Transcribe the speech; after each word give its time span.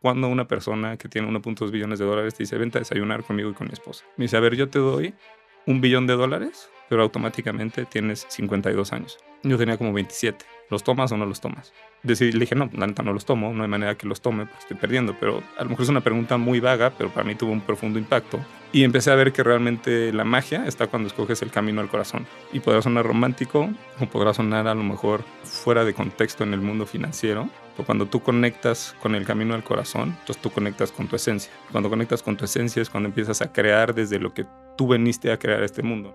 cuando 0.00 0.28
una 0.28 0.48
persona 0.48 0.96
que 0.96 1.08
tiene 1.08 1.28
1.2 1.28 1.70
billones 1.70 1.98
de 1.98 2.04
dólares 2.04 2.34
te 2.34 2.42
dice, 2.42 2.56
vente 2.56 2.78
a 2.78 2.80
desayunar 2.80 3.22
conmigo 3.24 3.50
y 3.50 3.54
con 3.54 3.66
mi 3.66 3.72
esposa. 3.72 4.04
Me 4.16 4.24
dice, 4.24 4.36
a 4.36 4.40
ver, 4.40 4.56
yo 4.56 4.68
te 4.68 4.78
doy 4.78 5.14
un 5.66 5.80
billón 5.80 6.06
de 6.06 6.14
dólares, 6.14 6.70
pero 6.88 7.02
automáticamente 7.02 7.84
tienes 7.84 8.26
52 8.28 8.92
años. 8.92 9.18
Yo 9.42 9.58
tenía 9.58 9.76
como 9.76 9.92
27. 9.92 10.44
¿Los 10.70 10.84
tomas 10.84 11.10
o 11.10 11.16
no 11.16 11.26
los 11.26 11.40
tomas? 11.40 11.72
Decidí, 12.04 12.32
le 12.32 12.40
dije, 12.40 12.54
no, 12.54 12.70
la 12.72 12.86
no 12.86 13.12
los 13.12 13.24
tomo, 13.24 13.52
no 13.52 13.64
hay 13.64 13.68
manera 13.68 13.96
que 13.96 14.06
los 14.06 14.20
tome, 14.20 14.46
pues 14.46 14.60
estoy 14.60 14.76
perdiendo. 14.76 15.16
Pero 15.18 15.42
a 15.58 15.64
lo 15.64 15.70
mejor 15.70 15.82
es 15.82 15.88
una 15.88 16.00
pregunta 16.00 16.36
muy 16.36 16.60
vaga, 16.60 16.92
pero 16.96 17.10
para 17.10 17.26
mí 17.26 17.34
tuvo 17.34 17.50
un 17.50 17.60
profundo 17.60 17.98
impacto. 17.98 18.38
Y 18.72 18.84
empecé 18.84 19.10
a 19.10 19.16
ver 19.16 19.32
que 19.32 19.42
realmente 19.42 20.12
la 20.12 20.24
magia 20.24 20.64
está 20.66 20.86
cuando 20.86 21.08
escoges 21.08 21.42
el 21.42 21.50
camino 21.50 21.80
al 21.80 21.88
corazón. 21.88 22.24
Y 22.52 22.60
podrá 22.60 22.80
sonar 22.82 23.04
romántico, 23.04 23.68
o 23.98 24.06
podrá 24.06 24.32
sonar 24.32 24.68
a 24.68 24.74
lo 24.74 24.84
mejor 24.84 25.24
fuera 25.42 25.84
de 25.84 25.92
contexto 25.92 26.44
en 26.44 26.54
el 26.54 26.60
mundo 26.60 26.86
financiero, 26.86 27.48
pero 27.76 27.84
cuando 27.84 28.06
tú 28.06 28.20
conectas 28.20 28.94
con 29.02 29.16
el 29.16 29.26
camino 29.26 29.54
al 29.54 29.64
corazón, 29.64 30.16
entonces 30.20 30.40
tú 30.40 30.50
conectas 30.50 30.92
con 30.92 31.08
tu 31.08 31.16
esencia. 31.16 31.52
Cuando 31.72 31.90
conectas 31.90 32.22
con 32.22 32.36
tu 32.36 32.44
esencia 32.44 32.80
es 32.80 32.90
cuando 32.90 33.08
empiezas 33.08 33.42
a 33.42 33.52
crear 33.52 33.92
desde 33.92 34.20
lo 34.20 34.32
que 34.32 34.46
tú 34.76 34.86
veniste 34.86 35.32
a 35.32 35.38
crear 35.38 35.62
este 35.64 35.82
mundo. 35.82 36.14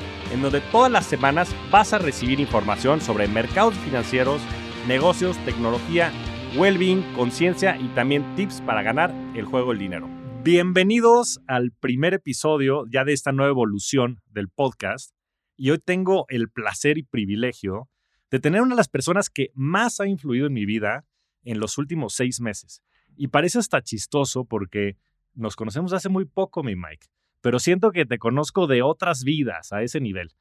en 0.31 0.41
donde 0.41 0.61
todas 0.61 0.91
las 0.91 1.05
semanas 1.05 1.53
vas 1.71 1.93
a 1.93 1.99
recibir 1.99 2.39
información 2.39 3.01
sobre 3.01 3.27
mercados 3.27 3.75
financieros, 3.75 4.41
negocios, 4.87 5.37
tecnología, 5.45 6.11
well-being, 6.55 7.03
conciencia 7.15 7.77
y 7.77 7.87
también 7.89 8.35
tips 8.35 8.61
para 8.61 8.81
ganar 8.81 9.13
el 9.35 9.45
juego 9.45 9.69
del 9.69 9.79
dinero. 9.79 10.09
Bienvenidos 10.43 11.41
al 11.47 11.71
primer 11.71 12.13
episodio 12.13 12.85
ya 12.89 13.03
de 13.03 13.13
esta 13.13 13.31
nueva 13.31 13.51
evolución 13.51 14.21
del 14.27 14.49
podcast. 14.49 15.13
Y 15.55 15.69
hoy 15.69 15.79
tengo 15.79 16.25
el 16.29 16.49
placer 16.49 16.97
y 16.97 17.03
privilegio 17.03 17.89
de 18.31 18.39
tener 18.39 18.61
una 18.61 18.71
de 18.71 18.77
las 18.77 18.87
personas 18.87 19.29
que 19.29 19.51
más 19.53 19.99
ha 19.99 20.07
influido 20.07 20.47
en 20.47 20.53
mi 20.53 20.65
vida 20.65 21.05
en 21.43 21.59
los 21.59 21.77
últimos 21.77 22.15
seis 22.15 22.39
meses. 22.39 22.81
Y 23.15 23.27
parece 23.27 23.59
hasta 23.59 23.81
chistoso 23.81 24.45
porque 24.45 24.97
nos 25.35 25.55
conocemos 25.55 25.93
hace 25.93 26.09
muy 26.09 26.25
poco, 26.25 26.63
mi 26.63 26.75
Mike 26.75 27.07
pero 27.41 27.59
siento 27.59 27.91
que 27.91 28.05
te 28.05 28.19
conozco 28.19 28.67
de 28.67 28.81
otras 28.81 29.23
vidas 29.23 29.73
a 29.73 29.81
ese 29.81 29.99
nivel. 29.99 30.31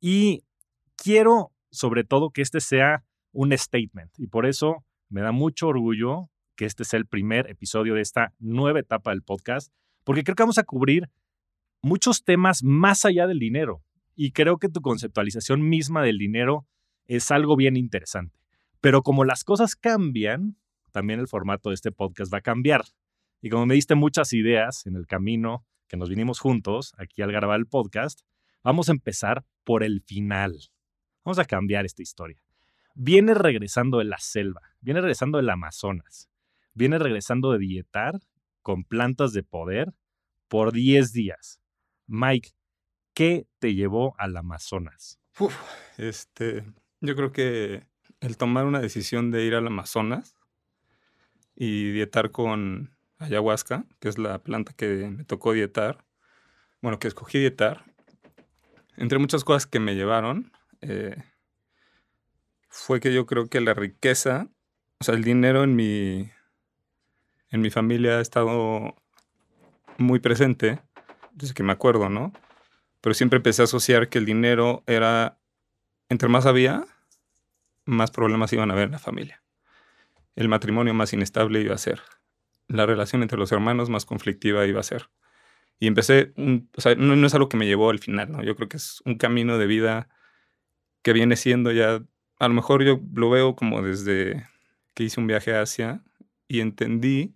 Y 0.00 0.44
quiero, 0.96 1.52
sobre 1.70 2.04
todo, 2.04 2.30
que 2.30 2.42
este 2.42 2.60
sea 2.60 3.04
un 3.32 3.56
statement. 3.56 4.10
Y 4.18 4.26
por 4.26 4.46
eso 4.46 4.84
me 5.08 5.22
da 5.22 5.32
mucho 5.32 5.68
orgullo 5.68 6.30
que 6.56 6.66
este 6.66 6.84
sea 6.84 6.98
el 6.98 7.06
primer 7.06 7.50
episodio 7.50 7.94
de 7.94 8.02
esta 8.02 8.34
nueva 8.38 8.80
etapa 8.80 9.10
del 9.10 9.22
podcast, 9.22 9.72
porque 10.04 10.22
creo 10.22 10.34
que 10.34 10.42
vamos 10.42 10.58
a 10.58 10.64
cubrir 10.64 11.08
muchos 11.80 12.24
temas 12.24 12.62
más 12.62 13.04
allá 13.04 13.26
del 13.26 13.38
dinero. 13.38 13.82
Y 14.14 14.32
creo 14.32 14.58
que 14.58 14.68
tu 14.68 14.82
conceptualización 14.82 15.68
misma 15.68 16.02
del 16.02 16.18
dinero 16.18 16.66
es 17.06 17.30
algo 17.30 17.56
bien 17.56 17.76
interesante. 17.76 18.38
Pero 18.80 19.02
como 19.02 19.24
las 19.24 19.44
cosas 19.44 19.74
cambian, 19.74 20.56
también 20.90 21.20
el 21.20 21.28
formato 21.28 21.70
de 21.70 21.74
este 21.74 21.92
podcast 21.92 22.32
va 22.32 22.38
a 22.38 22.42
cambiar. 22.42 22.84
Y 23.40 23.48
como 23.48 23.66
me 23.66 23.74
diste 23.74 23.94
muchas 23.94 24.32
ideas 24.32 24.86
en 24.86 24.96
el 24.96 25.06
camino 25.06 25.64
que 25.92 25.98
nos 25.98 26.08
vinimos 26.08 26.40
juntos 26.40 26.94
aquí 26.96 27.20
al 27.20 27.30
grabar 27.30 27.60
el 27.60 27.66
podcast, 27.66 28.22
vamos 28.64 28.88
a 28.88 28.92
empezar 28.92 29.44
por 29.62 29.82
el 29.82 30.00
final. 30.00 30.70
Vamos 31.22 31.38
a 31.38 31.44
cambiar 31.44 31.84
esta 31.84 32.00
historia. 32.00 32.42
Viene 32.94 33.34
regresando 33.34 33.98
de 33.98 34.06
la 34.06 34.16
selva, 34.16 34.62
viene 34.80 35.02
regresando 35.02 35.36
del 35.36 35.50
Amazonas, 35.50 36.30
viene 36.72 36.98
regresando 36.98 37.52
de 37.52 37.58
dietar 37.58 38.20
con 38.62 38.84
plantas 38.84 39.34
de 39.34 39.42
poder 39.42 39.92
por 40.48 40.72
10 40.72 41.12
días. 41.12 41.60
Mike, 42.06 42.52
¿qué 43.12 43.46
te 43.58 43.74
llevó 43.74 44.14
al 44.16 44.34
Amazonas? 44.38 45.20
este, 45.98 46.64
yo 47.02 47.14
creo 47.14 47.32
que 47.32 47.84
el 48.20 48.38
tomar 48.38 48.64
una 48.64 48.80
decisión 48.80 49.30
de 49.30 49.44
ir 49.44 49.54
al 49.54 49.66
Amazonas 49.66 50.36
y 51.54 51.90
dietar 51.90 52.30
con 52.30 52.96
ayahuasca, 53.22 53.84
que 54.00 54.08
es 54.08 54.18
la 54.18 54.38
planta 54.38 54.72
que 54.72 55.08
me 55.08 55.24
tocó 55.24 55.52
dietar, 55.52 56.04
bueno, 56.80 56.98
que 56.98 57.08
escogí 57.08 57.38
dietar, 57.38 57.84
entre 58.96 59.18
muchas 59.18 59.44
cosas 59.44 59.66
que 59.66 59.80
me 59.80 59.94
llevaron, 59.94 60.52
eh, 60.80 61.16
fue 62.68 63.00
que 63.00 63.12
yo 63.12 63.26
creo 63.26 63.48
que 63.48 63.60
la 63.60 63.74
riqueza, 63.74 64.48
o 65.00 65.04
sea, 65.04 65.14
el 65.14 65.24
dinero 65.24 65.64
en 65.64 65.76
mi, 65.76 66.30
en 67.50 67.60
mi 67.60 67.70
familia 67.70 68.18
ha 68.18 68.20
estado 68.20 68.96
muy 69.98 70.20
presente, 70.20 70.80
desde 71.32 71.54
que 71.54 71.62
me 71.62 71.72
acuerdo, 71.72 72.08
¿no? 72.08 72.32
Pero 73.00 73.14
siempre 73.14 73.38
empecé 73.38 73.62
a 73.62 73.64
asociar 73.64 74.08
que 74.08 74.18
el 74.18 74.26
dinero 74.26 74.82
era, 74.86 75.38
entre 76.08 76.28
más 76.28 76.46
había, 76.46 76.84
más 77.84 78.10
problemas 78.10 78.52
iban 78.52 78.70
a 78.70 78.74
haber 78.74 78.86
en 78.86 78.92
la 78.92 78.98
familia. 78.98 79.42
El 80.34 80.48
matrimonio 80.48 80.94
más 80.94 81.12
inestable 81.12 81.60
iba 81.60 81.74
a 81.74 81.78
ser 81.78 82.00
la 82.72 82.86
relación 82.86 83.22
entre 83.22 83.38
los 83.38 83.52
hermanos 83.52 83.90
más 83.90 84.04
conflictiva 84.04 84.66
iba 84.66 84.80
a 84.80 84.84
ser. 84.84 85.10
Y 85.78 85.86
empecé, 85.86 86.32
o 86.76 86.80
sea, 86.80 86.94
no, 86.94 87.26
es 87.26 87.34
algo 87.34 87.48
que 87.48 87.56
me 87.56 87.66
llevó 87.66 87.90
al 87.90 87.98
final, 87.98 88.30
¿no? 88.30 88.42
Yo 88.42 88.56
creo 88.56 88.68
que 88.68 88.76
es 88.76 89.02
un 89.04 89.16
camino 89.16 89.58
de 89.58 89.66
vida 89.66 90.08
que 91.02 91.12
viene 91.12 91.36
siendo 91.36 91.72
ya, 91.72 92.02
a 92.38 92.48
lo 92.48 92.54
mejor 92.54 92.84
yo 92.84 93.00
lo 93.14 93.30
veo 93.30 93.56
como 93.56 93.82
desde 93.82 94.46
que 94.94 95.04
hice 95.04 95.20
un 95.20 95.26
viaje 95.26 95.54
a 95.54 95.62
Asia 95.62 96.02
y 96.48 96.60
entendí 96.60 97.34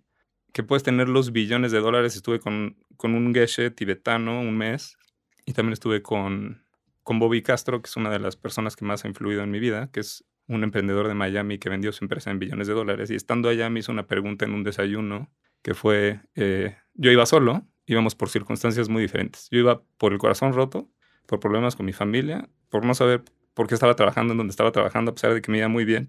que 0.53 0.63
puedes 0.63 0.83
tener 0.83 1.09
los 1.09 1.31
billones 1.31 1.71
de 1.71 1.79
dólares. 1.79 2.15
Estuve 2.15 2.39
con, 2.39 2.77
con 2.95 3.15
un 3.15 3.33
geshe 3.33 3.69
tibetano 3.71 4.39
un 4.39 4.57
mes 4.57 4.97
y 5.45 5.53
también 5.53 5.73
estuve 5.73 6.01
con, 6.01 6.63
con 7.03 7.19
Bobby 7.19 7.41
Castro, 7.41 7.81
que 7.81 7.87
es 7.87 7.97
una 7.97 8.09
de 8.09 8.19
las 8.19 8.37
personas 8.37 8.75
que 8.75 8.85
más 8.85 9.03
ha 9.03 9.07
influido 9.07 9.43
en 9.43 9.51
mi 9.51 9.59
vida, 9.59 9.89
que 9.91 9.99
es 9.99 10.23
un 10.47 10.63
emprendedor 10.63 11.07
de 11.07 11.13
Miami 11.13 11.57
que 11.57 11.69
vendió 11.69 11.91
su 11.91 12.03
empresa 12.03 12.31
en 12.31 12.39
billones 12.39 12.67
de 12.67 12.73
dólares. 12.73 13.11
Y 13.11 13.15
estando 13.15 13.49
allá 13.49 13.69
me 13.69 13.79
hizo 13.79 13.91
una 13.91 14.07
pregunta 14.07 14.45
en 14.45 14.53
un 14.53 14.63
desayuno 14.63 15.29
que 15.61 15.73
fue, 15.73 16.21
eh, 16.35 16.77
yo 16.93 17.11
iba 17.11 17.25
solo, 17.25 17.67
íbamos 17.85 18.15
por 18.15 18.29
circunstancias 18.29 18.89
muy 18.89 19.01
diferentes. 19.01 19.49
Yo 19.51 19.59
iba 19.59 19.83
por 19.97 20.13
el 20.13 20.19
corazón 20.19 20.53
roto, 20.53 20.89
por 21.25 21.39
problemas 21.39 21.75
con 21.75 21.85
mi 21.85 21.93
familia, 21.93 22.49
por 22.69 22.85
no 22.85 22.93
saber 22.93 23.23
por 23.53 23.67
qué 23.67 23.73
estaba 23.73 23.95
trabajando 23.95 24.33
en 24.33 24.37
donde 24.37 24.51
estaba 24.51 24.71
trabajando, 24.71 25.11
a 25.11 25.15
pesar 25.15 25.33
de 25.33 25.41
que 25.41 25.51
me 25.51 25.57
iba 25.57 25.67
muy 25.67 25.83
bien. 25.83 26.07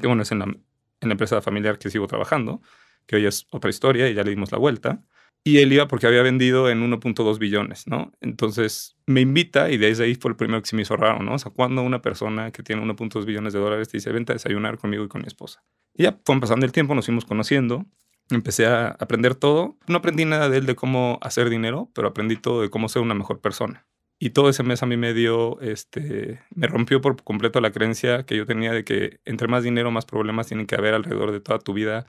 Que 0.00 0.06
bueno, 0.06 0.22
es 0.22 0.32
en 0.32 0.40
la, 0.40 0.44
en 0.46 1.08
la 1.08 1.12
empresa 1.12 1.40
familiar 1.42 1.78
que 1.78 1.90
sigo 1.90 2.06
trabajando, 2.06 2.62
que 3.06 3.16
hoy 3.16 3.26
es 3.26 3.46
otra 3.50 3.70
historia 3.70 4.08
y 4.08 4.14
ya 4.14 4.24
le 4.24 4.30
dimos 4.30 4.50
la 4.50 4.58
vuelta. 4.58 5.04
Y 5.46 5.58
él 5.58 5.72
iba 5.72 5.86
porque 5.86 6.08
había 6.08 6.22
vendido 6.22 6.68
en 6.68 6.82
1.2 6.82 7.38
billones, 7.38 7.86
¿no? 7.86 8.10
Entonces 8.20 8.96
me 9.06 9.20
invita 9.20 9.70
y 9.70 9.76
desde 9.76 10.02
ahí 10.02 10.16
fue 10.16 10.32
el 10.32 10.36
primero 10.36 10.60
que 10.60 10.68
se 10.68 10.74
me 10.74 10.82
hizo 10.82 10.96
raro, 10.96 11.22
¿no? 11.22 11.34
O 11.34 11.38
sea, 11.38 11.52
cuando 11.52 11.82
una 11.82 12.02
persona 12.02 12.50
que 12.50 12.64
tiene 12.64 12.82
1.2 12.82 13.24
billones 13.24 13.52
de 13.52 13.60
dólares 13.60 13.88
te 13.88 13.98
dice, 13.98 14.10
vente 14.10 14.32
a 14.32 14.34
desayunar 14.34 14.76
conmigo 14.76 15.04
y 15.04 15.08
con 15.08 15.20
mi 15.20 15.28
esposa. 15.28 15.62
Y 15.94 16.02
ya 16.02 16.18
fue 16.24 16.40
pasando 16.40 16.66
el 16.66 16.72
tiempo, 16.72 16.96
nos 16.96 17.04
fuimos 17.06 17.24
conociendo, 17.24 17.86
empecé 18.28 18.66
a 18.66 18.88
aprender 18.88 19.36
todo. 19.36 19.78
No 19.86 19.98
aprendí 19.98 20.24
nada 20.24 20.48
de 20.48 20.58
él 20.58 20.66
de 20.66 20.74
cómo 20.74 21.20
hacer 21.22 21.48
dinero, 21.48 21.92
pero 21.94 22.08
aprendí 22.08 22.34
todo 22.34 22.62
de 22.62 22.68
cómo 22.68 22.88
ser 22.88 23.02
una 23.02 23.14
mejor 23.14 23.40
persona. 23.40 23.86
Y 24.18 24.30
todo 24.30 24.48
ese 24.48 24.64
mes 24.64 24.82
a 24.82 24.86
mí 24.86 24.96
me 24.96 25.14
dio, 25.14 25.60
este, 25.60 26.40
me 26.56 26.66
rompió 26.66 27.00
por 27.00 27.22
completo 27.22 27.60
la 27.60 27.70
creencia 27.70 28.26
que 28.26 28.36
yo 28.36 28.46
tenía 28.46 28.72
de 28.72 28.82
que 28.82 29.20
entre 29.24 29.46
más 29.46 29.62
dinero, 29.62 29.92
más 29.92 30.06
problemas 30.06 30.48
tienen 30.48 30.66
que 30.66 30.74
haber 30.74 30.94
alrededor 30.94 31.30
de 31.30 31.38
toda 31.38 31.60
tu 31.60 31.72
vida 31.72 32.08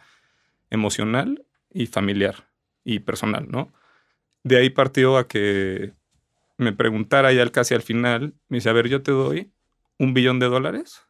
emocional 0.71 1.45
y 1.71 1.85
familiar 1.85 2.47
y 2.87 2.99
personal, 2.99 3.47
¿no? 3.49 3.73
De 4.43 4.57
ahí 4.57 4.69
partió 4.69 5.17
a 5.17 5.27
que 5.27 5.93
me 6.57 6.71
preguntara 6.71 7.33
ya 7.33 7.45
casi 7.51 7.75
al 7.75 7.81
final, 7.81 8.33
me 8.47 8.57
dice, 8.57 8.69
a 8.69 8.73
ver, 8.73 8.87
yo 8.87 9.03
te 9.03 9.11
doy 9.11 9.51
un 9.99 10.13
billón 10.13 10.39
de 10.39 10.47
dólares, 10.47 11.05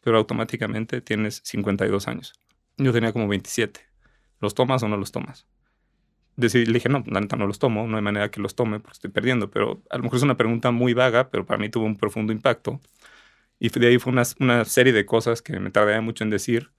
pero 0.00 0.16
automáticamente 0.16 1.00
tienes 1.00 1.42
52 1.44 2.06
años. 2.06 2.34
Yo 2.76 2.92
tenía 2.92 3.12
como 3.12 3.26
27. 3.26 3.80
¿Los 4.40 4.54
tomas 4.54 4.82
o 4.84 4.88
no 4.88 4.96
los 4.96 5.10
tomas? 5.10 5.46
Decidí, 6.36 6.66
le 6.66 6.74
dije, 6.74 6.88
no, 6.88 7.02
la 7.06 7.20
neta 7.20 7.36
no 7.36 7.48
los 7.48 7.58
tomo, 7.58 7.88
no 7.88 7.96
hay 7.96 8.02
manera 8.02 8.30
que 8.30 8.40
los 8.40 8.54
tome 8.54 8.78
porque 8.78 8.94
estoy 8.94 9.10
perdiendo, 9.10 9.50
pero 9.50 9.82
a 9.90 9.96
lo 9.96 10.04
mejor 10.04 10.18
es 10.18 10.22
una 10.22 10.36
pregunta 10.36 10.70
muy 10.70 10.94
vaga, 10.94 11.30
pero 11.30 11.44
para 11.44 11.58
mí 11.58 11.68
tuvo 11.68 11.84
un 11.84 11.96
profundo 11.96 12.32
impacto. 12.32 12.80
Y 13.58 13.70
de 13.70 13.88
ahí 13.88 13.98
fue 13.98 14.12
una, 14.12 14.22
una 14.38 14.64
serie 14.64 14.92
de 14.92 15.04
cosas 15.04 15.42
que 15.42 15.58
me 15.58 15.70
tardé 15.72 16.00
mucho 16.00 16.22
en 16.22 16.30
decir, 16.30 16.70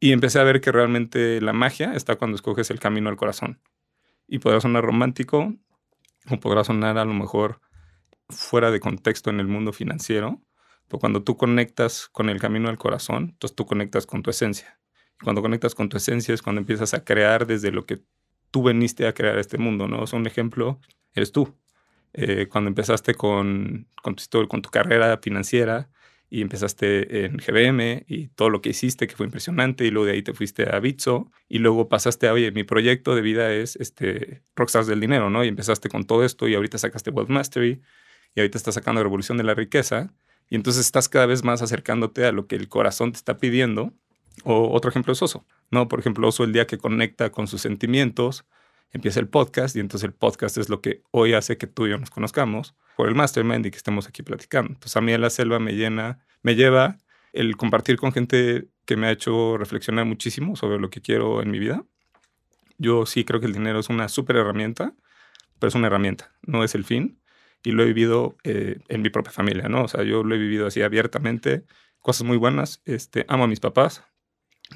y 0.00 0.12
empecé 0.12 0.40
a 0.40 0.44
ver 0.44 0.62
que 0.62 0.72
realmente 0.72 1.40
la 1.42 1.52
magia 1.52 1.92
está 1.92 2.16
cuando 2.16 2.34
escoges 2.34 2.70
el 2.70 2.80
camino 2.80 3.10
al 3.10 3.16
corazón. 3.16 3.60
Y 4.26 4.38
podrá 4.38 4.60
sonar 4.60 4.82
romántico 4.82 5.54
o 6.30 6.40
podrá 6.40 6.64
sonar 6.64 6.96
a 6.96 7.04
lo 7.04 7.12
mejor 7.12 7.60
fuera 8.30 8.70
de 8.70 8.80
contexto 8.80 9.28
en 9.28 9.40
el 9.40 9.46
mundo 9.46 9.72
financiero, 9.72 10.40
pero 10.88 11.00
cuando 11.00 11.22
tú 11.22 11.36
conectas 11.36 12.08
con 12.08 12.30
el 12.30 12.40
camino 12.40 12.68
al 12.68 12.78
corazón, 12.78 13.30
entonces 13.32 13.54
tú 13.54 13.66
conectas 13.66 14.06
con 14.06 14.22
tu 14.22 14.30
esencia. 14.30 14.80
Y 15.20 15.24
cuando 15.24 15.42
conectas 15.42 15.74
con 15.74 15.88
tu 15.90 15.98
esencia 15.98 16.32
es 16.32 16.40
cuando 16.40 16.60
empiezas 16.60 16.94
a 16.94 17.04
crear 17.04 17.46
desde 17.46 17.70
lo 17.70 17.84
que 17.84 18.02
tú 18.50 18.62
veniste 18.62 19.06
a 19.06 19.12
crear 19.12 19.38
este 19.38 19.58
mundo, 19.58 19.86
¿no? 19.86 20.02
O 20.02 20.16
un 20.16 20.26
ejemplo 20.26 20.80
eres 21.12 21.30
tú. 21.30 21.56
Eh, 22.12 22.48
cuando 22.50 22.68
empezaste 22.68 23.14
con, 23.14 23.86
con, 24.02 24.16
tu, 24.16 24.48
con 24.48 24.62
tu 24.62 24.70
carrera 24.70 25.18
financiera 25.22 25.90
y 26.30 26.42
empezaste 26.42 27.24
en 27.24 27.38
GBM 27.38 28.04
y 28.06 28.28
todo 28.28 28.50
lo 28.50 28.62
que 28.62 28.70
hiciste 28.70 29.08
que 29.08 29.16
fue 29.16 29.26
impresionante 29.26 29.84
y 29.84 29.90
luego 29.90 30.06
de 30.06 30.12
ahí 30.12 30.22
te 30.22 30.32
fuiste 30.32 30.72
a 30.72 30.78
Bitso 30.78 31.32
y 31.48 31.58
luego 31.58 31.88
pasaste 31.88 32.28
a, 32.28 32.32
oye, 32.32 32.52
mi 32.52 32.62
proyecto 32.62 33.16
de 33.16 33.20
vida 33.20 33.52
es 33.52 33.74
este, 33.76 34.44
Rockstars 34.54 34.86
del 34.86 35.00
Dinero, 35.00 35.28
¿no? 35.28 35.44
Y 35.44 35.48
empezaste 35.48 35.88
con 35.88 36.04
todo 36.04 36.24
esto 36.24 36.46
y 36.46 36.54
ahorita 36.54 36.78
sacaste 36.78 37.10
Wealth 37.10 37.30
Mastery 37.30 37.82
y 38.36 38.40
ahorita 38.40 38.56
estás 38.56 38.74
sacando 38.74 39.02
Revolución 39.02 39.38
de 39.38 39.44
la 39.44 39.54
Riqueza 39.54 40.14
y 40.48 40.54
entonces 40.54 40.86
estás 40.86 41.08
cada 41.08 41.26
vez 41.26 41.42
más 41.42 41.62
acercándote 41.62 42.24
a 42.24 42.32
lo 42.32 42.46
que 42.46 42.54
el 42.54 42.68
corazón 42.68 43.10
te 43.10 43.16
está 43.16 43.38
pidiendo. 43.38 43.92
O 44.44 44.72
otro 44.72 44.88
ejemplo 44.88 45.12
es 45.12 45.20
Oso, 45.22 45.44
¿no? 45.70 45.88
Por 45.88 45.98
ejemplo, 45.98 46.28
Oso 46.28 46.44
el 46.44 46.52
día 46.52 46.66
que 46.66 46.78
conecta 46.78 47.30
con 47.30 47.48
sus 47.48 47.60
sentimientos, 47.60 48.46
empieza 48.92 49.18
el 49.18 49.28
podcast 49.28 49.74
y 49.74 49.80
entonces 49.80 50.06
el 50.06 50.14
podcast 50.14 50.56
es 50.58 50.68
lo 50.68 50.80
que 50.80 51.02
hoy 51.10 51.34
hace 51.34 51.58
que 51.58 51.66
tú 51.66 51.86
y 51.86 51.90
yo 51.90 51.98
nos 51.98 52.10
conozcamos 52.10 52.76
por 53.00 53.08
el 53.08 53.14
mastermind 53.14 53.64
y 53.64 53.70
que 53.70 53.78
estemos 53.78 54.06
aquí 54.06 54.22
platicando. 54.22 54.74
Entonces 54.74 54.94
a 54.94 55.00
mí 55.00 55.16
la 55.16 55.30
selva 55.30 55.58
me 55.58 55.72
llena, 55.72 56.18
me 56.42 56.54
lleva 56.54 56.98
el 57.32 57.56
compartir 57.56 57.96
con 57.96 58.12
gente 58.12 58.68
que 58.84 58.94
me 58.98 59.06
ha 59.06 59.10
hecho 59.10 59.56
reflexionar 59.56 60.04
muchísimo 60.04 60.54
sobre 60.54 60.78
lo 60.78 60.90
que 60.90 61.00
quiero 61.00 61.40
en 61.40 61.50
mi 61.50 61.58
vida. 61.58 61.82
Yo 62.76 63.06
sí 63.06 63.24
creo 63.24 63.40
que 63.40 63.46
el 63.46 63.54
dinero 63.54 63.78
es 63.78 63.88
una 63.88 64.10
súper 64.10 64.36
herramienta, 64.36 64.92
pero 65.58 65.68
es 65.68 65.74
una 65.74 65.86
herramienta, 65.86 66.30
no 66.42 66.62
es 66.62 66.74
el 66.74 66.84
fin. 66.84 67.18
Y 67.62 67.70
lo 67.70 67.84
he 67.84 67.86
vivido 67.86 68.36
eh, 68.44 68.80
en 68.88 69.00
mi 69.00 69.08
propia 69.08 69.32
familia, 69.32 69.70
¿no? 69.70 69.84
O 69.84 69.88
sea, 69.88 70.02
yo 70.02 70.22
lo 70.22 70.34
he 70.34 70.38
vivido 70.38 70.66
así 70.66 70.82
abiertamente, 70.82 71.64
cosas 72.00 72.26
muy 72.26 72.36
buenas. 72.36 72.82
Este, 72.84 73.24
amo 73.28 73.44
a 73.44 73.46
mis 73.46 73.60
papás, 73.60 74.04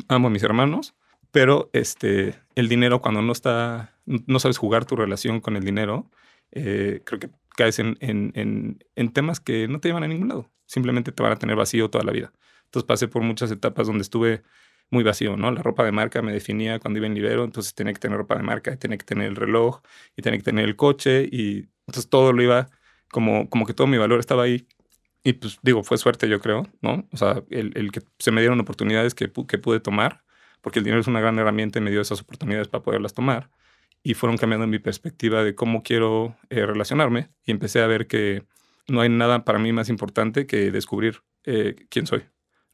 amo 0.08 0.28
a 0.28 0.30
mis 0.30 0.44
hermanos, 0.44 0.94
pero 1.30 1.68
este, 1.74 2.40
el 2.54 2.70
dinero 2.70 3.02
cuando 3.02 3.20
no 3.20 3.32
está 3.32 3.92
no 4.06 4.38
sabes 4.38 4.56
jugar 4.56 4.86
tu 4.86 4.96
relación 4.96 5.42
con 5.42 5.56
el 5.56 5.64
dinero, 5.64 6.10
eh, 6.52 7.02
creo 7.04 7.20
que 7.20 7.30
caes 7.54 7.78
en, 7.78 7.96
en, 8.00 8.78
en, 8.94 9.12
temas 9.12 9.40
que 9.40 9.68
no 9.68 9.80
te 9.80 9.88
llevan 9.88 10.04
a 10.04 10.08
ningún 10.08 10.28
lado. 10.28 10.50
Simplemente 10.66 11.12
te 11.12 11.22
van 11.22 11.32
a 11.32 11.36
tener 11.36 11.56
vacío 11.56 11.90
toda 11.90 12.04
la 12.04 12.12
vida. 12.12 12.32
Entonces 12.66 12.86
pasé 12.86 13.08
por 13.08 13.22
muchas 13.22 13.50
etapas 13.50 13.86
donde 13.86 14.02
estuve 14.02 14.42
muy 14.90 15.04
vacío, 15.04 15.36
¿no? 15.36 15.50
La 15.50 15.62
ropa 15.62 15.84
de 15.84 15.92
marca 15.92 16.22
me 16.22 16.32
definía 16.32 16.78
cuando 16.78 16.98
iba 16.98 17.06
en 17.06 17.14
Libero, 17.14 17.44
entonces 17.44 17.74
tenía 17.74 17.92
que 17.92 18.00
tener 18.00 18.18
ropa 18.18 18.36
de 18.36 18.42
marca, 18.42 18.72
y 18.72 18.76
tenía 18.76 18.98
que 18.98 19.04
tener 19.04 19.28
el 19.28 19.36
reloj, 19.36 19.80
y 20.16 20.22
tenía 20.22 20.38
que 20.38 20.44
tener 20.44 20.64
el 20.66 20.76
coche, 20.76 21.28
y 21.30 21.68
entonces 21.86 22.08
todo 22.08 22.32
lo 22.32 22.42
iba, 22.42 22.68
como, 23.10 23.48
como 23.50 23.66
que 23.66 23.74
todo 23.74 23.86
mi 23.86 23.98
valor 23.98 24.20
estaba 24.20 24.44
ahí. 24.44 24.66
Y 25.22 25.34
pues 25.34 25.58
digo, 25.62 25.82
fue 25.84 25.98
suerte 25.98 26.28
yo 26.28 26.40
creo, 26.40 26.68
¿no? 26.82 27.08
O 27.12 27.16
sea, 27.16 27.42
el, 27.50 27.72
el 27.76 27.92
que 27.92 28.02
se 28.18 28.30
me 28.30 28.40
dieron 28.40 28.60
oportunidades 28.60 29.14
que, 29.14 29.30
que 29.48 29.58
pude 29.58 29.80
tomar, 29.80 30.24
porque 30.60 30.80
el 30.80 30.84
dinero 30.84 31.00
es 31.00 31.06
una 31.06 31.20
gran 31.20 31.38
herramienta 31.38 31.78
y 31.78 31.82
me 31.82 31.90
dio 31.90 32.00
esas 32.00 32.20
oportunidades 32.20 32.68
para 32.68 32.82
poderlas 32.84 33.14
tomar 33.14 33.50
y 34.06 34.12
fueron 34.12 34.36
cambiando 34.36 34.66
mi 34.66 34.78
perspectiva 34.78 35.42
de 35.42 35.54
cómo 35.54 35.82
quiero 35.82 36.36
eh, 36.50 36.66
relacionarme 36.66 37.30
y 37.44 37.50
empecé 37.50 37.80
a 37.80 37.86
ver 37.86 38.06
que 38.06 38.44
no 38.86 39.00
hay 39.00 39.08
nada 39.08 39.46
para 39.46 39.58
mí 39.58 39.72
más 39.72 39.88
importante 39.88 40.46
que 40.46 40.70
descubrir 40.70 41.22
eh, 41.44 41.74
quién 41.88 42.06
soy, 42.06 42.22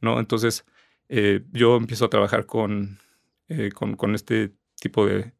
¿no? 0.01 0.19
Entonces, 0.19 0.65
eh, 1.07 1.41
yo 1.53 1.77
empiezo 1.77 2.05
a 2.05 2.09
trabajar 2.09 2.45
con, 2.45 2.99
con, 3.73 3.95
con, 3.95 4.13
este 4.13 4.51
tipo 4.79 5.05
de, 5.05 5.33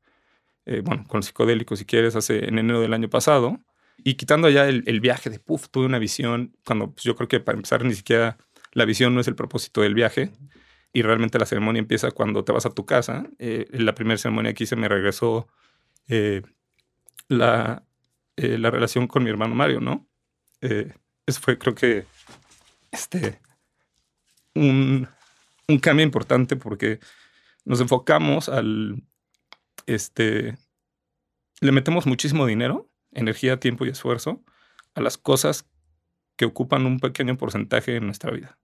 bueno, 0.83 1.03
con 1.07 1.23
psicodélicos, 1.23 1.79
si 1.79 1.85
quieres, 1.85 2.15
hace 2.15 2.45
en 2.47 2.57
enero 2.57 2.79
del 2.79 2.93
año 2.93 3.09
pasado, 3.09 3.59
y 3.97 4.13
quitando 4.15 4.49
ya 4.49 4.67
el, 4.69 4.83
el 4.85 5.01
viaje 5.01 5.29
de, 5.29 5.39
puff, 5.39 5.67
tuve 5.69 5.85
una 5.85 5.99
visión, 5.99 6.55
cuando 6.65 6.91
pues, 6.91 7.03
yo 7.03 7.15
creo 7.17 7.27
que 7.27 7.41
para 7.41 7.57
empezar 7.57 7.83
ni 7.83 7.93
siquiera 7.93 8.37
la 8.71 8.85
visión 8.85 9.13
no 9.13 9.19
es 9.19 9.27
el 9.27 9.35
propósito 9.35 9.81
del 9.81 9.93
viaje, 9.93 10.31
y 10.93 11.01
realmente 11.01 11.37
la 11.37 11.45
ceremonia 11.45 11.79
empieza 11.79 12.11
cuando 12.11 12.45
te 12.45 12.53
vas 12.53 12.65
a 12.65 12.69
tu 12.69 12.85
casa. 12.85 13.29
la 13.39 13.93
primera 13.93 14.17
ceremonia 14.17 14.53
que 14.53 14.63
hice 14.63 14.77
me 14.77 14.87
regresó 14.87 15.47
eh, 16.07 16.41
la, 17.27 17.83
eh, 18.35 18.57
la, 18.57 18.71
relación 18.71 19.07
con 19.07 19.23
mi 19.23 19.29
hermano 19.29 19.55
Mario, 19.55 19.79
¿no? 19.79 20.07
Eh, 20.61 20.93
eso 21.25 21.39
fue, 21.41 21.57
creo 21.57 21.75
que, 21.75 22.05
este, 22.91 23.39
un, 24.55 25.07
un, 25.67 25.79
cambio 25.79 26.05
importante 26.05 26.55
porque 26.55 26.99
nos 27.65 27.79
enfocamos 27.79 28.49
al, 28.49 29.03
este, 29.85 30.57
le 31.61 31.71
metemos 31.71 32.05
muchísimo 32.05 32.45
dinero, 32.45 32.89
energía, 33.11 33.59
tiempo 33.59 33.85
y 33.85 33.89
esfuerzo 33.89 34.43
a 34.95 35.01
las 35.01 35.17
cosas 35.17 35.69
que 36.35 36.45
ocupan 36.45 36.85
un 36.85 36.99
pequeño 36.99 37.37
porcentaje 37.37 37.95
en 37.95 38.05
nuestra 38.05 38.31
vida. 38.31 38.57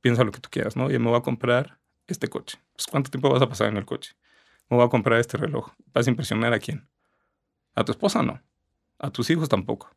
Piensa 0.00 0.24
lo 0.24 0.32
que 0.32 0.40
tú 0.40 0.48
quieras, 0.50 0.76
¿no? 0.76 0.90
Y 0.90 0.98
me 0.98 1.08
voy 1.08 1.18
a 1.18 1.22
comprar 1.22 1.80
este 2.06 2.28
coche. 2.28 2.58
Pues, 2.74 2.86
¿Cuánto 2.86 3.10
tiempo 3.10 3.30
vas 3.30 3.42
a 3.42 3.48
pasar 3.48 3.68
en 3.68 3.76
el 3.76 3.84
coche? 3.84 4.14
Me 4.68 4.76
voy 4.76 4.86
a 4.86 4.88
comprar 4.88 5.20
este 5.20 5.36
reloj. 5.36 5.72
¿Vas 5.92 6.06
a 6.06 6.10
impresionar 6.10 6.52
a 6.52 6.58
quién? 6.58 6.88
A 7.74 7.84
tu 7.84 7.92
esposa 7.92 8.22
no. 8.22 8.42
A 8.98 9.10
tus 9.10 9.30
hijos 9.30 9.48
tampoco. 9.48 9.90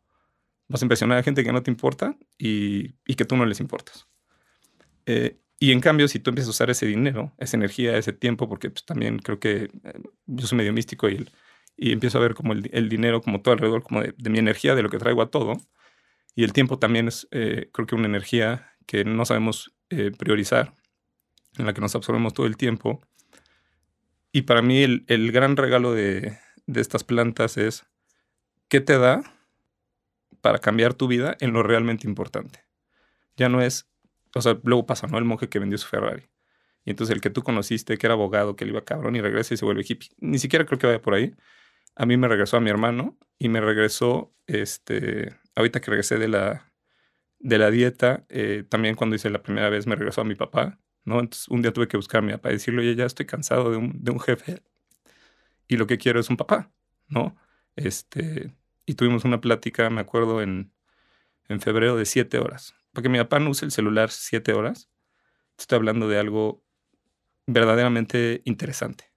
Vas 0.68 0.82
a 0.82 0.86
impresionar 0.86 1.18
a 1.18 1.24
gente 1.24 1.44
que 1.44 1.54
no 1.54 1.62
te 1.64 1.72
importa 1.72 2.18
y, 2.38 2.94
que 3.16 3.26
tú 3.26 3.38
no 3.38 3.46
les 3.46 3.60
importas. 3.60 4.08
Eh, 5.06 5.40
y 5.60 5.72
en 5.72 5.80
cambio, 5.80 6.08
si 6.08 6.20
tú 6.20 6.32
empiezas 6.32 6.50
a 6.50 6.52
usar 6.52 6.70
ese 6.70 6.86
dinero, 6.88 7.34
esa 7.38 7.56
energía, 7.56 7.98
ese 7.98 8.14
tiempo, 8.14 8.50
porque 8.50 8.70
pues, 8.70 8.84
también 8.86 9.20
creo 9.20 9.40
que 9.40 9.64
eh, 9.66 9.70
yo 10.26 10.48
soy 10.48 10.58
medio 10.58 10.74
místico 10.74 11.08
y, 11.10 11.30
empiezo 11.78 12.18
a 12.18 12.22
ver 12.22 12.36
como 12.36 12.54
el, 12.54 12.90
dinero 12.90 13.22
como 13.22 13.42
todo 13.42 13.54
alrededor, 13.54 13.84
como 13.84 14.02
de, 14.02 14.30
mi 14.30 14.40
energía, 14.40 14.76
de 14.76 14.84
lo 14.84 14.90
que 14.90 14.98
traigo 14.98 15.22
a 15.22 15.30
todo. 15.30 15.58
Y 16.34 16.44
el 16.44 16.54
tiempo 16.54 16.80
también 16.80 17.08
es, 17.10 17.28
eh, 17.32 17.70
creo 17.74 17.86
que 17.86 17.96
una 17.96 18.08
energía 18.08 18.72
que 18.86 19.04
no 19.06 19.26
sabemos 19.26 19.76
priorizar, 20.18 20.74
en 21.58 21.66
la 21.66 21.74
que 21.74 21.82
nos 21.82 21.96
absorbemos 21.96 22.34
todo 22.34 22.48
el 22.48 22.58
tiempo 22.58 23.02
y 24.36 24.42
para 24.42 24.62
mí 24.62 24.84
el, 24.84 25.06
el 25.08 25.32
gran 25.32 25.56
regalo 25.56 25.94
de, 25.94 26.38
de, 26.66 26.82
estas 26.82 27.06
plantas 27.06 27.56
es 27.56 27.86
qué 28.68 28.82
te 28.82 28.98
da 28.98 29.24
para 30.42 30.60
cambiar 30.60 30.94
tu 30.94 31.08
vida 31.08 31.38
en 31.40 31.54
lo 31.54 31.64
realmente 31.64 32.06
importante. 32.06 32.66
Ya 33.38 33.48
no 33.48 33.62
es, 33.62 33.88
o 34.36 34.42
sea, 34.42 34.60
luego 34.64 34.86
pasa, 34.86 35.08
¿no? 35.08 35.18
El 35.18 35.24
monje 35.24 35.48
que 35.48 35.58
vendió 35.58 35.78
su 35.78 35.88
Ferrari. 35.88 36.28
Y 36.84 36.90
entonces 36.90 37.16
el 37.16 37.22
que 37.22 37.30
tú 37.30 37.44
conociste, 37.44 37.98
que 37.98 38.08
era 38.08 38.16
abogado, 38.16 38.58
que 38.58 38.66
le 38.66 38.72
iba 38.72 38.84
cabrón 38.84 39.16
y 39.16 39.22
regresa 39.22 39.54
y 39.54 39.58
se 39.58 39.64
vuelve 39.64 39.86
hippie. 39.88 40.10
Ni 40.18 40.38
siquiera 40.38 40.66
creo 40.66 40.80
que 40.80 40.88
vaya 40.88 41.02
por 41.02 41.14
ahí. 41.14 41.34
A 41.96 42.06
mí 42.06 42.18
me 42.18 42.28
regresó 42.28 42.58
a 42.58 42.60
mi 42.60 42.70
hermano 42.70 43.18
y 43.40 43.48
me 43.48 43.62
regresó, 43.62 44.36
este, 44.48 45.34
ahorita 45.56 45.80
que 45.80 45.92
regresé 45.92 46.18
de 46.18 46.28
la, 46.28 46.74
de 47.40 47.58
la 47.58 47.72
dieta, 47.72 48.26
eh, 48.28 48.66
también 48.68 48.96
cuando 48.96 49.16
hice 49.16 49.30
la 49.30 49.42
primera 49.42 49.70
vez 49.70 49.88
me 49.88 49.96
regresó 49.96 50.20
a 50.20 50.26
mi 50.26 50.36
papá 50.36 50.78
¿no? 51.06 51.20
Entonces 51.20 51.48
un 51.50 51.62
día 51.62 51.74
tuve 51.74 51.88
que 51.88 51.98
buscar 51.98 52.20
a 52.20 52.22
mi 52.26 52.32
papá 52.34 52.50
y 52.50 52.54
decirle, 52.54 52.82
oye, 52.82 52.96
ya 52.96 53.06
estoy 53.06 53.26
cansado 53.26 53.72
de 53.72 53.78
un, 53.78 54.04
de 54.04 54.12
un 54.12 54.20
jefe 54.20 54.64
y 55.68 55.78
lo 55.78 55.88
que 55.88 55.98
quiero 55.98 56.20
es 56.20 56.30
un 56.30 56.38
papá, 56.38 56.72
¿no? 57.08 57.36
Este, 57.76 58.54
y 58.86 58.96
tuvimos 58.96 59.26
una 59.26 59.42
plática, 59.42 59.90
me 59.90 60.02
acuerdo, 60.02 60.42
en, 60.42 60.72
en 61.50 61.62
febrero 61.62 61.96
de 61.96 62.06
siete 62.06 62.40
horas. 62.40 62.76
Porque 62.94 63.10
mi 63.10 63.18
papá 63.18 63.40
no 63.40 63.50
usa 63.50 63.66
el 63.66 63.72
celular 63.72 64.12
siete 64.12 64.54
horas. 64.54 64.90
Estoy 65.58 65.78
hablando 65.78 66.08
de 66.08 66.20
algo 66.20 66.64
verdaderamente 67.48 68.42
interesante. 68.46 69.12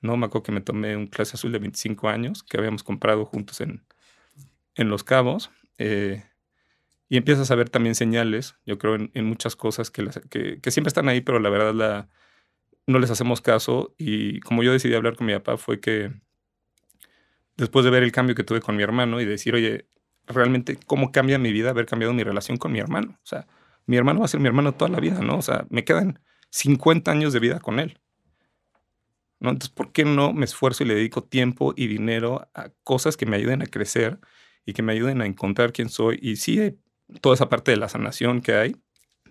¿no? 0.00 0.16
Me 0.16 0.26
acuerdo 0.26 0.44
que 0.44 0.52
me 0.52 0.60
tomé 0.60 0.96
un 0.96 1.06
clase 1.06 1.36
azul 1.36 1.52
de 1.52 1.58
25 1.58 2.08
años 2.08 2.42
que 2.42 2.56
habíamos 2.56 2.82
comprado 2.82 3.24
juntos 3.24 3.60
en, 3.60 3.84
en 4.74 4.88
Los 4.88 5.04
Cabos. 5.04 5.50
Eh, 5.78 6.24
y 7.10 7.16
empiezas 7.16 7.50
a 7.50 7.56
ver 7.56 7.68
también 7.68 7.96
señales, 7.96 8.54
yo 8.64 8.78
creo, 8.78 8.94
en, 8.94 9.24
muchas 9.24 9.56
cosas 9.56 9.90
que, 9.90 10.08
siempre 10.70 10.88
están 10.88 11.08
ahí, 11.08 11.20
pero 11.20 11.40
la 11.40 11.50
verdad 11.50 12.08
no 12.86 12.98
les 13.00 13.10
hacemos 13.10 13.40
caso. 13.40 13.96
Y 13.98 14.38
como 14.40 14.62
yo 14.62 14.72
decidí 14.72 14.94
hablar 14.94 15.16
con 15.16 15.26
mi 15.26 15.32
papá 15.32 15.56
fue 15.56 15.80
que 15.80 16.12
después 17.56 17.84
de 17.84 17.90
ver 17.90 18.04
el 18.04 18.12
cambio 18.12 18.36
que 18.36 18.44
tuve 18.44 18.60
con 18.60 18.76
mi 18.76 18.84
hermano 18.84 19.20
y 19.20 19.24
decir, 19.24 19.56
oye, 19.56 19.88
realmente 20.24 20.78
cómo 20.86 21.10
cambia 21.10 21.36
mi 21.40 21.52
vida 21.52 21.70
haber 21.70 21.84
cambiado 21.84 22.14
mi 22.14 22.22
relación 22.22 22.58
con 22.58 22.70
mi 22.70 22.78
hermano. 22.78 23.18
O 23.24 23.26
sea, 23.26 23.48
mi 23.86 23.96
hermano 23.96 24.20
va 24.20 24.26
a 24.26 24.28
ser 24.28 24.38
mi 24.38 24.46
hermano 24.46 24.74
toda 24.74 24.92
la 24.92 25.00
vida, 25.00 25.20
¿no? 25.20 25.38
O 25.38 25.42
sea, 25.42 25.66
me 25.68 25.84
quedan 25.84 26.20
50 26.50 27.10
años 27.10 27.32
de 27.32 27.40
vida 27.40 27.58
con 27.58 27.80
él. 27.80 27.98
¿no? 29.40 29.50
Entonces, 29.50 29.74
¿por 29.74 29.90
qué 29.90 30.04
no 30.04 30.32
me 30.32 30.44
esfuerzo 30.44 30.84
y 30.84 30.86
le 30.86 30.94
dedico 30.94 31.24
tiempo 31.24 31.74
y 31.76 31.88
dinero 31.88 32.48
a 32.54 32.68
cosas 32.84 33.16
que 33.16 33.26
me 33.26 33.36
ayuden 33.36 33.62
a 33.62 33.66
crecer 33.66 34.20
y 34.64 34.74
que 34.74 34.84
me 34.84 34.92
ayuden 34.92 35.22
a 35.22 35.26
encontrar 35.26 35.72
quién 35.72 35.88
soy? 35.88 36.16
Y 36.22 36.36
sí, 36.36 36.78
toda 37.20 37.34
esa 37.34 37.48
parte 37.48 37.70
de 37.70 37.76
la 37.76 37.88
sanación 37.88 38.40
que 38.40 38.54
hay, 38.54 38.76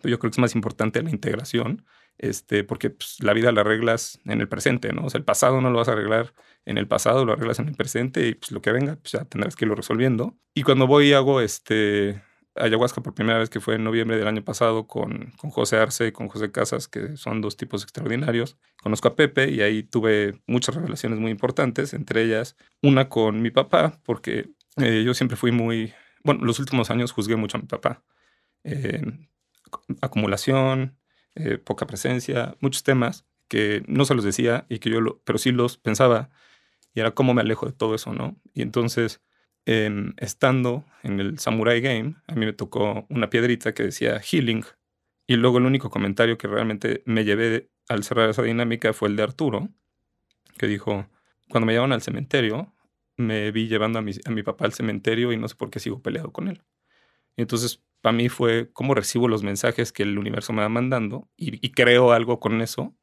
yo 0.03 0.19
creo 0.19 0.31
que 0.31 0.35
es 0.35 0.39
más 0.39 0.55
importante 0.55 1.01
la 1.01 1.09
integración, 1.09 1.85
este, 2.17 2.63
porque 2.63 2.89
pues, 2.89 3.17
la 3.21 3.33
vida 3.33 3.51
la 3.51 3.61
arreglas 3.61 4.19
en 4.25 4.41
el 4.41 4.47
presente, 4.47 4.91
¿no? 4.93 5.05
O 5.05 5.09
sea, 5.09 5.19
el 5.19 5.25
pasado 5.25 5.61
no 5.61 5.69
lo 5.71 5.79
vas 5.79 5.87
a 5.87 5.93
arreglar 5.93 6.33
en 6.65 6.77
el 6.77 6.87
pasado, 6.87 7.25
lo 7.25 7.33
arreglas 7.33 7.59
en 7.59 7.69
el 7.69 7.75
presente 7.75 8.27
y 8.27 8.35
pues 8.35 8.51
lo 8.51 8.61
que 8.61 8.71
venga, 8.71 8.97
pues 8.97 9.13
ya 9.13 9.25
tendrás 9.25 9.55
que 9.55 9.65
irlo 9.65 9.75
resolviendo. 9.75 10.35
Y 10.53 10.63
cuando 10.63 10.87
voy 10.87 11.09
y 11.09 11.13
hago 11.13 11.41
este 11.41 12.21
ayahuasca 12.55 13.01
por 13.01 13.13
primera 13.13 13.39
vez, 13.39 13.49
que 13.49 13.61
fue 13.61 13.75
en 13.75 13.83
noviembre 13.85 14.17
del 14.17 14.27
año 14.27 14.43
pasado, 14.43 14.85
con, 14.85 15.31
con 15.37 15.49
José 15.49 15.77
Arce 15.77 16.07
y 16.07 16.11
con 16.11 16.27
José 16.27 16.51
Casas, 16.51 16.87
que 16.89 17.15
son 17.15 17.39
dos 17.39 17.55
tipos 17.55 17.83
extraordinarios, 17.83 18.57
conozco 18.81 19.07
a 19.07 19.15
Pepe 19.15 19.49
y 19.49 19.61
ahí 19.61 19.83
tuve 19.83 20.41
muchas 20.45 20.75
revelaciones 20.75 21.19
muy 21.19 21.31
importantes, 21.31 21.93
entre 21.93 22.23
ellas 22.23 22.57
una 22.81 23.07
con 23.07 23.41
mi 23.41 23.51
papá, 23.51 23.99
porque 24.03 24.49
eh, 24.77 25.03
yo 25.05 25.13
siempre 25.13 25.37
fui 25.37 25.51
muy 25.51 25.93
bueno, 26.23 26.45
los 26.45 26.59
últimos 26.59 26.89
años 26.91 27.11
juzgué 27.11 27.35
mucho 27.35 27.57
a 27.57 27.61
mi 27.61 27.67
papá. 27.67 28.03
Eh, 28.63 29.01
acumulación, 30.01 30.97
eh, 31.35 31.57
poca 31.57 31.87
presencia, 31.87 32.55
muchos 32.59 32.83
temas 32.83 33.25
que 33.47 33.83
no 33.87 34.05
se 34.05 34.15
los 34.15 34.23
decía 34.23 34.65
y 34.69 34.79
que 34.79 34.89
yo, 34.89 35.21
pero 35.23 35.39
sí 35.39 35.51
los 35.51 35.77
pensaba 35.77 36.29
Y 36.95 37.01
era 37.01 37.11
cómo 37.11 37.33
me 37.33 37.41
alejo 37.41 37.65
de 37.67 37.73
todo 37.73 37.95
eso, 37.95 38.13
¿no? 38.13 38.37
Y 38.53 38.61
entonces, 38.63 39.21
em, 39.65 40.13
estando 40.17 40.85
en 41.03 41.19
el 41.19 41.39
Samurai 41.39 41.81
Game, 41.81 42.15
a 42.27 42.35
mí 42.35 42.45
me 42.45 42.53
tocó 42.53 43.05
una 43.09 43.29
piedrita 43.29 43.73
que 43.73 43.83
decía 43.83 44.19
Healing. 44.21 44.65
Y 45.27 45.35
luego 45.37 45.59
el 45.59 45.65
único 45.65 45.89
comentario 45.91 46.37
que 46.37 46.47
realmente 46.47 47.03
me 47.05 47.25
llevé 47.25 47.69
al 47.89 48.03
cerrar 48.03 48.29
esa 48.29 48.43
dinámica 48.43 48.93
fue 48.93 49.09
el 49.09 49.15
de 49.15 49.23
Arturo, 49.23 49.69
que 50.57 50.67
dijo, 50.67 51.07
cuando 51.49 51.67
me 51.67 51.73
llevaron 51.73 51.93
al 51.93 52.01
cementerio, 52.01 52.73
me 53.19 53.51
vi 53.51 53.67
llevando 53.67 53.99
a 53.99 54.01
mi, 54.01 54.13
a 54.25 54.31
mi 54.31 54.43
papá 54.43 54.65
al 54.65 54.73
cementerio 54.73 55.31
y 55.31 55.37
no 55.37 55.47
sé 55.47 55.55
por 55.55 55.69
qué 55.69 55.79
sigo 55.79 56.01
peleado 56.01 56.31
con 56.31 56.47
él. 56.47 56.63
Entonces, 57.37 57.83
para 58.01 58.15
mí 58.15 58.29
fue 58.29 58.71
cómo 58.73 58.95
recibo 58.95 59.27
los 59.27 59.43
mensajes 59.43 59.91
que 59.91 60.03
el 60.03 60.17
universo 60.17 60.53
me 60.53 60.61
va 60.61 60.69
mandando 60.69 61.29
y, 61.37 61.65
y 61.65 61.71
creo 61.71 62.11
algo 62.11 62.39
con 62.39 62.61
eso 62.61 62.95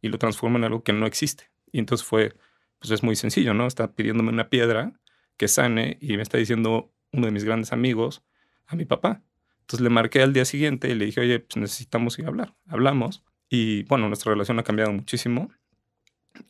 y 0.00 0.08
lo 0.08 0.18
transformo 0.18 0.58
en 0.58 0.64
algo 0.64 0.82
que 0.82 0.92
no 0.92 1.06
existe. 1.06 1.50
Y 1.72 1.78
entonces 1.78 2.06
fue, 2.06 2.34
pues 2.78 2.90
es 2.92 3.02
muy 3.02 3.16
sencillo, 3.16 3.54
¿no? 3.54 3.66
Está 3.66 3.94
pidiéndome 3.94 4.30
una 4.30 4.48
piedra 4.48 4.92
que 5.36 5.48
sane 5.48 5.98
y 6.00 6.16
me 6.16 6.22
está 6.22 6.38
diciendo 6.38 6.92
uno 7.12 7.26
de 7.26 7.32
mis 7.32 7.44
grandes 7.44 7.72
amigos 7.72 8.22
a 8.66 8.76
mi 8.76 8.84
papá. 8.84 9.22
Entonces 9.60 9.82
le 9.82 9.90
marqué 9.90 10.22
al 10.22 10.32
día 10.32 10.44
siguiente 10.44 10.88
y 10.88 10.94
le 10.94 11.06
dije, 11.06 11.20
oye, 11.20 11.40
pues 11.40 11.56
necesitamos 11.56 12.18
ir 12.18 12.26
a 12.26 12.28
hablar. 12.28 12.54
Hablamos 12.68 13.24
y 13.48 13.82
bueno, 13.84 14.08
nuestra 14.08 14.32
relación 14.32 14.58
ha 14.58 14.62
cambiado 14.62 14.92
muchísimo. 14.92 15.50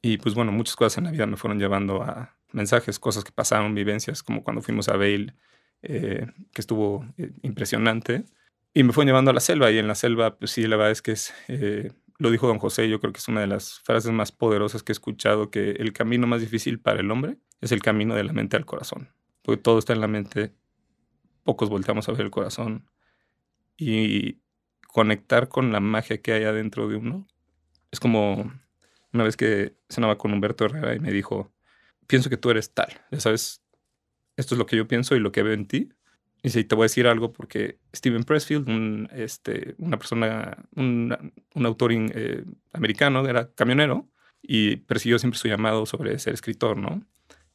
Y 0.03 0.19
pues 0.19 0.35
bueno, 0.35 0.53
muchas 0.53 0.77
cosas 0.77 0.99
en 0.99 1.05
la 1.05 1.11
vida 1.11 1.27
me 1.27 1.37
fueron 1.37 1.59
llevando 1.59 2.03
a 2.03 2.37
mensajes, 2.55 2.99
cosas 2.99 3.25
que 3.25 3.33
pasaron, 3.33 3.75
vivencias, 3.75 4.23
como 4.23 4.43
cuando 4.43 4.63
fuimos 4.63 4.89
a 4.89 4.97
Bale, 4.97 5.35
eh, 5.83 6.27
que 6.53 6.61
estuvo 6.61 7.05
eh, 7.19 7.33
impresionante. 7.43 8.25
Y 8.73 8.83
me 8.83 8.93
fue 8.93 9.05
llevando 9.05 9.31
a 9.31 9.35
la 9.35 9.41
selva 9.41 9.71
y 9.71 9.79
en 9.79 9.87
la 9.87 9.95
selva, 9.95 10.37
pues 10.39 10.51
sí, 10.51 10.67
la 10.67 10.77
verdad 10.77 10.93
es 10.93 11.03
que 11.03 11.13
es... 11.13 11.35
Eh, 11.49 11.93
lo 12.19 12.31
dijo 12.31 12.47
don 12.47 12.59
José, 12.59 12.89
yo 12.89 13.01
creo 13.01 13.13
que 13.13 13.19
es 13.19 13.29
una 13.29 13.41
de 13.41 13.49
las 13.49 13.81
frases 13.81 14.13
más 14.13 14.31
poderosas 14.31 14.83
que 14.85 14.93
he 14.93 14.95
escuchado, 14.95 15.51
que 15.51 15.73
el 15.73 15.93
camino 15.93 16.29
más 16.29 16.41
difícil 16.41 16.79
para 16.79 17.01
el 17.01 17.11
hombre 17.11 17.39
es 17.61 17.73
el 17.73 17.83
camino 17.83 18.15
de 18.15 18.23
la 18.23 18.33
mente 18.33 18.57
al 18.57 18.65
corazón. 18.65 19.09
Porque 19.43 19.61
todo 19.61 19.79
está 19.79 19.93
en 19.93 20.01
la 20.01 20.07
mente, 20.07 20.55
pocos 21.43 21.69
volteamos 21.69 22.09
a 22.09 22.13
ver 22.13 22.23
el 22.23 22.31
corazón. 22.31 22.89
Y 23.77 24.39
conectar 24.87 25.49
con 25.49 25.73
la 25.73 25.81
magia 25.81 26.23
que 26.23 26.33
hay 26.33 26.45
adentro 26.45 26.89
de 26.89 26.97
uno 26.97 27.27
es 27.91 27.99
como 27.99 28.53
una 29.13 29.25
vez 29.25 29.37
que 29.37 29.77
cenaba 29.89 30.19
con 30.19 30.33
Humberto 30.33 30.65
Herrera 30.65 30.95
y 30.95 31.01
me 31.01 31.13
dijo, 31.13 31.54
pienso 32.07 32.31
que 32.31 32.37
tú 32.37 32.51
eres 32.51 32.73
tal, 32.73 32.89
ya 33.11 33.21
sabes, 33.21 33.63
esto 34.37 34.55
es 34.55 34.59
lo 34.59 34.67
que 34.67 34.77
yo 34.77 34.89
pienso 34.89 35.15
y 35.17 35.21
lo 35.21 35.33
que 35.33 35.43
veo 35.43 35.55
en 35.55 35.67
ti, 35.67 35.91
y 36.45 36.51
sí, 36.51 36.63
te 36.63 36.75
voy 36.75 36.83
a 36.83 36.87
decir 36.87 37.07
algo 37.07 37.33
porque 37.33 37.79
Steven 37.97 38.23
Pressfield, 38.23 38.69
un, 38.69 39.09
este, 39.13 39.75
una 39.79 39.99
persona, 39.99 40.59
un, 40.77 41.33
un 41.55 41.67
autor 41.67 41.91
eh, 41.95 42.45
americano, 42.75 43.27
era 43.27 43.51
camionero 43.55 44.11
y 44.43 44.77
persiguió 44.77 45.19
siempre 45.19 45.39
su 45.39 45.49
llamado 45.49 45.87
sobre 45.87 46.19
ser 46.19 46.35
escritor, 46.35 46.77
¿no? 46.77 47.03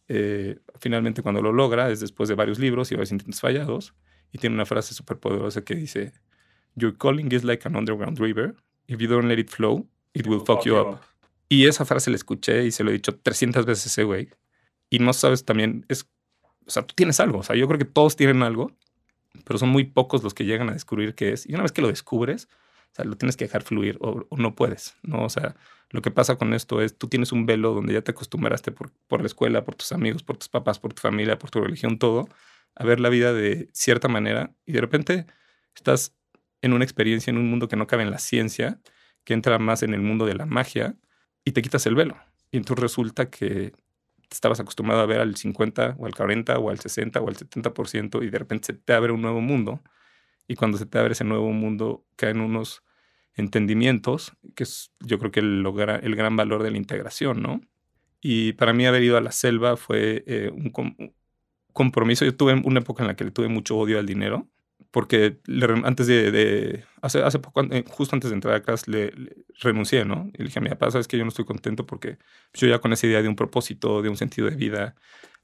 Eh, 0.07 0.57
finalmente 0.79 1.21
cuando 1.21 1.39
lo 1.39 1.53
logra 1.53 1.91
es 1.91 1.99
después 1.99 2.29
de 2.29 2.33
varios 2.33 2.57
libros 2.57 2.91
y 2.91 2.95
varios 2.95 3.11
intentos 3.11 3.39
fallados 3.39 3.93
y 4.31 4.39
tiene 4.39 4.55
una 4.55 4.65
frase 4.65 4.95
súper 4.95 5.19
poderosa 5.19 5.63
que 5.63 5.75
dice, 5.75 6.13
Your 6.73 6.97
calling 6.97 7.31
is 7.31 7.43
like 7.43 7.67
an 7.67 7.75
underground 7.75 8.17
river. 8.19 8.55
If 8.87 8.99
you 8.99 9.07
don't 9.07 9.27
let 9.27 9.37
it 9.37 9.51
flow, 9.51 9.87
it 10.15 10.25
will 10.25 10.43
fuck 10.43 10.65
you 10.65 10.77
up. 10.77 10.99
Y 11.49 11.65
esa 11.65 11.83
frase 11.83 12.11
la 12.11 12.15
escuché 12.15 12.65
y 12.65 12.71
se 12.71 12.83
lo 12.83 12.91
he 12.91 12.93
dicho 12.93 13.19
300 13.19 13.65
veces 13.65 13.85
a 13.85 13.89
ese 13.89 14.03
güey. 14.03 14.29
Y 14.89 14.99
no 14.99 15.13
sabes 15.13 15.45
también, 15.45 15.85
es 15.89 16.07
o 16.69 16.71
sea, 16.71 16.83
tú 16.83 16.93
tienes 16.95 17.19
algo. 17.19 17.39
O 17.39 17.43
sea, 17.43 17.55
yo 17.55 17.67
creo 17.67 17.79
que 17.79 17.85
todos 17.85 18.15
tienen 18.15 18.43
algo, 18.43 18.71
pero 19.43 19.57
son 19.57 19.69
muy 19.69 19.85
pocos 19.85 20.23
los 20.23 20.35
que 20.35 20.45
llegan 20.45 20.69
a 20.69 20.73
descubrir 20.73 21.15
qué 21.15 21.33
es. 21.33 21.49
Y 21.49 21.53
una 21.53 21.63
vez 21.63 21.71
que 21.71 21.81
lo 21.81 21.87
descubres, 21.87 22.47
o 22.91 22.95
sea, 22.95 23.05
lo 23.05 23.17
tienes 23.17 23.35
que 23.35 23.45
dejar 23.45 23.63
fluir 23.63 23.97
o, 24.01 24.25
no 24.37 24.55
puedes, 24.55 24.95
¿no? 25.01 25.23
O 25.25 25.29
sea, 25.29 25.55
lo 25.89 26.03
que 26.03 26.11
pasa 26.11 26.37
con 26.37 26.53
esto 26.53 26.81
es, 26.81 26.95
tú 26.95 27.07
tienes 27.07 27.31
un 27.31 27.47
velo 27.47 27.73
donde 27.73 27.93
ya 27.93 28.03
te 28.03 28.11
acostumbraste 28.11 28.71
por, 28.71 28.91
por 29.07 29.21
la 29.21 29.27
escuela, 29.27 29.65
por 29.65 29.75
tus 29.75 29.91
amigos, 29.91 30.21
por 30.21 30.37
tus 30.37 30.47
papás, 30.47 30.77
por 30.79 30.93
tu 30.93 31.01
familia, 31.01 31.39
por 31.39 31.49
tu 31.49 31.59
religión, 31.59 31.97
todo, 31.97 32.29
a 32.75 32.85
ver 32.85 32.99
la 32.99 33.09
vida 33.09 33.33
de 33.33 33.69
cierta 33.73 34.07
manera 34.07 34.53
y 34.67 34.73
de 34.73 34.81
repente 34.81 35.25
estás 35.75 36.15
en 36.61 36.73
una 36.73 36.83
experiencia, 36.83 37.31
en 37.31 37.37
un 37.37 37.49
mundo 37.49 37.67
que 37.67 37.77
no 37.77 37.87
cabe 37.87 38.03
en 38.03 38.11
la 38.11 38.19
ciencia, 38.19 38.79
que 39.23 39.33
entra 39.33 39.57
más 39.57 39.81
en 39.81 39.95
el 39.95 40.01
mundo 40.01 40.27
de 40.27 40.35
la 40.35 40.45
magia 40.45 40.95
y 41.49 41.51
te 41.51 41.61
quitas 41.63 41.85
el 41.87 41.95
velo. 41.95 42.15
Y 42.51 42.57
entonces 42.57 42.81
resulta 42.81 43.29
que 43.29 43.73
estabas 44.29 44.59
acostumbrado 44.59 45.01
a 45.01 45.07
ver 45.07 45.19
al 45.19 45.35
50 45.35 45.95
o 45.97 46.05
al 46.05 46.13
40 46.13 46.59
o 46.59 46.69
al 46.69 46.79
60 46.79 47.19
o 47.19 47.27
al 47.27 47.35
70% 47.35 48.23
y 48.23 48.29
de 48.29 48.37
repente 48.37 48.67
se 48.67 48.73
te 48.73 48.93
abre 48.93 49.11
un 49.11 49.21
nuevo 49.21 49.41
mundo. 49.41 49.81
Y 50.47 50.55
cuando 50.55 50.77
se 50.77 50.85
te 50.85 50.99
abre 50.99 51.13
ese 51.13 51.23
nuevo 51.23 51.51
mundo, 51.51 52.05
caen 52.15 52.39
unos 52.39 52.83
entendimientos, 53.33 54.33
que 54.55 54.63
es 54.63 54.91
yo 54.99 55.17
creo 55.17 55.31
que 55.31 55.39
el, 55.39 55.65
el 56.03 56.15
gran 56.15 56.35
valor 56.35 56.61
de 56.61 56.71
la 56.71 56.77
integración, 56.77 57.41
¿no? 57.41 57.61
Y 58.21 58.53
para 58.53 58.73
mí 58.73 58.85
haber 58.85 59.01
ido 59.03 59.17
a 59.17 59.21
la 59.21 59.31
selva 59.31 59.75
fue 59.75 60.23
eh, 60.27 60.51
un, 60.53 60.71
compromiso. 61.73 62.25
Yo 62.25 62.35
tuve 62.35 62.53
una 62.63 62.81
época 62.81 63.03
en 63.03 63.07
la 63.07 63.15
que 63.15 63.23
le 63.23 63.31
tuve 63.31 63.47
mucho 63.47 63.77
odio 63.77 63.97
al 63.97 64.05
dinero 64.05 64.47
porque 64.91 65.39
antes 65.83 66.07
de, 66.07 66.83
hace, 67.01 67.21
hace 67.21 67.39
poco, 67.39 67.61
eh, 67.63 67.83
justo 67.87 68.15
antes 68.15 68.31
de 68.31 68.35
entrar 68.35 68.55
a 68.55 68.61
clase, 68.61 68.89
le, 68.89 69.13
renuncié, 69.59 70.05
¿no? 70.05 70.29
Y 70.33 70.39
le 70.39 70.45
dije 70.45 70.59
a 70.59 70.61
mi 70.61 70.69
papá, 70.69 70.89
sabes 70.91 71.07
que 71.07 71.17
yo 71.17 71.23
no 71.23 71.29
estoy 71.29 71.45
contento 71.45 71.85
porque 71.85 72.17
yo 72.53 72.67
ya 72.67 72.79
con 72.79 72.93
esa 72.93 73.07
idea 73.07 73.21
de 73.21 73.27
un 73.27 73.35
propósito, 73.35 74.01
de 74.01 74.09
un 74.09 74.17
sentido 74.17 74.49
de 74.49 74.55
vida, 74.55 74.95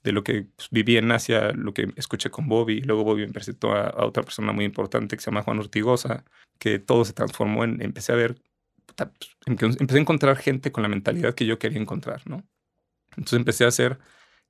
de 0.04 0.12
lo 0.12 0.24
que 0.24 0.48
pues, 0.56 0.70
viví 0.72 0.98
en 0.98 1.12
Asia, 1.12 1.52
lo 1.54 1.74
que 1.74 1.92
escuché 1.96 2.30
con 2.30 2.48
Bobby, 2.48 2.82
luego 2.82 3.04
Bobby 3.04 3.28
me 3.28 3.34
presentó 3.34 3.74
a, 3.74 4.06
otra 4.06 4.24
persona 4.24 4.52
muy 4.52 4.66
importante 4.66 5.16
que 5.16 5.22
se 5.22 5.32
llama 5.32 5.44
Juan 5.44 5.60
Ortigosa, 5.60 6.24
que 6.60 6.80
todo 6.80 7.06
se 7.06 7.14
transformó 7.14 7.64
en, 7.64 7.82
empecé 7.82 8.14
a 8.14 8.16
ver, 8.16 8.36
pues, 8.96 9.10
empecé 9.46 9.98
a 9.98 10.02
encontrar 10.02 10.38
gente 10.38 10.72
con 10.72 10.84
la 10.84 10.90
mentalidad 10.90 11.36
que 11.36 11.46
yo 11.46 11.60
quería 11.60 11.80
encontrar, 11.80 12.22
¿no? 12.28 12.44
Entonces 13.12 13.40
empecé 13.40 13.66
a 13.66 13.72
ser, 13.72 14.00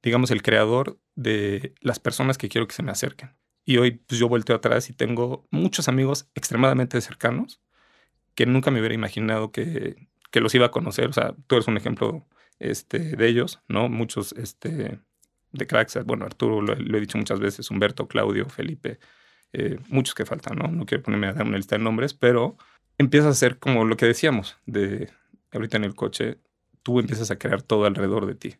digamos, 0.02 0.32
el 0.32 0.42
creador 0.42 1.00
de 1.16 1.74
las 1.82 2.00
personas 2.00 2.38
que 2.38 2.50
quiero 2.50 2.68
que 2.68 2.76
se 2.76 2.84
me 2.84 2.92
acerquen. 2.92 3.32
Y 3.66 3.78
hoy 3.78 3.92
pues, 3.92 4.20
yo 4.20 4.30
volteo 4.30 4.56
atrás 4.56 4.90
y 4.90 4.94
tengo 4.94 5.48
muchos 5.52 5.88
amigos 5.88 6.30
extremadamente 6.36 7.02
cercanos 7.02 7.62
que 8.36 8.46
nunca 8.46 8.72
me 8.72 8.80
hubiera 8.80 8.96
imaginado 8.96 9.52
que, 9.52 10.08
que 10.32 10.42
los 10.42 10.54
iba 10.56 10.68
a 10.68 10.72
conocer. 10.72 11.10
O 11.10 11.14
sea, 11.14 11.36
tú 11.48 11.56
eres 11.56 11.68
un 11.68 11.78
ejemplo 11.78 12.28
este, 12.60 13.00
de 13.00 13.28
ellos, 13.28 13.62
¿no? 13.68 13.90
Muchos 13.90 14.34
este, 14.34 15.00
de 15.52 15.68
cracks, 15.68 15.98
bueno, 16.06 16.26
Arturo 16.26 16.62
lo, 16.62 16.74
he 16.74 17.00
dicho 17.00 17.18
muchas 17.18 17.40
veces, 17.40 17.72
Humberto, 17.72 18.08
Claudio, 18.08 18.48
Felipe, 18.50 19.00
eh, 19.54 19.80
muchos 19.88 20.14
que 20.16 20.26
faltan, 20.26 20.58
¿no? 20.58 20.68
No 20.68 20.86
quiero 20.86 21.04
ponerme 21.04 21.28
a 21.28 21.34
dar 21.34 21.46
una 21.46 21.58
lista 21.58 21.78
de 21.78 21.84
nombres, 21.84 22.14
pero 22.14 22.58
empiezas 22.98 23.28
a 23.28 23.32
hacer 23.32 23.58
como 23.60 23.86
lo 23.86 23.98
que 23.98 24.06
decíamos, 24.06 24.58
de 24.66 25.10
ahorita 25.52 25.78
en 25.78 25.86
el 25.86 25.96
coche, 25.96 26.40
tú 26.84 27.00
empiezas 27.00 27.32
a 27.32 27.38
crear 27.38 27.62
todo 27.62 27.86
alrededor 27.86 28.26
de 28.26 28.36
ti. 28.36 28.56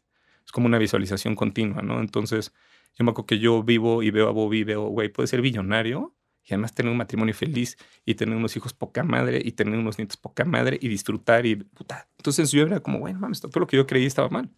Es 0.46 0.52
como 0.52 0.68
una 0.68 0.78
visualización 0.78 1.36
continua, 1.36 1.82
¿no? 1.82 2.00
Entonces, 2.00 2.54
yo 2.96 3.04
me 3.04 3.12
acuerdo 3.12 3.28
que 3.28 3.40
yo 3.40 3.62
vivo 3.64 4.04
y 4.04 4.12
veo 4.12 4.30
a 4.30 4.32
Bobby 4.32 4.60
y 4.60 4.64
veo, 4.64 4.88
güey, 4.88 5.10
puede 5.10 5.28
ser 5.28 5.42
billonario 5.42 6.16
y 6.44 6.54
además 6.54 6.74
tener 6.74 6.92
un 6.92 6.98
matrimonio 6.98 7.34
feliz 7.34 7.78
y 8.06 8.16
tener 8.16 8.36
unos 8.36 8.56
hijos 8.56 8.74
poca 8.74 9.04
madre 9.04 9.42
y 9.44 9.52
tener 9.52 9.78
unos 9.78 9.98
nietos 9.98 10.16
poca 10.16 10.46
madre 10.46 10.78
y 10.80 10.88
disfrutar 10.88 11.46
y 11.46 11.56
puta. 11.56 12.08
Entonces 12.18 12.52
yo 12.52 12.64
era 12.64 12.80
como, 12.80 13.00
bueno, 13.00 13.20
mames, 13.20 13.42
todo 13.42 13.60
lo 13.60 13.68
que 13.68 13.78
yo 13.78 13.86
creí 13.86 14.06
estaba 14.06 14.30
mal. 14.30 14.50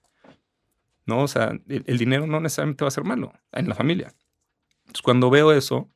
¿No? 1.05 1.21
O 1.21 1.27
sea, 1.27 1.57
el, 1.67 1.97
dinero 1.97 2.27
no 2.27 2.41
necesariamente 2.41 2.83
va 2.83 2.89
a 2.89 2.91
ser 2.91 3.05
malo 3.05 3.31
en 3.53 3.69
la 3.69 3.75
familia. 3.75 4.13
Entonces 4.81 5.01
cuando 5.01 5.29
veo 5.29 5.53
eso, 5.53 5.89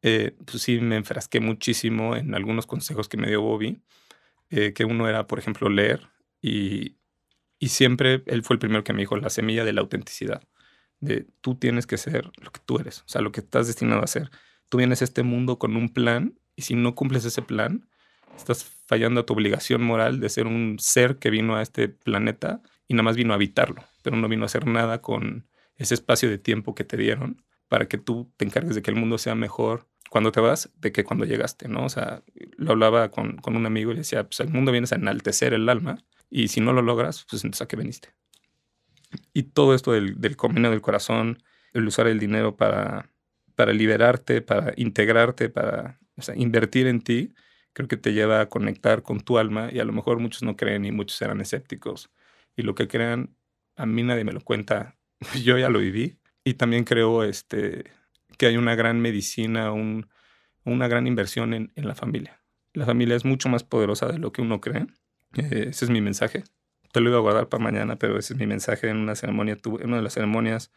eh, 0.00 0.34
pues 0.46 0.62
sí 0.62 0.80
me 0.80 0.96
enfrasqué 0.96 1.38
muchísimo 1.40 2.16
en 2.16 2.34
algunos 2.34 2.66
consejos 2.66 3.08
que 3.08 3.18
me 3.18 3.28
dio 3.28 3.42
Bobby, 3.42 3.82
eh, 4.48 4.72
que 4.72 4.86
uno 4.86 5.06
era, 5.06 5.26
por 5.26 5.38
ejemplo, 5.38 5.68
leer 5.68 6.08
y, 6.40 6.96
y 7.58 7.68
siempre 7.68 8.22
él 8.26 8.42
fue 8.42 8.54
el 8.54 8.60
primero 8.60 8.84
que 8.84 8.94
me 8.94 9.00
dijo 9.00 9.16
la 9.16 9.30
semilla 9.30 9.64
de 9.64 9.74
la 9.74 9.82
autenticidad 9.82 10.42
de 11.02 11.26
tú 11.40 11.56
tienes 11.56 11.86
que 11.86 11.98
ser 11.98 12.30
lo 12.40 12.50
que 12.50 12.60
tú 12.64 12.78
eres, 12.78 13.00
o 13.00 13.08
sea, 13.08 13.20
lo 13.20 13.32
que 13.32 13.40
estás 13.40 13.66
destinado 13.66 14.02
a 14.02 14.06
ser. 14.06 14.30
Tú 14.68 14.78
vienes 14.78 15.02
a 15.02 15.04
este 15.04 15.22
mundo 15.22 15.58
con 15.58 15.76
un 15.76 15.90
plan 15.90 16.38
y 16.56 16.62
si 16.62 16.74
no 16.74 16.94
cumples 16.94 17.24
ese 17.24 17.42
plan, 17.42 17.88
estás 18.36 18.64
fallando 18.86 19.20
a 19.20 19.26
tu 19.26 19.34
obligación 19.34 19.82
moral 19.82 20.20
de 20.20 20.28
ser 20.28 20.46
un 20.46 20.76
ser 20.78 21.18
que 21.18 21.28
vino 21.28 21.56
a 21.56 21.62
este 21.62 21.88
planeta 21.88 22.62
y 22.88 22.94
nada 22.94 23.02
más 23.02 23.16
vino 23.16 23.32
a 23.32 23.36
habitarlo, 23.36 23.84
pero 24.02 24.16
no 24.16 24.28
vino 24.28 24.44
a 24.44 24.46
hacer 24.46 24.66
nada 24.66 25.02
con 25.02 25.48
ese 25.76 25.94
espacio 25.94 26.30
de 26.30 26.38
tiempo 26.38 26.74
que 26.74 26.84
te 26.84 26.96
dieron 26.96 27.44
para 27.68 27.88
que 27.88 27.98
tú 27.98 28.32
te 28.36 28.44
encargues 28.44 28.74
de 28.74 28.82
que 28.82 28.90
el 28.90 28.96
mundo 28.96 29.18
sea 29.18 29.34
mejor 29.34 29.88
cuando 30.08 30.30
te 30.30 30.40
vas 30.40 30.70
de 30.76 30.92
que 30.92 31.04
cuando 31.04 31.24
llegaste, 31.24 31.68
¿no? 31.68 31.86
O 31.86 31.88
sea, 31.88 32.22
lo 32.56 32.72
hablaba 32.72 33.10
con, 33.10 33.40
un 33.44 33.66
amigo 33.66 33.92
y 33.92 33.96
decía, 33.96 34.24
pues 34.24 34.40
el 34.40 34.50
mundo 34.50 34.70
viene 34.70 34.86
a 34.90 34.94
enaltecer 34.94 35.54
el 35.54 35.68
alma 35.68 35.98
y 36.30 36.48
si 36.48 36.60
no 36.60 36.72
lo 36.72 36.82
logras, 36.82 37.26
pues 37.28 37.42
entonces 37.42 37.62
a 37.62 37.66
qué 37.66 37.76
veniste. 37.76 38.10
Y 39.32 39.44
todo 39.44 39.74
esto 39.74 39.92
del, 39.92 40.20
del 40.20 40.36
camino 40.36 40.70
del 40.70 40.80
corazón, 40.80 41.42
el 41.72 41.86
usar 41.86 42.06
el 42.06 42.18
dinero 42.18 42.56
para, 42.56 43.10
para 43.54 43.72
liberarte, 43.72 44.42
para 44.42 44.72
integrarte, 44.76 45.48
para 45.48 45.98
invertir 46.34 46.86
en 46.86 47.00
ti, 47.00 47.34
creo 47.72 47.88
que 47.88 47.96
te 47.96 48.12
lleva 48.12 48.40
a 48.40 48.48
conectar 48.48 49.02
con 49.02 49.20
tu 49.20 49.38
alma 49.38 49.70
y 49.72 49.78
a 49.78 49.84
lo 49.84 49.92
mejor 49.92 50.18
muchos 50.18 50.42
no 50.42 50.56
creen 50.56 50.84
y 50.84 50.92
muchos 50.92 51.20
eran 51.22 51.40
escépticos. 51.40 52.10
Y 52.56 52.62
lo 52.62 52.74
que 52.74 52.88
crean, 52.88 53.34
a 53.76 53.86
mí 53.86 54.02
nadie 54.02 54.24
me 54.24 54.32
lo 54.32 54.40
cuenta, 54.40 54.96
yo 55.42 55.58
ya 55.58 55.68
lo 55.68 55.78
viví. 55.78 56.18
Y 56.44 56.54
también 56.54 56.84
creo 56.84 57.22
este, 57.22 57.84
que 58.36 58.46
hay 58.46 58.56
una 58.56 58.74
gran 58.74 59.00
medicina, 59.00 59.72
un, 59.72 60.08
una 60.64 60.88
gran 60.88 61.06
inversión 61.06 61.54
en, 61.54 61.72
en, 61.76 61.86
la 61.86 61.94
familia. 61.94 62.42
La 62.74 62.84
familia 62.84 63.16
es 63.16 63.24
mucho 63.24 63.48
más 63.48 63.62
poderosa 63.62 64.08
de 64.08 64.18
lo 64.18 64.32
que 64.32 64.42
uno 64.42 64.60
cree. 64.60 64.86
Eh, 65.36 65.66
ese 65.68 65.84
es 65.84 65.90
mi 65.90 66.00
mensaje 66.00 66.44
te 66.92 67.00
lo 67.00 67.08
iba 67.08 67.18
a 67.18 67.22
guardar 67.22 67.48
para 67.48 67.64
mañana, 67.64 67.96
pero 67.96 68.18
ese 68.18 68.34
es 68.34 68.38
mi 68.38 68.46
mensaje 68.46 68.88
en 68.88 68.98
una 68.98 69.16
ceremonia. 69.16 69.56
Tuve, 69.56 69.82
en 69.82 69.88
una 69.88 69.96
de 69.96 70.02
las 70.02 70.14
ceremonias 70.14 70.70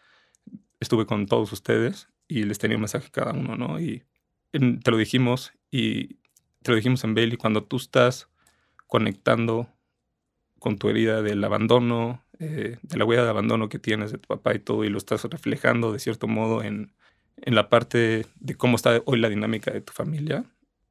estuve 0.80 1.06
con 1.06 1.28
todos 1.28 1.52
ustedes 1.52 2.08
y 2.28 2.44
les 2.44 2.58
tenía 2.58 2.78
un 2.78 2.82
mensaje 2.82 3.10
cada 3.12 3.34
uno, 3.34 3.56
¿no? 3.56 3.80
Y 3.80 4.04
te 4.52 4.92
lo 4.92 4.98
dijimos 4.98 5.54
y 5.70 6.16
te 6.62 6.72
lo 6.72 6.76
dijimos 6.76 7.04
en 7.04 7.14
Bailey, 7.14 7.38
cuando 7.38 7.64
tú 7.64 7.76
estás 7.76 8.30
conectando 8.88 9.70
con 10.58 10.78
tu 10.78 10.90
herida 10.90 11.22
del 11.22 11.44
abandono, 11.44 12.26
eh, 12.40 12.78
de 12.82 12.98
la 12.98 13.06
huella 13.06 13.24
de 13.24 13.30
abandono 13.30 13.70
que 13.70 13.78
tienes 13.78 14.12
de 14.12 14.18
tu 14.18 14.28
papá 14.28 14.56
y 14.56 14.60
todo, 14.60 14.84
y 14.86 14.90
lo 14.90 14.98
estás 14.98 15.24
reflejando 15.26 15.92
de 15.92 16.00
cierto 16.00 16.28
modo 16.28 16.64
en, 16.64 16.94
en 17.38 17.56
la 17.56 17.70
parte 17.70 18.26
de 18.36 18.56
cómo 18.56 18.78
está 18.78 19.02
hoy 19.06 19.20
la 19.20 19.30
dinámica 19.30 19.72
de 19.72 19.82
tu 19.82 19.92
familia. 19.92 20.46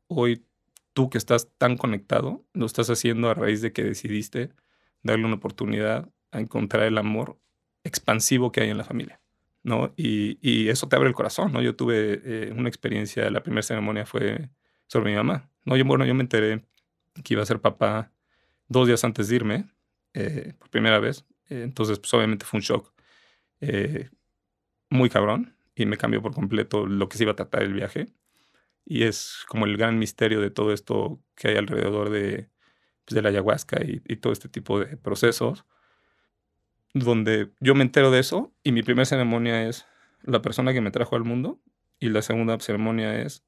Hoy 0.06 0.44
tú 0.92 1.08
que 1.10 1.18
estás 1.18 1.48
tan 1.58 1.76
conectado, 1.76 2.44
lo 2.52 2.66
estás 2.66 2.90
haciendo 2.90 3.30
a 3.30 3.34
raíz 3.34 3.62
de 3.62 3.72
que 3.72 3.82
decidiste 3.82 4.50
darle 5.04 5.26
una 5.26 5.36
oportunidad 5.36 6.10
a 6.32 6.40
encontrar 6.40 6.82
el 6.84 6.98
amor 6.98 7.38
expansivo 7.84 8.50
que 8.50 8.62
hay 8.62 8.70
en 8.70 8.78
la 8.78 8.84
familia. 8.84 9.20
¿no? 9.62 9.94
Y, 9.96 10.68
eso 10.68 10.88
te 10.88 10.96
abre 10.96 11.08
el 11.08 11.14
corazón, 11.14 11.52
¿no? 11.52 11.62
Yo 11.62 11.74
tuve 11.74 12.20
eh, 12.24 12.52
una 12.56 12.68
experiencia, 12.68 13.30
la 13.30 13.42
primera 13.42 13.62
ceremonia 13.62 14.04
fue 14.06 14.50
sobre 14.86 15.10
mi 15.10 15.16
mamá, 15.16 15.50
¿no? 15.64 15.76
Yo, 15.76 15.84
bueno, 15.84 16.04
yo 16.04 16.14
me 16.14 16.22
enteré 16.22 16.64
que 17.22 17.34
iba 17.34 17.42
a 17.42 17.46
ser 17.46 17.60
papá 17.60 18.12
dos 18.68 18.86
días 18.86 19.04
antes 19.04 19.28
de 19.28 19.36
irme, 19.36 19.64
eh, 20.12 20.54
por 20.58 20.68
primera 20.70 20.98
vez, 20.98 21.24
eh, 21.48 21.62
entonces, 21.62 21.98
pues 21.98 22.12
obviamente 22.14 22.44
fue 22.44 22.58
un 22.58 22.62
shock 22.62 22.92
muy 24.90 25.08
cabrón 25.08 25.56
y 25.74 25.86
me 25.86 25.96
cambió 25.96 26.20
por 26.20 26.34
completo 26.34 26.86
lo 26.86 27.08
que 27.08 27.16
se 27.16 27.24
iba 27.24 27.32
a 27.32 27.36
tratar 27.36 27.62
el 27.62 27.72
viaje. 27.72 28.08
Y 28.84 29.04
es 29.04 29.44
como 29.48 29.64
el 29.64 29.76
gran 29.78 29.98
misterio 29.98 30.40
de 30.40 30.50
todo 30.50 30.72
esto 30.72 31.20
que 31.34 31.48
hay 31.48 31.56
alrededor 31.56 32.10
de, 32.10 32.50
pues, 33.04 33.14
de 33.14 33.22
la 33.22 33.28
ayahuasca 33.28 33.80
y, 33.82 34.16
todo 34.16 34.32
este 34.32 34.48
tipo 34.48 34.80
de 34.80 34.96
procesos 34.96 35.64
donde 36.94 37.50
yo 37.60 37.74
me 37.74 37.82
entero 37.82 38.10
de 38.10 38.20
eso 38.20 38.54
y 38.62 38.72
mi 38.72 38.82
primera 38.82 39.04
ceremonia 39.04 39.68
es 39.68 39.86
la 40.22 40.40
persona 40.40 40.72
que 40.72 40.80
me 40.80 40.90
trajo 40.90 41.16
al 41.16 41.24
mundo 41.24 41.60
y 41.98 42.08
la 42.08 42.22
segunda 42.22 42.58
ceremonia 42.60 43.20
es 43.20 43.44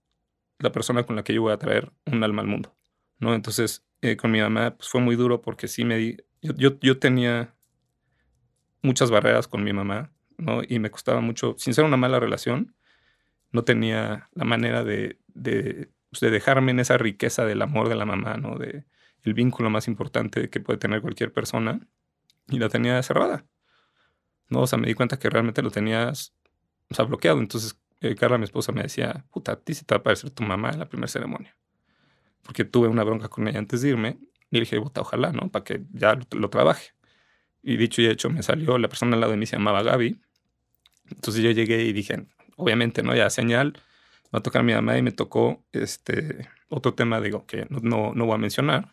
la 0.58 0.72
persona 0.72 1.04
con 1.04 1.16
la 1.16 1.24
que 1.24 1.34
yo 1.34 1.42
voy 1.42 1.52
a 1.52 1.58
traer 1.58 1.92
un 2.06 2.22
alma 2.24 2.42
al 2.42 2.48
mundo, 2.48 2.74
¿no? 3.18 3.34
Entonces, 3.34 3.86
eh, 4.02 4.16
con 4.16 4.30
mi 4.30 4.40
mamá 4.40 4.76
pues, 4.76 4.88
fue 4.88 5.00
muy 5.00 5.16
duro 5.16 5.42
porque 5.42 5.68
sí 5.68 5.84
me 5.84 5.96
di, 5.96 6.16
yo, 6.42 6.78
yo, 6.80 6.98
tenía 6.98 7.54
muchas 8.82 9.10
barreras 9.10 9.48
con 9.48 9.64
mi 9.64 9.72
mamá, 9.72 10.12
¿no? 10.38 10.62
Y 10.66 10.78
me 10.78 10.90
costaba 10.90 11.20
mucho, 11.20 11.54
sin 11.58 11.74
ser 11.74 11.84
una 11.84 11.96
mala 11.96 12.20
relación, 12.20 12.74
no 13.52 13.64
tenía 13.64 14.28
la 14.32 14.44
manera 14.44 14.82
de, 14.84 15.18
de, 15.28 15.90
pues, 16.10 16.20
de 16.20 16.30
dejarme 16.30 16.72
en 16.72 16.80
esa 16.80 16.98
riqueza 16.98 17.44
del 17.44 17.62
amor 17.62 17.88
de 17.88 17.96
la 17.96 18.06
mamá, 18.06 18.36
¿no? 18.36 18.56
De 18.58 18.84
el 19.26 19.34
vínculo 19.34 19.68
más 19.70 19.88
importante 19.88 20.48
que 20.50 20.60
puede 20.60 20.78
tener 20.78 21.02
cualquier 21.02 21.32
persona 21.32 21.80
y 22.48 22.58
la 22.58 22.68
tenía 22.68 23.02
cerrada. 23.02 23.44
¿no? 24.48 24.60
O 24.60 24.66
sea, 24.66 24.78
me 24.78 24.86
di 24.86 24.94
cuenta 24.94 25.18
que 25.18 25.28
realmente 25.28 25.62
lo 25.62 25.70
tenías, 25.70 26.32
o 26.90 26.94
sea, 26.94 27.04
bloqueado. 27.04 27.40
Entonces, 27.40 27.76
eh, 28.00 28.14
Carla, 28.14 28.38
mi 28.38 28.44
esposa, 28.44 28.72
me 28.72 28.82
decía, 28.82 29.24
puta, 29.30 29.52
a 29.52 29.56
ti 29.56 29.74
se 29.74 29.84
te 29.84 29.94
va 29.94 29.98
a 29.98 30.02
parecer 30.02 30.30
tu 30.30 30.44
mamá 30.44 30.70
en 30.70 30.78
la 30.78 30.88
primera 30.88 31.08
ceremonia. 31.08 31.56
Porque 32.42 32.64
tuve 32.64 32.86
una 32.88 33.02
bronca 33.02 33.28
con 33.28 33.48
ella 33.48 33.58
antes 33.58 33.82
de 33.82 33.88
irme 33.90 34.18
y 34.50 34.56
le 34.56 34.60
dije, 34.60 34.80
puta, 34.80 35.00
ojalá, 35.00 35.32
¿no? 35.32 35.50
Para 35.50 35.64
que 35.64 35.84
ya 35.92 36.18
lo, 36.32 36.48
trabaje. 36.48 36.92
Y 37.62 37.76
dicho 37.76 38.00
y 38.00 38.06
hecho, 38.06 38.30
me 38.30 38.42
salió, 38.44 38.78
la 38.78 38.88
persona 38.88 39.14
al 39.14 39.20
lado 39.20 39.32
de 39.32 39.38
mí 39.38 39.46
se 39.46 39.56
llamaba 39.56 39.82
Gaby. 39.82 40.20
Entonces 41.10 41.42
yo 41.42 41.50
llegué 41.50 41.82
y 41.82 41.92
dije, 41.92 42.26
obviamente, 42.56 43.02
¿no? 43.02 43.14
Ya 43.16 43.28
señal, 43.30 43.74
va 44.32 44.38
a 44.38 44.42
tocar 44.42 44.62
mi 44.62 44.72
mamá 44.72 44.96
y 44.96 45.02
me 45.02 45.10
tocó 45.12 45.64
este 45.72 46.48
otro 46.68 46.94
tema, 46.94 47.20
digo, 47.20 47.46
que 47.46 47.66
no, 47.70 47.80
no, 47.80 48.12
no 48.14 48.26
voy 48.26 48.34
a 48.34 48.38
mencionar, 48.38 48.90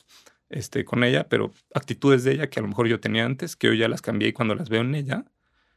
este, 0.49 0.85
con 0.85 1.03
ella, 1.03 1.27
pero 1.27 1.51
actitudes 1.73 2.23
de 2.23 2.33
ella 2.33 2.49
que 2.49 2.59
a 2.59 2.61
lo 2.61 2.69
mejor 2.69 2.87
yo 2.87 2.99
tenía 2.99 3.25
antes, 3.25 3.55
que 3.55 3.69
hoy 3.69 3.79
ya 3.79 3.87
las 3.87 4.01
cambié 4.01 4.29
y 4.29 4.33
cuando 4.33 4.55
las 4.55 4.69
veo 4.69 4.81
en 4.81 4.95
ella, 4.95 5.25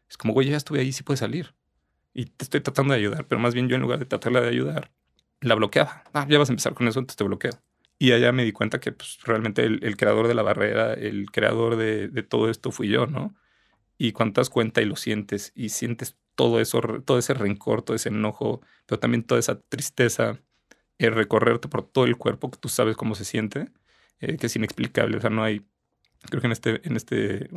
es 0.08 0.16
como, 0.16 0.32
güey, 0.34 0.50
ya 0.50 0.56
estuve 0.56 0.80
ahí, 0.80 0.92
sí 0.92 1.02
puede 1.02 1.16
salir. 1.16 1.54
Y 2.14 2.26
te 2.26 2.44
estoy 2.44 2.60
tratando 2.60 2.92
de 2.94 3.00
ayudar, 3.00 3.26
pero 3.26 3.40
más 3.40 3.54
bien 3.54 3.68
yo 3.68 3.76
en 3.76 3.82
lugar 3.82 3.98
de 3.98 4.06
tratarla 4.06 4.40
de 4.40 4.48
ayudar, 4.48 4.90
la 5.40 5.54
bloqueaba. 5.54 6.04
Ah, 6.12 6.26
ya 6.28 6.38
vas 6.38 6.48
a 6.48 6.52
empezar 6.52 6.74
con 6.74 6.88
eso, 6.88 6.98
entonces 6.98 7.16
te 7.16 7.24
bloqueo. 7.24 7.52
Y 7.98 8.12
allá 8.12 8.32
me 8.32 8.44
di 8.44 8.52
cuenta 8.52 8.78
que 8.80 8.92
pues, 8.92 9.18
realmente 9.24 9.64
el, 9.64 9.96
creador 9.96 10.28
de 10.28 10.34
la 10.34 10.42
barrera, 10.42 10.92
el 10.94 11.30
creador 11.30 11.76
de, 11.76 12.08
de, 12.08 12.22
todo 12.22 12.50
esto 12.50 12.70
fui 12.70 12.88
yo, 12.88 13.06
¿no? 13.06 13.34
Y 13.98 14.12
cuando 14.12 14.34
te 14.34 14.40
das 14.40 14.50
cuenta 14.50 14.82
y 14.82 14.84
lo 14.84 14.96
sientes 14.96 15.52
y 15.54 15.70
sientes 15.70 16.16
todo 16.34 16.60
eso, 16.60 16.80
todo 17.04 17.18
ese 17.18 17.34
rencor, 17.34 17.82
todo 17.82 17.96
ese 17.96 18.10
enojo, 18.10 18.60
pero 18.84 18.98
también 18.98 19.24
toda 19.24 19.40
esa 19.40 19.60
tristeza, 19.60 20.38
el 20.98 21.14
recorrerte 21.14 21.68
por 21.68 21.82
todo 21.82 22.04
el 22.06 22.16
cuerpo, 22.16 22.50
que 22.50 22.58
tú 22.58 22.68
sabes 22.68 22.96
cómo 22.96 23.14
se 23.14 23.24
siente, 23.24 23.70
eh, 24.20 24.36
que 24.36 24.46
es 24.46 24.56
inexplicable. 24.56 25.16
O 25.16 25.20
sea, 25.20 25.30
no 25.30 25.42
hay, 25.42 25.64
creo 26.28 26.40
que 26.40 26.46
en 26.46 26.52
este, 26.52 26.86
en 26.86 26.96
este, 26.96 27.48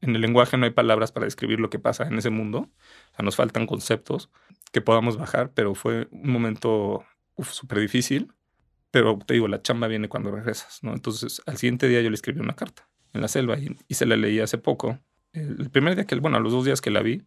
en 0.00 0.14
el 0.14 0.20
lenguaje 0.20 0.56
no 0.56 0.64
hay 0.64 0.70
palabras 0.70 1.12
para 1.12 1.24
describir 1.24 1.60
lo 1.60 1.70
que 1.70 1.78
pasa 1.78 2.06
en 2.06 2.18
ese 2.18 2.30
mundo. 2.30 2.70
O 3.12 3.16
sea, 3.16 3.24
nos 3.24 3.36
faltan 3.36 3.66
conceptos 3.66 4.30
que 4.72 4.80
podamos 4.80 5.16
bajar, 5.16 5.52
pero 5.54 5.74
fue 5.74 6.08
un 6.10 6.30
momento 6.30 7.04
súper 7.42 7.80
difícil. 7.80 8.32
Pero 8.90 9.18
te 9.18 9.34
digo, 9.34 9.48
la 9.48 9.60
chamba 9.60 9.88
viene 9.88 10.08
cuando 10.08 10.30
regresas, 10.30 10.80
¿no? 10.82 10.92
Entonces, 10.92 11.42
al 11.46 11.56
siguiente 11.56 11.88
día 11.88 12.00
yo 12.00 12.10
le 12.10 12.14
escribí 12.14 12.40
una 12.40 12.54
carta 12.54 12.88
en 13.12 13.22
la 13.22 13.28
selva 13.28 13.56
y, 13.58 13.94
se 13.94 14.06
la 14.06 14.16
leí 14.16 14.40
hace 14.40 14.58
poco. 14.58 15.00
El, 15.32 15.70
primer 15.70 15.96
día 15.96 16.04
que, 16.04 16.14
bueno, 16.16 16.36
a 16.36 16.40
los 16.40 16.52
dos 16.52 16.64
días 16.64 16.80
que 16.80 16.90
la 16.90 17.02
vi, 17.02 17.22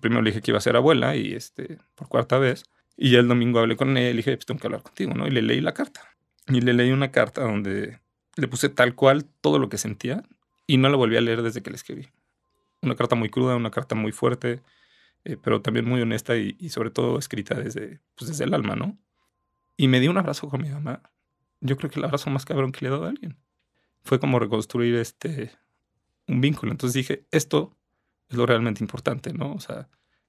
primero 0.00 0.22
le 0.22 0.30
dije 0.30 0.40
que 0.40 0.50
iba 0.52 0.58
a 0.58 0.60
ser 0.60 0.76
abuela 0.76 1.16
y 1.16 1.32
este, 1.32 1.78
por 1.94 2.08
cuarta 2.08 2.38
vez. 2.38 2.64
Y 3.00 3.12
ya 3.12 3.20
el 3.20 3.28
domingo 3.28 3.60
hablé 3.60 3.76
con 3.76 3.96
ella 3.96 4.10
y 4.10 4.16
dije, 4.16 4.36
pues 4.36 4.44
tengo 4.44 4.58
que 4.58 4.66
hablar 4.66 4.82
contigo, 4.82 5.14
¿no? 5.14 5.28
Y 5.28 5.30
le 5.30 5.40
leí 5.40 5.60
la 5.60 5.72
carta. 5.72 6.02
Y 6.48 6.60
le 6.60 6.74
leí 6.74 6.90
una 6.90 7.12
carta 7.12 7.42
donde 7.42 8.00
le 8.34 8.48
puse 8.48 8.68
tal 8.68 8.96
cual 8.96 9.24
todo 9.40 9.60
lo 9.60 9.68
que 9.68 9.78
sentía 9.78 10.24
y 10.66 10.78
no 10.78 10.88
la 10.88 10.96
volví 10.96 11.16
a 11.16 11.20
leer 11.20 11.42
desde 11.42 11.62
que 11.62 11.70
la 11.70 11.76
escribí. 11.76 12.08
Una 12.82 12.96
carta 12.96 13.14
muy 13.14 13.30
cruda, 13.30 13.54
una 13.54 13.70
carta 13.70 13.94
muy 13.94 14.10
fuerte, 14.10 14.62
eh, 15.24 15.36
pero 15.40 15.62
también 15.62 15.86
muy 15.86 16.02
honesta 16.02 16.36
y, 16.36 16.56
sobre 16.70 16.90
todo 16.90 17.20
escrita 17.20 17.54
desde, 17.54 18.00
pues 18.16 18.30
desde 18.30 18.44
el 18.44 18.54
alma, 18.54 18.74
¿no? 18.74 18.98
Y 19.76 19.86
me 19.86 20.00
di 20.00 20.08
un 20.08 20.18
abrazo 20.18 20.48
con 20.48 20.60
mi 20.60 20.68
mamá. 20.68 21.00
Yo 21.60 21.76
creo 21.76 21.90
que 21.90 22.00
el 22.00 22.04
abrazo 22.04 22.30
más 22.30 22.44
cabrón 22.44 22.72
que 22.72 22.80
le 22.82 22.88
he 22.88 22.90
dado 22.90 23.04
a 23.04 23.10
alguien. 23.10 23.36
Fue 24.02 24.18
como 24.18 24.40
reconstruir 24.40 24.96
este, 24.96 25.52
un 26.26 26.40
vínculo. 26.40 26.72
Entonces 26.72 26.94
dije, 26.94 27.26
esto 27.30 27.76
es 28.28 28.36
lo 28.36 28.44
realmente 28.44 28.82
importante, 28.82 29.32
¿no? 29.32 29.52
O 29.52 29.60
sea, 29.60 29.88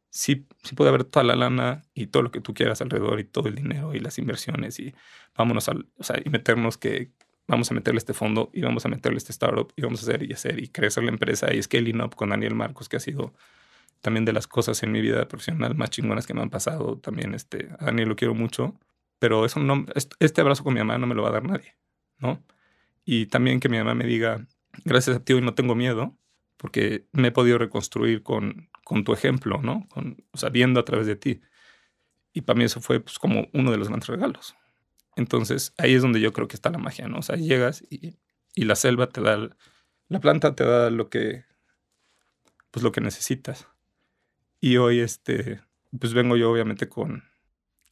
sí, 0.10 0.48
sí 0.64 0.76
puede 0.76 0.90
haber 0.90 1.04
toda 1.04 1.24
la 1.24 1.36
lana 1.36 1.84
y 1.94 2.08
todo 2.08 2.24
lo 2.24 2.32
que 2.32 2.42
tú 2.42 2.54
quieras 2.54 2.82
alrededor 2.82 3.20
y 3.20 3.24
todo 3.24 3.48
el 3.48 3.56
dinero 3.56 3.94
y 3.94 4.00
las 4.00 4.18
inversiones 4.18 4.80
y 4.80 4.94
vámonos 5.36 5.70
al, 5.70 5.88
o 5.98 6.04
sea, 6.04 6.18
y 6.24 6.30
meternos 6.30 6.78
que 6.78 7.12
vamos 7.48 7.72
a 7.72 7.74
meterle 7.74 7.98
este 7.98 8.14
fondo 8.14 8.50
y 8.54 8.62
vamos 8.62 8.86
a 8.86 8.90
meterle 8.90 9.18
este 9.18 9.32
startup 9.32 9.74
y 9.76 9.82
vamos 9.82 10.02
a 10.02 10.04
hacer 10.04 10.24
y 10.24 10.34
hacer 10.34 10.60
y 10.60 10.70
crecer 10.70 11.04
la 11.04 11.12
empresa 11.12 11.54
y 11.54 11.62
scaling 11.62 12.02
up 12.02 12.16
con 12.16 12.30
Daniel 12.30 12.56
Marcos, 12.56 12.90
que 12.90 12.98
ha 12.98 13.00
sido 13.00 13.34
también 14.02 14.26
de 14.26 14.34
las 14.34 14.48
cosas 14.48 14.82
en 14.84 14.92
mi 14.92 15.02
vida 15.02 15.28
profesional 15.28 15.76
más 15.76 15.90
chingonas 15.90 16.28
que 16.28 16.34
me 16.34 16.42
han 16.42 16.50
pasado. 16.50 16.98
También 17.00 17.34
este, 17.34 17.70
a 17.80 17.86
Daniel 17.86 18.10
lo 18.10 18.16
quiero 18.16 18.36
mucho, 18.36 18.80
pero 19.18 19.46
eso 19.46 19.60
no, 19.60 19.86
este 20.20 20.42
abrazo 20.42 20.64
con 20.64 20.74
mi 20.74 20.80
mamá 20.80 20.98
no 20.98 21.08
me 21.08 21.16
lo 21.16 21.24
va 21.24 21.30
a 21.30 21.34
dar 21.34 21.44
nadie, 21.44 21.76
¿no? 22.20 22.42
Y 23.04 23.26
también 23.26 23.60
que 23.60 23.70
mi 23.70 23.78
mamá 23.78 23.96
me 23.96 24.06
diga, 24.06 24.46
gracias 24.86 25.18
a 25.18 25.24
ti 25.24 25.34
hoy 25.34 25.42
no 25.42 25.56
tengo 25.56 25.76
miedo, 25.76 26.16
porque 26.58 27.06
me 27.12 27.30
he 27.30 27.32
podido 27.32 27.58
reconstruir 27.58 28.22
con, 28.22 28.70
con 28.90 29.04
tu 29.04 29.14
ejemplo, 29.14 29.62
¿no? 29.62 29.88
Con, 29.90 30.18
o 30.32 30.38
sea, 30.40 30.50
viendo 30.50 30.80
a 30.80 30.84
través 30.84 31.06
de 31.06 31.16
ti. 31.16 31.42
Y 32.34 32.42
para 32.42 32.58
mí 32.58 32.64
eso 32.64 32.82
fue 32.82 33.00
pues, 33.00 33.20
como 33.20 33.48
uno 33.54 33.70
de 33.70 33.78
los 33.78 33.88
grandes 33.88 34.10
regalos. 34.10 34.56
Entonces, 35.16 35.76
ahí 35.78 35.94
es 35.94 36.02
donde 36.02 36.20
yo 36.20 36.34
creo 36.34 36.48
que 36.48 36.56
está 36.56 36.72
la 36.72 36.80
magia, 36.80 37.08
¿no? 37.08 37.20
O 37.20 37.22
sea, 37.22 37.36
llegas 37.36 37.84
y, 37.92 38.18
y 38.56 38.66
la 38.66 38.76
selva 38.76 39.08
te 39.08 39.22
da, 39.22 39.48
la 40.08 40.20
planta 40.20 40.56
te 40.56 40.64
da 40.64 40.90
lo 40.90 41.08
que, 41.08 41.46
pues 42.72 42.82
lo 42.82 42.92
que 42.92 43.00
necesitas. 43.00 43.68
Y 44.60 44.78
hoy, 44.78 45.02
este, 45.02 45.62
pues 46.00 46.16
vengo 46.16 46.36
yo 46.36 46.52
obviamente 46.52 46.90
con... 46.90 47.26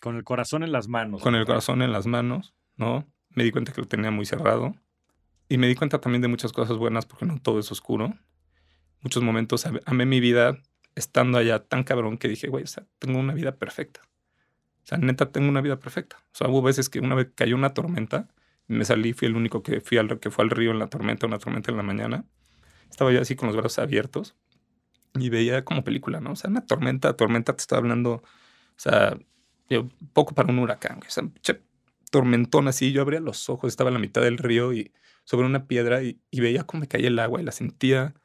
Con 0.02 0.16
el 0.16 0.24
corazón 0.24 0.64
en 0.64 0.72
las 0.72 0.88
manos. 0.88 1.22
Con 1.22 1.36
el 1.36 1.46
corazón 1.46 1.84
en 1.84 1.92
las 1.92 2.08
manos, 2.08 2.56
¿no? 2.76 3.06
Me 3.30 3.44
di 3.44 3.52
cuenta 3.52 3.72
que 3.72 3.82
lo 3.82 3.88
tenía 3.88 4.10
muy 4.10 4.26
cerrado. 4.26 4.74
Y 5.48 5.60
me 5.60 5.68
di 5.68 5.76
cuenta 5.76 6.02
también 6.02 6.24
de 6.24 6.28
muchas 6.28 6.54
cosas 6.54 6.78
buenas 6.78 7.06
porque 7.06 7.28
no 7.28 7.40
todo 7.40 7.60
es 7.60 7.72
oscuro 7.72 8.16
muchos 9.02 9.24
momentos 9.24 9.66
amé 9.86 10.06
mi 10.06 10.20
vida 10.20 10.58
estando 10.98 11.38
allá 11.38 11.60
tan 11.60 11.84
cabrón 11.84 12.18
que 12.18 12.28
dije, 12.28 12.48
güey, 12.48 12.64
o 12.64 12.68
sea, 12.68 12.86
tengo 13.00 13.20
una 13.20 13.34
vida 13.34 13.56
perfecta. 13.56 14.02
O 14.84 14.88
sea, 14.88 14.98
neta, 14.98 15.32
tengo 15.32 15.50
una 15.50 15.62
vida 15.62 15.80
perfecta. 15.80 16.18
O 16.34 16.36
sea, 16.36 16.48
hubo 16.48 16.62
veces 16.62 16.90
que 16.90 17.00
una 17.00 17.16
vez 17.16 17.30
cayó 17.36 17.56
una 17.56 17.74
tormenta, 17.74 18.30
me 18.68 18.84
salí, 18.86 19.14
fui 19.14 19.28
el 19.28 19.36
único 19.36 19.64
que, 19.64 19.82
fui 19.82 19.98
al, 19.98 20.20
que 20.20 20.32
fue 20.32 20.44
al 20.44 20.50
río 20.50 20.72
en 20.72 20.80
la 20.80 20.88
tormenta, 20.88 21.28
una 21.28 21.40
tormenta 21.40 21.72
en 21.72 21.78
la 21.78 21.84
mañana. 21.84 22.26
Estaba 22.90 23.12
yo 23.12 23.22
así 23.22 23.36
con 23.36 23.48
los 23.48 23.56
brazos 23.56 23.80
abiertos 23.80 24.36
y 25.16 25.30
veía 25.30 25.64
como 25.66 25.84
película, 25.84 26.20
¿no? 26.20 26.32
O 26.32 26.36
sea, 26.36 26.50
una 26.50 26.66
tormenta, 26.66 27.14
tormenta 27.16 27.54
te 27.54 27.62
estaba 27.62 27.80
hablando, 27.80 28.14
o 28.14 28.24
sea, 28.76 29.18
poco 30.14 30.34
para 30.34 30.50
un 30.50 30.60
huracán. 30.60 31.00
O 31.06 31.10
sea, 31.10 31.24
che, 31.42 31.62
tormentón 32.10 32.68
así, 32.68 32.92
yo 32.92 33.02
abría 33.02 33.20
los 33.20 33.50
ojos, 33.50 33.70
estaba 33.70 33.90
en 33.90 33.96
la 33.96 34.00
mitad 34.00 34.22
del 34.22 34.38
río 34.38 34.74
y 34.74 34.92
sobre 35.24 35.46
una 35.46 35.68
piedra 35.68 36.02
y, 36.04 36.20
veía 36.32 36.64
cómo 36.64 36.88
caía 36.88 37.08
el 37.08 37.20
agua 37.20 37.42
y 37.42 37.44
la 37.44 37.52
sentía 37.52 38.16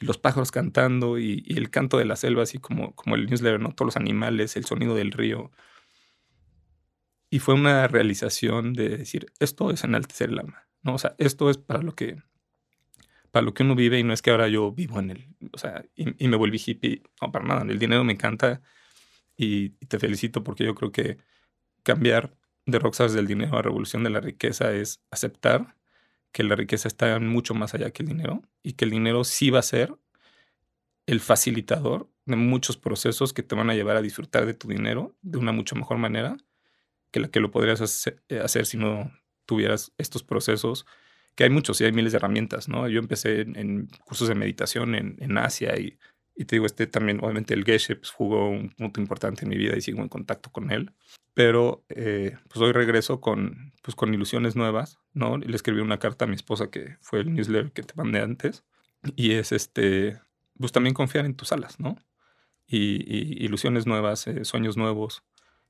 los 0.00 0.18
pájaros 0.18 0.50
cantando 0.50 1.18
y, 1.18 1.44
el 1.48 1.70
canto 1.70 1.98
de 1.98 2.06
la 2.06 2.16
selva, 2.16 2.42
así 2.42 2.58
como, 2.58 2.94
como 2.94 3.16
el 3.16 3.26
newsletter, 3.26 3.60
¿no? 3.60 3.72
Todos 3.72 3.88
los 3.88 3.96
animales, 3.96 4.56
el 4.56 4.64
sonido 4.64 4.94
del 4.94 5.12
río. 5.12 5.50
Y 7.30 7.38
fue 7.38 7.54
una 7.54 7.86
realización 7.86 8.72
de 8.72 8.88
decir, 8.88 9.26
esto 9.38 9.70
es 9.70 9.84
enaltecer 9.84 10.30
el 10.30 10.40
alma, 10.40 10.66
¿no? 10.82 10.94
O 10.94 10.98
sea, 10.98 11.14
esto 11.18 11.50
es 11.50 11.58
para 11.58 11.82
lo 11.82 11.94
que, 11.94 12.16
para 13.30 13.44
lo 13.44 13.54
que 13.54 13.62
uno 13.62 13.74
vive 13.74 13.98
y 13.98 14.02
no 14.02 14.12
es 14.12 14.22
que 14.22 14.30
ahora 14.30 14.48
yo 14.48 14.72
vivo 14.72 14.98
en 14.98 15.10
el, 15.10 15.28
o 15.52 15.58
sea, 15.58 15.84
y, 15.94 16.28
me 16.28 16.36
volví 16.36 16.60
hippie, 16.64 17.02
no, 17.20 17.30
para 17.30 17.44
nada, 17.46 17.62
el 17.62 17.78
dinero 17.78 18.02
me 18.04 18.14
encanta 18.14 18.62
y, 19.36 19.70
te 19.86 19.98
felicito 19.98 20.42
porque 20.42 20.64
yo 20.64 20.74
creo 20.74 20.92
que 20.92 21.18
cambiar 21.82 22.36
de 22.66 22.78
Rockstars 22.78 23.12
del 23.14 23.26
dinero 23.26 23.58
a 23.58 23.62
revolución 23.62 24.04
de 24.04 24.10
la 24.10 24.20
riqueza 24.20 24.72
es 24.72 25.02
aceptar 25.10 25.76
que 26.32 26.44
la 26.44 26.56
riqueza 26.56 26.88
está 26.88 27.18
mucho 27.18 27.54
más 27.54 27.74
allá 27.74 27.90
que 27.90 28.02
el 28.02 28.08
dinero 28.08 28.42
y 28.62 28.74
que 28.74 28.84
el 28.84 28.90
dinero 28.90 29.24
sí 29.24 29.50
va 29.50 29.60
a 29.60 29.62
ser 29.62 29.94
el 31.06 31.20
facilitador 31.20 32.08
de 32.26 32.36
muchos 32.36 32.76
procesos 32.76 33.32
que 33.32 33.42
te 33.42 33.54
van 33.54 33.70
a 33.70 33.74
llevar 33.74 33.96
a 33.96 34.02
disfrutar 34.02 34.46
de 34.46 34.54
tu 34.54 34.68
dinero 34.68 35.16
de 35.22 35.38
una 35.38 35.52
mucho 35.52 35.74
mejor 35.74 35.98
manera 35.98 36.36
que 37.10 37.20
la 37.20 37.28
que 37.28 37.40
lo 37.40 37.50
podrías 37.50 37.80
hacer, 37.80 38.22
hacer 38.42 38.66
si 38.66 38.76
no 38.76 39.10
tuvieras 39.46 39.92
estos 39.98 40.22
procesos 40.22 40.86
que 41.34 41.44
hay 41.44 41.50
muchos 41.50 41.80
y 41.80 41.84
hay 41.84 41.92
miles 41.92 42.12
de 42.12 42.18
herramientas, 42.18 42.68
¿no? 42.68 42.88
Yo 42.88 43.00
empecé 43.00 43.40
en, 43.40 43.88
cursos 44.04 44.28
de 44.28 44.34
meditación 44.34 44.94
en, 44.94 45.16
en 45.20 45.38
Asia 45.38 45.76
y, 45.78 45.98
y, 46.34 46.44
te 46.44 46.56
digo, 46.56 46.66
este 46.66 46.86
también, 46.86 47.18
obviamente 47.22 47.54
el 47.54 47.64
Geshe 47.64 47.96
pues, 47.96 48.10
jugó 48.10 48.48
un 48.48 48.70
punto 48.70 49.00
importante 49.00 49.44
en 49.44 49.50
mi 49.50 49.56
vida 49.56 49.76
y 49.76 49.80
sigo 49.80 50.00
en 50.00 50.08
contacto 50.08 50.50
con 50.50 50.70
él. 50.70 50.92
Pero 51.34 51.84
eh, 51.88 52.36
pues 52.48 52.60
hoy 52.60 52.72
regreso 52.72 53.20
con, 53.20 53.72
pues, 53.82 53.94
con 53.94 54.12
ilusiones 54.12 54.56
nuevas, 54.56 54.98
¿no? 55.12 55.36
Y 55.36 55.44
le 55.44 55.56
escribí 55.56 55.80
una 55.80 55.98
carta 55.98 56.24
a 56.24 56.28
mi 56.28 56.34
esposa 56.34 56.70
que 56.70 56.96
fue 57.00 57.20
el 57.20 57.32
newsletter 57.34 57.72
que 57.72 57.82
te 57.82 57.94
mandé 57.94 58.20
antes. 58.20 58.64
Y 59.16 59.32
es 59.32 59.52
este, 59.52 60.20
pues 60.58 60.72
también 60.72 60.94
confiar 60.94 61.26
en 61.26 61.34
tus 61.34 61.52
alas, 61.52 61.80
¿no? 61.80 61.96
Y, 62.66 63.44
ilusiones 63.44 63.86
nuevas, 63.86 64.26
eh, 64.26 64.44
sueños 64.44 64.76
nuevos. 64.76 65.22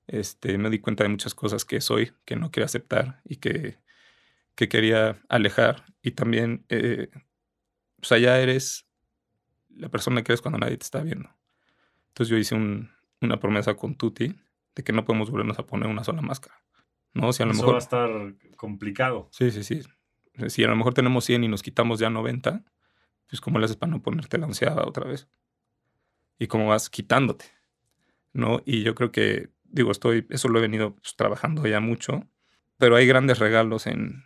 Este, 0.07 0.59
me 0.59 0.70
di 0.70 0.81
cuenta 0.81 1.05
de 1.05 1.11
muchas 1.11 1.35
cosas 1.35 1.64
que 1.64 1.81
soy, 1.81 2.12
que 2.25 2.37
no 2.37 2.51
quería 2.51 2.66
aceptar 2.66 3.20
y 3.25 3.37
que 3.37 3.79
que 4.61 4.68
quería 4.68 5.18
alejar 5.31 5.87
y 6.03 6.11
también, 6.11 6.66
eh, 6.68 7.09
sea, 8.03 8.18
ya 8.18 8.38
eres 8.38 8.87
la 9.76 9.88
persona 9.88 10.22
que 10.22 10.33
eres 10.33 10.42
cuando 10.42 10.59
nadie 10.59 10.76
te 10.76 10.85
está 10.85 11.02
viendo. 11.02 11.30
Entonces 12.09 12.28
yo 12.28 12.37
hice 12.37 12.54
una 13.20 13.40
promesa 13.40 13.74
con 13.74 13.94
Tuti 13.94 14.35
de 14.74 14.83
que 14.83 14.92
no 14.92 15.04
podemos 15.04 15.30
volvernos 15.30 15.59
a 15.59 15.66
poner 15.66 15.88
una 15.88 16.04
sola 16.04 16.22
máscara. 16.22 16.61
¿no? 17.14 17.33
Si 17.33 17.42
a 17.42 17.46
lo 17.46 17.52
Eso 17.52 17.62
mejor, 17.62 17.74
va 17.74 17.78
a 17.78 17.83
estar 17.83 18.11
complicado. 18.56 19.28
Sí, 19.33 19.50
sí, 19.50 19.64
sí. 19.64 19.83
Si 20.48 20.64
a 20.64 20.68
lo 20.68 20.76
mejor 20.76 20.94
tenemos 20.94 21.24
100 21.24 21.44
y 21.44 21.48
nos 21.48 21.62
quitamos 21.62 21.98
ya 21.98 22.11
90, 22.11 22.64
pues 23.28 23.40
¿cómo 23.40 23.59
le 23.59 23.64
haces 23.64 23.76
para 23.76 23.92
no 23.92 24.02
ponerte 24.02 24.38
la 24.38 24.46
onceada 24.46 24.85
otra 24.87 25.06
vez? 25.06 25.28
Y 26.38 26.46
cómo 26.46 26.68
vas 26.68 26.88
quitándote, 26.88 27.46
¿no? 28.33 28.62
Y 28.64 28.83
yo 28.83 28.94
creo 28.94 29.12
que, 29.12 29.50
digo, 29.64 29.90
estoy, 29.90 30.26
eso 30.30 30.48
lo 30.48 30.59
he 30.59 30.62
venido 30.62 30.94
pues, 30.94 31.14
trabajando 31.16 31.66
ya 31.66 31.80
mucho, 31.80 32.26
pero 32.78 32.96
hay 32.96 33.06
grandes 33.06 33.38
regalos 33.38 33.87
en, 33.87 34.24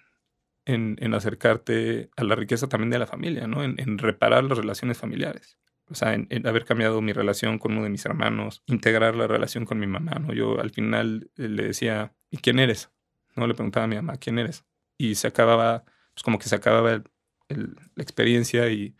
en, 0.66 1.14
acercarte 1.14 2.10
a 2.16 2.24
la 2.24 2.34
riqueza 2.34 2.68
también 2.68 2.90
de 2.90 2.98
la 2.98 3.06
familia, 3.06 3.46
¿no? 3.46 3.62
En, 3.62 3.98
reparar 3.98 4.44
las 4.44 4.58
relaciones 4.58 4.98
familiares. 4.98 5.58
O 5.86 5.94
sea, 5.94 6.14
en, 6.14 6.46
haber 6.46 6.64
cambiado 6.64 7.00
mi 7.02 7.12
relación 7.12 7.58
con 7.58 7.72
uno 7.72 7.84
de 7.84 7.90
mis 7.90 8.04
hermanos, 8.06 8.62
integrar 8.66 9.14
la 9.14 9.26
relación 9.26 9.64
con 9.64 9.78
mi 9.78 9.86
mamá, 9.86 10.12
¿no? 10.12 10.32
Yo 10.32 10.60
al 10.60 10.70
final 10.70 11.30
eh, 11.36 11.48
le 11.48 11.64
decía, 11.64 12.14
¿y 12.30 12.38
quién 12.38 12.58
eres? 12.58 12.90
¿No? 13.36 13.46
Le 13.46 13.54
preguntaba 13.54 13.84
a 13.84 13.88
mi 13.88 13.96
mamá, 13.96 14.16
¿quién 14.16 14.38
eres? 14.38 14.64
Y 14.96 15.16
se 15.16 15.26
acababa, 15.28 15.84
pues 16.14 16.22
como 16.22 16.38
que 16.38 16.48
se 16.48 16.56
acababa 16.56 17.02
la 17.48 18.02
experiencia 18.02 18.68
y, 18.70 18.96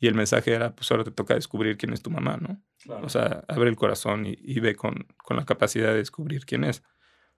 el 0.00 0.16
mensaje 0.16 0.52
era, 0.52 0.74
pues 0.74 0.90
ahora 0.90 1.04
te 1.04 1.12
toca 1.12 1.34
descubrir 1.34 1.76
quién 1.76 1.92
es 1.92 2.02
tu 2.02 2.10
mamá, 2.10 2.36
¿no? 2.36 2.60
O 3.04 3.08
sea, 3.08 3.44
abre 3.46 3.70
el 3.70 3.76
corazón 3.76 4.26
y, 4.26 4.58
ve 4.58 4.74
con, 4.74 5.06
con, 5.16 5.36
la 5.36 5.44
capacidad 5.44 5.90
de 5.90 5.98
descubrir 5.98 6.44
quién 6.44 6.64
es. 6.64 6.82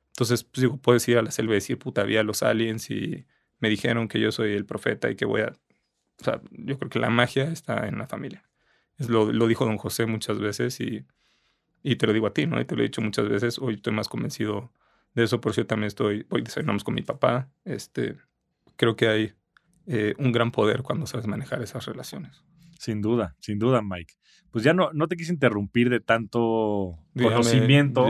Entonces, 0.06 0.44
pues 0.44 0.62
digo, 0.62 0.78
puedes 0.78 1.06
ir 1.06 1.18
a 1.18 1.22
la 1.22 1.30
selva 1.30 1.52
y 1.52 1.56
decir, 1.56 1.78
puta, 1.78 2.00
había 2.00 2.22
los 2.22 2.42
aliens 2.42 2.88
y 2.90 3.26
me 3.60 3.68
dijeron 3.68 4.08
que 4.08 4.20
yo 4.20 4.32
soy 4.32 4.52
el 4.52 4.64
profeta 4.66 5.10
y 5.10 5.16
que 5.16 5.24
voy 5.24 5.42
a... 5.42 5.52
O 6.20 6.24
sea, 6.24 6.40
yo 6.50 6.78
creo 6.78 6.90
que 6.90 6.98
la 6.98 7.10
magia 7.10 7.44
está 7.44 7.88
en 7.88 7.98
la 7.98 8.06
familia. 8.06 8.44
Es 8.98 9.08
lo, 9.08 9.32
lo 9.32 9.46
dijo 9.48 9.64
don 9.64 9.76
José 9.78 10.06
muchas 10.06 10.38
veces 10.38 10.80
y, 10.80 11.04
y, 11.82 11.96
te 11.96 12.06
lo 12.06 12.12
digo 12.12 12.26
a 12.26 12.32
ti, 12.32 12.46
¿no? 12.46 12.60
Y 12.60 12.64
te 12.64 12.76
lo 12.76 12.82
he 12.82 12.84
dicho 12.84 13.00
muchas 13.00 13.28
veces. 13.28 13.58
Hoy 13.58 13.74
estoy 13.74 13.92
más 13.92 14.08
convencido 14.08 14.72
de 15.14 15.24
eso, 15.24 15.40
por 15.40 15.52
eso 15.52 15.62
yo 15.62 15.66
también 15.66 15.88
estoy... 15.88 16.26
Hoy 16.30 16.42
desayunamos 16.42 16.84
con 16.84 16.94
mi 16.94 17.02
papá. 17.02 17.48
Este, 17.64 18.16
creo 18.76 18.96
que 18.96 19.08
hay 19.08 19.32
eh, 19.86 20.14
un 20.18 20.32
gran 20.32 20.50
poder 20.50 20.82
cuando 20.82 21.06
sabes 21.06 21.26
manejar 21.26 21.62
esas 21.62 21.84
relaciones. 21.86 22.44
Sin 22.78 23.02
duda, 23.02 23.36
sin 23.40 23.58
duda, 23.58 23.82
Mike. 23.82 24.14
Pues 24.50 24.64
ya 24.64 24.72
no, 24.72 24.92
no 24.92 25.08
te 25.08 25.16
quise 25.16 25.32
interrumpir 25.32 25.90
de 25.90 26.00
tanto 26.00 26.98
conocimiento. 27.14 28.06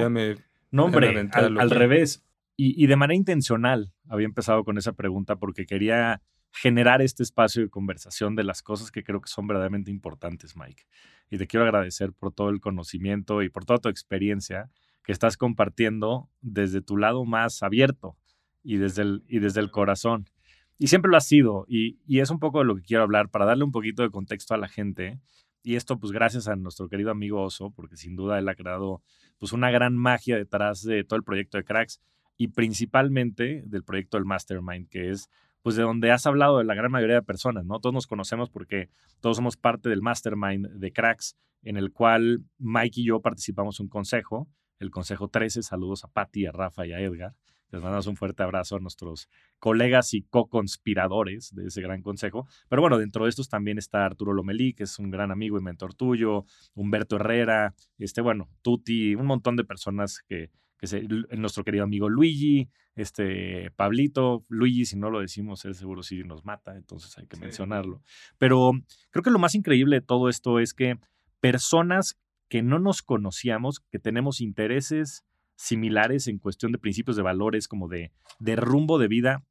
no, 0.71 0.85
hombre, 0.85 1.29
al, 1.33 1.59
al 1.59 1.71
revés. 1.71 2.23
Y, 2.57 2.87
de 2.87 2.97
manera 2.97 3.17
intencional 3.17 3.93
había 4.09 4.27
empezado 4.27 4.63
con 4.63 4.79
esa 4.79 4.93
pregunta 4.93 5.37
porque 5.37 5.67
quería 5.67 6.23
generar 6.53 7.03
este 7.03 7.25
espacio 7.25 7.63
de 7.63 7.69
conversación 7.69 8.37
de 8.37 8.45
las 8.45 8.63
cosas 8.63 8.93
que 8.93 9.03
creo 9.03 9.21
que 9.21 9.29
son 9.29 9.49
verdaderamente 9.49 9.91
importantes, 9.91 10.57
Mike. 10.57 10.85
Y 11.31 11.39
te 11.39 11.49
quiero 11.49 11.65
agradecer 11.65 12.13
por 12.13 12.33
todo 12.33 12.51
el 12.51 12.61
conocimiento 12.61 13.43
y 13.43 13.49
por 13.49 13.65
toda 13.65 13.81
tu 13.81 13.89
experiencia 13.89 14.71
que 15.03 15.11
estás 15.11 15.37
compartiendo 15.37 16.31
desde 16.43 16.81
tu 16.81 16.97
lado 16.97 17.25
más 17.25 17.63
abierto 17.65 18.17
y 18.63 18.77
desde 18.77 19.03
el, 19.03 19.25
y 19.27 19.41
desde 19.41 19.61
el 19.61 19.73
corazón. 19.73 20.31
Y 20.79 20.87
siempre 20.87 21.11
lo 21.11 21.17
ha 21.17 21.21
sido, 21.21 21.67
y, 21.69 21.99
y, 22.07 22.21
es 22.21 22.31
un 22.31 22.39
poco 22.39 22.61
de 22.61 22.65
lo 22.67 22.77
que 22.77 22.83
quiero 22.83 23.03
hablar 23.03 23.31
para 23.31 23.45
darle 23.45 23.65
un 23.65 23.73
poquito 23.73 24.03
de 24.03 24.11
contexto 24.11 24.55
a 24.55 24.59
la 24.59 24.69
gente. 24.69 25.21
Y 25.63 25.77
esto, 25.77 25.99
pues 25.99 26.13
gracias 26.13 26.47
a 26.47 26.57
nuestro 26.57 26.89
querido 26.89 27.11
amigo 27.11 27.43
Oso, 27.43 27.71
porque 27.71 27.97
sin 27.97 28.17
duda 28.17 28.39
él 28.39 28.49
ha 28.49 28.55
creado 28.55 29.03
pues 29.39 29.53
una 29.53 29.71
gran 29.71 29.97
magia 29.97 30.37
detrás 30.37 30.83
de 30.83 31.05
todo 31.05 31.17
el 31.17 31.25
proyecto 31.25 31.59
de 31.59 31.65
Cracks 31.65 32.01
y 32.37 32.49
principalmente 32.49 33.63
del 33.67 33.85
proyecto 33.85 34.17
del 34.17 34.27
Mastermind, 34.27 34.89
que 34.89 35.11
es 35.11 35.29
pues 35.63 35.77
de 35.77 35.83
donde 35.83 36.11
has 36.11 36.27
hablado 36.27 36.59
de 36.59 36.65
la 36.65 36.75
gran 36.75 36.93
mayoría 36.93 37.17
de 37.17 37.23
personas, 37.23 37.65
¿no? 37.65 37.81
Todos 37.81 37.95
nos 37.95 38.07
conocemos 38.07 38.51
porque 38.51 38.91
todos 39.21 39.37
somos 39.37 39.57
parte 39.57 39.89
del 39.89 40.03
Mastermind 40.03 40.69
de 40.69 40.93
Cracks, 40.93 41.39
en 41.63 41.79
el 41.79 41.91
cual 41.91 42.45
Mike 42.59 43.01
y 43.01 43.07
yo 43.07 43.21
participamos 43.21 43.81
un 43.81 43.89
consejo, 43.89 44.47
el 44.79 44.91
Consejo 44.91 45.29
13. 45.29 45.63
Saludos 45.63 46.05
a 46.05 46.09
Patti, 46.09 46.45
a 46.47 46.53
Rafa 46.53 46.87
y 46.87 46.93
a 46.93 47.01
Edgar. 47.01 47.35
Les 47.71 47.83
mandamos 47.83 48.07
un 48.07 48.17
fuerte 48.17 48.43
abrazo 48.43 48.77
a 48.77 48.81
nuestros 48.81 49.29
colegas 49.59 50.15
y 50.15 50.23
co-conspiradores 50.23 51.55
de 51.55 51.67
ese 51.67 51.81
gran 51.81 52.03
consejo. 52.03 52.47
Pero 52.69 52.83
bueno, 52.83 52.99
dentro 52.99 53.25
de 53.25 53.31
estos 53.31 53.49
también 53.49 53.79
está 53.79 54.05
Arturo 54.05 54.33
Lomelí, 54.33 54.75
que 54.75 54.85
es 54.85 54.99
un 54.99 55.11
gran 55.11 55.33
amigo 55.33 55.59
y 55.59 55.63
mentor 55.63 55.95
tuyo, 55.95 56.45
Humberto 56.75 57.17
Herrera, 57.17 57.75
este, 57.99 58.21
bueno, 58.21 58.49
Tuti, 58.63 59.17
un 59.17 59.27
montón 59.27 59.57
de 59.57 59.65
personas 59.65 60.21
que, 60.29 60.51
que 60.91 61.07
es 61.31 61.39
nuestro 61.39 61.65
querido 61.65 61.85
amigo 61.85 62.09
Luigi, 62.09 62.69
este 62.95 63.71
Pablito, 63.73 64.45
Luigi, 64.49 64.85
si 64.85 64.97
no 64.97 65.11
lo 65.11 65.21
decimos, 65.21 65.65
él 65.65 65.75
seguro 65.75 66.03
sí 66.03 66.23
nos 66.25 66.45
mata, 66.45 66.77
entonces 66.77 67.17
hay 67.19 67.27
que 67.27 67.37
mencionarlo. 67.37 68.03
Pero 68.39 68.73
creo 69.11 69.23
que 69.23 69.31
lo 69.31 69.39
más 69.39 69.55
increíble 69.55 69.97
de 69.97 70.07
todo 70.07 70.29
esto 70.29 70.61
es 70.61 70.75
que 70.75 70.99
personas 71.41 72.19
que 72.49 72.63
no 72.63 72.79
nos 72.79 73.03
conocíamos, 73.03 73.81
que 73.81 73.99
tenemos 73.99 74.41
intereses 74.41 75.25
similares 75.57 76.29
en 76.29 76.39
cuestión 76.39 76.73
de 76.73 76.79
principios 76.79 77.17
de 77.17 77.23
valores, 77.23 77.69
como 77.69 77.89
de, 77.89 78.13
de 78.39 78.57
rumbo 78.57 78.99
de 78.99 79.09
vida, 79.09 79.45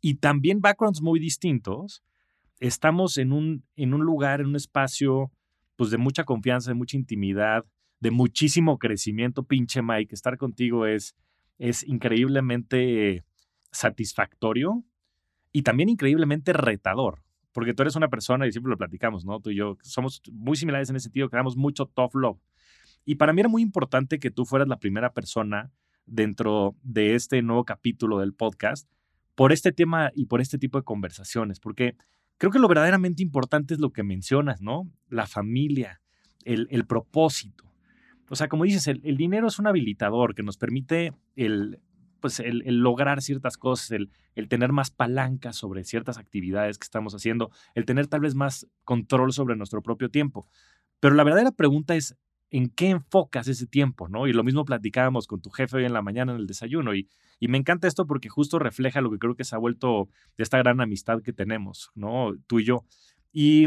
y 0.00 0.14
también 0.14 0.60
backgrounds 0.60 1.02
muy 1.02 1.20
distintos, 1.20 2.02
estamos 2.58 3.18
en 3.18 3.32
un, 3.32 3.64
en 3.76 3.94
un 3.94 4.02
lugar, 4.02 4.40
en 4.40 4.48
un 4.48 4.56
espacio 4.56 5.30
pues 5.76 5.90
de 5.90 5.98
mucha 5.98 6.24
confianza, 6.24 6.70
de 6.70 6.74
mucha 6.74 6.96
intimidad, 6.96 7.64
de 8.00 8.10
muchísimo 8.10 8.78
crecimiento, 8.78 9.44
pinche 9.44 9.82
Mike. 9.82 10.14
Estar 10.14 10.36
contigo 10.38 10.86
es, 10.86 11.14
es 11.58 11.86
increíblemente 11.86 13.24
satisfactorio 13.70 14.84
y 15.52 15.62
también 15.62 15.88
increíblemente 15.88 16.52
retador, 16.52 17.22
porque 17.52 17.74
tú 17.74 17.82
eres 17.82 17.96
una 17.96 18.08
persona, 18.08 18.46
y 18.46 18.52
siempre 18.52 18.70
lo 18.70 18.78
platicamos, 18.78 19.24
¿no? 19.24 19.40
Tú 19.40 19.50
y 19.50 19.56
yo 19.56 19.76
somos 19.82 20.22
muy 20.32 20.56
similares 20.56 20.90
en 20.90 20.96
ese 20.96 21.04
sentido, 21.04 21.28
creamos 21.28 21.56
mucho 21.56 21.86
tough 21.86 22.14
love. 22.14 22.38
Y 23.04 23.16
para 23.16 23.32
mí 23.32 23.40
era 23.40 23.48
muy 23.48 23.62
importante 23.62 24.18
que 24.18 24.30
tú 24.30 24.44
fueras 24.44 24.68
la 24.68 24.78
primera 24.78 25.12
persona 25.12 25.72
dentro 26.06 26.76
de 26.82 27.14
este 27.14 27.42
nuevo 27.42 27.64
capítulo 27.64 28.18
del 28.18 28.34
podcast 28.34 28.88
por 29.34 29.52
este 29.52 29.72
tema 29.72 30.10
y 30.14 30.26
por 30.26 30.40
este 30.40 30.58
tipo 30.58 30.78
de 30.78 30.84
conversaciones, 30.84 31.60
porque 31.60 31.96
creo 32.38 32.52
que 32.52 32.58
lo 32.58 32.68
verdaderamente 32.68 33.22
importante 33.22 33.74
es 33.74 33.80
lo 33.80 33.92
que 33.92 34.02
mencionas, 34.02 34.60
¿no? 34.60 34.90
La 35.08 35.26
familia, 35.26 36.00
el, 36.44 36.68
el 36.70 36.86
propósito. 36.86 37.69
O 38.30 38.36
sea, 38.36 38.46
como 38.46 38.62
dices, 38.62 38.86
el, 38.86 39.16
dinero 39.16 39.48
es 39.48 39.58
un 39.58 39.66
habilitador 39.66 40.36
que 40.36 40.44
nos 40.44 40.56
permite 40.56 41.12
el, 41.34 41.80
pues 42.20 42.38
el, 42.38 42.62
lograr 42.78 43.22
ciertas 43.22 43.56
cosas, 43.56 43.90
el, 43.90 44.48
tener 44.48 44.70
más 44.70 44.92
palanca 44.92 45.52
sobre 45.52 45.82
ciertas 45.82 46.16
actividades 46.16 46.78
que 46.78 46.84
estamos 46.84 47.12
haciendo, 47.12 47.50
el 47.74 47.86
tener 47.86 48.06
tal 48.06 48.20
vez 48.20 48.36
más 48.36 48.68
control 48.84 49.32
sobre 49.32 49.56
nuestro 49.56 49.82
propio 49.82 50.10
tiempo. 50.10 50.48
Pero 51.00 51.16
la 51.16 51.24
verdadera 51.24 51.50
pregunta 51.50 51.96
es, 51.96 52.16
¿en 52.50 52.68
qué 52.68 52.90
enfocas 52.90 53.48
ese 53.48 53.66
tiempo? 53.66 54.08
¿no? 54.08 54.28
Y 54.28 54.32
lo 54.32 54.44
mismo 54.44 54.64
platicábamos 54.64 55.26
con 55.26 55.40
tu 55.40 55.50
jefe 55.50 55.78
hoy 55.78 55.84
en 55.84 55.92
la 55.92 56.02
mañana 56.02 56.30
en 56.32 56.38
el 56.38 56.46
desayuno. 56.46 56.94
Y, 56.94 57.08
me 57.40 57.58
encanta 57.58 57.88
esto 57.88 58.06
porque 58.06 58.28
justo 58.28 58.60
refleja 58.60 59.00
lo 59.00 59.10
que 59.10 59.18
creo 59.18 59.34
que 59.34 59.44
se 59.44 59.56
ha 59.56 59.58
vuelto 59.58 60.08
de 60.36 60.44
esta 60.44 60.58
gran 60.58 60.80
amistad 60.80 61.20
que 61.20 61.32
tenemos, 61.32 61.90
¿no? 61.96 62.32
Tú 62.46 62.60
y 62.60 62.64
yo. 62.64 62.84
Y 63.32 63.66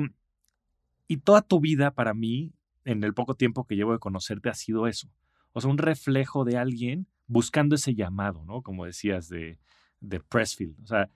toda 1.26 1.42
tu 1.42 1.60
vida 1.60 1.92
para 1.92 2.14
mí 2.14 2.54
en 2.86 3.04
el 3.04 3.14
poco 3.14 3.36
tiempo 3.36 3.66
que 3.66 3.76
llevo 3.76 3.94
de 3.94 4.00
conocerte 4.00 4.50
ha 4.50 4.54
sido 4.54 4.88
eso. 4.88 5.10
O 5.54 5.62
sea, 5.62 5.70
un 5.70 5.78
reflejo 5.78 6.44
de 6.44 6.58
alguien 6.58 7.08
buscando 7.28 7.76
ese 7.76 7.96
llamado, 7.96 8.44
¿no? 8.46 8.62
Como 8.62 8.86
decías 8.86 9.30
de, 9.30 9.60
de 10.00 10.20
Pressfield. 10.20 10.80
O 10.84 10.88
sea, 10.88 11.10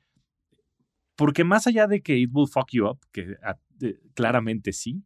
Porque 1.16 1.44
más 1.44 1.68
allá 1.68 1.88
de 1.88 2.02
que 2.02 2.18
it 2.18 2.30
will 2.34 2.48
fuck 2.48 2.70
you 2.72 2.88
up, 2.88 3.00
que 3.12 3.38
claramente 4.14 4.72
sí, 4.72 5.04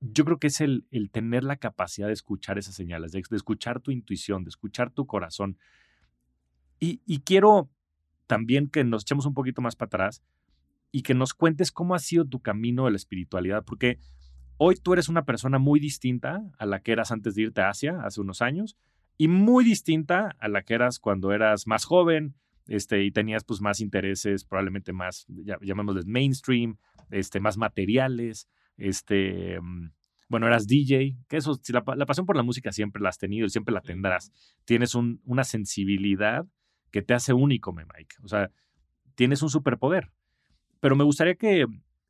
yo 0.00 0.24
creo 0.24 0.38
que 0.38 0.46
es 0.48 0.60
el, 0.60 0.86
el, 0.90 1.10
tener 1.10 1.44
la 1.44 1.56
capacidad 1.56 2.06
de 2.06 2.12
escuchar 2.12 2.58
esas 2.58 2.74
señales, 2.74 3.12
de, 3.12 3.22
escuchar 3.32 3.80
tu 3.80 3.90
intuición, 3.90 4.44
de 4.44 4.50
escuchar 4.50 4.90
tu 4.90 5.06
corazón. 5.06 5.58
Y, 6.78 7.02
y, 7.04 7.20
quiero 7.20 7.68
también 8.26 8.68
que 8.68 8.84
nos 8.84 9.02
echemos 9.02 9.26
un 9.26 9.34
poquito 9.34 9.60
más 9.60 9.74
para 9.74 9.88
atrás 9.88 10.22
y 10.92 11.02
que 11.02 11.14
nos 11.14 11.34
cuentes 11.34 11.72
cómo 11.72 11.94
ha 11.94 11.98
sido 11.98 12.24
tu 12.24 12.40
camino 12.40 12.84
de 12.84 12.92
la 12.92 12.96
espiritualidad, 12.96 13.64
porque 13.64 13.98
hoy 14.58 14.76
tú 14.76 14.92
eres 14.92 15.08
una 15.08 15.24
persona 15.24 15.58
muy 15.58 15.80
distinta 15.80 16.42
a 16.58 16.66
la 16.66 16.80
que 16.80 16.92
eras 16.92 17.10
antes 17.10 17.34
de 17.34 17.42
irte 17.42 17.62
a 17.62 17.70
Asia, 17.70 18.00
hace 18.04 18.20
unos 18.20 18.42
años, 18.42 18.76
y 19.16 19.28
muy 19.28 19.64
distinta 19.64 20.36
a 20.38 20.48
la 20.48 20.62
que 20.62 20.74
eras 20.74 20.98
cuando 20.98 21.32
eras 21.32 21.66
más 21.66 21.84
joven, 21.84 22.34
este, 22.66 23.02
y 23.02 23.10
tenías 23.10 23.44
pues 23.44 23.60
más 23.60 23.80
intereses, 23.80 24.44
probablemente 24.44 24.92
más, 24.92 25.26
llamémosles 25.62 26.06
mainstream, 26.06 26.76
este, 27.10 27.40
más 27.40 27.56
materiales, 27.56 28.48
este, 28.76 29.58
mm, 29.60 29.90
bueno, 30.28 30.46
eras 30.46 30.66
DJ, 30.66 31.16
que 31.28 31.38
eso, 31.38 31.58
la, 31.68 31.82
la, 31.96 32.06
pasión 32.06 32.26
por 32.26 32.36
la 32.36 32.42
música 32.42 32.70
siempre 32.70 33.02
la 33.02 33.08
has 33.08 33.18
tenido 33.18 33.46
y 33.46 33.50
siempre 33.50 33.72
la 33.72 33.80
tendrás. 33.80 34.30
Tienes 34.66 34.94
un, 34.94 35.22
una 35.24 35.44
sensibilidad 35.44 36.46
que 36.90 37.02
te 37.02 37.14
hace 37.14 37.32
único, 37.32 37.72
Mike. 37.72 38.16
O 38.22 38.28
sea, 38.28 38.50
tienes 39.14 39.42
un 39.42 39.48
superpoder. 39.48 40.10
Pero 40.80 40.96
me 40.96 41.04
gustaría 41.04 41.34
que, 41.34 41.66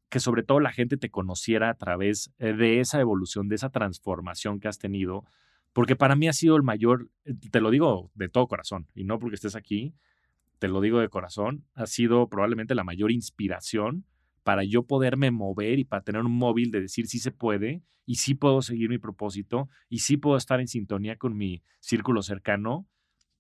que 0.09 0.21
sobre 0.21 0.43
todo 0.43 0.61
la 0.61 0.73
gente 0.73 0.97
te 0.97 1.11
conociera 1.11 1.71
a 1.71 1.75
través 1.75 2.33
eh, 2.39 2.53
de 2.53 2.81
esa 2.81 3.01
evolución, 3.01 3.49
de 3.49 3.57
esa 3.57 3.71
transformación 3.71 4.61
que 4.61 4.69
has 4.69 4.79
tenido, 4.79 5.25
porque 5.73 5.97
para 5.97 6.17
mí 6.17 6.29
ha 6.29 6.33
sido 6.33 6.57
el 6.57 6.63
mayor, 6.63 7.11
eh, 7.25 7.35
te 7.51 7.61
lo 7.61 7.71
digo 7.71 8.11
de 8.15 8.29
todo 8.29 8.47
corazón, 8.49 8.87
y 8.95 9.05
no 9.05 9.19
porque 9.19 9.37
estés 9.37 9.55
aquí, 9.55 9.95
te 10.59 10.69
lo 10.69 10.81
digo 10.81 10.99
de 11.01 11.09
corazón, 11.09 11.65
ha 11.75 11.87
sido 11.87 12.29
probablemente 12.29 12.75
la 12.75 12.85
mayor 12.85 13.13
inspiración 13.13 14.05
para 14.43 14.65
yo 14.65 14.85
poderme 14.85 15.31
mover 15.31 15.79
y 15.79 15.85
para 15.85 16.03
tener 16.03 16.23
un 16.23 16.33
móvil 16.33 16.71
de 16.71 16.81
decir 16.81 17.07
sí 17.07 17.19
se 17.19 17.31
puede 17.31 17.83
y 18.07 18.17
sí 18.17 18.35
puedo 18.35 18.63
seguir 18.63 18.89
mi 18.89 18.99
propósito 18.99 19.69
y 19.91 19.99
sí 19.99 20.17
puedo 20.17 20.39
estar 20.39 20.61
en 20.61 20.69
sintonía 20.69 21.17
con 21.17 21.37
mi 21.37 21.63
círculo 21.81 22.23
cercano 22.23 22.89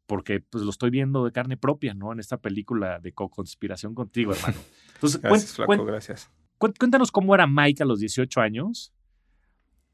porque 0.06 0.40
pues 0.40 0.64
lo 0.64 0.70
estoy 0.70 0.90
viendo 0.90 1.24
de 1.24 1.32
carne 1.32 1.56
propia, 1.56 1.94
¿no? 1.94 2.12
En 2.12 2.20
esta 2.20 2.38
película 2.38 2.98
de 2.98 3.12
co-conspiración 3.12 3.94
contigo, 3.94 4.32
hermano. 4.32 4.58
Entonces, 4.94 5.20
gracias, 5.22 5.54
flaco, 5.54 5.84
gracias. 5.84 6.30
Cuéntanos 6.58 7.12
cómo 7.12 7.34
era 7.34 7.46
Mike 7.46 7.82
a 7.82 7.86
los 7.86 8.00
18 8.00 8.40
años 8.40 8.92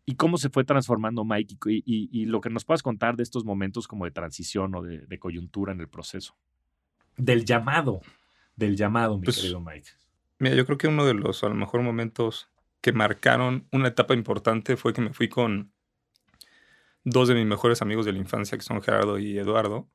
y 0.06 0.16
cómo 0.16 0.38
se 0.38 0.50
fue 0.50 0.64
transformando 0.64 1.24
Mike 1.24 1.56
y, 1.66 2.24
lo 2.26 2.40
que 2.40 2.50
nos 2.50 2.64
puedas 2.64 2.82
contar 2.82 3.16
de 3.16 3.22
estos 3.22 3.44
momentos 3.44 3.86
como 3.86 4.06
de 4.06 4.10
transición 4.10 4.74
o 4.74 4.82
de 4.82 5.18
coyuntura 5.18 5.72
en 5.72 5.80
el 5.80 5.88
proceso 5.88 6.36
del 7.16 7.44
llamado, 7.44 8.00
del 8.56 8.76
llamado, 8.76 9.18
mi 9.18 9.24
pues, 9.24 9.36
querido 9.36 9.60
Mike. 9.60 9.90
Mira, 10.38 10.54
yo 10.54 10.66
creo 10.66 10.78
que 10.78 10.88
uno 10.88 11.04
de 11.04 11.14
los, 11.14 11.44
a 11.44 11.48
lo 11.48 11.54
mejor, 11.54 11.82
momentos 11.82 12.48
que 12.80 12.92
marcaron 12.92 13.66
una 13.72 13.88
etapa 13.88 14.14
importante 14.14 14.76
fue 14.76 14.92
que 14.92 15.00
me 15.00 15.12
fui 15.12 15.28
con 15.28 15.72
dos 17.04 17.28
de 17.28 17.34
mis 17.34 17.46
mejores 17.46 17.82
amigos 17.82 18.04
de 18.04 18.12
la 18.12 18.18
infancia, 18.18 18.58
que 18.58 18.64
son 18.64 18.82
Gerardo 18.82 19.18
y 19.18 19.38
Eduardo, 19.38 19.88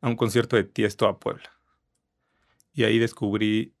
a 0.00 0.08
un 0.08 0.16
concierto 0.16 0.56
de 0.56 0.64
Tiesto 0.64 1.06
a 1.06 1.18
Puebla. 1.18 1.50
Y 2.72 2.84
ahí 2.84 2.98
descubrí, 2.98 3.74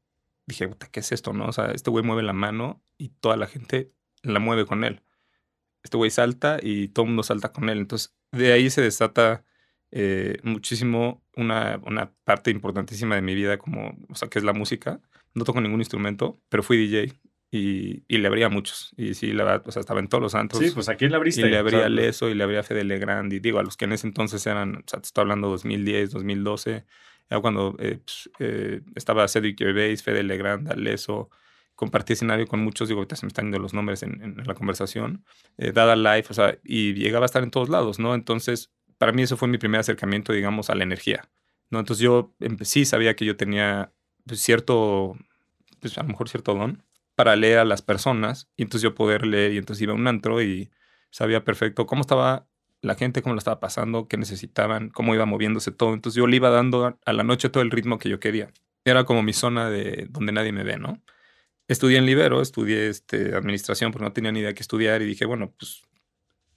dije, 0.52 0.68
puta, 0.68 0.88
¿qué 0.90 1.00
es 1.00 1.12
esto, 1.12 1.32
no? 1.32 1.46
O 1.46 1.52
sea, 1.52 1.72
este 1.72 1.90
güey 1.90 2.04
mueve 2.04 2.22
la 2.22 2.32
mano 2.32 2.82
y 2.98 3.08
toda 3.08 3.36
la 3.36 3.46
gente 3.46 3.92
la 4.22 4.38
mueve 4.38 4.66
con 4.66 4.84
él. 4.84 5.02
Este 5.82 5.96
güey 5.96 6.10
salta 6.10 6.58
y 6.62 6.88
todo 6.88 7.04
el 7.04 7.08
mundo 7.08 7.22
salta 7.22 7.52
con 7.52 7.68
él. 7.68 7.78
Entonces, 7.78 8.14
de 8.32 8.52
ahí 8.52 8.70
se 8.70 8.82
desata 8.82 9.44
eh, 9.90 10.38
muchísimo 10.42 11.24
una, 11.34 11.80
una, 11.84 12.12
parte 12.24 12.50
importantísima 12.50 13.14
de 13.16 13.22
mi 13.22 13.34
vida, 13.34 13.58
como, 13.58 13.96
o 14.08 14.14
sea, 14.14 14.28
que 14.28 14.38
es 14.38 14.44
la 14.44 14.52
música. 14.52 15.00
No 15.34 15.44
toco 15.44 15.60
ningún 15.60 15.80
instrumento, 15.80 16.40
pero 16.48 16.62
fui 16.62 16.76
DJ 16.76 17.14
y, 17.50 18.04
y 18.06 18.18
le 18.18 18.28
abría 18.28 18.46
a 18.46 18.50
muchos. 18.50 18.92
Y 18.96 19.14
sí, 19.14 19.32
la 19.32 19.44
verdad, 19.44 19.62
o 19.66 19.72
sea, 19.72 19.80
estaba 19.80 20.00
en 20.00 20.08
todos 20.08 20.22
los 20.22 20.32
santos. 20.32 20.60
Sí, 20.60 20.70
pues 20.72 20.88
aquí 20.88 21.08
le 21.08 21.16
abriste. 21.16 21.42
Y 21.42 21.50
le 21.50 21.58
abría 21.58 21.86
a 21.86 21.88
Leso 21.88 22.28
y 22.28 22.34
le 22.34 22.44
abría 22.44 22.60
a 22.60 22.62
Fede 22.62 22.84
Legrand. 22.84 23.32
Y 23.32 23.40
digo, 23.40 23.58
a 23.58 23.62
los 23.62 23.76
que 23.76 23.86
en 23.86 23.92
ese 23.92 24.06
entonces 24.06 24.46
eran, 24.46 24.76
o 24.76 24.82
sea, 24.86 25.00
te 25.00 25.06
estoy 25.06 25.22
hablando 25.22 25.48
2010, 25.48 26.10
2012, 26.10 26.84
cuando 27.38 27.76
eh, 27.78 28.00
pues, 28.04 28.30
eh, 28.40 28.80
estaba 28.96 29.28
Cedric 29.28 29.58
Gervais, 29.58 30.02
Fede 30.02 30.22
Legrand, 30.22 30.72
Leso 30.74 31.30
compartí 31.76 32.12
escenario 32.12 32.46
con 32.46 32.60
muchos, 32.60 32.88
digo, 32.88 32.98
ahorita 32.98 33.16
se 33.16 33.24
me 33.24 33.28
están 33.28 33.46
yendo 33.46 33.58
los 33.58 33.72
nombres 33.72 34.02
en, 34.02 34.36
la 34.44 34.54
conversación, 34.54 35.24
Dada 35.56 35.96
Life, 35.96 36.28
o 36.28 36.34
sea, 36.34 36.58
y 36.62 36.92
llegaba 36.92 37.24
a 37.24 37.26
estar 37.26 37.42
en 37.42 37.50
todos 37.50 37.70
lados, 37.70 37.98
¿no? 37.98 38.14
Entonces, 38.14 38.70
para 38.98 39.12
mí 39.12 39.22
eso 39.22 39.38
fue 39.38 39.48
mi 39.48 39.56
primer 39.56 39.80
acercamiento, 39.80 40.34
digamos, 40.34 40.68
a 40.68 40.74
la 40.74 40.82
energía. 40.82 41.30
¿no? 41.70 41.78
Entonces 41.78 42.02
yo 42.02 42.34
sí 42.62 42.84
sabía 42.84 43.16
que 43.16 43.24
yo 43.24 43.36
tenía 43.36 43.92
pues, 44.26 44.40
cierto, 44.40 45.16
pues 45.80 45.96
a 45.96 46.02
lo 46.02 46.08
mejor 46.08 46.28
cierto 46.28 46.54
don 46.54 46.84
para 47.14 47.36
leer 47.36 47.58
a 47.58 47.64
las 47.64 47.82
personas 47.82 48.50
y 48.56 48.62
entonces 48.62 48.82
yo 48.82 48.94
poder 48.94 49.26
leer 49.26 49.52
y 49.52 49.58
entonces 49.58 49.82
iba 49.82 49.92
a 49.92 49.96
un 49.96 50.06
antro 50.06 50.42
y 50.42 50.70
sabía 51.10 51.44
perfecto 51.44 51.86
cómo 51.86 52.02
estaba 52.02 52.46
la 52.82 52.94
gente, 52.94 53.22
cómo 53.22 53.34
lo 53.34 53.38
estaba 53.38 53.60
pasando, 53.60 54.08
qué 54.08 54.16
necesitaban, 54.16 54.88
cómo 54.88 55.14
iba 55.14 55.26
moviéndose 55.26 55.70
todo. 55.70 55.94
Entonces 55.94 56.16
yo 56.16 56.26
le 56.26 56.36
iba 56.36 56.50
dando 56.50 56.98
a 57.04 57.12
la 57.12 57.22
noche 57.22 57.50
todo 57.50 57.62
el 57.62 57.70
ritmo 57.70 57.98
que 57.98 58.08
yo 58.08 58.20
quería. 58.20 58.50
Era 58.84 59.04
como 59.04 59.22
mi 59.22 59.32
zona 59.32 59.68
de 59.68 60.06
donde 60.10 60.32
nadie 60.32 60.52
me 60.52 60.64
ve, 60.64 60.78
¿no? 60.78 61.02
Estudié 61.68 61.98
en 61.98 62.06
Libero, 62.06 62.40
estudié 62.40 62.88
este, 62.88 63.34
administración, 63.36 63.92
porque 63.92 64.04
no 64.04 64.12
tenía 64.12 64.32
ni 64.32 64.40
idea 64.40 64.54
qué 64.54 64.62
estudiar 64.62 65.02
y 65.02 65.06
dije, 65.06 65.24
bueno, 65.26 65.52
pues 65.56 65.82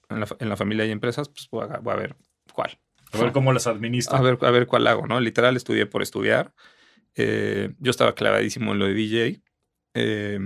en 0.08 0.20
la, 0.20 0.26
en 0.38 0.48
la 0.48 0.56
familia 0.56 0.84
hay 0.84 0.90
empresas, 0.90 1.28
pues 1.28 1.48
voy 1.50 1.66
a, 1.70 1.78
voy 1.78 1.92
a 1.92 1.96
ver 1.96 2.16
cuál. 2.52 2.78
A 3.12 3.18
ver 3.18 3.32
cómo 3.32 3.52
las 3.52 3.66
administro. 3.66 4.16
A 4.16 4.22
ver, 4.22 4.38
a 4.40 4.50
ver 4.50 4.66
cuál 4.66 4.86
hago, 4.86 5.06
¿no? 5.06 5.20
Literal, 5.20 5.56
estudié 5.56 5.86
por 5.86 6.02
estudiar. 6.02 6.52
Eh, 7.14 7.72
yo 7.78 7.90
estaba 7.90 8.14
clavadísimo 8.14 8.72
en 8.72 8.78
lo 8.78 8.86
de 8.86 8.94
DJ. 8.94 9.42
Eh, 9.94 10.40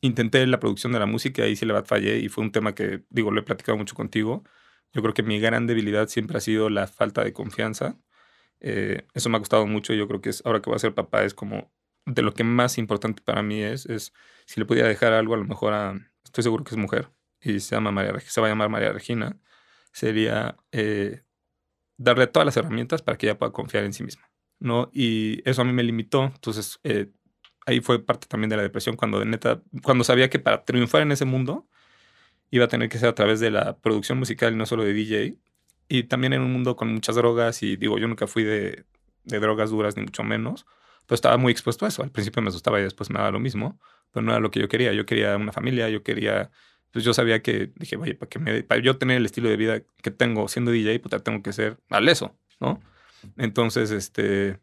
intenté 0.00 0.44
la 0.46 0.58
producción 0.58 0.92
de 0.92 0.98
la 0.98 1.06
música 1.06 1.42
y 1.42 1.50
ahí 1.50 1.56
sí 1.56 1.64
le 1.64 1.80
fallé 1.84 2.18
y 2.18 2.28
fue 2.28 2.42
un 2.42 2.50
tema 2.50 2.74
que, 2.74 3.04
digo, 3.10 3.30
lo 3.30 3.40
he 3.40 3.44
platicado 3.44 3.78
mucho 3.78 3.94
contigo. 3.94 4.42
Yo 4.92 5.02
creo 5.02 5.14
que 5.14 5.22
mi 5.22 5.40
gran 5.40 5.66
debilidad 5.66 6.08
siempre 6.08 6.38
ha 6.38 6.40
sido 6.40 6.70
la 6.70 6.86
falta 6.86 7.24
de 7.24 7.32
confianza. 7.32 7.98
Eh, 8.60 9.06
eso 9.14 9.28
me 9.30 9.36
ha 9.36 9.40
costado 9.40 9.66
mucho. 9.66 9.94
Yo 9.94 10.06
creo 10.08 10.20
que 10.20 10.30
es, 10.30 10.42
ahora 10.44 10.60
que 10.60 10.70
voy 10.70 10.76
a 10.76 10.80
ser 10.80 10.94
papá 10.94 11.24
es 11.24 11.34
como 11.34 11.72
de 12.06 12.22
lo 12.22 12.34
que 12.34 12.44
más 12.44 12.78
importante 12.78 13.22
para 13.22 13.42
mí 13.42 13.62
es, 13.62 13.86
es 13.86 14.12
si 14.46 14.60
le 14.60 14.66
podía 14.66 14.86
dejar 14.86 15.12
algo 15.12 15.34
a 15.34 15.36
lo 15.38 15.44
mejor 15.44 15.72
a, 15.72 15.94
estoy 16.24 16.42
seguro 16.42 16.64
que 16.64 16.70
es 16.70 16.76
mujer 16.76 17.10
y 17.40 17.60
se 17.60 17.74
llama 17.74 17.92
María, 17.92 18.18
se 18.20 18.40
va 18.40 18.48
a 18.48 18.50
llamar 18.50 18.68
María 18.68 18.92
Regina 18.92 19.38
sería 19.92 20.56
eh, 20.72 21.22
darle 21.98 22.26
todas 22.26 22.46
las 22.46 22.56
herramientas 22.56 23.02
para 23.02 23.18
que 23.18 23.26
ella 23.26 23.38
pueda 23.38 23.52
confiar 23.52 23.84
en 23.84 23.92
sí 23.92 24.02
misma, 24.02 24.30
¿no? 24.58 24.90
Y 24.92 25.48
eso 25.48 25.62
a 25.62 25.64
mí 25.64 25.72
me 25.72 25.82
limitó, 25.82 26.24
entonces 26.24 26.80
eh, 26.82 27.10
ahí 27.66 27.80
fue 27.80 28.04
parte 28.04 28.26
también 28.26 28.50
de 28.50 28.56
la 28.56 28.62
depresión 28.62 28.96
cuando 28.96 29.24
neta, 29.24 29.62
cuando 29.82 30.04
sabía 30.04 30.30
que 30.30 30.38
para 30.38 30.64
triunfar 30.64 31.02
en 31.02 31.12
ese 31.12 31.24
mundo 31.24 31.68
iba 32.52 32.66
a 32.66 32.68
tener 32.68 32.88
que 32.88 32.98
ser 32.98 33.08
a 33.08 33.14
través 33.16 33.40
de 33.40 33.50
la 33.50 33.76
producción 33.78 34.18
musical 34.18 34.52
y 34.52 34.56
no 34.56 34.66
solo 34.66 34.84
de 34.84 34.92
DJ, 34.92 35.36
y 35.88 36.04
también 36.04 36.32
en 36.32 36.42
un 36.42 36.52
mundo 36.52 36.76
con 36.76 36.92
muchas 36.92 37.16
drogas, 37.16 37.64
y 37.64 37.76
digo, 37.76 37.98
yo 37.98 38.06
nunca 38.06 38.28
fui 38.28 38.44
de, 38.44 38.84
de 39.24 39.40
drogas 39.40 39.70
duras 39.70 39.96
ni 39.96 40.04
mucho 40.04 40.22
menos, 40.22 40.66
pero 41.06 41.16
estaba 41.16 41.36
muy 41.36 41.50
expuesto 41.50 41.84
a 41.84 41.88
eso, 41.88 42.04
al 42.04 42.12
principio 42.12 42.40
me 42.42 42.50
asustaba 42.50 42.78
y 42.78 42.84
después 42.84 43.10
me 43.10 43.18
daba 43.18 43.32
lo 43.32 43.40
mismo, 43.40 43.80
pero 44.12 44.24
no 44.24 44.30
era 44.30 44.40
lo 44.40 44.52
que 44.52 44.60
yo 44.60 44.68
quería, 44.68 44.92
yo 44.92 45.04
quería 45.04 45.36
una 45.36 45.50
familia, 45.50 45.88
yo 45.88 46.04
quería 46.04 46.52
pues 46.92 47.04
yo 47.04 47.14
sabía 47.14 47.42
que, 47.42 47.72
dije, 47.76 47.96
oye, 47.96 48.14
para, 48.14 48.28
que 48.28 48.38
me, 48.38 48.62
para 48.62 48.80
yo 48.80 48.98
tener 48.98 49.16
el 49.16 49.24
estilo 49.24 49.48
de 49.48 49.56
vida 49.56 49.82
que 50.02 50.10
tengo 50.10 50.46
siendo 50.48 50.70
DJ, 50.70 51.00
pues 51.00 51.22
tengo 51.24 51.42
que 51.42 51.52
ser 51.52 51.78
aleso, 51.88 52.36
¿no? 52.60 52.80
Entonces, 53.38 53.90
este, 53.90 54.58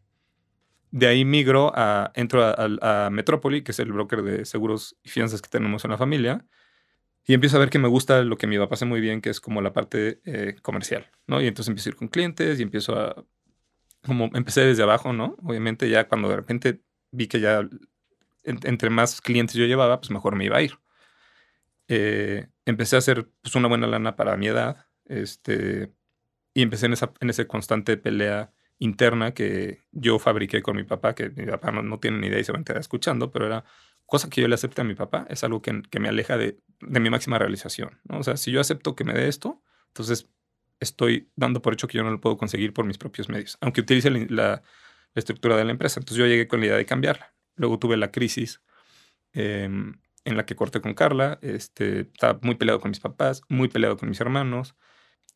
de 0.92 1.06
ahí 1.08 1.24
migro 1.24 1.72
a, 1.74 2.12
entro 2.14 2.44
a, 2.44 3.06
a, 3.06 3.10
Metrópoli, 3.10 3.62
que 3.62 3.72
es 3.72 3.80
el 3.80 3.92
broker 3.92 4.22
de 4.22 4.44
seguros 4.44 4.96
y 5.02 5.08
fianzas 5.08 5.42
que 5.42 5.48
tenemos 5.48 5.84
en 5.84 5.90
la 5.90 5.98
familia, 5.98 6.46
y 7.26 7.34
empiezo 7.34 7.56
a 7.56 7.60
ver 7.60 7.70
que 7.70 7.78
me 7.78 7.88
gusta 7.88 8.22
lo 8.22 8.36
que 8.36 8.46
mi 8.46 8.58
papá 8.58 8.74
hace 8.74 8.86
muy 8.86 9.00
bien, 9.00 9.20
que 9.20 9.30
es 9.30 9.40
como 9.40 9.60
la 9.60 9.72
parte 9.72 10.20
eh, 10.24 10.56
comercial, 10.62 11.10
¿no? 11.26 11.40
Y 11.40 11.46
entonces 11.46 11.68
empiezo 11.68 11.88
a 11.88 11.92
ir 11.92 11.96
con 11.96 12.08
clientes 12.08 12.58
y 12.58 12.62
empiezo 12.62 12.98
a, 12.98 13.24
como 14.02 14.30
empecé 14.34 14.62
desde 14.62 14.82
abajo, 14.82 15.12
¿no? 15.12 15.36
Obviamente 15.42 15.88
ya 15.88 16.08
cuando 16.08 16.28
de 16.28 16.36
repente 16.36 16.82
vi 17.12 17.28
que 17.28 17.40
ya 17.40 17.68
entre 18.44 18.90
más 18.90 19.20
clientes 19.20 19.56
yo 19.56 19.66
llevaba, 19.66 20.00
pues 20.00 20.10
mejor 20.10 20.36
me 20.36 20.44
iba 20.46 20.56
a 20.56 20.62
ir. 20.62 20.78
Eh, 21.88 22.48
empecé 22.64 22.96
a 22.96 23.00
hacer 23.00 23.28
pues, 23.42 23.54
una 23.54 23.68
buena 23.68 23.86
lana 23.86 24.16
para 24.16 24.36
mi 24.36 24.46
edad. 24.46 24.86
Este, 25.04 25.92
y 26.54 26.62
empecé 26.62 26.86
en 26.86 26.94
esa, 26.94 27.12
en 27.20 27.30
esa 27.30 27.46
constante 27.46 27.96
pelea 27.96 28.52
interna 28.78 29.34
que 29.34 29.80
yo 29.92 30.18
fabriqué 30.18 30.62
con 30.62 30.76
mi 30.76 30.84
papá, 30.84 31.14
que 31.14 31.30
mi 31.30 31.46
papá 31.46 31.70
no, 31.70 31.98
tiene 32.00 32.18
ni 32.18 32.28
idea 32.28 32.38
y 32.38 32.44
se 32.44 32.52
va 32.52 32.58
a 32.58 32.60
enterar 32.60 32.80
escuchando, 32.80 33.30
pero 33.30 33.46
era 33.46 33.64
cosa 34.10 34.28
que 34.28 34.42
yo 34.42 34.48
le 34.48 34.54
acepte 34.54 34.82
a 34.82 34.84
mi 34.84 34.94
papá, 34.94 35.26
es 35.30 35.42
algo 35.44 35.62
que, 35.62 35.82
que 35.90 36.00
me 36.00 36.08
aleja 36.08 36.36
de, 36.36 36.58
de, 36.80 37.00
mi 37.00 37.08
máxima 37.08 37.38
realización. 37.38 37.98
¿no? 38.04 38.18
O 38.18 38.22
sea, 38.22 38.36
si 38.36 38.50
yo 38.50 38.60
acepto 38.60 38.94
que 38.94 39.04
me 39.04 39.14
dé 39.14 39.28
esto, 39.28 39.62
entonces 39.88 40.28
estoy 40.80 41.30
dando 41.36 41.62
por 41.62 41.72
hecho 41.72 41.88
que 41.88 41.96
yo 41.96 42.04
no 42.04 42.10
lo 42.10 42.20
puedo 42.20 42.36
conseguir 42.36 42.74
por 42.74 42.84
mis 42.84 42.98
propios 42.98 43.28
medios, 43.28 43.56
aunque 43.62 43.80
utilice 43.80 44.10
la, 44.10 44.26
la, 44.28 44.62
estructura 45.14 45.56
de 45.56 45.64
la 45.64 45.70
empresa. 45.70 46.00
Entonces 46.00 46.18
yo 46.18 46.26
llegué 46.26 46.46
con 46.46 46.60
la 46.60 46.66
idea 46.66 46.76
de 46.76 46.86
cambiarla. 46.86 47.34
Luego 47.56 47.78
tuve 47.78 47.96
la 47.96 48.10
crisis. 48.10 48.60
Eh, 49.32 49.68
en 50.24 50.36
la 50.36 50.46
que 50.46 50.56
corté 50.56 50.80
con 50.80 50.94
Carla. 50.94 51.38
Este, 51.42 52.00
estaba 52.00 52.38
muy 52.42 52.54
peleado 52.54 52.80
con 52.80 52.90
mis 52.90 53.00
papás, 53.00 53.42
muy 53.48 53.68
peleado 53.68 53.96
con 53.96 54.08
mis 54.08 54.20
hermanos. 54.20 54.76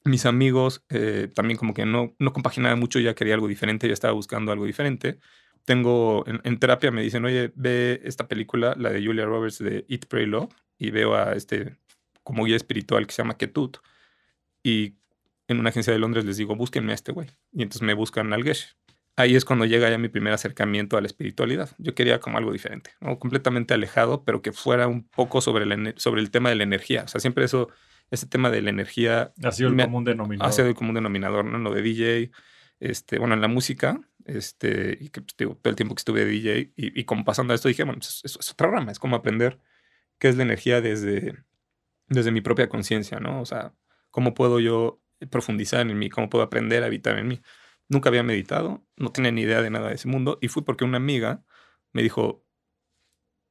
Mis 0.04 0.26
amigos 0.26 0.84
eh, 0.90 1.30
también 1.34 1.58
como 1.58 1.74
que 1.74 1.86
no, 1.86 2.14
no 2.18 2.32
compaginaba 2.32 2.76
mucho, 2.76 2.98
ya 2.98 3.14
quería 3.14 3.34
algo 3.34 3.48
diferente, 3.48 3.86
ya 3.86 3.94
estaba 3.94 4.12
buscando 4.12 4.52
algo 4.52 4.66
diferente. 4.66 5.18
Tengo, 5.64 6.24
en, 6.26 6.58
terapia 6.58 6.90
me 6.90 7.02
dicen, 7.02 7.24
oye, 7.24 7.52
ve 7.54 8.00
esta 8.04 8.28
película, 8.28 8.74
la 8.78 8.90
de 8.90 9.04
Julia 9.04 9.24
Roberts 9.24 9.58
de 9.58 9.86
Eat, 9.88 10.06
Pray, 10.06 10.26
Love, 10.26 10.54
y 10.78 10.90
veo 10.90 11.14
a 11.14 11.34
este 11.34 11.76
como 12.22 12.44
guía 12.44 12.56
espiritual 12.56 13.06
que 13.06 13.12
se 13.12 13.22
llama 13.22 13.36
Ketut. 13.36 13.78
Y 14.62 14.94
en 15.48 15.60
una 15.60 15.70
agencia 15.70 15.92
de 15.92 15.98
Londres 15.98 16.24
les 16.24 16.36
digo, 16.36 16.56
búsquenme 16.56 16.92
a 16.92 16.94
este 16.94 17.12
güey. 17.12 17.28
Y 17.52 17.62
entonces 17.62 17.82
me 17.82 17.94
buscan 17.94 18.32
al 18.32 18.42
Geshe. 18.42 18.68
Ahí 19.16 19.36
es 19.36 19.44
cuando 19.44 19.64
llega 19.64 19.88
ya 19.88 19.98
mi 19.98 20.08
primer 20.08 20.32
acercamiento 20.32 20.96
a 20.96 21.00
la 21.00 21.06
espiritualidad. 21.06 21.70
Yo 21.78 21.94
quería 21.94 22.18
como 22.18 22.38
algo 22.38 22.50
diferente, 22.50 22.90
¿no? 23.00 23.18
completamente 23.18 23.72
alejado, 23.72 24.24
pero 24.24 24.42
que 24.42 24.52
fuera 24.52 24.88
un 24.88 25.06
poco 25.06 25.40
sobre, 25.40 25.66
la, 25.66 25.94
sobre 25.96 26.20
el 26.20 26.30
tema 26.30 26.48
de 26.48 26.56
la 26.56 26.64
energía. 26.64 27.04
O 27.04 27.08
sea, 27.08 27.20
siempre 27.20 27.44
eso, 27.44 27.68
ese 28.10 28.26
tema 28.26 28.50
de 28.50 28.62
la 28.62 28.70
energía... 28.70 29.32
Ha 29.42 29.52
sido 29.52 29.68
el 29.68 29.76
común 29.76 30.04
denominador. 30.04 30.48
Ha 30.48 30.52
sido 30.52 30.66
el 30.66 30.74
común 30.74 30.96
denominador, 30.96 31.44
¿no? 31.44 31.58
Lo 31.58 31.72
de 31.72 31.82
DJ, 31.82 32.32
este, 32.84 33.18
bueno, 33.18 33.34
en 33.34 33.40
la 33.40 33.48
música, 33.48 34.00
este, 34.26 34.98
y 35.00 35.08
que 35.08 35.22
pues, 35.22 35.36
todo 35.36 35.58
el 35.64 35.76
tiempo 35.76 35.94
que 35.94 36.00
estuve 36.00 36.24
de 36.24 36.30
DJ, 36.30 36.72
y, 36.76 37.04
como 37.04 37.24
pasando 37.24 37.52
a 37.52 37.56
esto 37.56 37.68
dije, 37.68 37.84
bueno, 37.84 38.00
pues, 38.00 38.20
es, 38.24 38.36
es, 38.38 38.50
otra 38.52 38.70
rama, 38.70 38.92
es 38.92 38.98
como 38.98 39.16
aprender 39.16 39.58
qué 40.18 40.28
es 40.28 40.36
la 40.36 40.42
energía 40.42 40.80
desde, 40.82 41.44
desde 42.08 42.30
mi 42.30 42.42
propia 42.42 42.68
conciencia, 42.68 43.20
¿no? 43.20 43.40
O 43.40 43.46
sea, 43.46 43.74
cómo 44.10 44.34
puedo 44.34 44.60
yo 44.60 45.00
profundizar 45.30 45.80
en 45.80 45.98
mí, 45.98 46.10
cómo 46.10 46.28
puedo 46.28 46.44
aprender 46.44 46.82
a 46.82 46.86
habitar 46.86 47.18
en 47.18 47.28
mí. 47.28 47.40
Nunca 47.88 48.10
había 48.10 48.22
meditado, 48.22 48.86
no 48.96 49.12
tenía 49.12 49.32
ni 49.32 49.42
idea 49.42 49.62
de 49.62 49.70
nada 49.70 49.88
de 49.88 49.94
ese 49.94 50.08
mundo, 50.08 50.38
y 50.42 50.48
fue 50.48 50.64
porque 50.64 50.84
una 50.84 50.98
amiga 50.98 51.42
me 51.92 52.02
dijo, 52.02 52.44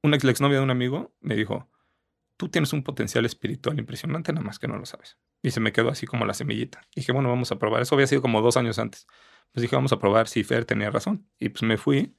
una 0.03 0.15
ex 0.15 0.25
exnovia 0.25 0.59
de 0.59 0.63
un 0.63 0.71
amigo 0.71 1.15
me 1.21 1.35
dijo, 1.35 1.71
tú 2.37 2.49
tienes 2.49 2.73
un 2.73 2.83
potencial 2.83 3.25
espiritual 3.25 3.77
impresionante, 3.79 4.33
nada 4.33 4.45
más 4.45 4.59
que 4.59 4.67
no 4.67 4.77
lo 4.77 4.85
sabes. 4.85 5.17
Y 5.41 5.51
se 5.51 5.59
me 5.59 5.71
quedó 5.71 5.89
así 5.89 6.05
como 6.05 6.25
la 6.25 6.33
semillita. 6.33 6.81
Y 6.95 7.01
dije, 7.01 7.11
bueno, 7.11 7.29
vamos 7.29 7.51
a 7.51 7.59
probar. 7.59 7.81
Eso 7.81 7.95
había 7.95 8.07
sido 8.07 8.21
como 8.21 8.41
dos 8.41 8.57
años 8.57 8.79
antes. 8.79 9.07
Pues 9.51 9.61
dije, 9.61 9.75
vamos 9.75 9.91
a 9.91 9.99
probar 9.99 10.27
si 10.27 10.43
Fer 10.43 10.65
tenía 10.65 10.89
razón. 10.89 11.27
Y 11.39 11.49
pues 11.49 11.63
me 11.63 11.77
fui. 11.77 12.15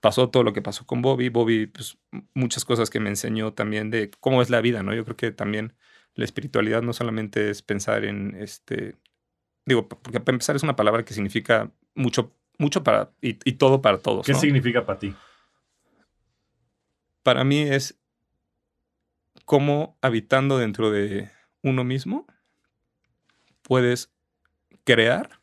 Pasó 0.00 0.30
todo 0.30 0.42
lo 0.42 0.52
que 0.52 0.62
pasó 0.62 0.86
con 0.86 1.02
Bobby. 1.02 1.28
Bobby, 1.28 1.66
pues 1.66 1.98
muchas 2.32 2.64
cosas 2.64 2.88
que 2.88 2.98
me 2.98 3.10
enseñó 3.10 3.52
también 3.52 3.90
de 3.90 4.10
cómo 4.20 4.40
es 4.40 4.48
la 4.48 4.62
vida, 4.62 4.82
¿no? 4.82 4.94
Yo 4.94 5.04
creo 5.04 5.16
que 5.16 5.30
también 5.30 5.74
la 6.14 6.24
espiritualidad 6.24 6.82
no 6.82 6.94
solamente 6.94 7.50
es 7.50 7.62
pensar 7.62 8.04
en 8.04 8.34
este. 8.40 8.96
Digo, 9.66 9.88
porque 9.88 10.20
para 10.20 10.34
empezar 10.34 10.56
es 10.56 10.62
una 10.62 10.76
palabra 10.76 11.04
que 11.04 11.12
significa 11.12 11.70
mucho, 11.94 12.34
mucho 12.58 12.82
para. 12.82 13.12
y, 13.20 13.34
todo 13.52 13.82
para 13.82 13.98
todos. 13.98 14.24
¿Qué 14.24 14.34
significa 14.34 14.86
para 14.86 14.98
ti? 14.98 15.14
Para 17.22 17.44
mí 17.44 17.60
es 17.60 17.99
cómo 19.44 19.98
habitando 20.00 20.58
dentro 20.58 20.90
de 20.90 21.30
uno 21.62 21.84
mismo 21.84 22.26
puedes 23.62 24.12
crear 24.84 25.40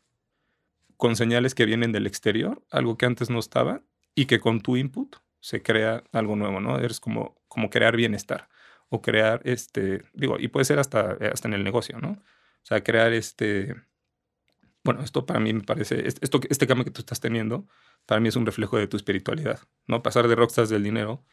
con 0.96 1.16
señales 1.16 1.54
que 1.54 1.64
vienen 1.64 1.92
del 1.92 2.06
exterior, 2.06 2.62
algo 2.70 2.98
que 2.98 3.06
antes 3.06 3.30
no 3.30 3.38
estaba, 3.38 3.82
y 4.14 4.26
que 4.26 4.40
con 4.40 4.60
tu 4.60 4.76
input 4.76 5.16
se 5.40 5.62
crea 5.62 6.02
algo 6.12 6.34
nuevo, 6.34 6.60
¿no? 6.60 6.78
Eres 6.78 6.98
como, 6.98 7.40
como 7.46 7.70
crear 7.70 7.96
bienestar 7.96 8.48
o 8.88 9.00
crear, 9.00 9.40
este, 9.44 10.02
digo, 10.12 10.38
y 10.40 10.48
puede 10.48 10.64
ser 10.64 10.80
hasta, 10.80 11.16
hasta 11.32 11.46
en 11.46 11.54
el 11.54 11.62
negocio, 11.62 11.98
¿no? 12.00 12.10
O 12.10 12.64
sea, 12.64 12.82
crear 12.82 13.12
este, 13.12 13.76
bueno, 14.82 15.02
esto 15.02 15.24
para 15.26 15.38
mí 15.38 15.52
me 15.52 15.62
parece, 15.62 16.08
esto, 16.08 16.40
este 16.48 16.66
cambio 16.66 16.84
que 16.84 16.90
tú 16.90 17.00
estás 17.00 17.20
teniendo, 17.20 17.66
para 18.06 18.20
mí 18.20 18.28
es 18.28 18.36
un 18.36 18.46
reflejo 18.46 18.78
de 18.78 18.88
tu 18.88 18.96
espiritualidad, 18.96 19.60
¿no? 19.86 20.02
Pasar 20.02 20.26
de 20.28 20.34
rockstars 20.34 20.70
del 20.70 20.82
dinero 20.82 21.24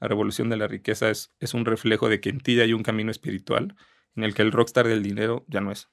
la 0.00 0.08
revolución 0.08 0.48
de 0.48 0.56
la 0.56 0.68
riqueza 0.68 1.10
es, 1.10 1.32
es 1.40 1.54
un 1.54 1.64
reflejo 1.64 2.08
de 2.08 2.20
que 2.20 2.30
en 2.30 2.40
ti 2.40 2.60
hay 2.60 2.72
un 2.72 2.82
camino 2.82 3.10
espiritual 3.10 3.76
en 4.16 4.24
el 4.24 4.34
que 4.34 4.42
el 4.42 4.52
rockstar 4.52 4.86
del 4.86 5.02
dinero 5.02 5.44
ya 5.48 5.60
no 5.60 5.70
es. 5.70 5.88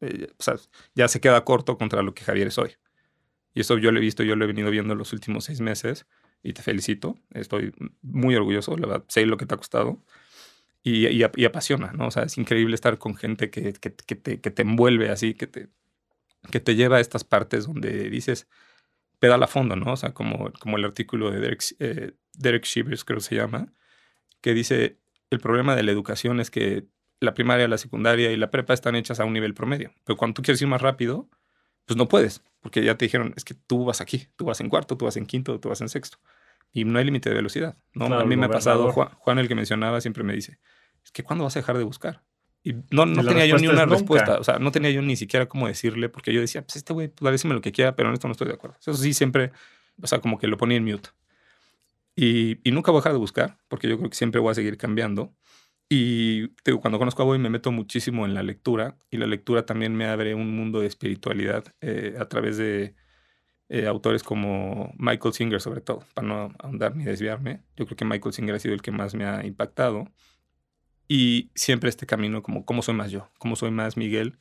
Eh, 0.00 0.28
o 0.36 0.42
sea, 0.42 0.56
ya 0.94 1.08
se 1.08 1.20
queda 1.20 1.44
corto 1.44 1.78
contra 1.78 2.02
lo 2.02 2.14
que 2.14 2.24
Javier 2.24 2.48
es 2.48 2.58
hoy. 2.58 2.76
Y 3.54 3.60
eso 3.60 3.78
yo 3.78 3.92
lo 3.92 3.98
he 3.98 4.02
visto, 4.02 4.22
yo 4.22 4.36
lo 4.36 4.44
he 4.44 4.48
venido 4.48 4.70
viendo 4.70 4.94
los 4.94 5.12
últimos 5.12 5.44
seis 5.44 5.60
meses 5.60 6.06
y 6.42 6.52
te 6.52 6.62
felicito. 6.62 7.16
Estoy 7.30 7.72
muy 8.02 8.34
orgulloso, 8.34 8.76
la 8.76 8.86
verdad, 8.86 9.04
sé 9.08 9.26
lo 9.26 9.36
que 9.36 9.46
te 9.46 9.54
ha 9.54 9.58
costado. 9.58 10.02
Y, 10.82 11.06
y, 11.06 11.44
apasiona, 11.46 11.92
¿no? 11.92 12.08
O 12.08 12.10
sea, 12.10 12.24
es 12.24 12.36
increíble 12.36 12.74
estar 12.74 12.98
con 12.98 13.16
gente 13.16 13.50
que, 13.50 13.72
que, 13.72 13.94
que, 13.94 14.14
te, 14.16 14.40
que 14.42 14.50
te 14.50 14.62
envuelve 14.62 15.08
así, 15.08 15.32
que 15.32 15.46
te, 15.46 15.68
que 16.50 16.60
te 16.60 16.74
lleva 16.76 16.98
a 16.98 17.00
estas 17.00 17.24
partes 17.24 17.66
donde 17.66 18.10
dices, 18.10 18.48
pedala 19.18 19.46
a 19.46 19.48
fondo, 19.48 19.76
¿no? 19.76 19.92
O 19.92 19.96
sea, 19.96 20.12
como, 20.12 20.52
como 20.60 20.76
el 20.76 20.84
artículo 20.84 21.30
de 21.30 21.40
Derek, 21.40 21.62
eh, 21.78 22.12
Derek 22.32 22.64
Shivers, 22.64 23.04
creo 23.04 23.18
que 23.18 23.24
se 23.24 23.34
llama, 23.36 23.72
que 24.40 24.54
dice, 24.54 24.98
el 25.30 25.40
problema 25.40 25.76
de 25.76 25.82
la 25.82 25.92
educación 25.92 26.40
es 26.40 26.50
que 26.50 26.86
la 27.20 27.34
primaria, 27.34 27.68
la 27.68 27.78
secundaria 27.78 28.32
y 28.32 28.36
la 28.36 28.50
prepa 28.50 28.74
están 28.74 28.96
hechas 28.96 29.20
a 29.20 29.24
un 29.24 29.32
nivel 29.32 29.54
promedio. 29.54 29.92
Pero 30.04 30.16
cuando 30.16 30.34
tú 30.34 30.42
quieres 30.42 30.60
ir 30.60 30.68
más 30.68 30.82
rápido, 30.82 31.28
pues 31.86 31.96
no 31.96 32.08
puedes, 32.08 32.42
porque 32.60 32.84
ya 32.84 32.96
te 32.96 33.04
dijeron, 33.04 33.34
es 33.36 33.44
que 33.44 33.54
tú 33.54 33.84
vas 33.84 34.00
aquí, 34.00 34.28
tú 34.36 34.44
vas 34.44 34.60
en 34.60 34.68
cuarto, 34.68 34.96
tú 34.96 35.04
vas 35.04 35.16
en 35.16 35.26
quinto, 35.26 35.58
tú 35.60 35.68
vas 35.68 35.80
en 35.80 35.88
sexto. 35.88 36.18
Y 36.72 36.84
no 36.84 36.98
hay 36.98 37.04
límite 37.04 37.28
de 37.28 37.36
velocidad. 37.36 37.76
¿no? 37.92 38.06
a 38.06 38.24
mí 38.24 38.36
me 38.36 38.46
ha 38.46 38.50
pasado, 38.50 38.90
Juan, 38.92 39.38
el 39.38 39.48
que 39.48 39.54
mencionaba, 39.54 40.00
siempre 40.00 40.24
me 40.24 40.34
dice, 40.34 40.58
es 41.04 41.12
que 41.12 41.22
¿cuándo 41.22 41.44
vas 41.44 41.56
a 41.56 41.60
dejar 41.60 41.78
de 41.78 41.84
buscar? 41.84 42.24
Y 42.66 42.74
no, 42.90 43.04
no 43.04 43.22
tenía 43.22 43.44
yo 43.44 43.58
ni 43.58 43.68
una 43.68 43.84
respuesta, 43.84 44.38
o 44.40 44.44
sea, 44.44 44.58
no 44.58 44.72
tenía 44.72 44.90
yo 44.90 45.02
ni 45.02 45.16
siquiera 45.16 45.46
cómo 45.46 45.68
decirle, 45.68 46.08
porque 46.08 46.32
yo 46.32 46.40
decía, 46.40 46.62
pues 46.62 46.76
este 46.76 46.94
güey, 46.94 47.08
pues 47.08 47.30
decirme 47.30 47.54
lo 47.54 47.60
que 47.60 47.72
quiera, 47.72 47.94
pero 47.94 48.08
en 48.08 48.14
esto 48.14 48.26
no 48.26 48.32
estoy 48.32 48.48
de 48.48 48.54
acuerdo. 48.54 48.76
Eso 48.80 48.94
sí, 48.94 49.12
siempre, 49.12 49.52
o 50.00 50.06
sea, 50.06 50.20
como 50.20 50.38
que 50.38 50.46
lo 50.46 50.56
ponía 50.56 50.78
en 50.78 50.84
mute. 50.84 51.10
Y, 52.16 52.58
y, 52.66 52.72
nunca 52.72 52.90
voy 52.90 52.98
a 52.98 53.02
dejar 53.02 53.12
de 53.12 53.18
buscar, 53.18 53.58
porque 53.68 53.86
yo 53.86 53.98
creo 53.98 54.08
que 54.08 54.16
siempre 54.16 54.40
voy 54.40 54.50
a 54.50 54.54
seguir 54.54 54.78
cambiando. 54.78 55.34
Y 55.90 56.48
digo, 56.64 56.80
cuando 56.80 56.98
conozco 56.98 57.22
a 57.22 57.26
Bobby 57.26 57.38
me 57.38 57.50
meto 57.50 57.70
muchísimo 57.70 58.24
en 58.24 58.32
la 58.32 58.42
lectura, 58.42 58.96
y 59.10 59.18
la 59.18 59.26
lectura 59.26 59.66
también 59.66 59.94
me 59.94 60.06
abre 60.06 60.34
un 60.34 60.56
mundo 60.56 60.80
de 60.80 60.86
espiritualidad 60.86 61.64
eh, 61.82 62.16
a 62.18 62.26
través 62.28 62.56
de 62.56 62.94
eh, 63.68 63.86
autores 63.86 64.22
como 64.22 64.94
Michael 64.98 65.34
Singer, 65.34 65.60
sobre 65.60 65.80
todo, 65.82 66.04
para 66.14 66.26
no 66.26 66.54
ahondar 66.58 66.96
ni 66.96 67.04
desviarme. 67.04 67.62
Yo 67.76 67.84
creo 67.86 67.96
que 67.96 68.04
Michael 68.04 68.32
Singer 68.32 68.54
ha 68.54 68.58
sido 68.58 68.74
el 68.74 68.82
que 68.82 68.90
más 68.90 69.14
me 69.14 69.26
ha 69.26 69.44
impactado. 69.44 70.08
Y 71.06 71.50
siempre 71.54 71.90
este 71.90 72.06
camino, 72.06 72.42
como 72.42 72.64
cómo 72.64 72.82
soy 72.82 72.94
más 72.94 73.10
yo, 73.10 73.30
cómo 73.38 73.56
soy 73.56 73.70
más 73.70 73.96
Miguel, 73.96 74.38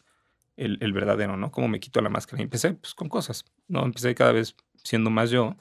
el, 0.56 0.94
verdadero, 0.94 1.36
¿no? 1.38 1.52
Cómo 1.52 1.68
me 1.68 1.80
quito 1.80 2.02
la 2.02 2.10
máscara. 2.10 2.42
Y 2.42 2.44
empecé 2.44 2.74
pues, 2.74 2.94
con 2.94 3.10
cosas, 3.10 3.46
¿no? 3.68 3.84
Empecé 3.84 4.16
cada 4.16 4.32
vez 4.32 4.56
siendo 4.84 5.10
más 5.10 5.30
yo. 5.30 5.56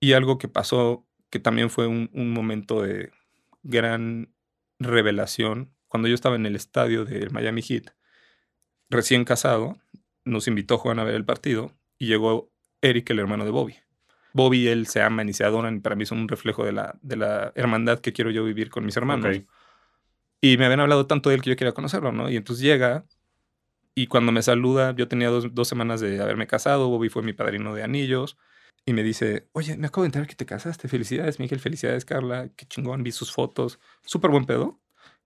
Y 0.00 0.12
algo 0.12 0.38
que 0.38 0.48
pasó 0.48 1.06
que 1.30 1.38
también 1.38 1.70
fue 1.70 1.86
un, 1.86 2.32
momento 2.32 2.82
de 2.82 3.10
gran 3.62 4.32
revelación. 4.78 5.72
Cuando 5.88 6.08
yo 6.08 6.14
estaba 6.14 6.36
en 6.36 6.46
el 6.46 6.56
estadio 6.56 7.04
del 7.04 7.30
Miami 7.30 7.62
Heat, 7.62 7.90
recién 8.88 9.24
casado, 9.24 9.76
nos 10.24 10.48
invitó 10.48 10.78
Juan 10.78 10.98
a 10.98 11.04
ver 11.04 11.14
el 11.14 11.24
partido 11.24 11.72
y 11.98 12.06
llegó 12.06 12.50
Eric, 12.82 13.10
el 13.10 13.18
hermano 13.18 13.44
de 13.44 13.50
Bobby. 13.50 13.76
Bobby 14.32 14.62
y 14.62 14.68
él 14.68 14.86
se 14.86 15.02
aman 15.02 15.28
y 15.28 15.32
se 15.32 15.44
adoran 15.44 15.80
para 15.80 15.96
mí 15.96 16.06
son 16.06 16.18
un 16.18 16.28
reflejo 16.28 16.64
de 16.64 16.72
la, 16.72 16.98
de 17.02 17.16
la 17.16 17.52
hermandad 17.54 18.00
que 18.00 18.12
quiero 18.12 18.30
yo 18.30 18.44
vivir 18.44 18.70
con 18.70 18.84
mis 18.84 18.96
hermanos. 18.96 19.38
Y 20.44 20.58
me 20.58 20.66
habían 20.66 20.80
hablado 20.80 21.06
tanto 21.06 21.30
de 21.30 21.36
él 21.36 21.40
que 21.40 21.48
yo 21.48 21.56
quería 21.56 21.72
conocerlo, 21.72 22.12
¿no? 22.12 22.28
Y 22.28 22.36
entonces 22.36 22.62
llega 22.62 23.06
y 23.94 24.08
cuando 24.08 24.30
me 24.30 24.42
saluda, 24.42 24.94
yo 24.94 25.08
tenía 25.08 25.30
dos, 25.30 25.54
dos 25.54 25.66
semanas 25.66 26.02
de 26.02 26.20
haberme 26.20 26.46
casado, 26.46 26.90
Bobby 26.90 27.08
fue 27.08 27.22
mi 27.22 27.32
padrino 27.32 27.74
de 27.74 27.82
anillos 27.82 28.36
y 28.84 28.92
me 28.92 29.02
dice, 29.02 29.48
oye, 29.52 29.78
me 29.78 29.86
acabo 29.86 30.02
de 30.02 30.08
enterar 30.08 30.28
que 30.28 30.34
te 30.34 30.44
casaste, 30.44 30.86
felicidades, 30.86 31.40
Miguel, 31.40 31.60
felicidades, 31.60 32.04
Carla, 32.04 32.50
qué 32.56 32.66
chingón, 32.66 33.02
vi 33.02 33.10
sus 33.10 33.32
fotos, 33.32 33.80
súper 34.04 34.30
buen 34.30 34.44
pedo. 34.44 34.78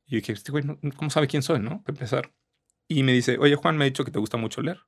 Y 0.07 0.15
dije, 0.15 0.35
este 0.35 0.53
güey, 0.53 0.63
¿cómo 0.97 1.11
sabe 1.11 1.27
quién 1.27 1.43
soy, 1.43 1.59
no? 1.59 1.83
Para 1.83 1.97
empezar. 1.97 2.33
Y 2.87 3.03
me 3.03 3.13
dice, 3.13 3.39
oye, 3.39 3.57
Juan 3.57 3.77
me 3.77 3.87
ha 3.87 3.87
dicho 3.87 4.05
que 4.05 4.13
te 4.13 4.21
gusta 4.21 4.37
mucho 4.37 4.63
leer. 4.63 4.83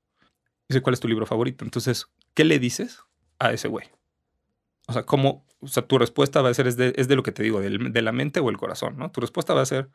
Dice, 0.69 0.81
¿cuál 0.81 0.95
es 0.95 1.01
tu 1.01 1.09
libro 1.09 1.27
favorito? 1.27 1.65
Entonces, 1.65 2.07
¿qué 2.35 2.45
le 2.45 2.61
dices 2.61 3.01
a 3.41 3.53
ese 3.53 3.67
güey? 3.67 3.89
O 4.87 4.93
sea, 4.93 5.03
¿cómo? 5.03 5.45
O 5.59 5.67
sea, 5.67 5.85
tu 5.85 5.99
respuesta 5.99 6.41
va 6.41 6.51
a 6.51 6.55
ser, 6.55 6.69
es 6.69 6.77
de, 6.77 6.93
es 6.95 7.09
de 7.09 7.17
lo 7.17 7.25
que 7.25 7.33
te 7.33 7.43
digo, 7.43 7.61
de 7.61 8.03
la 8.03 8.13
mente 8.13 8.39
o 8.39 8.49
el 8.49 8.59
corazón, 8.59 8.97
¿no? 8.97 9.11
Tu 9.11 9.21
respuesta 9.21 9.55
va 9.55 9.63
a 9.63 9.67
ser, 9.67 9.91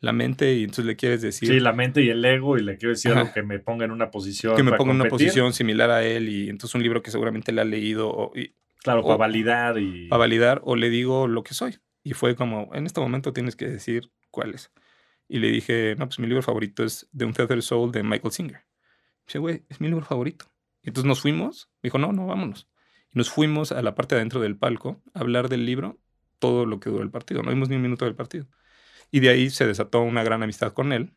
la 0.00 0.12
mente 0.12 0.54
y 0.54 0.64
entonces 0.64 0.84
le 0.84 0.96
quieres 0.96 1.22
decir... 1.22 1.48
Sí, 1.48 1.60
la 1.60 1.72
mente 1.72 2.02
y 2.02 2.10
el 2.10 2.24
ego 2.24 2.58
y 2.58 2.62
le 2.62 2.76
quiero 2.76 2.90
decir 2.90 3.12
algo 3.12 3.32
que 3.32 3.42
me 3.42 3.58
ponga 3.58 3.84
en 3.84 3.90
una 3.90 4.10
posición... 4.10 4.56
Que 4.56 4.62
me 4.62 4.72
ponga 4.72 4.92
en 4.92 5.00
una 5.00 5.10
posición 5.10 5.52
similar 5.52 5.90
a 5.90 6.04
él 6.04 6.28
y 6.28 6.48
entonces 6.48 6.74
un 6.74 6.82
libro 6.82 7.02
que 7.02 7.10
seguramente 7.10 7.52
le 7.52 7.60
ha 7.60 7.64
leído. 7.64 8.32
y, 8.34 8.54
claro, 8.78 9.02
para 9.02 9.16
validar 9.16 9.78
y... 9.78 10.08
Para 10.08 10.18
validar 10.20 10.60
o 10.64 10.76
le 10.76 10.90
digo 10.90 11.26
lo 11.26 11.42
que 11.42 11.54
soy. 11.54 11.78
Y 12.02 12.12
fue 12.12 12.36
como, 12.36 12.70
en 12.74 12.86
este 12.86 13.00
momento 13.00 13.32
tienes 13.32 13.56
que 13.56 13.66
decir 13.66 14.10
cuál 14.30 14.54
es. 14.54 14.70
Y 15.26 15.38
le 15.38 15.48
dije, 15.48 15.96
no, 15.98 16.06
pues 16.06 16.18
mi 16.18 16.26
libro 16.26 16.42
favorito 16.42 16.84
es 16.84 17.08
The 17.16 17.24
Untethered 17.24 17.62
Soul 17.62 17.92
de 17.92 18.02
Michael 18.02 18.32
Singer. 18.32 18.60
Dice, 19.26 19.38
güey, 19.38 19.64
es 19.70 19.80
mi 19.80 19.88
libro 19.88 20.04
favorito. 20.04 20.44
Y 20.82 20.88
entonces 20.88 21.08
nos 21.08 21.20
fuimos. 21.22 21.70
Dijo, 21.82 21.96
no, 21.96 22.12
no, 22.12 22.26
vámonos. 22.26 22.68
Y 23.10 23.18
nos 23.18 23.30
fuimos 23.30 23.72
a 23.72 23.80
la 23.80 23.94
parte 23.94 24.14
de 24.14 24.20
adentro 24.20 24.40
del 24.40 24.58
palco 24.58 25.02
a 25.14 25.20
hablar 25.20 25.48
del 25.48 25.64
libro 25.64 25.98
todo 26.38 26.66
lo 26.66 26.78
que 26.78 26.90
duró 26.90 27.02
el 27.02 27.10
partido. 27.10 27.42
No 27.42 27.48
vimos 27.50 27.70
ni 27.70 27.76
un 27.76 27.82
minuto 27.82 28.04
del 28.04 28.14
partido. 28.14 28.46
Y 29.14 29.20
de 29.20 29.28
ahí 29.28 29.48
se 29.48 29.64
desató 29.64 30.02
una 30.02 30.24
gran 30.24 30.42
amistad 30.42 30.72
con 30.72 30.92
él, 30.92 31.14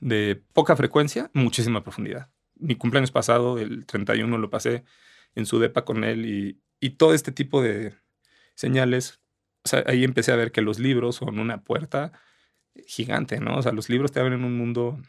de 0.00 0.44
poca 0.52 0.76
frecuencia, 0.76 1.30
muchísima 1.32 1.82
profundidad. 1.82 2.30
Mi 2.56 2.74
cumpleaños 2.76 3.10
pasado, 3.10 3.58
el 3.58 3.86
31, 3.86 4.36
lo 4.36 4.50
pasé 4.50 4.84
en 5.34 5.46
su 5.46 5.58
depa 5.58 5.86
con 5.86 6.04
él 6.04 6.26
y, 6.26 6.60
y 6.78 6.90
todo 6.90 7.14
este 7.14 7.32
tipo 7.32 7.62
de 7.62 7.94
señales. 8.54 9.22
O 9.64 9.68
sea, 9.68 9.82
ahí 9.86 10.04
empecé 10.04 10.30
a 10.30 10.36
ver 10.36 10.52
que 10.52 10.60
los 10.60 10.78
libros 10.78 11.16
son 11.16 11.38
una 11.38 11.64
puerta 11.64 12.12
gigante, 12.86 13.40
¿no? 13.40 13.56
O 13.56 13.62
sea, 13.62 13.72
los 13.72 13.88
libros 13.88 14.12
te 14.12 14.20
abren 14.20 14.44
un 14.44 14.58
mundo, 14.58 15.00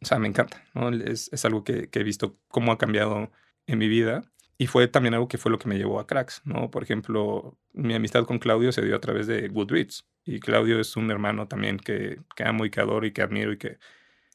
o 0.00 0.04
sea, 0.04 0.18
me 0.18 0.26
encanta. 0.26 0.64
Es, 1.04 1.32
es 1.32 1.44
algo 1.44 1.62
que, 1.62 1.88
que, 1.88 2.00
he 2.00 2.02
visto 2.02 2.36
cómo 2.48 2.72
ha 2.72 2.78
cambiado 2.78 3.30
en 3.68 3.78
mi 3.78 3.86
vida 3.86 4.24
y 4.60 4.66
fue 4.66 4.88
también 4.88 5.14
algo 5.14 5.26
que 5.26 5.38
fue 5.38 5.50
lo 5.50 5.58
que 5.58 5.70
me 5.70 5.78
llevó 5.78 5.98
a 5.98 6.06
cracks, 6.06 6.42
¿no? 6.44 6.70
Por 6.70 6.82
ejemplo, 6.82 7.58
mi 7.72 7.94
amistad 7.94 8.26
con 8.26 8.38
Claudio 8.38 8.72
se 8.72 8.82
dio 8.82 8.94
a 8.94 9.00
través 9.00 9.26
de 9.26 9.48
Goodreads. 9.48 10.06
Y 10.26 10.38
Claudio 10.38 10.78
es 10.78 10.96
un 10.96 11.10
hermano 11.10 11.48
también 11.48 11.78
que, 11.78 12.20
que 12.36 12.44
amo 12.44 12.66
y 12.66 12.70
que 12.70 12.78
adoro 12.78 13.06
y 13.06 13.12
que 13.12 13.22
admiro 13.22 13.54
y 13.54 13.56
que 13.56 13.78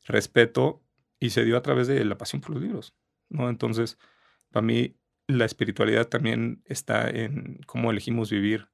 respeto. 0.05 0.81
Y 1.19 1.29
se 1.29 1.45
dio 1.45 1.55
a 1.57 1.61
través 1.61 1.85
de 1.85 2.03
la 2.05 2.17
pasión 2.17 2.41
por 2.41 2.55
los 2.55 2.63
libros, 2.63 2.95
¿no? 3.29 3.49
Entonces, 3.49 3.99
para 4.49 4.65
mí, 4.65 4.95
la 5.27 5.45
espiritualidad 5.45 6.07
también 6.07 6.63
está 6.65 7.07
en 7.07 7.59
cómo 7.67 7.91
elegimos 7.91 8.31
vivir, 8.31 8.69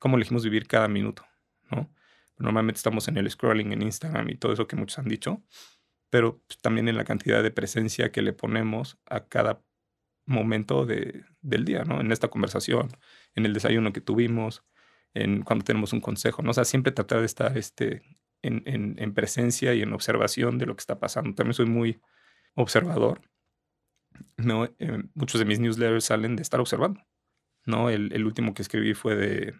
cómo 0.00 0.16
elegimos 0.16 0.42
vivir 0.42 0.66
cada 0.66 0.88
minuto, 0.88 1.24
¿no? 1.70 1.88
Normalmente 2.36 2.78
estamos 2.78 3.06
en 3.06 3.16
el 3.16 3.30
scrolling 3.30 3.70
en 3.70 3.82
Instagram 3.82 4.28
y 4.28 4.34
todo 4.38 4.52
eso 4.52 4.66
que 4.66 4.74
muchos 4.74 4.98
han 4.98 5.06
dicho, 5.06 5.40
pero 6.10 6.42
pues, 6.48 6.58
también 6.58 6.88
en 6.88 6.96
la 6.96 7.04
cantidad 7.04 7.44
de 7.44 7.52
presencia 7.52 8.10
que 8.10 8.22
le 8.22 8.32
ponemos 8.32 8.98
a 9.06 9.26
cada 9.28 9.62
momento 10.26 10.84
de, 10.84 11.24
del 11.40 11.64
día, 11.64 11.84
¿no? 11.84 12.00
En 12.00 12.12
esta 12.12 12.28
conversación, 12.28 12.88
en 13.34 13.46
el 13.46 13.54
desayuno 13.54 13.92
que 13.92 14.00
tuvimos, 14.00 14.64
en 15.14 15.42
cuando 15.42 15.64
tenemos 15.64 15.92
un 15.92 16.00
consejo, 16.00 16.42
¿no? 16.42 16.50
O 16.50 16.54
sea, 16.54 16.64
siempre 16.64 16.92
tratar 16.92 17.20
de 17.20 17.26
estar 17.26 17.56
este, 17.56 18.02
en, 18.42 18.62
en, 18.66 18.96
en 18.98 19.14
presencia 19.14 19.72
y 19.74 19.82
en 19.82 19.92
observación 19.92 20.58
de 20.58 20.66
lo 20.66 20.76
que 20.76 20.80
está 20.80 20.98
pasando. 20.98 21.34
También 21.34 21.54
soy 21.54 21.66
muy 21.66 22.00
observador, 22.54 23.22
¿no? 24.36 24.64
Eh, 24.78 25.02
muchos 25.14 25.38
de 25.38 25.44
mis 25.44 25.60
newsletters 25.60 26.04
salen 26.04 26.36
de 26.36 26.42
estar 26.42 26.60
observando, 26.60 27.00
¿no? 27.64 27.88
El, 27.88 28.12
el 28.12 28.24
último 28.24 28.52
que 28.52 28.62
escribí 28.62 28.94
fue 28.94 29.16
de 29.16 29.54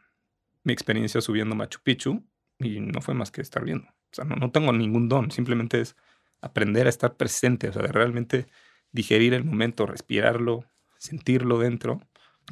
mi 0.65 0.73
experiencia 0.73 1.21
subiendo 1.21 1.55
Machu 1.55 1.81
Picchu 1.83 2.27
y 2.59 2.81
no 2.81 3.01
fue 3.01 3.15
más 3.15 3.31
que 3.31 3.41
estar 3.41 3.65
viendo. 3.65 3.87
O 3.87 4.15
sea, 4.15 4.25
no, 4.25 4.37
no 4.37 4.51
tengo 4.51 4.73
ningún 4.73 5.09
don, 5.09 5.31
simplemente 5.31 5.81
es 5.81 5.97
aprender 6.41 6.87
a 6.87 6.91
estar 6.91 7.17
presente, 7.17 7.69
o 7.69 7.73
sea, 7.73 7.83
de 7.83 7.93
realmente 7.93 8.47
digerir 8.93 9.35
el 9.35 9.45
momento, 9.45 9.87
respirarlo, 9.87 10.65
sentirlo 10.99 11.59
dentro. 11.59 12.01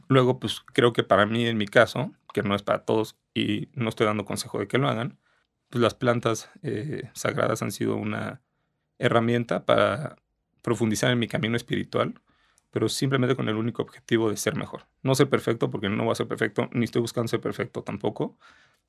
Luego, 0.09 0.39
pues 0.41 0.61
creo 0.61 0.93
que 0.93 1.05
para 1.05 1.27
mí, 1.27 1.47
en 1.47 1.57
mi 1.57 1.67
caso, 1.67 2.13
que 2.33 2.43
no 2.43 2.55
es 2.55 2.63
para 2.63 2.85
todos 2.85 3.17
y 3.33 3.69
no 3.75 3.89
estoy 3.89 4.07
dando 4.07 4.25
consejo 4.25 4.59
de 4.59 4.69
que 4.69 4.79
lo 4.79 4.89
hagan, 4.89 5.19
pues 5.71 5.83
las 5.83 5.95
plantas 5.95 6.51
eh, 6.63 7.11
sagradas 7.15 7.63
han 7.63 7.73
sido 7.73 7.97
una 7.97 8.43
herramienta 8.99 9.65
para 9.65 10.17
profundizar 10.63 11.11
en 11.11 11.19
mi 11.19 11.29
camino 11.29 11.57
espiritual, 11.57 12.21
pero 12.71 12.89
simplemente 12.89 13.37
con 13.37 13.49
el 13.49 13.57
único 13.57 13.83
objetivo 13.83 14.31
de 14.31 14.37
ser 14.37 14.57
mejor. 14.57 14.87
No 15.03 15.15
ser 15.15 15.29
perfecto 15.29 15.71
porque 15.71 15.89
no 15.89 16.05
voy 16.05 16.13
a 16.13 16.17
ser 16.17 16.29
perfecto, 16.29 16.69
ni 16.73 16.85
estoy 16.85 17.01
buscando 17.03 17.29
ser 17.29 17.41
perfecto 17.41 17.83
tampoco, 17.83 18.39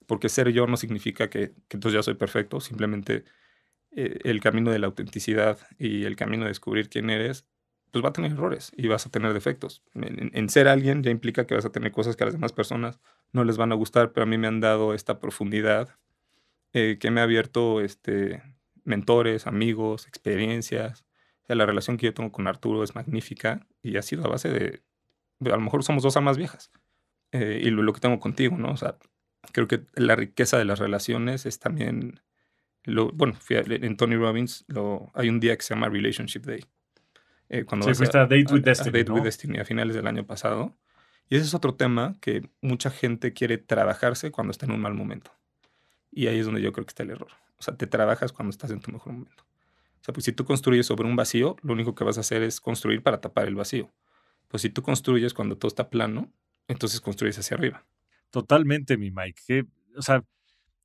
porque 0.07 0.29
ser 0.29 0.49
yo 0.51 0.67
no 0.67 0.77
significa 0.77 1.29
que, 1.29 1.53
que 1.67 1.77
entonces 1.77 1.99
ya 1.99 2.03
soy 2.03 2.15
perfecto, 2.15 2.59
simplemente 2.59 3.25
eh, 3.95 4.19
el 4.25 4.41
camino 4.41 4.71
de 4.71 4.79
la 4.79 4.87
autenticidad 4.87 5.57
y 5.79 6.03
el 6.03 6.17
camino 6.17 6.43
de 6.43 6.49
descubrir 6.49 6.89
quién 6.89 7.09
eres, 7.09 7.45
pues 7.91 8.03
va 8.03 8.09
a 8.09 8.13
tener 8.13 8.33
errores 8.33 8.73
y 8.75 8.87
vas 8.87 9.05
a 9.05 9.09
tener 9.09 9.33
defectos. 9.33 9.83
En, 9.93 10.49
ser 10.49 10.67
alguien 10.67 11.01
ya 11.01 11.11
implica 11.11 11.47
que 11.47 11.55
vas 11.55 11.63
a 11.63 11.71
tener 11.71 11.93
cosas 11.93 12.17
que 12.17 12.25
a 12.25 12.27
las 12.27 12.33
demás 12.33 12.51
personas 12.51 12.99
no 13.31 13.45
les 13.45 13.55
van 13.55 13.71
a 13.71 13.75
gustar, 13.75 14.11
pero 14.11 14.23
a 14.23 14.27
mí 14.27 14.37
me 14.37 14.47
han 14.47 14.59
dado 14.59 14.93
esta 14.93 15.19
profundidad 15.21 15.95
eh, 16.73 16.97
que 16.99 17.09
me 17.09 17.21
ha 17.21 17.23
abierto 17.23 17.79
este, 17.79 18.43
mentores, 18.83 19.47
amigos, 19.47 20.07
experiencias. 20.07 21.05
la 21.47 21.65
relación 21.65 21.95
que 21.95 22.07
yo 22.07 22.13
tengo 22.13 22.33
con 22.33 22.47
Arturo 22.47 22.83
es 22.83 22.95
magnífica 22.95 23.65
y 23.81 23.95
ha 23.95 24.01
sido 24.01 24.25
a 24.25 24.27
base 24.27 24.49
de, 24.49 24.83
a 25.49 25.55
lo 25.55 25.61
mejor 25.61 25.85
somos 25.85 26.03
dos 26.03 26.17
almas 26.17 26.37
viejas. 26.37 26.71
Eh, 27.31 27.61
y 27.63 27.69
lo, 27.69 27.81
lo, 27.81 27.93
que 27.93 28.01
tengo 28.01 28.19
contigo, 28.19 28.57
¿no? 28.57 28.71
O 28.71 28.77
sea, 28.77 28.97
creo 29.53 29.69
que 29.69 29.85
la 29.95 30.17
riqueza 30.17 30.57
de 30.57 30.65
las 30.65 30.79
relaciones 30.79 31.45
es 31.45 31.59
también 31.59 32.19
bueno, 33.13 33.37
en 33.49 33.97
Tony 33.97 34.15
Robbins 34.15 34.65
lo, 34.67 35.11
hay 35.13 35.29
un 35.29 35.39
día 35.39 35.55
que 35.55 35.63
se 35.63 35.73
llama 35.73 35.89
Relationship 35.89 36.41
Day. 36.41 36.65
Eh, 37.49 37.63
cuando 37.63 37.93
sí, 37.93 38.03
a, 38.03 38.19
Date 38.25 38.45
with 38.51 38.63
Destiny. 38.63 38.91
Date 38.91 39.11
with 39.11 39.23
Destiny 39.23 39.59
a 39.59 39.65
finales 39.65 39.95
del 39.95 40.07
año 40.07 40.25
pasado. 40.25 40.75
Y 41.29 41.35
ese 41.35 41.45
es 41.45 41.53
otro 41.53 41.75
tema 41.75 42.15
que 42.21 42.49
mucha 42.61 42.89
gente 42.89 43.33
quiere 43.33 43.57
trabajarse 43.57 44.31
cuando 44.31 44.51
está 44.51 44.65
en 44.65 44.71
un 44.71 44.81
mal 44.81 44.93
momento. 44.93 45.31
Y 46.11 46.27
ahí 46.27 46.39
es 46.39 46.45
donde 46.45 46.61
yo 46.61 46.71
creo 46.71 46.85
que 46.85 46.91
está 46.91 47.03
el 47.03 47.11
error. 47.11 47.31
O 47.57 47.63
sea, 47.63 47.75
te 47.75 47.87
trabajas 47.87 48.31
cuando 48.31 48.51
estás 48.51 48.71
en 48.71 48.79
tu 48.79 48.91
mejor 48.91 49.13
momento. 49.13 49.43
O 50.01 50.03
sea, 50.03 50.13
pues 50.13 50.25
si 50.25 50.31
tú 50.31 50.45
construyes 50.45 50.85
sobre 50.85 51.07
un 51.07 51.15
vacío, 51.15 51.55
lo 51.63 51.73
único 51.73 51.95
que 51.95 52.03
vas 52.03 52.17
a 52.17 52.21
hacer 52.21 52.43
es 52.43 52.61
construir 52.61 53.01
para 53.01 53.21
tapar 53.21 53.47
el 53.47 53.55
vacío. 53.55 53.91
Pues 54.47 54.61
si 54.61 54.69
tú 54.69 54.83
construyes 54.83 55.33
cuando 55.33 55.57
todo 55.57 55.67
está 55.67 55.89
plano, 55.89 56.31
entonces 56.67 57.01
construyes 57.01 57.39
hacia 57.39 57.57
arriba. 57.57 57.85
Totalmente, 58.29 58.97
mi 58.97 59.09
Mike. 59.09 59.41
Que, 59.47 59.65
o 59.97 60.01
sea, 60.01 60.23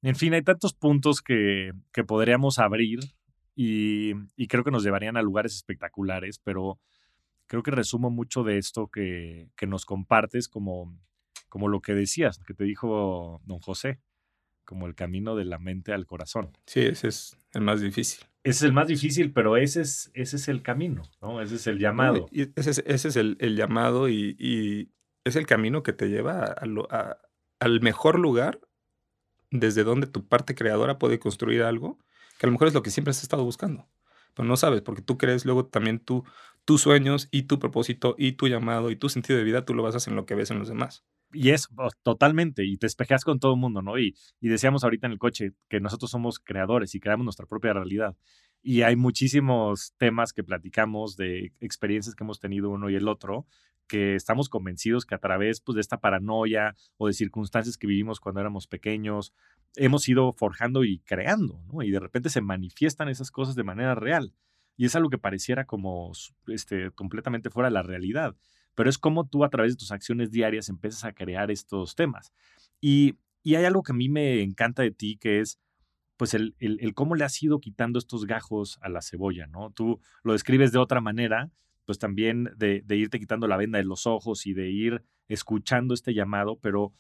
en 0.03 0.17
fin, 0.17 0.35
hay 0.35 0.43
tantos 0.43 0.73
puntos 0.73 1.21
que, 1.21 1.73
que 1.93 2.05
podríamos 2.05 2.59
abrir 2.59 3.01
y, 3.55 4.13
y, 4.37 4.47
creo 4.47 4.65
que 4.65 4.71
nos 4.71 4.83
llevarían 4.83 5.17
a 5.17 5.23
lugares 5.23 5.55
espectaculares, 5.55 6.39
pero 6.43 6.79
creo 7.47 7.63
que 7.63 7.71
resumo 7.71 8.09
mucho 8.09 8.43
de 8.43 8.57
esto 8.57 8.89
que, 8.89 9.51
que 9.57 9.67
nos 9.67 9.85
compartes 9.85 10.49
como, 10.49 10.97
como 11.49 11.69
lo 11.69 11.83
que 11.83 11.95
decías, 11.95 12.39
que 12.39 12.55
te 12.55 12.65
dijo 12.65 13.43
don 13.45 13.59
José, 13.59 14.01
como 14.65 14.87
el 14.87 14.95
camino 14.95 15.37
de 15.37 15.45
la 15.45 15.59
mente 15.59 15.93
al 15.93 16.07
corazón. 16.07 16.57
Sí, 16.65 16.81
ese 16.81 17.09
es 17.09 17.37
el 17.53 17.63
más 17.63 17.81
difícil. 17.81 18.25
Ese 18.45 18.59
es 18.59 18.63
el 18.63 18.73
más 18.73 18.89
difícil, 18.89 19.33
pero 19.33 19.57
ese 19.59 19.83
es, 19.83 20.11
ese 20.15 20.37
es 20.37 20.49
el 20.49 20.63
camino, 20.63 21.03
¿no? 21.21 21.43
Ese 21.43 21.57
es 21.57 21.67
el 21.67 21.79
llamado. 21.79 22.29
y 22.31 22.43
ese, 22.59 22.71
es, 22.71 22.83
ese 22.87 23.09
es 23.09 23.17
el, 23.17 23.37
el 23.41 23.57
llamado 23.57 24.09
y, 24.09 24.37
y, 24.39 24.93
es 25.25 25.37
el 25.37 25.47
camino 25.47 25.83
que 25.83 25.93
te 25.93 26.09
lleva 26.09 26.45
a, 26.45 26.65
a, 26.91 27.19
al 27.59 27.81
mejor 27.83 28.19
lugar 28.19 28.61
desde 29.51 29.85
donde 29.85 30.07
tu 30.07 30.27
parte 30.27 30.55
creadora 30.55 30.99
puede 30.99 31.19
construir 31.19 31.63
algo, 31.63 31.99
que 32.39 32.47
a 32.47 32.49
lo 32.49 32.53
mejor 32.53 32.69
es 32.69 32.75
lo 32.75 32.83
que 32.83 32.91
siempre 32.91 33.11
has 33.11 33.23
estado 33.23 33.45
buscando, 33.45 33.89
pero 34.35 34.49
no 34.49 34.57
sabes, 34.57 34.83
porque 34.83 35.03
tú 35.03 35.19
crees 35.19 35.45
luego 35.45 35.67
también 35.67 35.99
tú, 35.99 36.25
tus 36.65 36.83
sueños 36.83 37.29
y 37.31 37.43
tu 37.43 37.59
propósito 37.59 38.15
y 38.17 38.33
tu 38.33 38.49
llamado 38.49 38.91
y 38.91 38.97
tu 38.97 39.09
sentido 39.09 39.39
de 39.39 39.45
vida, 39.45 39.65
tú 39.65 39.75
lo 39.75 39.83
basas 39.83 40.09
en 40.09 40.17
lo 40.17 40.25
que 40.27 40.35
ves 40.35 40.51
en 40.51 40.59
los 40.59 40.69
demás. 40.69 41.05
Y 41.33 41.51
es 41.51 41.69
totalmente, 42.03 42.65
y 42.65 42.77
te 42.77 42.87
espejeas 42.87 43.25
con 43.25 43.39
todo 43.39 43.55
el 43.55 43.61
mundo, 43.61 43.83
¿no? 43.83 43.99
Y, 43.99 44.17
y 44.41 44.49
decíamos 44.49 44.83
ahorita 44.83 45.07
en 45.07 45.13
el 45.13 45.19
coche 45.19 45.53
que 45.69 45.79
nosotros 45.79 46.11
somos 46.11 46.41
creadores 46.41 46.95
y 46.95 47.01
creamos 47.01 47.25
nuestra 47.25 47.47
propia 47.47 47.73
realidad. 47.73 48.17
Y 48.63 48.83
hay 48.83 48.97
muchísimos 48.97 49.95
temas 49.97 50.33
que 50.33 50.43
platicamos 50.43 51.17
de 51.17 51.53
experiencias 51.61 52.15
que 52.15 52.25
hemos 52.25 52.41
tenido 52.41 52.71
uno 52.71 52.91
y 52.91 52.97
el 52.97 53.09
otro, 53.09 53.47
que 53.91 54.15
estamos 54.15 54.49
convencidos 54.49 55.05
que 55.05 55.17
a 55.17 55.19
través 55.19 55.61
pues, 55.61 55.75
de 55.75 55.81
esta 55.81 55.99
paranoia 55.99 56.77
o 56.97 57.09
de 57.09 57.13
circunstancias 57.13 57.77
que 57.77 57.89
vivimos 57.89 58.21
cuando 58.21 58.41
éramos 58.41 58.69
pequeños, 58.69 59.35
hemos 59.75 60.09
ido 60.09 60.33
forjando 60.33 60.85
y 60.85 61.01
creando. 61.01 61.61
Y 61.83 61.91
de 61.91 61.99
repente 61.99 62.29
se 62.31 62.41
manifiestan 62.41 63.09
esas 63.09 63.33
cosas 63.33 63.57
de 63.57 63.65
manera 63.65 63.97
real. 63.97 64.33
Y 64.77 64.85
es 64.85 64.95
algo 64.95 65.11
que 65.11 65.19
pareciera 65.19 65.65
como 65.65 66.13
este, 66.47 66.93
completamente 66.93 67.51
fuera 67.51 67.69
de 67.69 67.75
la 67.75 67.83
realidad. 67.83 68.37
Pero 68.77 68.89
es 68.89 68.97
como 68.97 69.27
tú 69.27 69.43
a 69.43 69.51
través 69.51 69.73
de 69.73 69.79
tus 69.79 69.91
acciones 69.91 70.31
diarias 70.31 70.69
empiezas 70.69 71.05
a 71.05 71.13
crear 71.13 71.51
estos 71.51 71.97
temas. 71.97 72.33
Y, 72.81 73.17
y 73.43 73.57
hay 73.57 73.65
algo 73.65 73.83
que 73.83 73.91
a 73.91 73.97
mí 73.97 74.09
me 74.09 74.41
encanta 74.41 74.83
de 74.83 74.93
ti, 74.93 75.17
que 75.17 75.41
es 75.41 75.59
pues 76.17 76.35
el, 76.35 76.55
el, 76.61 76.79
el, 76.81 76.95
cómo 76.95 77.17
le 77.17 77.25
has 77.25 77.43
ido 77.43 77.59
quitando 77.59 77.99
estos 77.99 78.25
gajos 78.25 78.79
a 78.83 78.89
la 78.89 79.03
cebolla, 79.03 79.49
¿no? 79.49 79.73
Tú 79.73 79.99
lo 80.23 80.35
describes 80.35 80.71
de 80.71 80.79
otra 80.79 81.01
manera, 81.01 81.51
pues 81.91 81.99
también 81.99 82.53
de, 82.57 82.83
de, 82.87 82.97
irte 82.97 83.19
quitando 83.19 83.49
la 83.49 83.57
venda 83.57 83.79
de 83.79 83.85
los 83.85 84.07
ojos 84.07 84.47
y 84.47 84.55
de 84.55 84.71
ir 84.71 85.03
escuchando 85.27 85.93
este 85.93 86.15
llamado, 86.15 86.57
pero 86.63 86.93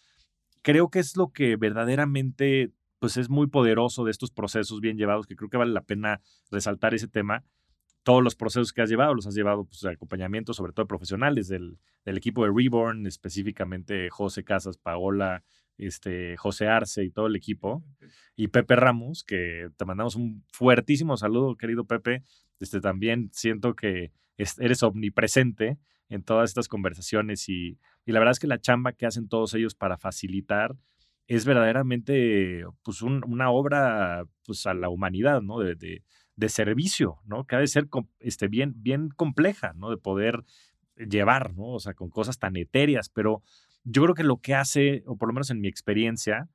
creo 0.62 0.90
que 0.90 0.98
es 0.98 1.16
lo 1.16 1.30
que 1.30 1.54
verdaderamente 1.54 2.72
pues 2.98 3.16
es 3.16 3.30
muy 3.30 3.46
poderoso 3.46 4.02
de 4.02 4.10
estos 4.10 4.32
procesos 4.32 4.80
bien 4.80 4.96
llevados, 4.96 5.28
que 5.28 5.36
creo 5.36 5.48
que 5.48 5.58
vale 5.58 5.70
la 5.70 5.84
pena 5.84 6.22
resaltar 6.50 6.92
ese 6.92 7.06
tema. 7.06 7.44
Todos 8.02 8.20
los 8.20 8.34
procesos 8.34 8.72
que 8.72 8.82
has 8.82 8.90
llevado 8.90 9.14
los 9.14 9.28
has 9.28 9.34
llevado 9.36 9.66
pues, 9.66 9.80
de 9.80 9.92
acompañamiento, 9.92 10.54
sobre 10.54 10.72
todo 10.72 10.88
profesionales 10.88 11.46
del, 11.46 11.78
del 12.04 12.16
equipo 12.18 12.42
de 12.42 12.50
Reborn, 12.52 13.06
específicamente 13.06 14.10
José 14.10 14.42
Casas, 14.42 14.76
Paola, 14.76 15.44
este, 15.86 16.36
José 16.36 16.68
Arce 16.68 17.04
y 17.04 17.10
todo 17.10 17.26
el 17.26 17.36
equipo, 17.36 17.82
y 18.36 18.48
Pepe 18.48 18.76
Ramos, 18.76 19.24
que 19.24 19.68
te 19.76 19.84
mandamos 19.84 20.16
un 20.16 20.44
fuertísimo 20.52 21.16
saludo, 21.16 21.56
querido 21.56 21.84
Pepe. 21.84 22.22
Este, 22.58 22.80
también 22.80 23.30
siento 23.32 23.74
que 23.74 24.12
eres 24.36 24.82
omnipresente 24.82 25.78
en 26.08 26.22
todas 26.22 26.50
estas 26.50 26.68
conversaciones 26.68 27.48
y, 27.48 27.78
y, 28.04 28.12
la 28.12 28.18
verdad 28.18 28.32
es 28.32 28.40
que 28.40 28.46
la 28.46 28.60
chamba 28.60 28.92
que 28.92 29.06
hacen 29.06 29.28
todos 29.28 29.54
ellos 29.54 29.74
para 29.74 29.96
facilitar 29.96 30.76
es 31.26 31.44
verdaderamente 31.44 32.64
pues 32.82 33.02
una 33.02 33.50
obra 33.50 34.24
pues 34.44 34.66
a 34.66 34.74
la 34.74 34.88
humanidad, 34.88 35.40
¿no? 35.42 35.60
De, 35.60 35.76
de, 35.76 36.02
de, 36.34 36.48
servicio, 36.48 37.18
¿no? 37.24 37.46
Que 37.46 37.54
ha 37.54 37.60
de 37.60 37.68
ser 37.68 37.88
este, 38.18 38.48
bien, 38.48 38.74
bien 38.76 39.10
compleja, 39.10 39.72
¿no? 39.74 39.90
De 39.90 39.96
poder 39.96 40.44
llevar, 40.96 41.54
¿no? 41.54 41.74
O 41.74 41.78
sea, 41.78 41.94
con 41.94 42.10
cosas 42.10 42.38
tan 42.40 42.56
etéreas, 42.56 43.08
pero 43.08 43.42
yo 43.84 44.02
creo 44.02 44.14
que 44.14 44.24
lo 44.24 44.38
que 44.38 44.54
hace, 44.54 45.02
o 45.06 45.16
por 45.16 45.28
lo 45.28 45.34
menos 45.34 45.50
en 45.50 45.60
mi 45.60 45.68
experiencia, 45.68 46.48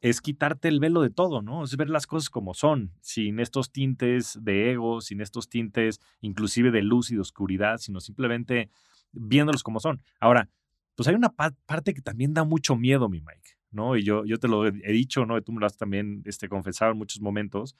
es 0.00 0.22
quitarte 0.22 0.68
el 0.68 0.80
velo 0.80 1.02
de 1.02 1.10
todo, 1.10 1.42
¿no? 1.42 1.62
Es 1.62 1.76
ver 1.76 1.90
las 1.90 2.06
cosas 2.06 2.30
como 2.30 2.54
son, 2.54 2.92
sin 3.00 3.38
estos 3.38 3.70
tintes 3.70 4.38
de 4.40 4.72
ego, 4.72 5.00
sin 5.02 5.20
estos 5.20 5.48
tintes 5.48 6.00
inclusive 6.22 6.70
de 6.70 6.82
luz 6.82 7.10
y 7.10 7.16
de 7.16 7.20
oscuridad, 7.20 7.78
sino 7.78 8.00
simplemente 8.00 8.70
viéndolos 9.12 9.62
como 9.62 9.78
son. 9.78 10.02
Ahora, 10.18 10.48
pues 10.94 11.06
hay 11.08 11.14
una 11.14 11.30
parte 11.30 11.92
que 11.92 12.00
también 12.00 12.32
da 12.32 12.44
mucho 12.44 12.76
miedo, 12.76 13.08
mi 13.08 13.20
Mike, 13.20 13.58
¿no? 13.70 13.96
Y 13.96 14.02
yo, 14.02 14.24
yo 14.24 14.38
te 14.38 14.48
lo 14.48 14.66
he 14.66 14.92
dicho, 14.92 15.26
¿no? 15.26 15.36
Y 15.36 15.42
tú 15.42 15.52
me 15.52 15.60
lo 15.60 15.66
has 15.66 15.76
también 15.76 16.22
este, 16.24 16.48
confesado 16.48 16.92
en 16.92 16.98
muchos 16.98 17.20
momentos, 17.20 17.76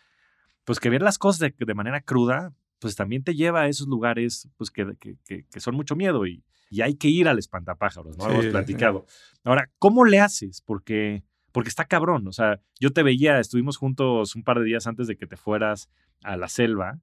pues 0.64 0.78
que 0.78 0.90
ver 0.90 1.00
las 1.00 1.16
cosas 1.16 1.52
de, 1.56 1.74
manera 1.74 2.02
cruda, 2.02 2.52
pues 2.80 2.96
también 2.96 3.24
te 3.24 3.34
lleva 3.34 3.62
a 3.62 3.68
esos 3.68 3.88
lugares, 3.88 4.48
pues 4.58 4.70
que, 4.70 4.94
que, 5.00 5.16
que, 5.24 5.44
que 5.44 5.60
son 5.60 5.74
mucho 5.74 5.96
miedo 5.96 6.26
y, 6.26 6.44
y 6.70 6.82
hay 6.82 6.94
que 6.94 7.08
ir 7.08 7.28
al 7.28 7.38
espantapájaros, 7.38 8.16
¿no? 8.16 8.30
Hemos 8.30 8.46
platicado. 8.46 9.04
Ahora, 9.44 9.70
¿cómo 9.78 10.04
le 10.04 10.20
haces? 10.20 10.62
Porque, 10.62 11.24
porque 11.50 11.68
está 11.68 11.84
cabrón. 11.84 12.28
O 12.28 12.32
sea, 12.32 12.60
yo 12.78 12.92
te 12.92 13.02
veía, 13.02 13.40
estuvimos 13.40 13.76
juntos 13.76 14.36
un 14.36 14.44
par 14.44 14.60
de 14.60 14.66
días 14.66 14.86
antes 14.86 15.08
de 15.08 15.16
que 15.16 15.26
te 15.26 15.36
fueras 15.36 15.90
a 16.22 16.36
la 16.36 16.48
selva. 16.48 17.00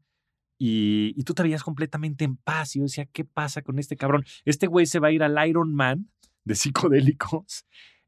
Y, 0.57 1.13
y 1.15 1.23
tú 1.23 1.33
te 1.33 1.43
veías 1.43 1.63
completamente 1.63 2.23
en 2.23 2.37
paz. 2.37 2.75
Y 2.75 2.79
yo 2.79 2.83
decía, 2.83 3.05
¿qué 3.05 3.25
pasa 3.25 3.61
con 3.61 3.77
este 3.77 3.97
cabrón? 3.97 4.23
Este 4.45 4.67
güey 4.67 4.85
se 4.85 4.99
va 4.99 5.09
a 5.09 5.11
ir 5.11 5.21
al 5.21 5.47
Iron 5.47 5.75
Man 5.75 6.09
de 6.45 6.55
psicodélicos 6.55 7.65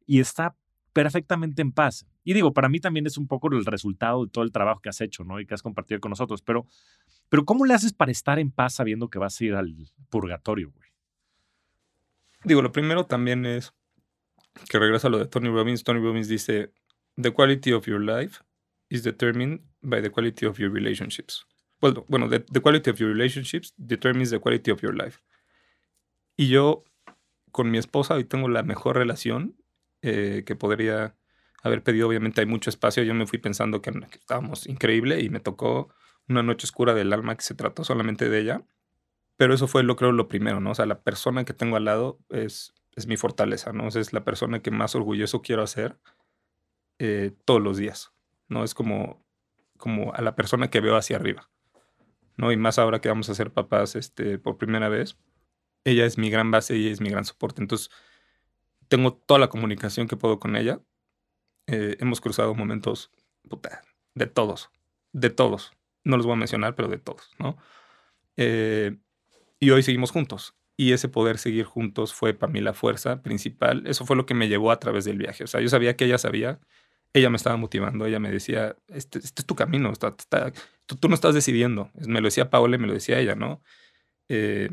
y 0.07 0.21
está 0.21 0.55
perfectamente 0.93 1.61
en 1.61 1.73
paz. 1.73 2.07
Y 2.23 2.33
digo, 2.33 2.53
para 2.53 2.69
mí 2.69 2.79
también 2.79 3.05
es 3.05 3.17
un 3.17 3.27
poco 3.27 3.49
el 3.53 3.65
resultado 3.65 4.25
de 4.25 4.31
todo 4.31 4.43
el 4.43 4.51
trabajo 4.51 4.79
que 4.81 4.89
has 4.89 5.01
hecho, 5.01 5.23
¿no? 5.23 5.39
Y 5.39 5.45
que 5.45 5.53
has 5.53 5.61
compartido 5.61 5.99
con 5.99 6.09
nosotros. 6.09 6.41
Pero, 6.41 6.65
pero 7.27 7.43
¿cómo 7.43 7.65
le 7.65 7.73
haces 7.73 7.93
para 7.93 8.11
estar 8.11 8.39
en 8.39 8.49
paz 8.49 8.75
sabiendo 8.75 9.09
que 9.09 9.19
vas 9.19 9.39
a 9.39 9.43
ir 9.43 9.55
al 9.55 9.75
purgatorio, 10.09 10.71
güey? 10.71 10.88
Digo, 12.43 12.61
lo 12.61 12.71
primero 12.71 13.05
también 13.05 13.45
es 13.45 13.73
que 14.69 14.79
regresa 14.79 15.07
a 15.07 15.11
lo 15.11 15.19
de 15.19 15.27
Tony 15.27 15.49
Robbins. 15.49 15.83
Tony 15.83 15.99
Robbins 15.99 16.27
dice, 16.27 16.71
the 17.15 17.31
quality 17.31 17.71
of 17.71 17.85
your 17.85 18.01
life 18.01 18.41
is 18.89 19.03
determined 19.03 19.61
by 19.81 20.01
the 20.01 20.09
quality 20.09 20.45
of 20.45 20.57
your 20.57 20.71
relationships. 20.71 21.45
Well, 21.81 22.05
bueno, 22.07 22.27
the, 22.29 22.39
the 22.51 22.61
quality 22.61 22.89
of 22.89 22.99
your 22.99 23.09
relationships 23.09 23.73
determines 23.77 24.31
the 24.31 24.39
quality 24.39 24.71
of 24.71 24.81
your 24.81 24.95
life. 24.95 25.19
Y 26.35 26.47
yo, 26.47 26.83
con 27.51 27.71
mi 27.71 27.77
esposa, 27.77 28.15
hoy 28.15 28.23
tengo 28.23 28.47
la 28.49 28.63
mejor 28.63 28.97
relación 28.97 29.55
eh, 30.01 30.43
que 30.45 30.55
podría 30.55 31.15
haber 31.61 31.83
pedido. 31.83 32.07
Obviamente 32.07 32.41
hay 32.41 32.47
mucho 32.47 32.69
espacio. 32.69 33.03
Yo 33.03 33.13
me 33.13 33.27
fui 33.27 33.39
pensando 33.39 33.81
que, 33.81 33.91
que 33.91 34.17
estábamos 34.17 34.67
increíble 34.67 35.21
y 35.21 35.29
me 35.29 35.39
tocó 35.39 35.93
una 36.27 36.43
noche 36.43 36.65
oscura 36.65 36.93
del 36.93 37.11
alma 37.11 37.35
que 37.35 37.41
se 37.41 37.55
trató 37.55 37.83
solamente 37.83 38.29
de 38.29 38.39
ella. 38.39 38.63
Pero 39.39 39.53
eso 39.53 39.67
fue, 39.69 39.83
lo 39.83 39.95
creo, 39.95 40.11
lo 40.11 40.27
primero, 40.27 40.59
¿no? 40.59 40.71
O 40.71 40.75
sea, 40.75 40.85
la 40.85 41.01
persona 41.01 41.45
que 41.45 41.53
tengo 41.53 41.77
al 41.77 41.85
lado 41.85 42.19
es, 42.27 42.73
es 42.97 43.07
mi 43.07 43.15
fortaleza, 43.15 43.71
¿no? 43.71 43.87
es 43.87 44.11
la 44.11 44.25
persona 44.25 44.61
que 44.61 44.69
más 44.69 44.95
orgulloso 44.95 45.41
quiero 45.41 45.63
hacer 45.63 45.97
eh, 46.99 47.31
todos 47.45 47.61
los 47.61 47.77
días, 47.77 48.11
¿no? 48.49 48.65
Es 48.65 48.73
como, 48.73 49.25
como 49.77 50.13
a 50.13 50.21
la 50.21 50.35
persona 50.35 50.69
que 50.69 50.81
veo 50.81 50.97
hacia 50.97 51.15
arriba, 51.15 51.49
¿no? 52.35 52.51
Y 52.51 52.57
más 52.57 52.79
ahora 52.79 52.99
que 52.99 53.07
vamos 53.07 53.29
a 53.29 53.33
ser 53.33 53.53
papás 53.53 53.95
este, 53.95 54.39
por 54.39 54.57
primera 54.57 54.89
vez, 54.89 55.17
ella 55.85 56.05
es 56.05 56.17
mi 56.17 56.29
gran 56.29 56.51
base 56.51 56.75
y 56.75 56.89
es 56.89 56.99
mi 56.99 57.09
gran 57.09 57.23
soporte. 57.23 57.61
Entonces, 57.61 57.89
tengo 58.89 59.13
toda 59.13 59.39
la 59.39 59.47
comunicación 59.47 60.09
que 60.09 60.17
puedo 60.17 60.37
con 60.41 60.57
ella. 60.57 60.81
Eh, 61.67 61.95
hemos 62.01 62.19
cruzado 62.19 62.53
momentos 62.55 63.09
puta, 63.47 63.83
de 64.15 64.27
todos, 64.27 64.69
de 65.13 65.29
todos. 65.29 65.71
No 66.03 66.17
los 66.17 66.25
voy 66.25 66.33
a 66.33 66.39
mencionar, 66.39 66.75
pero 66.75 66.89
de 66.89 66.97
todos, 66.97 67.31
¿no? 67.39 67.55
Eh, 68.35 68.97
y 69.59 69.71
hoy 69.71 69.83
seguimos 69.83 70.11
juntos. 70.11 70.55
Y 70.77 70.93
ese 70.93 71.09
poder 71.09 71.37
seguir 71.37 71.65
juntos 71.65 72.13
fue 72.13 72.33
para 72.33 72.51
mí 72.51 72.61
la 72.61 72.73
fuerza 72.73 73.21
principal. 73.21 73.85
Eso 73.85 74.05
fue 74.05 74.15
lo 74.15 74.25
que 74.25 74.33
me 74.33 74.47
llevó 74.47 74.71
a 74.71 74.79
través 74.79 75.03
del 75.05 75.17
viaje. 75.17 75.43
O 75.43 75.47
sea, 75.47 75.59
yo 75.59 75.67
sabía 75.67 75.97
que 75.97 76.05
ella 76.05 76.17
sabía, 76.17 76.59
ella 77.13 77.29
me 77.29 77.35
estaba 77.35 77.57
motivando, 77.57 78.05
ella 78.05 78.19
me 78.19 78.31
decía, 78.31 78.77
este, 78.87 79.19
este 79.19 79.41
es 79.41 79.45
tu 79.45 79.55
camino, 79.55 79.91
está, 79.91 80.15
tú, 80.85 81.09
no 81.09 81.15
estás 81.15 81.33
decidiendo. 81.33 81.91
Me 82.07 82.21
lo 82.21 82.27
decía 82.27 82.49
Paola 82.49 82.77
me 82.77 82.87
lo 82.87 82.93
decía 82.93 83.19
ella, 83.19 83.35
¿no? 83.35 83.61
Eh, 84.29 84.69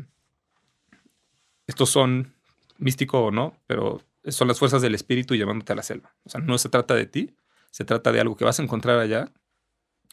estos 1.67 1.89
son, 1.89 2.33
místico 2.77 3.19
o 3.25 3.31
no, 3.31 3.57
pero 3.67 4.01
son 4.27 4.47
las 4.47 4.59
fuerzas 4.59 4.81
del 4.81 4.95
espíritu 4.95 5.35
llevándote 5.35 5.73
a 5.73 5.75
la 5.75 5.83
selva. 5.83 6.15
O 6.23 6.29
sea, 6.29 6.41
no 6.41 6.57
se 6.57 6.69
trata 6.69 6.95
de 6.95 7.05
ti, 7.05 7.35
se 7.71 7.85
trata 7.85 8.11
de 8.11 8.21
algo 8.21 8.35
que 8.35 8.45
vas 8.45 8.59
a 8.59 8.63
encontrar 8.63 8.99
allá, 8.99 9.31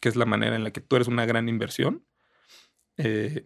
que 0.01 0.09
es 0.09 0.15
la 0.15 0.25
manera 0.25 0.55
en 0.55 0.63
la 0.63 0.71
que 0.71 0.81
tú 0.81 0.95
eres 0.95 1.07
una 1.07 1.25
gran 1.25 1.47
inversión. 1.47 2.05
Eh, 2.97 3.45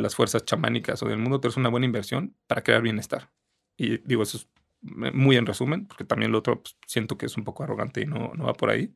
las 0.00 0.14
fuerzas 0.14 0.44
chamánicas 0.44 1.02
o 1.02 1.08
del 1.08 1.18
mundo, 1.18 1.40
pero 1.40 1.50
es 1.50 1.56
una 1.56 1.68
buena 1.68 1.86
inversión 1.86 2.36
para 2.46 2.62
crear 2.62 2.82
bienestar. 2.82 3.30
Y 3.76 3.98
digo, 3.98 4.22
eso 4.22 4.38
es 4.38 4.48
muy 4.80 5.36
en 5.36 5.46
resumen, 5.46 5.86
porque 5.86 6.04
también 6.04 6.32
lo 6.32 6.38
otro 6.38 6.62
pues, 6.62 6.76
siento 6.86 7.16
que 7.16 7.26
es 7.26 7.36
un 7.36 7.44
poco 7.44 7.64
arrogante 7.64 8.02
y 8.02 8.06
no, 8.06 8.32
no 8.34 8.44
va 8.44 8.54
por 8.54 8.70
ahí. 8.70 8.94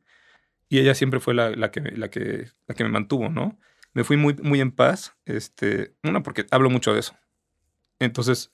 Y 0.69 0.79
ella 0.79 0.93
siempre 0.93 1.19
fue 1.19 1.33
la, 1.33 1.49
la, 1.49 1.71
que, 1.71 1.81
la, 1.81 2.09
que, 2.09 2.47
la 2.67 2.75
que 2.75 2.83
me 2.83 2.89
mantuvo, 2.89 3.29
¿no? 3.29 3.59
Me 3.93 4.03
fui 4.03 4.17
muy, 4.17 4.35
muy 4.35 4.61
en 4.61 4.71
paz, 4.71 5.17
este, 5.25 5.95
una, 6.03 6.21
porque 6.21 6.45
hablo 6.51 6.69
mucho 6.69 6.93
de 6.93 6.99
eso. 6.99 7.15
Entonces, 7.97 8.53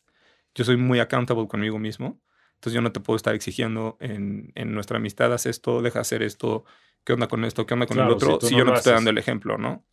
yo 0.56 0.64
soy 0.64 0.78
muy 0.78 1.00
accountable 1.00 1.48
conmigo 1.48 1.78
mismo. 1.78 2.22
Entonces, 2.56 2.74
yo 2.74 2.82
no 2.82 2.93
te 2.93 3.02
puedo 3.02 3.18
estar 3.18 3.36
exigiendo 3.36 3.98
en, 4.00 4.54
en 4.56 4.74
nuestra 4.74 4.98
amistad, 4.98 5.34
haz 5.34 5.46
esto, 5.46 5.82
deja 5.82 6.00
hacer 6.00 6.24
esto, 6.24 6.64
qué 7.04 7.14
onda 7.14 7.28
con 7.28 7.46
esto, 7.46 7.66
qué 7.66 7.74
onda 7.74 7.86
con 7.86 8.00
el 8.00 8.10
otro, 8.10 8.39
si, 8.41 8.56
yo 8.56 8.66
no 8.66 8.72
te 8.72 8.80
estoy 8.80 8.93
dando 8.93 9.12
el 9.12 9.18
ejemplo, 9.18 9.58
¿no? 9.58 9.86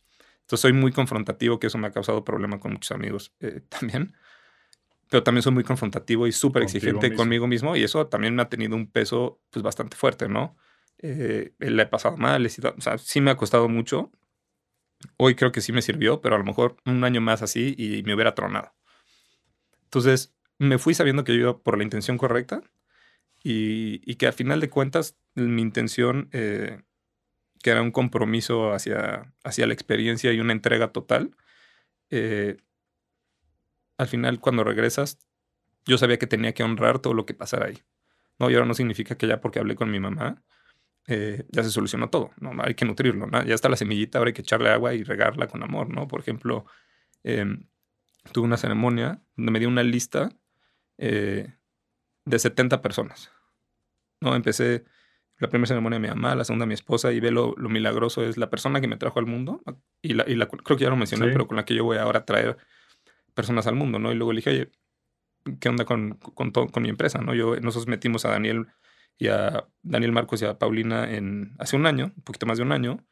Entonces 0.43 0.61
soy 0.61 0.73
muy 0.73 0.91
confrontativo, 0.91 1.59
que 1.59 1.67
eso 1.67 1.77
me 1.77 1.87
ha 1.87 1.91
causado 1.91 2.23
problema 2.23 2.59
con 2.59 2.73
muchos 2.73 2.91
amigos 2.91 3.33
eh, 3.39 3.61
también. 3.69 4.15
Pero 5.09 5.23
también 5.23 5.43
soy 5.43 5.53
muy 5.53 5.63
confrontativo 5.63 6.27
y 6.27 6.31
súper 6.31 6.63
exigente 6.63 7.13
conmigo 7.13 7.47
mismo 7.47 7.75
y 7.75 7.83
eso 7.83 8.07
también 8.07 8.35
me 8.35 8.41
ha 8.41 8.49
tenido 8.49 8.75
un 8.75 8.87
peso 8.89 9.39
pues 9.51 9.61
bastante 9.61 9.95
fuerte, 9.95 10.27
¿no? 10.27 10.57
Eh, 10.97 11.53
le 11.59 11.83
he 11.83 11.85
pasado 11.85 12.17
mal, 12.17 12.45
o 12.45 12.81
sea, 12.81 12.97
sí 12.97 13.21
me 13.21 13.29
ha 13.31 13.37
costado 13.37 13.69
mucho. 13.69 14.11
Hoy 15.17 15.35
creo 15.35 15.51
que 15.51 15.61
sí 15.61 15.71
me 15.71 15.81
sirvió, 15.81 16.21
pero 16.21 16.35
a 16.35 16.39
lo 16.39 16.45
mejor 16.45 16.77
un 16.85 17.03
año 17.03 17.21
más 17.21 17.41
así 17.41 17.75
y 17.77 18.01
me 18.03 18.15
hubiera 18.15 18.33
tronado. 18.33 18.73
Entonces 19.83 20.33
me 20.57 20.79
fui 20.79 20.93
sabiendo 20.93 21.23
que 21.23 21.33
yo 21.33 21.39
iba 21.39 21.59
por 21.59 21.77
la 21.77 21.83
intención 21.83 22.17
correcta 22.17 22.63
y, 23.43 24.01
y 24.09 24.15
que 24.15 24.27
a 24.27 24.31
final 24.31 24.59
de 24.61 24.69
cuentas 24.69 25.17
mi 25.35 25.61
intención 25.61 26.29
eh, 26.31 26.81
que 27.63 27.71
era 27.71 27.81
un 27.81 27.91
compromiso 27.91 28.73
hacia, 28.73 29.33
hacia 29.43 29.65
la 29.65 29.73
experiencia 29.73 30.33
y 30.33 30.39
una 30.41 30.53
entrega 30.53 30.91
total, 30.91 31.35
eh, 32.11 32.57
al 33.97 34.07
final 34.07 34.39
cuando 34.41 34.63
regresas, 34.63 35.17
yo 35.85 35.97
sabía 35.97 36.19
que 36.19 36.27
tenía 36.27 36.53
que 36.53 36.63
honrar 36.63 36.99
todo 36.99 37.13
lo 37.13 37.25
que 37.25 37.33
pasara 37.33 37.67
ahí. 37.67 37.81
No, 38.37 38.49
y 38.51 38.55
ahora 38.55 38.67
no 38.67 38.73
significa 38.73 39.15
que 39.17 39.27
ya 39.27 39.39
porque 39.41 39.59
hablé 39.59 39.75
con 39.75 39.89
mi 39.89 39.99
mamá, 39.99 40.43
eh, 41.07 41.45
ya 41.49 41.63
se 41.63 41.69
solucionó 41.69 42.09
todo, 42.09 42.31
¿no? 42.39 42.51
Hay 42.63 42.75
que 42.75 42.85
nutrirlo, 42.85 43.27
¿no? 43.27 43.43
Ya 43.45 43.55
está 43.55 43.69
la 43.69 43.77
semillita, 43.77 44.17
ahora 44.17 44.29
hay 44.29 44.33
que 44.33 44.41
echarle 44.41 44.69
agua 44.69 44.93
y 44.93 45.03
regarla 45.03 45.47
con 45.47 45.63
amor, 45.63 45.89
¿no? 45.89 46.07
Por 46.07 46.19
ejemplo, 46.19 46.65
em, 47.23 47.67
tuve 48.33 48.45
una 48.45 48.57
ceremonia 48.57 49.21
donde 49.35 49.51
me 49.51 49.59
dio 49.59 49.69
una 49.69 49.83
lista 49.83 50.29
eh, 50.97 51.53
de 52.25 52.39
70 52.39 52.81
personas, 52.81 53.31
¿no? 54.21 54.35
Empecé 54.35 54.85
la 55.43 55.49
primera 55.49 55.67
ceremonia 55.67 55.99
de 55.99 56.07
mi 56.07 56.07
mamá, 56.07 56.35
la 56.35 56.45
segunda 56.45 56.65
mi 56.65 56.73
esposa, 56.73 57.11
y 57.11 57.19
ve 57.19 57.29
lo, 57.29 57.53
milagroso, 57.57 58.23
es 58.23 58.37
la 58.37 58.49
persona 58.49 58.79
que 58.79 58.87
me 58.87 58.95
trajo 58.95 59.19
al 59.19 59.25
mundo, 59.25 59.61
y, 60.01 60.13
la, 60.13 60.25
creo 60.47 60.77
que 60.77 60.83
ya 60.85 60.89
lo 60.89 60.95
mencioné, 60.95 61.27
pero 61.27 61.47
con 61.47 61.57
la 61.57 61.65
que 61.65 61.75
yo 61.75 61.83
voy 61.83 61.97
ahora 61.97 62.19
a 62.19 62.25
traer 62.25 62.57
personas 63.33 63.67
al 63.67 63.75
mundo, 63.75 63.99
¿no? 63.99 64.11
Y 64.11 64.15
luego 64.15 64.31
le 64.31 64.37
dije, 64.37 64.49
oye, 64.49 64.71
¿qué 65.59 65.67
onda 65.67 65.83
con, 65.83 66.13
con, 66.13 66.51
con 66.51 66.83
mi 66.83 66.89
empresa, 66.89 67.19
no? 67.19 67.35
Yo, 67.35 67.59
nosotros 67.59 67.87
metimos 67.87 68.23
a 68.23 68.29
Daniel 68.29 68.67
y 69.17 69.27
a 69.27 69.67
Daniel 69.81 70.13
Marcos 70.13 70.41
y 70.41 70.45
a 70.45 70.57
Paulina 70.57 71.13
en, 71.13 71.55
hace 71.59 71.75
un 71.75 71.85
año, 71.85 72.13
un 72.15 72.23
poquito 72.23 72.45
más 72.45 72.57
de 72.57 72.63
un 72.63 72.71
año, 72.71 73.05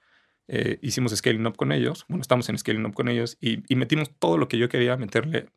eh, 0.48 0.80
hicimos 0.82 1.14
Scaling 1.14 1.46
Up 1.46 1.58
con 1.58 1.74
ellos, 1.74 2.06
bueno, 2.08 2.22
estamos 2.22 2.48
en 2.48 2.58
Scaling 2.58 2.86
Up 2.86 2.94
con 2.94 3.10
ellos, 3.10 3.38
y, 3.42 3.62
y 3.72 3.76
metimos 3.76 4.10
todo 4.20 4.38
lo 4.38 4.48
que 4.48 4.58
yo 4.58 4.70
quería 4.70 4.96
meterle 4.96 5.50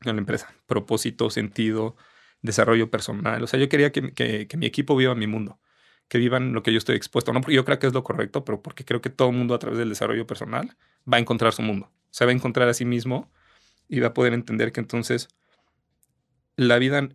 a 0.00 0.12
la 0.12 0.18
empresa, 0.18 0.52
propósito, 0.66 1.30
sentido, 1.30 1.96
desarrollo 2.42 2.90
personal, 2.90 3.40
o 3.40 3.46
sea, 3.46 3.60
yo 3.60 3.68
quería 3.68 3.92
que, 3.92 4.12
que, 4.12 4.48
que 4.48 4.56
mi 4.56 4.66
equipo 4.66 4.96
viva 4.96 5.14
mi 5.14 5.28
mundo 5.28 5.60
que 6.08 6.18
vivan 6.18 6.52
lo 6.52 6.62
que 6.62 6.72
yo 6.72 6.78
estoy 6.78 6.96
expuesto. 6.96 7.32
No 7.32 7.40
porque 7.40 7.54
yo 7.54 7.64
creo 7.64 7.78
que 7.78 7.86
es 7.86 7.92
lo 7.92 8.02
correcto, 8.02 8.44
pero 8.44 8.62
porque 8.62 8.84
creo 8.84 9.00
que 9.00 9.10
todo 9.10 9.30
mundo 9.30 9.54
a 9.54 9.58
través 9.58 9.78
del 9.78 9.90
desarrollo 9.90 10.26
personal 10.26 10.76
va 11.10 11.18
a 11.18 11.20
encontrar 11.20 11.52
su 11.52 11.62
mundo. 11.62 11.90
Se 12.10 12.24
va 12.24 12.30
a 12.30 12.34
encontrar 12.34 12.68
a 12.68 12.74
sí 12.74 12.84
mismo 12.84 13.30
y 13.88 14.00
va 14.00 14.08
a 14.08 14.14
poder 14.14 14.32
entender 14.32 14.72
que 14.72 14.80
entonces 14.80 15.28
la 16.56 16.78
vida, 16.78 17.08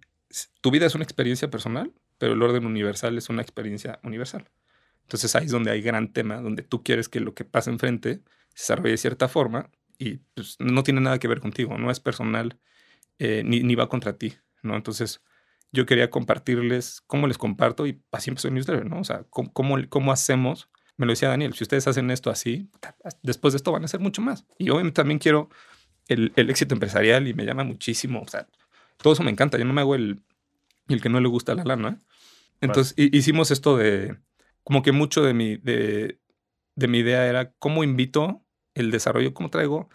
tu 0.62 0.72
vida 0.72 0.86
es 0.86 0.96
una 0.96 1.04
experiencia 1.04 1.50
personal, 1.50 1.92
pero 2.18 2.34
el 2.34 2.42
orden 2.42 2.66
universal 2.66 3.18
es 3.18 3.30
una 3.30 3.42
experiencia 3.42 4.00
universal. 4.04 4.50
Entonces 5.02 5.36
ahí 5.36 5.46
es 5.46 5.52
donde 5.52 5.72
hay 5.72 5.82
gran 5.82 6.14
tema, 6.14 6.38
donde 6.38 6.64
tú 6.64 6.84
quieres 6.84 7.10
que 7.10 7.20
lo 7.20 7.34
que 7.34 7.44
pasa 7.44 7.72
enfrente 7.72 8.22
se 8.54 8.64
desarrolle 8.64 8.92
de 8.92 8.98
cierta 8.98 9.28
forma 9.28 9.70
y 9.98 10.18
pues, 10.34 10.56
no 10.60 10.84
tiene 10.84 11.02
nada 11.02 11.20
que 11.20 11.28
ver 11.28 11.40
contigo, 11.40 11.78
no 11.78 11.92
es 11.92 12.00
personal 12.00 12.58
eh, 13.20 13.44
ni, 13.44 13.62
ni 13.62 13.76
va 13.76 13.90
contra 13.90 14.18
ti, 14.18 14.36
¿no? 14.62 14.76
Entonces 14.76 15.22
yo 15.74 15.88
quería 15.88 16.12
compartirles 16.12 17.02
cómo 17.08 17.28
les 17.28 17.40
comparto 17.40 17.88
y 17.88 18.00
así 18.12 18.30
empezó 18.30 18.48
el 18.48 18.54
newsletter, 18.54 18.86
¿no? 18.86 19.00
O 19.00 19.04
sea, 19.04 19.26
cómo, 19.30 19.76
cómo, 19.90 20.12
hacemos. 20.12 20.70
Me 20.98 21.08
lo 21.08 21.12
decía 21.12 21.30
Daniel, 21.30 21.56
si 21.56 21.64
ustedes 21.64 21.88
hacen 21.88 22.12
esto 22.12 22.30
así, 22.30 22.70
después 23.24 23.54
de 23.54 23.58
esto 23.58 23.72
van 23.72 23.82
a 23.82 23.86
hacer 23.86 24.00
mucho 24.00 24.22
más. 24.22 24.46
Y 24.60 24.70
obviamente 24.70 24.98
también 24.98 25.18
quiero 25.18 25.50
el, 26.08 26.32
el 26.36 26.52
éxito 26.52 26.76
empresarial 26.76 27.28
y 27.28 27.34
me 27.34 27.44
llama 27.44 27.64
muchísimo. 27.64 28.22
O 28.22 28.28
sea, 28.28 28.48
todo 28.98 29.14
eso 29.14 29.24
me 29.24 29.32
encanta. 29.32 29.58
Yo 29.58 29.66
no 29.66 29.74
me 29.74 29.82
hago 29.82 29.96
el, 29.96 30.22
el 30.90 31.02
que 31.02 31.10
no 31.10 31.20
le 31.20 31.28
gusta 31.28 31.56
la 31.56 31.64
lana. 31.64 32.00
Entonces 32.62 32.94
hicimos 32.96 33.50
esto 33.50 33.76
de, 33.76 34.16
como 34.64 34.84
que 34.84 34.92
mucho 34.92 35.24
de 35.24 35.34
mi, 35.34 35.58
de, 35.58 36.20
de 36.76 36.88
mi 36.88 37.00
idea 37.00 37.26
era 37.26 37.52
cómo 37.54 37.84
invito 37.84 38.46
el 38.76 38.92
desarrollo, 38.92 39.34
cómo 39.34 39.50
traigo 39.50 39.90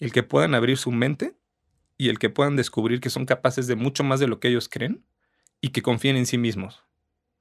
el 0.00 0.12
que 0.12 0.24
puedan 0.24 0.56
abrir 0.56 0.78
su 0.78 0.90
mente 0.90 1.36
y 1.96 2.08
el 2.08 2.18
que 2.18 2.28
puedan 2.28 2.56
descubrir 2.56 3.00
que 3.00 3.08
son 3.08 3.24
capaces 3.24 3.68
de 3.68 3.76
mucho 3.76 4.02
más 4.02 4.18
de 4.18 4.26
lo 4.26 4.40
que 4.40 4.48
ellos 4.48 4.68
creen 4.68 5.04
y 5.62 5.70
que 5.70 5.80
confíen 5.80 6.16
en 6.16 6.26
sí 6.26 6.36
mismos. 6.36 6.84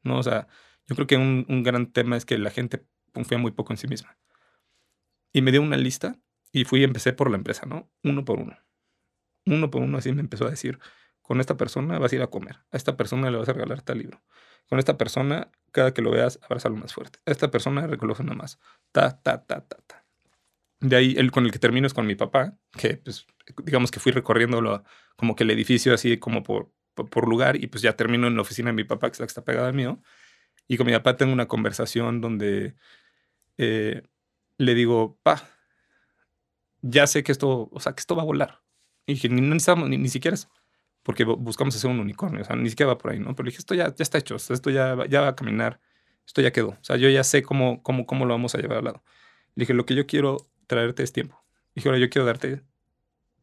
¿no? 0.03 0.17
O 0.17 0.23
sea, 0.23 0.47
yo 0.87 0.95
creo 0.95 1.07
que 1.07 1.17
un, 1.17 1.45
un 1.49 1.63
gran 1.63 1.91
tema 1.91 2.15
es 2.15 2.25
que 2.25 2.37
la 2.37 2.51
gente 2.51 2.85
confía 3.11 3.37
muy 3.37 3.51
poco 3.51 3.73
en 3.73 3.77
sí 3.77 3.87
misma. 3.87 4.17
Y 5.33 5.41
me 5.41 5.51
dio 5.51 5.61
una 5.61 5.75
lista 5.75 6.17
y 6.51 6.65
fui 6.65 6.81
y 6.81 6.83
empecé 6.83 7.13
por 7.13 7.29
la 7.29 7.37
empresa, 7.37 7.65
¿no? 7.65 7.89
Uno 8.03 8.25
por 8.25 8.39
uno. 8.39 8.57
uno 9.45 9.71
por 9.71 9.81
uno 9.81 9.97
así 9.97 10.11
me 10.11 10.21
empezó 10.21 10.45
a 10.45 10.49
decir, 10.49 10.79
con 11.21 11.39
esta 11.39 11.57
persona 11.57 11.97
vas 11.99 12.11
a 12.11 12.15
ir 12.15 12.21
a 12.21 12.27
comer, 12.27 12.57
a 12.71 12.77
esta 12.77 12.97
persona 12.97 13.31
le 13.31 13.37
vas 13.37 13.49
a 13.49 13.53
regalar 13.53 13.81
tal 13.81 13.99
libro, 13.99 14.21
con 14.67 14.79
esta 14.79 14.97
persona, 14.97 15.49
cada 15.71 15.93
que 15.93 16.01
lo 16.01 16.11
veas, 16.11 16.39
abrázalo 16.43 16.75
más 16.75 16.93
fuerte, 16.93 17.19
a 17.25 17.31
esta 17.31 17.49
persona 17.51 17.87
nada 17.87 18.35
más, 18.35 18.59
ta, 18.91 19.21
ta, 19.21 19.45
ta, 19.45 19.61
ta, 19.61 19.77
ta. 19.87 20.05
De 20.79 20.95
ahí, 20.95 21.15
el 21.17 21.31
con 21.31 21.45
el 21.45 21.51
que 21.51 21.59
termino 21.59 21.87
es 21.87 21.93
con 21.93 22.07
mi 22.07 22.15
papá, 22.15 22.57
que 22.77 22.97
pues, 22.97 23.27
digamos 23.63 23.91
que 23.91 23.99
fui 23.99 24.11
recorriendo 24.11 24.83
como 25.15 25.35
que 25.35 25.43
el 25.43 25.51
edificio 25.51 25.93
así 25.93 26.17
como 26.17 26.43
por, 26.43 26.71
por, 26.93 27.27
lugar 27.27 27.55
y 27.55 27.67
pues 27.67 27.81
ya 27.81 27.95
termino 27.95 28.27
en 28.27 28.35
la 28.35 28.41
oficina 28.41 28.69
de 28.69 28.73
mi 28.73 28.83
papá, 28.83 29.09
que 29.09 29.13
es 29.13 29.19
la 29.19 29.25
que 29.25 29.31
está 29.31 29.43
pegada 29.43 29.67
al 29.67 29.73
mío. 29.73 30.01
Y 30.67 30.77
con 30.77 30.87
mi 30.87 30.93
papá 30.93 31.17
tengo 31.17 31.33
una 31.33 31.47
conversación 31.47 32.21
donde 32.21 32.75
eh, 33.57 34.03
le 34.57 34.75
digo, 34.75 35.19
pa, 35.23 35.49
ya 36.81 37.07
sé 37.07 37.23
que 37.23 37.31
esto, 37.31 37.69
o 37.71 37.79
sea, 37.79 37.93
que 37.93 37.99
esto 37.99 38.15
va 38.15 38.23
a 38.23 38.25
volar. 38.25 38.61
Y 39.05 39.13
dije, 39.13 39.29
ni, 39.29 39.41
necesitamos, 39.41 39.89
ni, 39.89 39.97
ni 39.97 40.09
siquiera 40.09 40.35
eso, 40.35 40.49
porque 41.03 41.23
buscamos 41.23 41.75
hacer 41.75 41.89
un 41.89 41.99
unicornio, 41.99 42.41
o 42.41 42.45
sea, 42.45 42.55
ni 42.55 42.69
siquiera 42.69 42.93
va 42.93 42.97
por 42.97 43.11
ahí, 43.11 43.19
¿no? 43.19 43.35
Pero 43.35 43.47
dije, 43.47 43.59
esto 43.59 43.75
ya, 43.75 43.93
ya 43.93 44.03
está 44.03 44.17
hecho, 44.17 44.35
esto 44.35 44.69
ya, 44.69 45.05
ya 45.09 45.21
va 45.21 45.29
a 45.29 45.35
caminar, 45.35 45.79
esto 46.25 46.41
ya 46.41 46.51
quedó. 46.51 46.69
O 46.69 46.83
sea, 46.83 46.97
yo 46.97 47.09
ya 47.09 47.23
sé 47.23 47.43
cómo, 47.43 47.81
cómo, 47.83 48.05
cómo 48.05 48.25
lo 48.25 48.33
vamos 48.33 48.55
a 48.55 48.59
llevar 48.59 48.77
al 48.77 48.85
lado. 48.85 49.03
Le 49.55 49.63
dije, 49.63 49.73
lo 49.73 49.85
que 49.85 49.95
yo 49.95 50.05
quiero 50.07 50.37
traerte 50.67 51.03
es 51.03 51.11
tiempo. 51.11 51.43
Dije, 51.75 51.89
ahora 51.89 51.99
yo 51.99 52.09
quiero 52.09 52.25
darte 52.25 52.63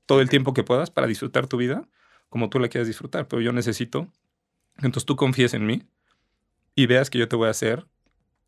todo 0.06 0.20
el 0.20 0.30
tiempo 0.30 0.54
que 0.54 0.64
puedas 0.64 0.90
para 0.90 1.06
disfrutar 1.06 1.46
tu 1.46 1.56
vida 1.56 1.88
como 2.28 2.50
tú 2.50 2.58
la 2.58 2.68
quieras 2.68 2.88
disfrutar, 2.88 3.28
pero 3.28 3.42
yo 3.42 3.52
necesito 3.52 4.12
entonces 4.78 5.06
tú 5.06 5.16
confíes 5.16 5.54
en 5.54 5.66
mí 5.66 5.82
y 6.74 6.86
veas 6.86 7.10
que 7.10 7.18
yo 7.18 7.28
te 7.28 7.36
voy 7.36 7.48
a 7.48 7.50
hacer, 7.50 7.86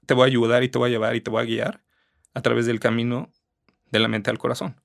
te 0.07 0.15
voy 0.15 0.25
a 0.25 0.27
ayudar 0.27 0.63
y 0.63 0.69
te 0.69 0.79
voy 0.79 0.89
a 0.89 0.93
llevar 0.93 1.17
y 1.17 1.21
te 1.21 1.31
voy 1.31 1.43
a 1.43 1.47
guiar 1.47 1.83
a 2.35 2.43
través 2.43 2.67
del 2.67 2.79
camino 2.79 3.31
de 3.91 3.99
la 3.99 4.09
mente 4.09 4.31
al 4.31 4.39
corazón. 4.39 4.81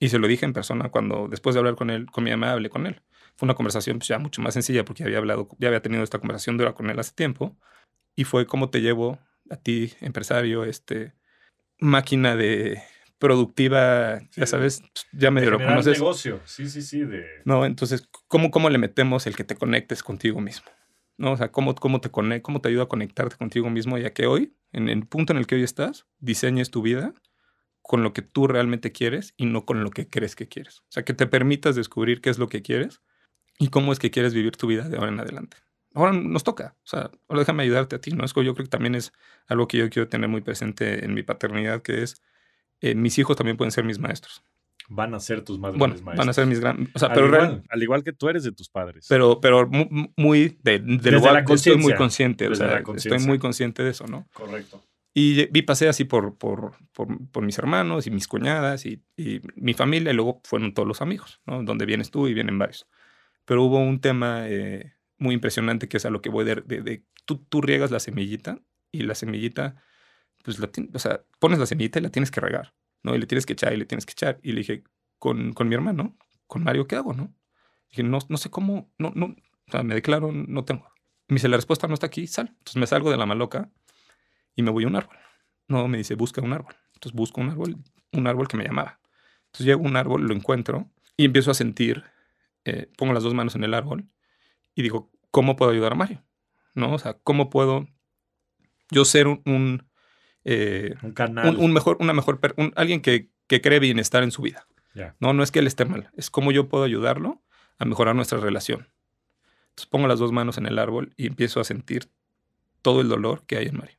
Y 0.00 0.08
se 0.08 0.18
lo 0.18 0.26
dije 0.26 0.44
en 0.44 0.52
persona 0.52 0.90
cuando, 0.90 1.28
después 1.28 1.54
de 1.54 1.60
hablar 1.60 1.76
con 1.76 1.90
él, 1.90 2.06
con 2.10 2.24
mi 2.24 2.30
mamá, 2.30 2.52
hablé 2.52 2.68
con 2.68 2.86
él. 2.86 3.02
Fue 3.36 3.46
una 3.46 3.54
conversación 3.54 3.98
pues, 3.98 4.08
ya 4.08 4.18
mucho 4.18 4.42
más 4.42 4.54
sencilla 4.54 4.84
porque 4.84 5.04
había 5.04 5.18
hablado, 5.18 5.48
ya 5.58 5.68
había 5.68 5.82
tenido 5.82 6.02
esta 6.02 6.18
conversación 6.18 6.56
dura 6.56 6.74
con 6.74 6.90
él 6.90 6.98
hace 6.98 7.12
tiempo. 7.12 7.56
Y 8.16 8.24
fue 8.24 8.46
cómo 8.46 8.70
te 8.70 8.80
llevo 8.80 9.18
a 9.50 9.56
ti, 9.56 9.92
empresario, 10.00 10.64
este, 10.64 11.14
máquina 11.78 12.34
de 12.34 12.82
productiva, 13.18 14.20
ya 14.36 14.46
sabes, 14.46 14.82
ya 15.12 15.30
medio 15.30 15.50
lo 15.50 15.58
conoces. 15.58 15.98
negocio, 15.98 16.40
sí, 16.44 16.68
sí, 16.68 16.82
sí. 16.82 17.00
De... 17.00 17.26
No, 17.44 17.64
entonces, 17.64 18.08
¿cómo, 18.28 18.50
¿cómo 18.50 18.70
le 18.70 18.78
metemos 18.78 19.26
el 19.26 19.36
que 19.36 19.44
te 19.44 19.56
conectes 19.56 20.02
contigo 20.02 20.40
mismo? 20.40 20.70
¿No? 21.16 21.32
O 21.32 21.36
sea, 21.36 21.50
¿cómo, 21.50 21.74
cómo, 21.74 22.00
te 22.00 22.10
conect, 22.10 22.44
¿cómo 22.44 22.60
te 22.60 22.68
ayuda 22.68 22.84
a 22.84 22.88
conectarte 22.88 23.36
contigo 23.36 23.68
mismo 23.70 23.98
ya 23.98 24.12
que 24.12 24.26
hoy, 24.26 24.54
en 24.72 24.88
el 24.88 25.04
punto 25.06 25.32
en 25.32 25.38
el 25.38 25.46
que 25.46 25.56
hoy 25.56 25.64
estás, 25.64 26.06
diseñes 26.20 26.70
tu 26.70 26.80
vida 26.82 27.12
con 27.82 28.02
lo 28.02 28.12
que 28.12 28.22
tú 28.22 28.46
realmente 28.46 28.92
quieres 28.92 29.34
y 29.36 29.46
no 29.46 29.64
con 29.64 29.82
lo 29.82 29.90
que 29.90 30.08
crees 30.08 30.36
que 30.36 30.46
quieres? 30.46 30.80
O 30.80 30.90
sea, 30.90 31.04
que 31.04 31.14
te 31.14 31.26
permitas 31.26 31.74
descubrir 31.74 32.20
qué 32.20 32.30
es 32.30 32.38
lo 32.38 32.48
que 32.48 32.62
quieres 32.62 33.00
y 33.58 33.68
cómo 33.68 33.92
es 33.92 33.98
que 33.98 34.12
quieres 34.12 34.32
vivir 34.32 34.56
tu 34.56 34.68
vida 34.68 34.88
de 34.88 34.96
ahora 34.96 35.10
en 35.10 35.18
adelante. 35.18 35.56
Ahora 35.94 36.12
nos 36.12 36.44
toca, 36.44 36.76
o 36.84 36.86
sea, 36.86 37.10
ahora 37.28 37.40
déjame 37.40 37.64
ayudarte 37.64 37.96
a 37.96 38.00
ti, 38.00 38.12
¿no? 38.12 38.24
Es 38.24 38.32
que 38.32 38.44
yo 38.44 38.54
creo 38.54 38.66
que 38.66 38.70
también 38.70 38.94
es 38.94 39.12
algo 39.48 39.66
que 39.66 39.78
yo 39.78 39.90
quiero 39.90 40.08
tener 40.08 40.28
muy 40.28 40.42
presente 40.42 41.04
en 41.04 41.14
mi 41.14 41.24
paternidad, 41.24 41.82
que 41.82 42.02
es 42.04 42.22
eh, 42.80 42.94
mis 42.94 43.18
hijos 43.18 43.36
también 43.36 43.56
pueden 43.56 43.72
ser 43.72 43.84
mis 43.84 43.98
maestros. 43.98 44.42
Van 44.90 45.14
a 45.14 45.20
ser 45.20 45.42
tus 45.42 45.58
madres 45.58 45.78
bueno, 45.78 45.94
maestros. 45.94 46.16
Van 46.16 46.28
a 46.28 46.32
ser 46.32 46.46
mis 46.46 46.60
grandes. 46.60 46.88
O 46.94 46.98
sea, 46.98 47.08
al, 47.08 47.14
pero 47.14 47.26
igual, 47.26 47.62
al 47.68 47.82
igual 47.82 48.02
que 48.02 48.12
tú 48.12 48.28
eres 48.28 48.42
de 48.42 48.52
tus 48.52 48.70
padres. 48.70 49.06
Pero, 49.08 49.40
pero 49.40 49.68
muy 50.16 50.58
de, 50.62 50.78
de 50.78 51.10
lo 51.10 51.20
la 51.20 51.40
estoy 51.40 51.76
muy 51.76 51.94
consciente. 51.94 52.48
O 52.48 52.54
sea, 52.54 52.80
la 52.80 52.94
estoy 52.94 53.18
muy 53.18 53.38
consciente 53.38 53.82
de 53.82 53.90
eso, 53.90 54.06
¿no? 54.06 54.26
Correcto. 54.32 54.82
Y 55.14 55.46
vi, 55.50 55.62
pasé 55.62 55.88
así 55.88 56.04
por, 56.04 56.38
por, 56.38 56.74
por, 56.92 57.08
por, 57.30 57.42
mis 57.42 57.58
hermanos 57.58 58.06
y 58.06 58.10
mis 58.10 58.28
cuñadas 58.28 58.86
y, 58.86 59.02
y, 59.16 59.40
mi 59.56 59.74
familia, 59.74 60.12
y 60.12 60.14
luego 60.14 60.40
fueron 60.44 60.72
todos 60.74 60.86
los 60.86 61.02
amigos, 61.02 61.40
¿no? 61.44 61.62
Donde 61.64 61.86
vienes 61.86 62.10
tú 62.10 62.28
y 62.28 62.34
vienen 62.34 62.58
varios. 62.58 62.86
Pero 63.44 63.64
hubo 63.64 63.78
un 63.78 64.00
tema 64.00 64.48
eh, 64.48 64.94
muy 65.16 65.34
impresionante 65.34 65.88
que 65.88 65.96
es 65.96 66.06
a 66.06 66.10
lo 66.10 66.22
que 66.22 66.30
voy 66.30 66.44
de, 66.44 66.62
de, 66.64 66.82
de 66.82 67.04
tú, 67.24 67.44
tú 67.48 67.60
riegas 67.60 67.90
la 67.90 67.98
semillita 67.98 68.60
y 68.92 69.02
la 69.02 69.14
semillita, 69.14 69.82
pues, 70.56 70.58
la, 70.60 70.70
o 70.94 70.98
sea, 70.98 71.20
pones 71.38 71.58
la 71.58 71.66
semillita 71.66 71.98
y 71.98 72.02
la 72.02 72.10
tienes 72.10 72.30
que 72.30 72.40
regar. 72.40 72.72
¿no? 73.02 73.14
Y 73.14 73.18
le 73.18 73.26
tienes 73.26 73.44
que 73.44 73.52
echar 73.52 73.72
y 73.74 73.76
le 73.76 73.84
tienes 73.84 74.06
que 74.06 74.12
echar. 74.12 74.40
Y 74.42 74.52
le 74.52 74.60
dije, 74.60 74.84
con, 75.18 75.52
con 75.52 75.68
mi 75.68 75.74
hermano, 75.74 76.16
con 76.46 76.64
Mario, 76.64 76.86
¿qué 76.86 76.96
hago, 76.96 77.12
no? 77.12 77.34
dije, 77.90 78.02
no, 78.02 78.18
no 78.28 78.36
sé 78.36 78.50
cómo, 78.50 78.90
no, 78.98 79.12
no, 79.14 79.34
me 79.82 79.94
declaro, 79.94 80.32
no 80.32 80.64
tengo. 80.64 80.90
Me 81.28 81.34
dice, 81.34 81.48
la 81.48 81.56
respuesta 81.56 81.86
no 81.86 81.94
está 81.94 82.06
aquí, 82.06 82.26
sal. 82.26 82.48
Entonces 82.48 82.76
me 82.76 82.86
salgo 82.86 83.10
de 83.10 83.16
la 83.16 83.26
maloca 83.26 83.70
y 84.54 84.62
me 84.62 84.70
voy 84.70 84.84
a 84.84 84.86
un 84.86 84.96
árbol. 84.96 85.16
No, 85.68 85.86
me 85.88 85.98
dice, 85.98 86.14
busca 86.14 86.40
un 86.40 86.52
árbol. 86.52 86.74
Entonces 86.94 87.14
busco 87.14 87.40
un 87.40 87.50
árbol, 87.50 87.76
un 88.12 88.26
árbol 88.26 88.48
que 88.48 88.56
me 88.56 88.64
llamaba. 88.64 89.00
Entonces 89.46 89.66
llego 89.66 89.84
a 89.84 89.88
un 89.88 89.96
árbol, 89.96 90.22
lo 90.26 90.34
encuentro 90.34 90.90
y 91.16 91.24
empiezo 91.24 91.50
a 91.50 91.54
sentir, 91.54 92.04
eh, 92.64 92.90
pongo 92.96 93.12
las 93.12 93.22
dos 93.22 93.34
manos 93.34 93.54
en 93.54 93.64
el 93.64 93.74
árbol 93.74 94.08
y 94.74 94.82
digo, 94.82 95.10
¿cómo 95.30 95.56
puedo 95.56 95.70
ayudar 95.70 95.92
a 95.92 95.96
Mario? 95.96 96.24
¿No? 96.74 96.94
O 96.94 96.98
sea, 96.98 97.14
¿cómo 97.14 97.50
puedo 97.50 97.86
yo 98.90 99.04
ser 99.04 99.26
un 99.26 99.87
eh, 100.44 100.94
un 101.02 101.12
canal. 101.12 101.56
Un, 101.56 101.72
mejor, 101.72 101.96
una 102.00 102.12
mejor, 102.12 102.40
alguien 102.76 103.00
que, 103.00 103.30
que, 103.46 103.60
cree 103.60 103.78
bienestar 103.78 104.22
en 104.22 104.30
su 104.30 104.42
vida. 104.42 104.66
No, 105.20 105.32
no 105.32 105.44
es 105.44 105.52
que 105.52 105.60
él 105.60 105.68
esté 105.68 105.84
mal, 105.84 106.10
es 106.16 106.28
cómo 106.28 106.50
yo 106.50 106.68
puedo 106.68 106.82
ayudarlo 106.82 107.40
a 107.78 107.84
mejorar 107.84 108.16
nuestra 108.16 108.40
relación. 108.40 108.88
Entonces 109.70 109.86
pongo 109.86 110.08
las 110.08 110.18
dos 110.18 110.32
manos 110.32 110.58
en 110.58 110.66
el 110.66 110.78
árbol 110.78 111.12
y 111.16 111.28
empiezo 111.28 111.60
a 111.60 111.64
sentir 111.64 112.10
todo 112.82 113.00
el 113.00 113.08
dolor 113.08 113.44
que 113.46 113.58
hay 113.58 113.66
en 113.66 113.76
Mario. 113.76 113.96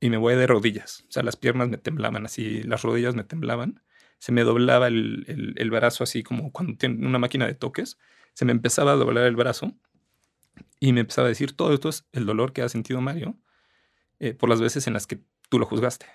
Y 0.00 0.08
me 0.08 0.16
voy 0.16 0.36
de 0.36 0.46
rodillas. 0.46 1.04
O 1.08 1.12
sea, 1.12 1.22
las 1.22 1.36
piernas 1.36 1.68
me 1.68 1.76
temblaban 1.76 2.24
así, 2.24 2.62
las 2.62 2.82
rodillas 2.82 3.14
me 3.14 3.24
temblaban. 3.24 3.82
Se 4.18 4.32
me 4.32 4.42
doblaba 4.42 4.86
el, 4.86 5.24
el, 5.28 5.54
el 5.58 5.70
brazo 5.70 6.02
así 6.02 6.22
como 6.22 6.50
cuando 6.50 6.78
tiene 6.78 7.06
una 7.06 7.18
máquina 7.18 7.46
de 7.46 7.54
toques. 7.54 7.98
Se 8.32 8.46
me 8.46 8.52
empezaba 8.52 8.92
a 8.92 8.96
doblar 8.96 9.26
el 9.26 9.36
brazo 9.36 9.76
y 10.80 10.94
me 10.94 11.00
empezaba 11.00 11.26
a 11.26 11.28
decir, 11.28 11.54
todo 11.54 11.74
esto 11.74 11.90
es 11.90 12.06
el 12.12 12.24
dolor 12.24 12.54
que 12.54 12.62
ha 12.62 12.68
sentido 12.70 13.02
Mario 13.02 13.36
eh, 14.20 14.34
por 14.34 14.48
las 14.48 14.60
veces 14.60 14.86
en 14.86 14.92
las 14.92 15.06
que 15.06 15.20
tú 15.48 15.58
lo 15.58 15.66
juzgaste, 15.66 16.06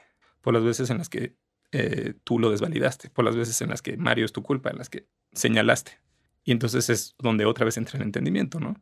por 0.41 0.53
las 0.53 0.63
veces 0.63 0.89
en 0.89 0.97
las 0.97 1.09
que 1.09 1.35
eh, 1.71 2.13
tú 2.23 2.39
lo 2.39 2.51
desvalidaste, 2.51 3.09
por 3.09 3.25
las 3.25 3.35
veces 3.35 3.61
en 3.61 3.69
las 3.69 3.81
que 3.81 3.97
Mario 3.97 4.25
es 4.25 4.33
tu 4.33 4.43
culpa, 4.43 4.69
en 4.69 4.77
las 4.77 4.89
que 4.89 5.07
señalaste. 5.31 5.99
Y 6.43 6.51
entonces 6.51 6.89
es 6.89 7.15
donde 7.17 7.45
otra 7.45 7.65
vez 7.65 7.77
entra 7.77 7.97
el 7.97 8.03
entendimiento, 8.03 8.59
¿no? 8.59 8.75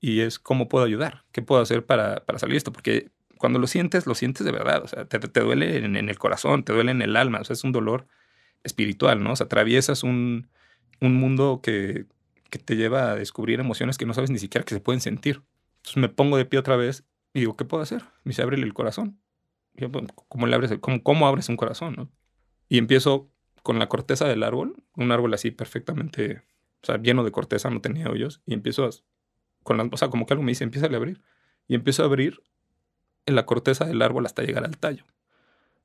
Y 0.00 0.20
es 0.20 0.38
cómo 0.38 0.68
puedo 0.68 0.84
ayudar, 0.84 1.24
qué 1.32 1.42
puedo 1.42 1.60
hacer 1.60 1.84
para, 1.84 2.24
para 2.24 2.38
salir 2.38 2.56
esto, 2.56 2.72
porque 2.72 3.10
cuando 3.38 3.58
lo 3.58 3.66
sientes, 3.66 4.06
lo 4.06 4.14
sientes 4.14 4.46
de 4.46 4.52
verdad, 4.52 4.82
o 4.82 4.88
sea, 4.88 5.04
te, 5.06 5.18
te 5.18 5.40
duele 5.40 5.76
en, 5.76 5.96
en, 5.96 6.08
el 6.08 6.18
corazón, 6.18 6.64
te 6.64 6.72
duele 6.72 6.92
en 6.92 7.02
el 7.02 7.16
alma, 7.16 7.40
o 7.40 7.44
sea, 7.44 7.54
es 7.54 7.64
un 7.64 7.72
dolor 7.72 8.06
espiritual, 8.62 9.22
¿no? 9.22 9.32
O 9.32 9.36
sea, 9.36 9.46
atraviesas 9.46 10.02
un, 10.02 10.48
un 11.00 11.16
mundo 11.16 11.60
que, 11.62 12.06
que 12.50 12.58
te 12.58 12.76
lleva 12.76 13.10
a 13.10 13.16
descubrir 13.16 13.60
emociones 13.60 13.98
que 13.98 14.06
no 14.06 14.14
sabes 14.14 14.30
ni 14.30 14.38
siquiera 14.38 14.64
que 14.64 14.74
se 14.74 14.80
pueden 14.80 15.00
sentir. 15.00 15.42
Entonces 15.78 15.96
me 15.96 16.08
pongo 16.08 16.36
de 16.36 16.44
pie 16.44 16.58
otra 16.58 16.76
vez 16.76 17.04
y 17.34 17.40
digo, 17.40 17.56
¿qué 17.56 17.64
puedo 17.64 17.82
hacer? 17.82 18.02
Me 18.22 18.30
dice, 18.30 18.42
ábrele 18.42 18.64
el 18.64 18.72
corazón. 18.72 19.20
Y 19.76 19.86
pues, 19.88 20.06
¿cómo, 20.28 20.46
le 20.46 20.54
abres 20.54 20.72
cómo, 20.80 21.02
¿Cómo 21.02 21.26
abres 21.26 21.48
un 21.48 21.56
corazón? 21.56 22.10
Y 22.68 22.78
empiezo 22.78 23.28
con 23.64 23.78
la 23.80 23.88
corteza 23.88 24.26
del 24.28 24.44
árbol, 24.44 24.76
un 24.94 25.10
árbol 25.10 25.34
así 25.34 25.50
perfectamente, 25.50 26.42
o 26.82 26.86
sea, 26.86 26.98
lleno 26.98 27.24
de 27.24 27.32
corteza, 27.32 27.70
no 27.70 27.80
tenía 27.80 28.08
hoyos, 28.08 28.40
y 28.46 28.54
empiezo 28.54 28.84
a, 28.84 28.90
con 29.64 29.76
la, 29.76 29.88
o 29.90 29.96
sea, 29.96 30.08
como 30.08 30.26
que 30.26 30.34
algo 30.34 30.44
me 30.44 30.52
dice, 30.52 30.62
empieza 30.62 30.86
a 30.86 30.94
abrir. 30.94 31.22
Y 31.66 31.74
empiezo 31.74 32.02
a 32.02 32.06
abrir 32.06 32.42
en 33.26 33.34
la 33.34 33.46
corteza 33.46 33.84
del 33.84 34.00
árbol 34.02 34.26
hasta 34.26 34.42
llegar 34.42 34.64
al 34.64 34.78
tallo, 34.78 35.04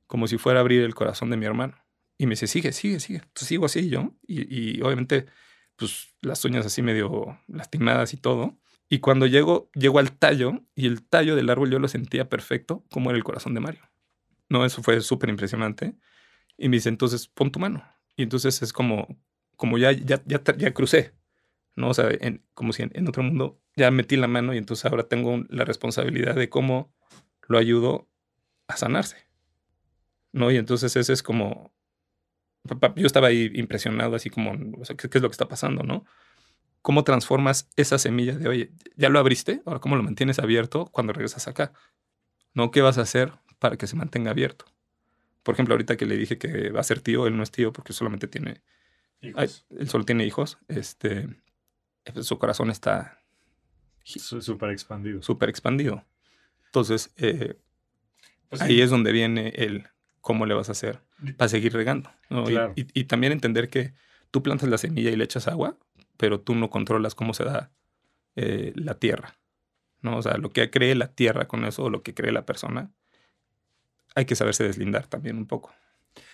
como 0.06 0.28
si 0.28 0.38
fuera 0.38 0.60
a 0.60 0.62
abrir 0.62 0.82
el 0.82 0.94
corazón 0.94 1.30
de 1.30 1.36
mi 1.36 1.46
hermano. 1.46 1.74
Y 2.16 2.26
me 2.26 2.32
dice, 2.32 2.46
sigue, 2.46 2.72
sigue, 2.72 3.00
sigue. 3.00 3.20
Entonces 3.20 3.48
sigo 3.48 3.66
así 3.66 3.88
yo, 3.88 4.12
y, 4.24 4.76
y 4.76 4.82
obviamente, 4.82 5.26
pues 5.74 6.14
las 6.20 6.44
uñas 6.44 6.64
así 6.64 6.80
medio 6.82 7.40
lastimadas 7.48 8.14
y 8.14 8.18
todo. 8.18 8.56
Y 8.92 8.98
cuando 8.98 9.26
llego, 9.26 9.70
llego 9.72 10.00
al 10.00 10.10
tallo 10.10 10.64
y 10.74 10.88
el 10.88 11.06
tallo 11.06 11.36
del 11.36 11.48
árbol 11.48 11.70
yo 11.70 11.78
lo 11.78 11.86
sentía 11.86 12.28
perfecto 12.28 12.84
como 12.90 13.10
era 13.10 13.16
el 13.16 13.22
corazón 13.22 13.54
de 13.54 13.60
Mario. 13.60 13.88
No, 14.48 14.64
eso 14.64 14.82
fue 14.82 15.00
súper 15.00 15.30
impresionante. 15.30 15.94
Y 16.58 16.68
me 16.68 16.76
dice, 16.76 16.88
entonces 16.88 17.28
pon 17.28 17.52
tu 17.52 17.60
mano. 17.60 17.84
Y 18.16 18.24
entonces 18.24 18.60
es 18.62 18.72
como, 18.72 19.06
como 19.54 19.78
ya, 19.78 19.92
ya, 19.92 20.20
ya, 20.26 20.42
ya 20.56 20.74
crucé, 20.74 21.14
¿no? 21.76 21.90
O 21.90 21.94
sea, 21.94 22.08
como 22.52 22.72
si 22.72 22.82
en, 22.82 23.08
otro 23.08 23.22
mundo 23.22 23.62
ya 23.76 23.92
metí 23.92 24.16
la 24.16 24.26
mano 24.26 24.54
y 24.54 24.58
entonces 24.58 24.84
ahora 24.86 25.06
tengo 25.06 25.40
la 25.48 25.64
responsabilidad 25.64 26.34
de 26.34 26.48
cómo 26.48 26.92
lo 27.46 27.58
ayudo 27.58 28.08
a 28.66 28.76
sanarse, 28.76 29.18
¿no? 30.32 30.50
Y 30.50 30.56
entonces 30.56 30.96
ese 30.96 31.12
es 31.12 31.22
como, 31.22 31.72
yo 32.96 33.06
estaba 33.06 33.28
ahí 33.28 33.52
impresionado, 33.54 34.16
así 34.16 34.30
como, 34.30 34.52
o 34.80 34.84
sea, 34.84 34.96
¿qué, 34.96 35.08
qué 35.08 35.18
es 35.18 35.22
lo 35.22 35.28
que 35.28 35.34
está 35.34 35.46
pasando, 35.46 35.84
no? 35.84 36.04
Cómo 36.82 37.04
transformas 37.04 37.68
esa 37.76 37.98
semilla 37.98 38.36
de, 38.36 38.48
oye, 38.48 38.72
ya 38.96 39.08
lo 39.08 39.18
abriste, 39.18 39.62
ahora 39.66 39.80
cómo 39.80 39.96
lo 39.96 40.02
mantienes 40.02 40.38
abierto 40.38 40.86
cuando 40.86 41.12
regresas 41.12 41.48
acá. 41.48 41.72
¿No? 42.54 42.70
¿Qué 42.70 42.82
vas 42.82 42.98
a 42.98 43.02
hacer 43.02 43.32
para 43.58 43.76
que 43.76 43.86
se 43.86 43.96
mantenga 43.96 44.30
abierto? 44.30 44.64
Por 45.42 45.54
ejemplo, 45.54 45.74
ahorita 45.74 45.96
que 45.96 46.06
le 46.06 46.16
dije 46.16 46.38
que 46.38 46.70
va 46.70 46.80
a 46.80 46.84
ser 46.84 47.00
tío, 47.00 47.26
él 47.26 47.36
no 47.36 47.42
es 47.42 47.50
tío 47.50 47.72
porque 47.72 47.92
solamente 47.92 48.28
tiene... 48.28 48.62
Hijos. 49.22 49.66
él 49.70 49.88
solo 49.88 50.04
tiene 50.04 50.24
hijos. 50.24 50.58
Este, 50.68 51.28
pues, 52.12 52.26
su 52.26 52.38
corazón 52.38 52.70
está... 52.70 53.18
Súper 54.02 54.70
expandido. 54.70 55.22
Súper 55.22 55.48
expandido. 55.48 56.04
Entonces, 56.66 57.12
eh, 57.16 57.58
pues 58.48 58.62
ahí 58.62 58.80
es 58.80 58.90
donde 58.90 59.12
viene 59.12 59.52
el 59.56 59.88
cómo 60.20 60.46
le 60.46 60.54
vas 60.54 60.68
a 60.68 60.72
hacer 60.72 61.00
para 61.36 61.48
seguir 61.48 61.72
regando. 61.72 62.10
Y, 62.74 62.86
y, 62.98 63.04
también 63.04 63.32
entender 63.32 63.68
que 63.68 63.94
tú 64.30 64.42
plantas 64.42 64.68
la 64.68 64.78
semilla 64.78 65.10
y 65.10 65.16
le 65.16 65.24
echas 65.24 65.48
agua, 65.48 65.78
pero 66.20 66.38
tú 66.38 66.54
no 66.54 66.68
controlas 66.68 67.14
cómo 67.14 67.32
se 67.32 67.44
da 67.44 67.72
eh, 68.36 68.74
la 68.76 68.98
tierra. 68.98 69.38
¿no? 70.02 70.18
O 70.18 70.22
sea, 70.22 70.36
lo 70.36 70.50
que 70.50 70.70
cree 70.70 70.94
la 70.94 71.14
tierra 71.14 71.48
con 71.48 71.64
eso, 71.64 71.84
o 71.84 71.90
lo 71.90 72.02
que 72.02 72.12
cree 72.12 72.30
la 72.30 72.44
persona, 72.44 72.92
hay 74.14 74.26
que 74.26 74.36
saberse 74.36 74.64
deslindar 74.64 75.06
también 75.06 75.38
un 75.38 75.46
poco. 75.46 75.72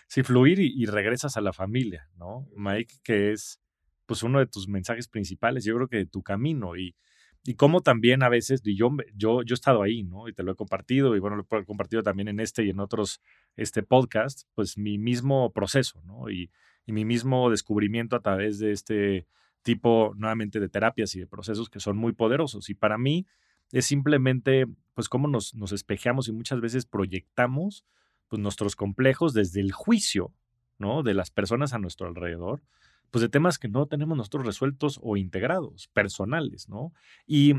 Sí, 0.09 0.25
fluir 0.25 0.59
y, 0.59 0.87
regresas 0.87 1.37
a 1.37 1.41
la 1.41 1.53
familia, 1.53 2.11
¿no? 2.17 2.49
Mike, 2.57 2.97
que 3.05 3.31
es 3.31 3.61
pues 4.07 4.25
uno 4.25 4.41
de 4.41 4.47
tus 4.47 4.67
mensajes 4.67 5.07
principales, 5.07 5.65
yo 5.65 5.77
creo 5.77 5.89
que 5.89 5.99
de 5.99 6.07
tu 6.07 6.23
camino 6.23 6.77
y, 6.77 6.97
y 7.45 7.55
cómo 7.55 7.81
también 7.81 8.25
a 8.25 8.29
veces, 8.29 8.63
y 8.65 8.77
yo, 8.77 8.91
yo, 9.15 9.43
yo 9.43 9.53
he 9.53 9.55
estado 9.55 9.83
ahí, 9.83 10.03
¿no? 10.03 10.29
Y 10.29 10.33
te 10.33 10.43
lo 10.43 10.51
he 10.51 10.57
compartido, 10.57 11.15
y 11.15 11.21
bueno, 11.21 11.37
lo 11.37 11.43
he 11.43 11.65
compartido 11.65 12.03
también 12.03 12.27
en 12.27 12.41
este 12.41 12.65
y 12.65 12.71
en 12.71 12.81
otros 12.81 13.21
este 13.57 13.85
podcast, 13.85 14.49
pues 14.55 14.79
mi 14.79 14.99
mismo 14.99 15.53
proceso, 15.53 16.03
¿no? 16.05 16.29
Y, 16.29 16.51
y 16.87 16.93
mi 16.93 17.05
mismo 17.05 17.51
descubrimiento 17.51 18.17
a 18.17 18.21
través 18.21 18.59
de 18.59 18.73
este 18.73 19.27
tipo, 19.67 20.15
nuevamente, 20.17 20.61
de 20.61 20.69
terapias 20.69 21.13
y 21.17 21.19
de 21.19 21.27
procesos 21.27 21.69
que 21.69 21.81
son 21.81 21.97
muy 21.97 22.13
poderosos. 22.13 22.71
Y 22.71 22.75
para 22.75 22.99
mí 22.99 23.27
es 23.73 23.85
simplemente, 23.85 24.67
pues, 24.95 25.09
cómo 25.09 25.27
nos, 25.27 25.57
nos 25.57 25.73
espejeamos 25.73 26.29
y 26.29 26.33
muchas 26.33 26.61
veces 26.61 26.87
proyectamos 26.87 27.85
pues, 28.29 28.41
nuestros 28.41 28.77
complejos 28.77 29.35
desde 29.35 29.61
el 29.61 29.73
juicio, 29.73 30.33
¿no? 30.79 31.03
De 31.03 31.15
las 31.15 31.33
personas 31.33 31.73
a 31.73 31.81
nuestro 31.81 32.07
alrededor, 32.07 32.63
pues 33.11 33.23
de 33.23 33.29
temas 33.29 33.59
que 33.59 33.67
no 33.67 33.87
tenemos 33.87 34.17
nosotros 34.17 34.47
resueltos 34.47 35.01
o 35.03 35.17
integrados, 35.17 35.89
personales, 35.89 36.69
¿no? 36.69 36.93
Y 37.27 37.55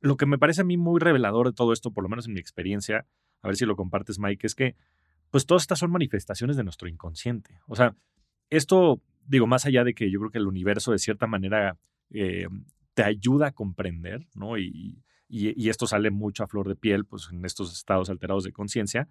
lo 0.00 0.16
que 0.16 0.26
me 0.26 0.38
parece 0.38 0.60
a 0.60 0.64
mí 0.64 0.76
muy 0.76 1.00
revelador 1.00 1.48
de 1.48 1.52
todo 1.52 1.72
esto, 1.72 1.90
por 1.90 2.04
lo 2.04 2.08
menos 2.08 2.28
en 2.28 2.34
mi 2.34 2.40
experiencia, 2.40 3.06
a 3.42 3.48
ver 3.48 3.56
si 3.56 3.66
lo 3.66 3.74
compartes, 3.74 4.20
Mike, 4.20 4.46
es 4.46 4.54
que, 4.54 4.76
pues 5.32 5.46
todas 5.46 5.64
estas 5.64 5.80
son 5.80 5.90
manifestaciones 5.90 6.56
de 6.56 6.62
nuestro 6.62 6.86
inconsciente. 6.86 7.58
O 7.66 7.74
sea, 7.74 7.96
esto, 8.50 9.00
digo, 9.26 9.46
más 9.46 9.66
allá 9.66 9.84
de 9.84 9.94
que 9.94 10.10
yo 10.10 10.18
creo 10.20 10.30
que 10.30 10.38
el 10.38 10.46
universo 10.46 10.92
de 10.92 10.98
cierta 10.98 11.26
manera 11.26 11.78
eh, 12.10 12.46
te 12.94 13.02
ayuda 13.02 13.48
a 13.48 13.52
comprender, 13.52 14.26
¿no? 14.34 14.58
Y, 14.58 15.02
y, 15.28 15.68
esto 15.68 15.86
sale 15.86 16.10
mucho 16.10 16.44
a 16.44 16.46
flor 16.46 16.68
de 16.68 16.76
piel, 16.76 17.04
pues 17.04 17.28
en 17.32 17.44
estos 17.44 17.72
estados 17.72 18.10
alterados 18.10 18.44
de 18.44 18.52
conciencia, 18.52 19.08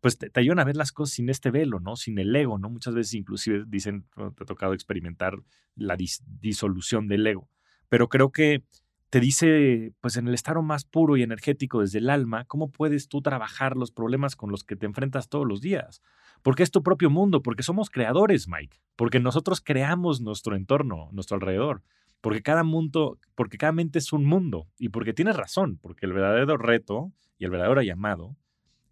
pues 0.00 0.18
te, 0.18 0.30
ayudan 0.34 0.58
a 0.58 0.64
ver 0.64 0.76
las 0.76 0.92
cosas 0.92 1.14
sin 1.14 1.30
este 1.30 1.50
velo, 1.50 1.80
¿no? 1.80 1.96
Sin 1.96 2.18
el 2.18 2.34
ego, 2.36 2.58
¿no? 2.58 2.68
Muchas 2.68 2.94
veces 2.94 3.14
inclusive 3.14 3.64
dicen, 3.66 4.04
te 4.14 4.42
ha 4.42 4.46
tocado 4.46 4.74
experimentar 4.74 5.38
la 5.74 5.96
disolución 5.96 7.08
del 7.08 7.26
ego, 7.26 7.48
pero 7.88 8.08
creo 8.08 8.30
que 8.30 8.64
te 9.08 9.20
dice, 9.20 9.94
pues 10.00 10.16
en 10.16 10.26
el 10.26 10.34
estado 10.34 10.60
más 10.60 10.84
puro 10.84 11.16
y 11.16 11.22
energético 11.22 11.80
desde 11.80 11.98
el 11.98 12.10
alma, 12.10 12.44
¿cómo 12.46 12.72
puedes 12.72 13.08
tú 13.08 13.22
trabajar 13.22 13.76
los 13.76 13.92
problemas 13.92 14.34
con 14.34 14.50
los 14.50 14.64
que 14.64 14.74
te 14.74 14.86
enfrentas 14.86 15.28
todos 15.28 15.46
los 15.46 15.60
días? 15.60 16.02
Porque 16.44 16.62
es 16.62 16.70
tu 16.70 16.82
propio 16.82 17.08
mundo, 17.08 17.42
porque 17.42 17.62
somos 17.62 17.88
creadores, 17.88 18.48
Mike, 18.48 18.76
porque 18.96 19.18
nosotros 19.18 19.62
creamos 19.62 20.20
nuestro 20.20 20.56
entorno, 20.56 21.08
nuestro 21.10 21.36
alrededor, 21.36 21.82
porque 22.20 22.42
cada 22.42 22.64
mundo, 22.64 23.18
porque 23.34 23.56
cada 23.56 23.72
mente 23.72 23.98
es 23.98 24.12
un 24.12 24.26
mundo 24.26 24.68
y 24.78 24.90
porque 24.90 25.14
tienes 25.14 25.36
razón, 25.36 25.78
porque 25.80 26.04
el 26.04 26.12
verdadero 26.12 26.58
reto 26.58 27.14
y 27.38 27.46
el 27.46 27.50
verdadero 27.50 27.80
llamado 27.80 28.36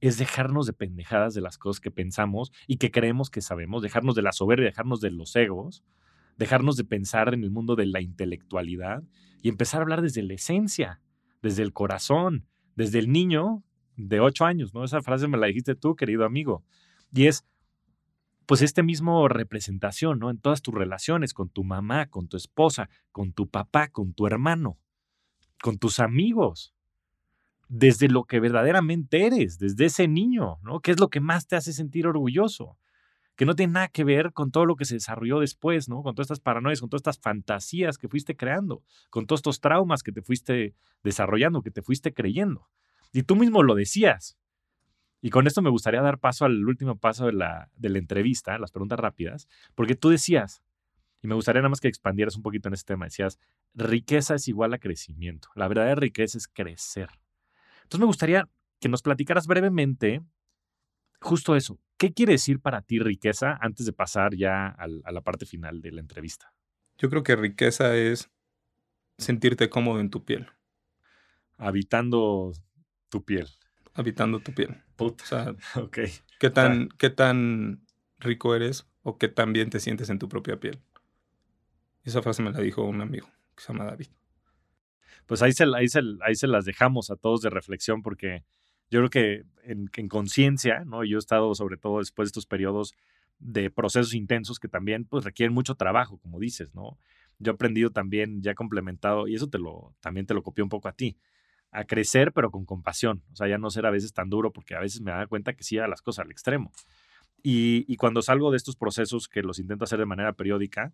es 0.01 0.17
dejarnos 0.17 0.65
de 0.67 0.73
pendejadas 0.73 1.35
de 1.35 1.43
las 1.43 1.59
cosas 1.59 1.81
que 1.81 1.91
pensamos 1.91 2.53
y 2.67 2.79
que 2.79 2.91
creemos 2.91 3.29
que 3.29 3.43
sabemos, 3.43 3.83
dejarnos 3.83 4.15
de 4.15 4.23
la 4.23 4.33
soberbia, 4.33 4.71
dejarnos 4.71 5.03
de 5.03 5.11
los 5.11 5.37
egos, 5.37 5.85
dejarnos 6.39 6.77
de 6.77 6.85
pensar 6.85 7.35
en 7.35 7.45
el 7.45 7.51
mundo 7.51 7.77
de 7.77 7.85
la 7.85 8.01
intelectualidad 8.01 9.03
y 9.43 9.51
empezar 9.51 9.81
a 9.81 9.83
hablar 9.83 10.01
desde 10.01 10.23
la 10.23 10.33
esencia, 10.33 11.03
desde 11.43 11.63
el 11.63 11.75
corazón, 11.75 12.47
desde 12.77 12.99
el 12.99 13.13
niño 13.13 13.63
de 13.97 14.21
ocho 14.21 14.47
años, 14.47 14.73
¿no? 14.73 14.85
Esa 14.85 15.03
frase 15.03 15.29
me 15.29 15.37
la 15.37 15.49
dijiste 15.49 15.75
tú, 15.75 15.95
querido 15.97 16.25
amigo. 16.25 16.65
Y 17.13 17.27
es, 17.27 17.45
pues, 18.47 18.63
este 18.63 18.83
mismo 18.83 19.29
representación, 19.29 20.19
¿no? 20.19 20.31
En 20.31 20.39
todas 20.39 20.63
tus 20.63 20.75
relaciones, 20.75 21.35
con 21.35 21.49
tu 21.49 21.65
mamá, 21.65 22.07
con 22.07 22.29
tu 22.29 22.37
esposa, 22.37 22.89
con 23.13 23.33
tu 23.33 23.49
papá, 23.49 23.89
con 23.89 24.15
tu 24.15 24.27
hermano, 24.27 24.79
con 25.63 25.79
tus 25.79 26.01
amigos 26.01 26.75
desde 27.75 28.09
lo 28.09 28.25
que 28.25 28.39
verdaderamente 28.39 29.27
eres, 29.27 29.59
desde 29.59 29.87
ese 29.87 30.07
niño, 30.07 30.59
¿no? 30.63 30.81
¿Qué 30.81 30.91
es 30.91 31.01
lo 31.01 31.09
que 31.09 31.21
más 31.21 31.47
te 31.47 31.57
hace 31.57 31.73
sentir 31.73 32.07
orgulloso? 32.07 32.77
Que 33.35 33.47
no 33.47 33.55
tiene 33.55 33.73
nada 33.73 33.89
que 33.89 34.05
ver 34.05 34.35
con 34.35 34.51
todo 34.51 34.67
lo 34.67 34.77
que 34.77 34.85
se 34.85 34.97
desarrolló 34.97 35.41
después, 35.41 35.89
¿no? 35.89 36.03
Con 36.03 36.15
todas 36.15 36.27
estas 36.27 36.41
paranoias, 36.41 36.81
con 36.81 36.91
todas 36.91 37.01
estas 37.01 37.19
fantasías 37.19 37.97
que 37.97 38.09
fuiste 38.09 38.37
creando, 38.37 38.83
con 39.09 39.27
todos 39.27 39.39
estos 39.39 39.61
traumas 39.61 40.03
que 40.03 40.13
te 40.13 40.21
fuiste 40.21 40.75
desarrollando, 41.03 41.63
que 41.63 41.71
te 41.71 41.81
fuiste 41.81 42.13
creyendo. 42.13 42.69
Y 43.11 43.23
tú 43.23 43.37
mismo 43.37 43.63
lo 43.63 43.75
decías. 43.75 44.37
Y 45.25 45.31
con 45.31 45.47
esto 45.47 45.63
me 45.63 45.71
gustaría 45.71 46.03
dar 46.03 46.19
paso 46.19 46.45
al 46.45 46.67
último 46.67 46.99
paso 46.99 47.27
de 47.27 47.33
la, 47.33 47.71
de 47.77 47.89
la 47.89 47.99
entrevista, 47.99 48.59
las 48.59 48.73
preguntas 48.73 48.99
rápidas, 48.99 49.49
porque 49.77 49.95
tú 49.95 50.11
decías, 50.11 50.65
y 51.23 51.29
me 51.29 51.37
gustaría 51.37 51.63
nada 51.63 51.71
más 51.71 51.81
que 51.81 51.87
expandieras 51.87 52.35
un 52.37 52.43
poquito 52.43 52.69
en 52.69 52.75
este 52.75 52.93
tema, 52.93 53.05
decías, 53.05 53.39
riqueza 53.73 54.35
es 54.35 54.49
igual 54.49 54.75
a 54.75 54.79
crecimiento. 54.79 55.49
La 55.55 55.69
verdadera 55.69 55.95
riqueza 55.95 56.37
es 56.39 56.49
crecer. 56.49 57.09
Entonces 57.85 58.01
me 58.01 58.07
gustaría 58.07 58.49
que 58.81 58.89
nos 58.89 59.03
platicaras 59.03 59.47
brevemente 59.47 60.23
justo 61.21 61.55
eso. 61.55 61.79
¿Qué 61.97 62.13
quiere 62.13 62.33
decir 62.33 62.59
para 62.59 62.83
ti 62.83 62.99
riqueza 62.99 63.57
antes 63.61 63.87
de 63.87 63.93
pasar 63.93 64.35
ya 64.35 64.67
a 64.67 65.13
la 65.13 65.21
parte 65.21 65.47
final 65.47 65.81
de 65.81 65.93
la 65.93 66.01
entrevista? 66.01 66.53
Yo 66.99 67.09
creo 67.09 67.23
que 67.23 67.37
riqueza 67.37 67.97
es 67.97 68.29
sentirte 69.19 69.71
cómodo 69.71 70.01
en 70.01 70.11
tu 70.11 70.25
piel. 70.25 70.49
Habitando 71.59 72.53
tu 73.09 73.25
piel. 73.25 73.47
Habitando 73.95 74.41
tu 74.41 74.53
piel. 74.53 74.83
O 74.99 75.15
sea, 75.25 75.55
ok. 75.77 75.99
¿qué 76.39 76.51
tan, 76.51 76.89
¿Qué 76.99 77.11
tan 77.11 77.85
rico 78.19 78.55
eres 78.55 78.87
o 79.03 79.19
qué 79.19 79.29
tan 79.29 79.53
bien 79.53 79.71
te 79.71 79.81
sientes 79.81 80.11
en 80.11 80.19
tu 80.19 80.29
propia 80.29 80.59
piel? 80.59 80.81
Esa 82.05 82.23
frase 82.23 82.43
me 82.43 82.51
la 82.51 82.61
dijo 82.61 82.85
un 82.85 83.01
amigo 83.01 83.29
que 83.55 83.63
se 83.63 83.73
llama 83.73 83.85
David 83.85 84.09
pues 85.27 85.43
ahí 85.43 85.53
se, 85.53 85.65
ahí, 85.65 85.87
ahí 86.21 86.35
se 86.35 86.47
las 86.47 86.65
dejamos 86.65 87.11
a 87.11 87.17
todos 87.17 87.41
de 87.43 87.51
reflexión 87.51 88.03
porque 88.03 88.45
yo 88.91 89.01
creo 89.01 89.11
que 89.11 89.45
en, 89.65 89.89
en 89.95 90.09
conciencia, 90.09 90.85
¿no? 90.85 91.05
Yo 91.05 91.17
he 91.17 91.19
estado 91.19 91.55
sobre 91.55 91.77
todo 91.77 91.99
después 91.99 92.27
de 92.27 92.29
estos 92.29 92.47
periodos 92.47 92.95
de 93.39 93.71
procesos 93.71 94.15
intensos 94.15 94.59
que 94.59 94.69
también 94.69 95.05
pues 95.05 95.25
requieren 95.25 95.55
mucho 95.55 95.75
trabajo, 95.75 96.19
como 96.19 96.39
dices, 96.39 96.75
¿no? 96.75 96.99
Yo 97.39 97.53
he 97.53 97.55
aprendido 97.55 97.91
también, 97.91 98.43
ya 98.43 98.55
complementado, 98.55 99.27
y 99.27 99.35
eso 99.35 99.49
te 99.49 99.59
lo, 99.59 99.95
también 100.01 100.27
te 100.27 100.35
lo 100.35 100.43
copié 100.43 100.63
un 100.63 100.69
poco 100.69 100.89
a 100.89 100.93
ti, 100.93 101.17
a 101.73 101.85
crecer 101.85 102.33
pero 102.33 102.51
con 102.51 102.65
compasión, 102.65 103.23
o 103.33 103.37
sea, 103.37 103.49
ya 103.49 103.59
no 103.59 103.71
ser 103.71 103.87
a 103.87 103.91
veces 103.91 104.13
tan 104.13 104.29
duro 104.31 104.53
porque 104.53 104.75
a 104.75 104.81
veces 104.81 105.01
me 105.01 105.11
da 105.11 105.27
cuenta 105.27 105.55
que 105.55 105.65
sí 105.65 105.79
a 105.79 105.89
las 105.89 106.03
cosas 106.03 106.27
al 106.27 106.31
extremo. 106.31 106.71
Y, 107.43 107.85
y 107.93 107.97
cuando 107.97 108.23
salgo 108.23 108.51
de 108.51 108.57
estos 108.57 108.77
procesos 108.77 109.27
que 109.27 109.43
los 109.43 109.59
intento 109.59 109.85
hacer 109.85 109.99
de 109.99 110.07
manera 110.07 110.33
periódica, 110.35 110.93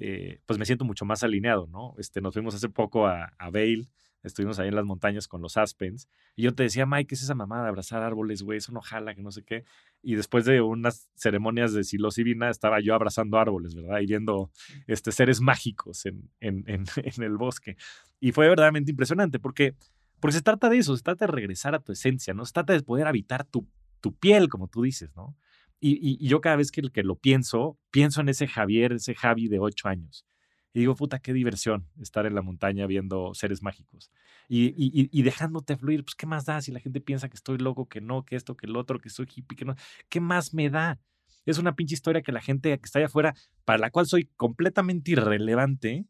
eh, 0.00 0.40
pues 0.46 0.58
me 0.58 0.64
siento 0.64 0.84
mucho 0.84 1.04
más 1.04 1.24
alineado, 1.24 1.66
¿no? 1.66 1.94
Este, 1.98 2.20
nos 2.20 2.34
fuimos 2.34 2.54
hace 2.54 2.68
poco 2.68 3.06
a, 3.06 3.32
a 3.36 3.50
Vail, 3.50 3.88
estuvimos 4.22 4.58
ahí 4.58 4.68
en 4.68 4.74
las 4.74 4.84
montañas 4.84 5.26
con 5.26 5.42
los 5.42 5.56
Aspens, 5.56 6.08
y 6.36 6.42
yo 6.42 6.54
te 6.54 6.62
decía, 6.62 6.86
Mike, 6.86 7.08
¿qué 7.08 7.14
es 7.14 7.22
esa 7.22 7.34
mamada 7.34 7.64
de 7.64 7.68
abrazar 7.68 8.02
árboles, 8.02 8.42
güey? 8.42 8.58
Eso 8.58 8.70
no 8.72 8.80
jala, 8.80 9.14
que 9.14 9.22
no 9.22 9.32
sé 9.32 9.42
qué. 9.42 9.64
Y 10.02 10.14
después 10.14 10.44
de 10.44 10.60
unas 10.60 11.08
ceremonias 11.14 11.72
de 11.72 11.82
psilocibina, 11.82 12.50
estaba 12.50 12.80
yo 12.80 12.94
abrazando 12.94 13.38
árboles, 13.38 13.74
¿verdad? 13.74 14.00
Y 14.00 14.06
viendo 14.06 14.50
este, 14.86 15.10
seres 15.10 15.40
mágicos 15.40 16.06
en, 16.06 16.30
en, 16.40 16.64
en, 16.68 16.84
en 16.96 17.22
el 17.22 17.36
bosque. 17.36 17.76
Y 18.20 18.32
fue 18.32 18.48
verdaderamente 18.48 18.90
impresionante, 18.90 19.40
porque, 19.40 19.74
porque 20.20 20.36
se 20.36 20.42
trata 20.42 20.68
de 20.68 20.78
eso, 20.78 20.96
se 20.96 21.02
trata 21.02 21.26
de 21.26 21.32
regresar 21.32 21.74
a 21.74 21.80
tu 21.80 21.92
esencia, 21.92 22.34
¿no? 22.34 22.44
Se 22.44 22.52
trata 22.52 22.72
de 22.72 22.82
poder 22.82 23.06
habitar 23.06 23.44
tu, 23.44 23.68
tu 24.00 24.14
piel, 24.14 24.48
como 24.48 24.68
tú 24.68 24.82
dices, 24.82 25.14
¿no? 25.14 25.36
Y, 25.80 26.26
yo 26.26 26.40
cada 26.40 26.56
vez 26.56 26.72
que, 26.72 26.82
que, 26.82 27.04
lo 27.04 27.16
pienso, 27.16 27.78
pienso 27.90 28.20
en 28.20 28.28
ese 28.28 28.48
Javier, 28.48 28.92
ese 28.92 29.14
Javi 29.14 29.48
de 29.48 29.60
ocho 29.60 29.88
años. 29.88 30.26
Y 30.74 30.80
digo, 30.80 30.96
puta, 30.96 31.20
qué 31.20 31.32
diversión 31.32 31.86
estar 32.00 32.26
en 32.26 32.34
la 32.34 32.42
montaña 32.42 32.86
viendo 32.86 33.32
seres 33.34 33.62
mágicos. 33.62 34.10
Y, 34.48 34.72
y, 34.76 35.22
dejándote 35.22 35.76
fluir, 35.76 36.04
pues, 36.04 36.14
¿qué 36.14 36.26
más 36.26 36.46
da 36.46 36.60
si 36.62 36.72
la 36.72 36.80
gente 36.80 37.00
piensa 37.00 37.28
que 37.28 37.36
estoy 37.36 37.58
loco, 37.58 37.86
que 37.86 38.00
no, 38.00 38.24
que 38.24 38.34
esto, 38.36 38.56
que 38.56 38.66
el 38.66 38.76
otro, 38.76 38.98
que 38.98 39.10
soy 39.10 39.28
hippie, 39.34 39.56
que 39.56 39.64
no? 39.64 39.76
¿Qué 40.08 40.20
más 40.20 40.54
me 40.54 40.70
da? 40.70 40.98
Es 41.46 41.58
una 41.58 41.76
pinche 41.76 41.94
historia 41.94 42.22
que 42.22 42.32
la 42.32 42.40
gente 42.40 42.76
que 42.78 42.84
está 42.84 42.98
allá 42.98 43.06
afuera, 43.06 43.34
para 43.64 43.78
la 43.78 43.90
cual 43.90 44.06
soy 44.06 44.26
completamente 44.36 45.12
irrelevante, 45.12 46.06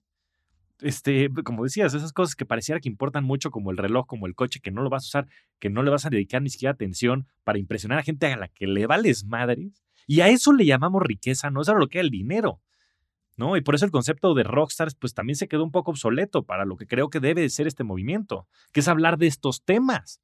este, 0.80 1.30
como 1.44 1.64
decías, 1.64 1.94
esas 1.94 2.12
cosas 2.12 2.34
que 2.34 2.46
pareciera 2.46 2.80
que 2.80 2.88
importan 2.88 3.24
mucho, 3.24 3.50
como 3.50 3.70
el 3.70 3.76
reloj, 3.76 4.06
como 4.06 4.26
el 4.26 4.34
coche, 4.34 4.60
que 4.60 4.70
no 4.70 4.82
lo 4.82 4.90
vas 4.90 5.04
a 5.04 5.06
usar, 5.06 5.28
que 5.58 5.70
no 5.70 5.82
le 5.82 5.90
vas 5.90 6.06
a 6.06 6.10
dedicar 6.10 6.42
ni 6.42 6.50
siquiera 6.50 6.72
atención 6.72 7.26
para 7.44 7.58
impresionar 7.58 7.98
a 7.98 8.02
gente 8.02 8.26
a 8.26 8.36
la 8.36 8.48
que 8.48 8.66
le 8.66 8.86
vales 8.86 9.24
madres. 9.24 9.82
Y 10.06 10.20
a 10.20 10.28
eso 10.28 10.52
le 10.52 10.64
llamamos 10.64 11.02
riqueza, 11.02 11.50
no 11.50 11.62
es 11.62 11.68
a 11.68 11.74
lo 11.74 11.88
que 11.88 11.98
es 11.98 12.04
el 12.04 12.10
dinero. 12.10 12.60
¿No? 13.36 13.56
Y 13.56 13.60
por 13.60 13.76
eso 13.76 13.84
el 13.84 13.92
concepto 13.92 14.34
de 14.34 14.42
rockstars, 14.42 14.96
pues 14.96 15.14
también 15.14 15.36
se 15.36 15.46
quedó 15.46 15.62
un 15.62 15.70
poco 15.70 15.92
obsoleto 15.92 16.42
para 16.42 16.64
lo 16.64 16.76
que 16.76 16.88
creo 16.88 17.08
que 17.08 17.20
debe 17.20 17.42
de 17.42 17.50
ser 17.50 17.68
este 17.68 17.84
movimiento, 17.84 18.48
que 18.72 18.80
es 18.80 18.88
hablar 18.88 19.16
de 19.16 19.28
estos 19.28 19.64
temas 19.64 20.20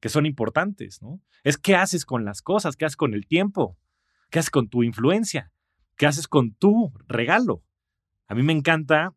que 0.00 0.08
son 0.08 0.26
importantes, 0.26 1.00
¿no? 1.00 1.20
Es 1.44 1.58
qué 1.58 1.76
haces 1.76 2.04
con 2.04 2.24
las 2.24 2.42
cosas, 2.42 2.74
qué 2.76 2.84
haces 2.84 2.96
con 2.96 3.14
el 3.14 3.26
tiempo, 3.26 3.78
qué 4.30 4.40
haces 4.40 4.50
con 4.50 4.68
tu 4.68 4.82
influencia, 4.82 5.52
qué 5.96 6.06
haces 6.06 6.26
con 6.26 6.54
tu 6.54 6.92
regalo. 7.06 7.62
A 8.26 8.34
mí 8.34 8.42
me 8.42 8.52
encanta 8.52 9.14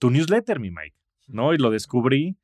tu 0.00 0.10
newsletter, 0.10 0.58
mi 0.58 0.70
Mike, 0.70 0.96
¿no? 1.28 1.54
Y 1.54 1.58
lo 1.58 1.70
descubrí 1.70 2.36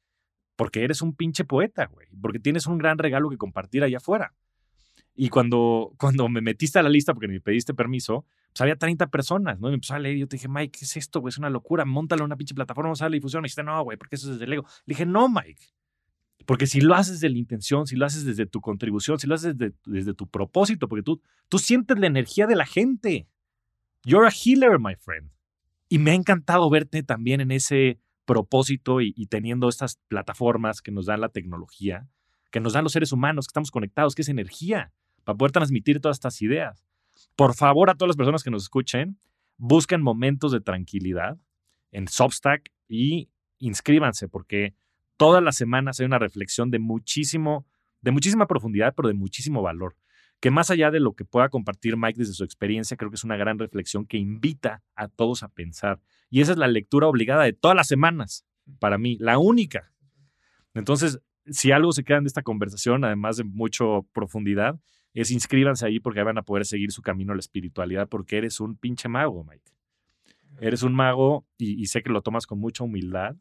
porque 0.54 0.84
eres 0.84 1.02
un 1.02 1.16
pinche 1.16 1.44
poeta, 1.44 1.86
güey, 1.86 2.06
porque 2.20 2.38
tienes 2.38 2.66
un 2.66 2.78
gran 2.78 2.98
regalo 2.98 3.28
que 3.30 3.36
compartir 3.36 3.82
allá 3.82 3.96
afuera. 3.96 4.34
Y 5.14 5.30
cuando, 5.30 5.94
cuando 5.98 6.28
me 6.28 6.42
metiste 6.42 6.78
a 6.78 6.82
la 6.82 6.90
lista, 6.90 7.14
porque 7.14 7.28
me 7.28 7.40
pediste 7.40 7.72
permiso, 7.72 8.26
pues 8.48 8.60
había 8.60 8.76
30 8.76 9.06
personas, 9.08 9.58
¿no? 9.58 9.68
Y 9.68 9.70
me 9.70 9.74
empezó 9.76 9.94
a 9.94 9.98
leer 9.98 10.16
y 10.16 10.20
yo 10.20 10.28
te 10.28 10.36
dije, 10.36 10.48
Mike, 10.48 10.78
¿qué 10.78 10.84
es 10.84 10.96
esto, 10.98 11.20
güey? 11.20 11.30
Es 11.30 11.38
una 11.38 11.48
locura, 11.48 11.86
montalo 11.86 12.20
en 12.20 12.26
una 12.26 12.36
pinche 12.36 12.54
plataforma, 12.54 12.88
vamos 12.88 13.00
a 13.00 13.08
la 13.08 13.14
difusión. 13.14 13.42
Y 13.42 13.44
dijiste, 13.46 13.62
no, 13.62 13.82
güey, 13.82 13.96
porque 13.96 14.16
eso 14.16 14.26
es 14.26 14.34
desde 14.34 14.44
el 14.44 14.52
ego. 14.52 14.66
Le 14.84 14.92
dije, 14.92 15.06
no, 15.06 15.28
Mike. 15.30 15.64
Porque 16.44 16.66
si 16.66 16.82
lo 16.82 16.94
haces 16.94 17.20
desde 17.20 17.32
la 17.32 17.38
intención, 17.38 17.86
si 17.86 17.96
lo 17.96 18.04
haces 18.04 18.26
desde 18.26 18.44
tu 18.44 18.60
contribución, 18.60 19.18
si 19.18 19.26
lo 19.26 19.34
haces 19.34 19.56
desde, 19.56 19.74
desde 19.86 20.12
tu 20.12 20.28
propósito, 20.28 20.88
porque 20.88 21.02
tú, 21.02 21.22
tú 21.48 21.58
sientes 21.58 21.98
la 21.98 22.06
energía 22.06 22.46
de 22.46 22.56
la 22.56 22.66
gente. 22.66 23.26
You're 24.04 24.26
a 24.26 24.30
healer, 24.30 24.78
my 24.78 24.94
friend. 24.96 25.30
Y 25.88 25.98
me 25.98 26.10
ha 26.10 26.14
encantado 26.14 26.68
verte 26.68 27.02
también 27.02 27.40
en 27.40 27.50
ese 27.50 27.98
propósito 28.24 29.00
y, 29.00 29.12
teniendo 29.26 29.68
estas 29.68 29.98
plataformas 30.08 30.82
que 30.82 30.90
nos 30.90 31.06
dan 31.06 31.20
la 31.20 31.28
tecnología, 31.28 32.08
que 32.50 32.60
nos 32.60 32.72
dan 32.72 32.84
los 32.84 32.92
seres 32.92 33.12
humanos, 33.12 33.46
que 33.46 33.50
estamos 33.50 33.70
conectados, 33.70 34.14
que 34.14 34.22
es 34.22 34.28
energía, 34.28 34.92
para 35.24 35.36
poder 35.36 35.52
transmitir 35.52 36.00
todas 36.00 36.16
estas 36.16 36.42
ideas. 36.42 36.84
Por 37.36 37.54
favor, 37.54 37.88
a 37.88 37.94
todas 37.94 38.08
las 38.08 38.16
personas 38.16 38.42
que 38.42 38.50
nos 38.50 38.64
escuchen, 38.64 39.18
busquen 39.56 40.02
momentos 40.02 40.52
de 40.52 40.60
tranquilidad 40.60 41.38
en 41.92 42.08
Substack 42.08 42.70
y 42.88 43.30
inscríbanse, 43.58 44.28
porque 44.28 44.74
todas 45.16 45.42
las 45.42 45.56
semanas 45.56 46.00
hay 46.00 46.06
una 46.06 46.18
reflexión 46.18 46.70
de 46.70 46.78
muchísimo, 46.78 47.66
de 48.02 48.10
muchísima 48.10 48.46
profundidad, 48.46 48.92
pero 48.94 49.08
de 49.08 49.14
muchísimo 49.14 49.62
valor. 49.62 49.96
Que 50.46 50.50
más 50.52 50.70
allá 50.70 50.92
de 50.92 51.00
lo 51.00 51.14
que 51.14 51.24
pueda 51.24 51.48
compartir 51.48 51.96
Mike 51.96 52.20
desde 52.20 52.32
su 52.32 52.44
experiencia, 52.44 52.96
creo 52.96 53.10
que 53.10 53.16
es 53.16 53.24
una 53.24 53.36
gran 53.36 53.58
reflexión 53.58 54.06
que 54.06 54.16
invita 54.16 54.84
a 54.94 55.08
todos 55.08 55.42
a 55.42 55.48
pensar. 55.48 56.00
Y 56.30 56.40
esa 56.40 56.52
es 56.52 56.58
la 56.58 56.68
lectura 56.68 57.08
obligada 57.08 57.42
de 57.42 57.52
todas 57.52 57.76
las 57.76 57.88
semanas, 57.88 58.46
para 58.78 58.96
mí, 58.96 59.16
la 59.18 59.38
única. 59.38 59.92
Entonces, 60.72 61.18
si 61.46 61.72
algo 61.72 61.90
se 61.90 62.04
queda 62.04 62.20
de 62.20 62.28
esta 62.28 62.42
conversación, 62.42 63.02
además 63.04 63.38
de 63.38 63.42
mucha 63.42 63.84
profundidad, 64.12 64.78
es 65.14 65.32
inscríbanse 65.32 65.84
ahí 65.84 65.98
porque 65.98 66.22
van 66.22 66.38
a 66.38 66.42
poder 66.42 66.64
seguir 66.64 66.92
su 66.92 67.02
camino 67.02 67.32
a 67.32 67.34
la 67.34 67.40
espiritualidad 67.40 68.08
porque 68.08 68.38
eres 68.38 68.60
un 68.60 68.76
pinche 68.76 69.08
mago, 69.08 69.42
Mike. 69.42 69.72
Eres 70.60 70.84
un 70.84 70.94
mago 70.94 71.44
y, 71.58 71.82
y 71.82 71.86
sé 71.86 72.04
que 72.04 72.10
lo 72.10 72.22
tomas 72.22 72.46
con 72.46 72.60
mucha 72.60 72.84
humildad 72.84 73.34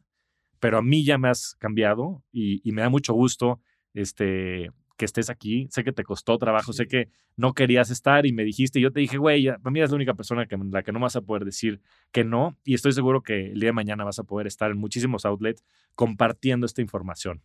pero 0.60 0.78
a 0.78 0.82
mí 0.82 1.04
ya 1.04 1.18
me 1.18 1.28
has 1.28 1.54
cambiado 1.56 2.22
y, 2.32 2.60
me 2.72 2.82
da 2.82 2.88
mucho 2.88 3.12
gusto 3.14 3.60
este, 3.94 4.70
que 4.96 5.04
estés 5.04 5.30
aquí. 5.30 5.68
Sé 5.70 5.84
que 5.84 5.92
te 5.92 6.04
costó 6.04 6.38
trabajo, 6.38 6.72
sé 6.72 6.86
que 6.86 7.08
no 7.36 7.52
querías 7.52 7.90
estar 7.90 8.26
y 8.26 8.32
me 8.32 8.44
dijiste, 8.44 8.78
y 8.78 8.82
yo 8.82 8.92
te 8.92 9.00
dije, 9.00 9.18
güey, 9.18 9.46
para 9.46 9.70
mí 9.70 9.78
eres 9.78 9.90
la 9.90 9.96
única 9.96 10.14
persona 10.14 10.46
que, 10.46 10.56
la 10.56 10.82
que 10.82 10.92
no 10.92 11.00
vas 11.00 11.16
a 11.16 11.20
poder 11.20 11.44
decir 11.44 11.80
que 12.12 12.24
no, 12.24 12.56
y 12.64 12.74
estoy 12.74 12.92
seguro 12.92 13.22
que 13.22 13.52
el 13.52 13.60
día 13.60 13.68
de 13.68 13.74
mañana 13.74 14.04
vas 14.04 14.18
a 14.18 14.24
poder 14.24 14.46
estar 14.46 14.70
en 14.70 14.78
muchísimos 14.78 15.24
outlets 15.24 15.64
compartiendo 15.94 16.66
esta 16.66 16.82
información. 16.82 17.42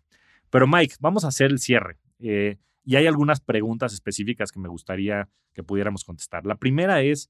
Pero 0.49 0.67
Mike, 0.67 0.95
vamos 0.99 1.25
a 1.25 1.29
hacer 1.29 1.51
el 1.51 1.59
cierre. 1.59 1.97
Eh, 2.19 2.57
y 2.83 2.95
hay 2.95 3.07
algunas 3.07 3.41
preguntas 3.41 3.93
específicas 3.93 4.51
que 4.51 4.59
me 4.59 4.67
gustaría 4.67 5.29
que 5.53 5.63
pudiéramos 5.63 6.03
contestar. 6.03 6.45
La 6.45 6.55
primera 6.55 7.01
es, 7.01 7.29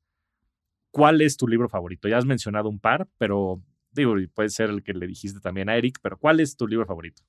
¿cuál 0.92 1.22
es 1.22 1.38
tu 1.38 1.48
libro 1.48 1.68
favorito? 1.68 2.08
Ya 2.08 2.18
has 2.18 2.26
mencionado 2.26 2.70
un 2.70 2.80
par, 2.80 3.08
pero 3.18 3.62
Digo, 3.92 4.16
puede 4.34 4.50
ser 4.50 4.70
el 4.70 4.84
que 4.84 4.94
le 4.94 5.06
dijiste 5.06 5.40
también 5.40 5.70
a 5.70 5.76
Eric, 5.76 6.00
pero 6.02 6.18
¿cuál 6.18 6.40
es 6.40 6.56
tu 6.56 6.68
libro 6.68 6.86
favorito? 6.86 7.24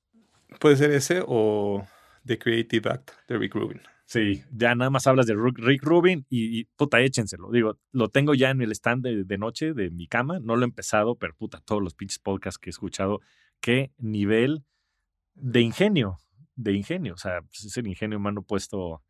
Puede 0.59 0.77
ser 0.77 0.91
ese 0.91 1.21
o 1.25 1.85
The 2.25 2.37
Creative 2.37 2.89
Act 2.89 3.11
de 3.27 3.37
Rick 3.37 3.55
Rubin. 3.55 3.81
Sí, 4.05 4.43
ya 4.51 4.75
nada 4.75 4.89
más 4.89 5.07
hablas 5.07 5.25
de 5.25 5.35
Rick 5.35 5.83
Rubin 5.83 6.25
y, 6.29 6.65
puta, 6.75 6.99
échenselo. 6.99 7.49
Digo, 7.51 7.79
lo 7.91 8.09
tengo 8.09 8.33
ya 8.35 8.49
en 8.49 8.61
el 8.61 8.71
stand 8.71 9.05
de, 9.05 9.37
noche 9.37 9.73
de 9.73 9.89
mi 9.89 10.07
cama. 10.07 10.39
No 10.39 10.55
lo 10.55 10.63
he 10.63 10.65
empezado, 10.65 11.15
pero 11.15 11.33
puta, 11.35 11.61
todos 11.61 11.81
los 11.81 11.95
pinches 11.95 12.19
podcasts 12.19 12.59
que 12.59 12.69
he 12.69 12.71
escuchado, 12.71 13.21
qué 13.59 13.91
nivel 13.97 14.65
de 15.35 15.61
ingenio, 15.61 16.19
de 16.55 16.73
ingenio. 16.73 17.13
O 17.13 17.17
sea, 17.17 17.41
pues, 17.41 17.63
es 17.65 17.77
el 17.77 17.87
ingenio 17.87 18.17
humano 18.17 18.43
puesto 18.43 19.01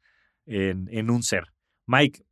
en, 0.45 0.87
en 0.91 1.09
un 1.09 1.23
ser. 1.23 1.47
Mike, 1.85 2.23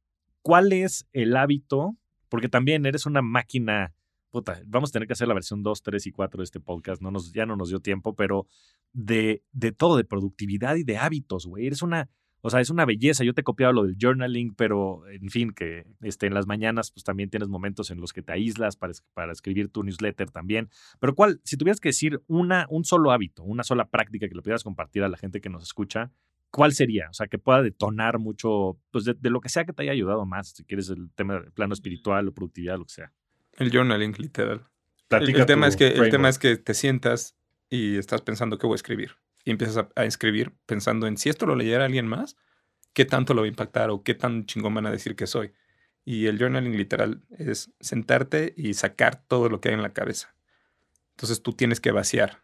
¿cuál 0.41 0.71
es 0.71 1.07
el 1.11 1.35
hábito? 1.35 1.97
Porque 2.29 2.47
también 2.47 2.85
eres 2.85 3.05
una 3.05 3.21
máquina 3.21 3.93
puta, 4.31 4.61
vamos 4.65 4.89
a 4.89 4.93
tener 4.93 5.07
que 5.07 5.13
hacer 5.13 5.27
la 5.27 5.33
versión 5.33 5.61
2, 5.61 5.83
3 5.83 6.07
y 6.07 6.11
4 6.11 6.37
de 6.39 6.43
este 6.43 6.59
podcast, 6.59 7.01
no 7.01 7.11
nos, 7.11 7.31
ya 7.33 7.45
no 7.45 7.55
nos 7.55 7.69
dio 7.69 7.79
tiempo, 7.79 8.15
pero 8.15 8.47
de, 8.93 9.43
de 9.51 9.71
todo, 9.71 9.97
de 9.97 10.05
productividad 10.05 10.75
y 10.77 10.83
de 10.83 10.97
hábitos, 10.97 11.45
güey. 11.45 11.67
Eres 11.67 11.81
una, 11.81 12.09
o 12.41 12.49
sea, 12.49 12.59
es 12.59 12.69
una 12.69 12.85
belleza. 12.85 13.23
Yo 13.23 13.33
te 13.33 13.41
he 13.41 13.43
copiado 13.43 13.71
lo 13.73 13.83
del 13.83 13.97
journaling, 13.99 14.55
pero 14.55 15.07
en 15.09 15.29
fin, 15.29 15.51
que 15.51 15.85
este, 16.01 16.25
en 16.25 16.33
las 16.33 16.47
mañanas 16.47 16.91
pues 16.91 17.03
también 17.03 17.29
tienes 17.29 17.49
momentos 17.49 17.91
en 17.91 18.01
los 18.01 18.13
que 18.13 18.23
te 18.23 18.33
aíslas 18.33 18.75
para, 18.75 18.93
para 19.13 19.31
escribir 19.31 19.69
tu 19.69 19.83
newsletter 19.83 20.31
también. 20.31 20.69
Pero 20.99 21.13
cuál, 21.13 21.39
si 21.43 21.57
tuvieras 21.57 21.79
que 21.79 21.89
decir 21.89 22.21
una, 22.27 22.65
un 22.69 22.83
solo 22.83 23.11
hábito, 23.11 23.43
una 23.43 23.63
sola 23.63 23.89
práctica 23.89 24.27
que 24.27 24.35
le 24.35 24.41
pudieras 24.41 24.63
compartir 24.63 25.03
a 25.03 25.09
la 25.09 25.17
gente 25.17 25.39
que 25.39 25.49
nos 25.49 25.63
escucha, 25.63 26.11
¿cuál 26.49 26.73
sería? 26.73 27.09
O 27.09 27.13
sea, 27.13 27.27
que 27.27 27.37
pueda 27.37 27.61
detonar 27.61 28.17
mucho, 28.17 28.79
pues 28.91 29.05
de, 29.05 29.13
de 29.13 29.29
lo 29.29 29.39
que 29.39 29.49
sea 29.49 29.65
que 29.65 29.73
te 29.73 29.83
haya 29.83 29.91
ayudado 29.91 30.25
más, 30.25 30.49
si 30.49 30.63
quieres 30.65 30.89
el 30.89 31.11
tema 31.13 31.35
del 31.35 31.51
plano 31.51 31.73
espiritual 31.73 32.27
o 32.27 32.33
productividad, 32.33 32.77
lo 32.77 32.85
que 32.85 32.93
sea. 32.93 33.13
El 33.57 33.71
journaling, 33.71 34.13
literal. 34.17 34.67
El, 35.09 35.45
tema 35.45 35.67
es 35.67 35.75
que, 35.75 35.87
el 35.87 36.09
tema 36.09 36.29
es 36.29 36.39
que 36.39 36.55
te 36.55 36.73
sientas 36.73 37.35
y 37.69 37.97
estás 37.97 38.21
pensando 38.21 38.57
qué 38.57 38.65
voy 38.65 38.75
a 38.75 38.75
escribir. 38.75 39.17
Y 39.43 39.51
empiezas 39.51 39.85
a, 39.95 40.05
escribir 40.05 40.53
pensando 40.65 41.07
en 41.07 41.17
si 41.17 41.29
esto 41.29 41.45
lo 41.45 41.55
leyera 41.55 41.85
alguien 41.85 42.07
más, 42.07 42.37
qué 42.93 43.05
tanto 43.05 43.33
lo 43.33 43.41
va 43.41 43.45
a 43.45 43.49
impactar 43.49 43.89
o 43.89 44.03
qué 44.03 44.13
tan 44.13 44.45
chingón 44.45 44.73
van 44.73 44.85
a 44.85 44.91
decir 44.91 45.15
que 45.15 45.27
soy. 45.27 45.51
Y 46.05 46.27
el 46.27 46.39
journaling 46.39 46.77
literal 46.77 47.21
es 47.37 47.71
sentarte 47.79 48.53
y 48.57 48.73
sacar 48.73 49.23
todo 49.27 49.49
lo 49.49 49.61
que 49.61 49.69
hay 49.69 49.75
en 49.75 49.81
la 49.81 49.93
cabeza. 49.93 50.33
Entonces 51.11 51.43
tú 51.43 51.53
tienes 51.53 51.79
que 51.79 51.91
vaciar. 51.91 52.41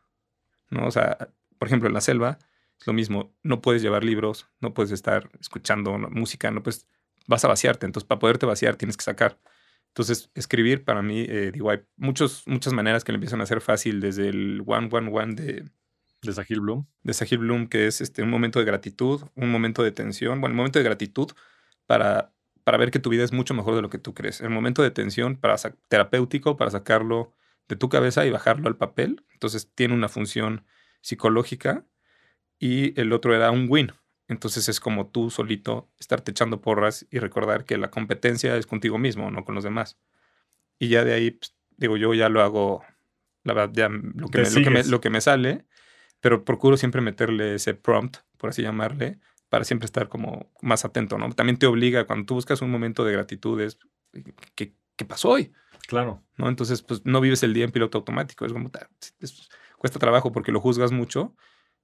¿no? 0.70 0.88
O 0.88 0.92
sea, 0.92 1.30
por 1.58 1.68
ejemplo, 1.68 1.88
en 1.88 1.94
la 1.94 2.02
selva 2.02 2.38
es 2.80 2.86
lo 2.86 2.94
mismo. 2.94 3.34
No 3.44 3.62
puedes 3.62 3.82
llevar 3.82 4.04
libros, 4.04 4.48
no 4.60 4.74
puedes 4.74 4.92
estar 4.92 5.30
escuchando 5.40 5.98
música, 5.98 6.52
no 6.52 6.62
puedes, 6.64 6.86
vas 7.28 7.44
a 7.46 7.48
vaciarte. 7.48 7.86
Entonces, 7.86 8.08
para 8.08 8.20
poderte 8.20 8.46
vaciar 8.46 8.76
tienes 8.76 8.98
que 8.98 9.04
sacar. 9.04 9.40
Entonces, 9.98 10.30
escribir 10.36 10.86
para 10.86 11.02
mí, 11.02 11.26
eh, 11.28 11.50
digo, 11.52 11.72
hay 11.72 11.80
muchos, 11.96 12.44
muchas 12.46 12.72
maneras 12.72 13.04
que 13.04 13.12
le 13.12 13.16
empiezan 13.16 13.40
a 13.40 13.46
hacer 13.46 13.62
fácil, 13.62 14.00
desde 14.00 14.30
el 14.30 14.62
one, 14.64 14.90
one, 14.92 15.10
one 15.12 15.34
de... 15.34 15.66
De 16.22 16.34
Sahil 16.34 16.60
Bloom. 16.60 16.86
De 17.02 17.14
Sahil 17.16 17.40
Bloom, 17.40 17.66
que 17.66 17.88
es 17.88 18.00
este, 18.00 18.22
un 18.22 18.30
momento 18.30 18.60
de 18.60 18.66
gratitud, 18.66 19.24
un 19.34 19.50
momento 19.50 19.82
de 19.82 19.92
tensión, 19.92 20.40
bueno, 20.40 20.54
un 20.54 20.58
momento 20.58 20.78
de 20.78 20.86
gratitud 20.86 21.32
para, 21.88 22.32
para 22.64 22.78
ver 22.78 22.92
que 22.92 23.00
tu 23.00 23.10
vida 23.10 23.24
es 23.24 23.34
mucho 23.34 23.56
mejor 23.56 23.74
de 23.76 23.82
lo 23.82 23.90
que 23.90 23.98
tú 23.98 24.14
crees. 24.14 24.40
El 24.42 24.52
momento 24.52 24.84
de 24.84 24.92
tensión 24.92 25.36
para 25.36 25.56
terapéutico, 25.88 26.58
para 26.58 26.70
sacarlo 26.70 27.34
de 27.68 27.76
tu 27.76 27.90
cabeza 27.90 28.24
y 28.24 28.30
bajarlo 28.30 28.68
al 28.68 28.78
papel. 28.78 29.26
Entonces, 29.34 29.72
tiene 29.74 29.96
una 29.96 30.10
función 30.10 30.64
psicológica. 31.02 31.88
Y 32.60 33.00
el 33.02 33.14
otro 33.14 33.34
era 33.34 33.50
un 33.50 33.66
win, 33.68 33.94
entonces 34.28 34.68
es 34.68 34.80
como 34.80 35.08
tú 35.08 35.30
solito 35.30 35.90
estarte 36.00 36.32
echando 36.32 36.62
porras 36.62 37.06
y 37.10 37.20
recordar 37.20 37.66
que 37.66 37.78
la 37.78 37.90
competencia 37.90 38.56
es 38.58 38.66
contigo 38.66 38.98
mismo, 38.98 39.32
no 39.32 39.46
con 39.46 39.56
los 39.56 39.64
demás. 39.64 39.98
Y 40.80 40.90
ya 40.90 41.04
de 41.04 41.14
ahí, 41.14 41.32
pues, 41.32 41.56
digo, 41.78 41.98
yo 41.98 42.14
ya 42.14 42.30
lo 42.30 42.42
hago, 42.42 42.84
la 43.44 43.54
verdad, 43.54 43.74
ya 43.74 43.90
lo 43.90 44.28
que, 44.28 44.40
me, 44.70 44.84
lo 44.84 45.02
que, 45.02 45.10
me, 45.10 45.22
sale, 45.22 45.66
pero 46.20 46.44
procuro 46.44 46.76
siempre 46.78 47.02
meterle 47.02 47.56
ese 47.56 47.74
prompt, 47.74 48.18
por 48.38 48.50
así 48.50 48.62
llamarle, 48.62 49.20
para 49.50 49.64
siempre 49.64 49.86
estar 49.86 50.10
como 50.10 50.52
más 50.62 50.84
atento, 50.84 51.18
¿no? 51.18 51.32
También 51.32 51.58
te 51.58 51.66
obliga, 51.66 52.06
cuando 52.06 52.26
tú 52.26 52.34
buscas 52.36 52.62
un 52.62 52.70
momento 52.70 53.06
de 53.06 53.14
gratitud, 53.14 53.62
es, 53.62 53.80
¿qué, 54.56 54.76
qué 54.98 55.06
pasó 55.06 55.30
hoy? 55.30 55.54
Claro. 55.88 56.22
¿No? 56.36 56.50
Entonces, 56.50 56.82
pues 56.82 57.06
no 57.06 57.22
vives 57.22 57.44
el 57.44 57.54
día 57.54 57.64
en 57.64 57.72
piloto 57.72 57.98
automático, 57.98 58.46
es 58.46 58.52
como, 58.52 58.70
cuesta 59.78 60.00
trabajo 60.00 60.34
porque 60.34 60.52
lo 60.52 60.60
juzgas 60.60 60.92
mucho, 60.92 61.34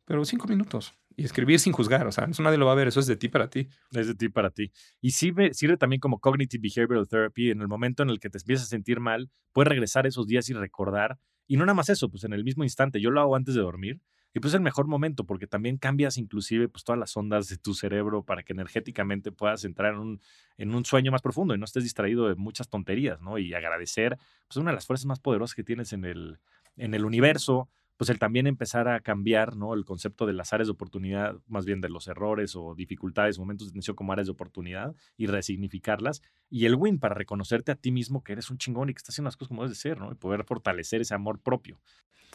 pero 0.06 0.26
cinco 0.26 0.48
minutos. 0.48 0.94
Y 1.16 1.26
escribir 1.26 1.60
sin 1.60 1.74
juzgar, 1.74 2.08
o 2.08 2.12
sea, 2.12 2.28
nadie 2.40 2.58
lo 2.58 2.66
va 2.66 2.72
a 2.72 2.76
ver, 2.76 2.88
eso 2.88 3.00
es 3.00 3.08
de 3.08 3.16
ti 3.16 3.30
para 3.30 3.50
ti. 3.50 3.70
Es 3.92 4.08
de 4.08 4.16
ti 4.16 4.30
para 4.30 4.50
ti. 4.50 4.72
Y 5.02 5.12
sirve, 5.12 5.54
sirve 5.54 5.78
también 5.78 6.00
como 6.00 6.20
cognitive 6.20 6.62
behavioral 6.62 7.08
therapy, 7.08 7.52
en 7.52 7.62
el 7.62 7.68
momento 7.68 8.04
en 8.04 8.10
el 8.10 8.20
que 8.20 8.30
te 8.30 8.40
empiezas 8.40 8.68
a 8.68 8.70
sentir 8.70 9.00
mal, 9.00 9.30
puedes 9.52 9.70
regresar 9.70 10.08
esos 10.08 10.28
días 10.28 10.50
y 10.50 10.54
recordar. 10.54 11.20
Y 11.48 11.58
no 11.58 11.66
nada 11.66 11.76
más 11.76 11.90
eso, 11.90 12.10
pues 12.10 12.24
en 12.24 12.34
el 12.34 12.44
mismo 12.44 12.64
instante, 12.64 13.00
yo 13.00 13.12
lo 13.12 13.22
hago 13.22 13.36
antes 13.36 13.54
de 13.54 13.62
dormir, 13.62 14.02
y 14.34 14.40
pues 14.40 14.54
es 14.54 14.56
el 14.56 14.62
mejor 14.62 14.88
momento 14.88 15.26
porque 15.26 15.46
también 15.46 15.78
cambias 15.78 16.18
inclusive 16.18 16.68
pues 16.68 16.84
todas 16.84 17.00
las 17.00 17.16
ondas 17.16 17.50
de 17.50 17.58
tu 17.58 17.76
cerebro 17.76 18.24
para 18.24 18.42
que 18.42 18.54
energéticamente 18.54 19.32
puedas 19.32 19.64
entrar 19.64 19.94
en 19.94 20.00
un, 20.00 20.22
en 20.58 20.74
un 20.74 20.86
sueño 20.86 21.12
más 21.12 21.22
profundo 21.22 21.54
y 21.54 21.60
no 21.60 21.66
estés 21.66 21.84
distraído 21.84 22.28
de 22.28 22.36
muchas 22.36 22.68
tonterías, 22.68 23.22
¿no? 23.22 23.38
Y 23.38 23.54
agradecer, 23.54 24.18
pues 24.48 24.58
una 24.58 24.72
de 24.72 24.76
las 24.76 24.88
fuerzas 24.88 25.06
más 25.06 25.20
poderosas 25.20 25.54
que 25.54 25.64
tienes 25.64 25.94
en 25.94 26.06
el, 26.06 26.40
en 26.78 26.96
el 26.96 27.06
universo, 27.06 27.70
pues 27.98 28.10
el 28.10 28.20
también 28.20 28.48
empezar 28.48 28.88
a 28.88 29.00
cambiar 29.02 29.56
¿no? 29.56 29.74
el 29.74 29.86
concepto 29.86 30.26
de 30.26 30.34
las 30.34 30.52
áreas 30.54 30.68
de 30.68 30.72
oportunidad, 30.74 31.36
más 31.48 31.66
bien 31.66 31.82
de 31.82 31.90
los 31.90 32.08
errores 32.08 32.56
o 32.56 32.76
dificultades, 32.76 33.38
momentos 33.38 33.68
de 33.68 33.74
tensión 33.74 33.96
como 33.96 34.12
áreas 34.14 34.28
de 34.28 34.32
oportunidad 34.32 34.96
y 35.16 35.28
resignificarlas. 35.28 36.22
Y 36.50 36.66
el 36.66 36.76
win 36.76 37.00
para 37.00 37.16
reconocerte 37.16 37.72
a 37.72 37.76
ti 37.76 37.92
mismo 37.92 38.24
que 38.24 38.34
eres 38.34 38.50
un 38.50 38.58
chingón 38.58 38.90
y 38.90 38.94
que 38.94 38.98
estás 38.98 39.14
haciendo 39.14 39.28
las 39.28 39.38
cosas 39.38 39.50
como 39.50 39.64
debes 39.64 39.78
de 39.78 39.82
ser, 39.82 40.00
¿no? 40.00 40.12
Y 40.12 40.16
poder 40.16 40.44
fortalecer 40.44 41.02
ese 41.02 41.14
amor 41.14 41.40
propio. 41.40 41.80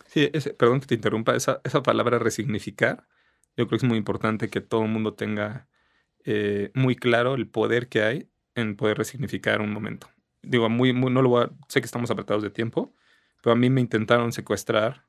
Sí, 0.06 0.30
perdón 0.58 0.80
que 0.80 0.86
te 0.86 0.94
interrumpa, 0.94 1.34
esa, 1.34 1.60
esa 1.64 1.82
palabra 1.82 2.18
resignificar, 2.18 3.06
yo 3.56 3.66
creo 3.66 3.78
que 3.78 3.84
es 3.84 3.88
muy 3.88 3.98
importante 3.98 4.48
que 4.48 4.60
todo 4.60 4.84
el 4.84 4.90
mundo 4.90 5.14
tenga 5.14 5.68
eh, 6.24 6.70
muy 6.74 6.94
claro 6.94 7.34
el 7.34 7.48
poder 7.48 7.88
que 7.88 8.02
hay 8.02 8.30
en 8.54 8.76
poder 8.76 8.98
resignificar 8.98 9.60
un 9.60 9.72
momento. 9.72 10.08
Digo, 10.42 10.68
muy, 10.70 10.92
muy, 10.92 11.12
no 11.12 11.22
lo 11.22 11.56
sé 11.68 11.80
que 11.80 11.86
estamos 11.86 12.10
apretados 12.10 12.42
de 12.42 12.50
tiempo, 12.50 12.94
pero 13.42 13.52
a 13.52 13.56
mí 13.56 13.70
me 13.70 13.80
intentaron 13.80 14.32
secuestrar 14.32 15.07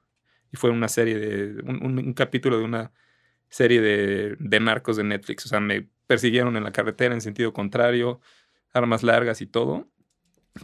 y 0.51 0.57
fue 0.57 0.69
una 0.69 0.87
serie 0.87 1.17
de, 1.17 1.61
un, 1.63 2.13
capítulo 2.13 2.57
de 2.57 2.63
una 2.63 2.91
serie 3.49 3.81
de, 3.81 4.35
de, 4.39 4.59
narcos 4.59 4.97
de 4.97 5.03
Netflix. 5.03 5.45
O 5.45 5.49
sea, 5.49 5.59
me 5.59 5.87
persiguieron 6.07 6.57
en 6.57 6.63
la 6.63 6.71
carretera 6.71 7.13
en 7.13 7.21
sentido 7.21 7.53
contrario, 7.53 8.19
armas 8.73 9.03
largas 9.03 9.41
y 9.41 9.47
todo, 9.47 9.87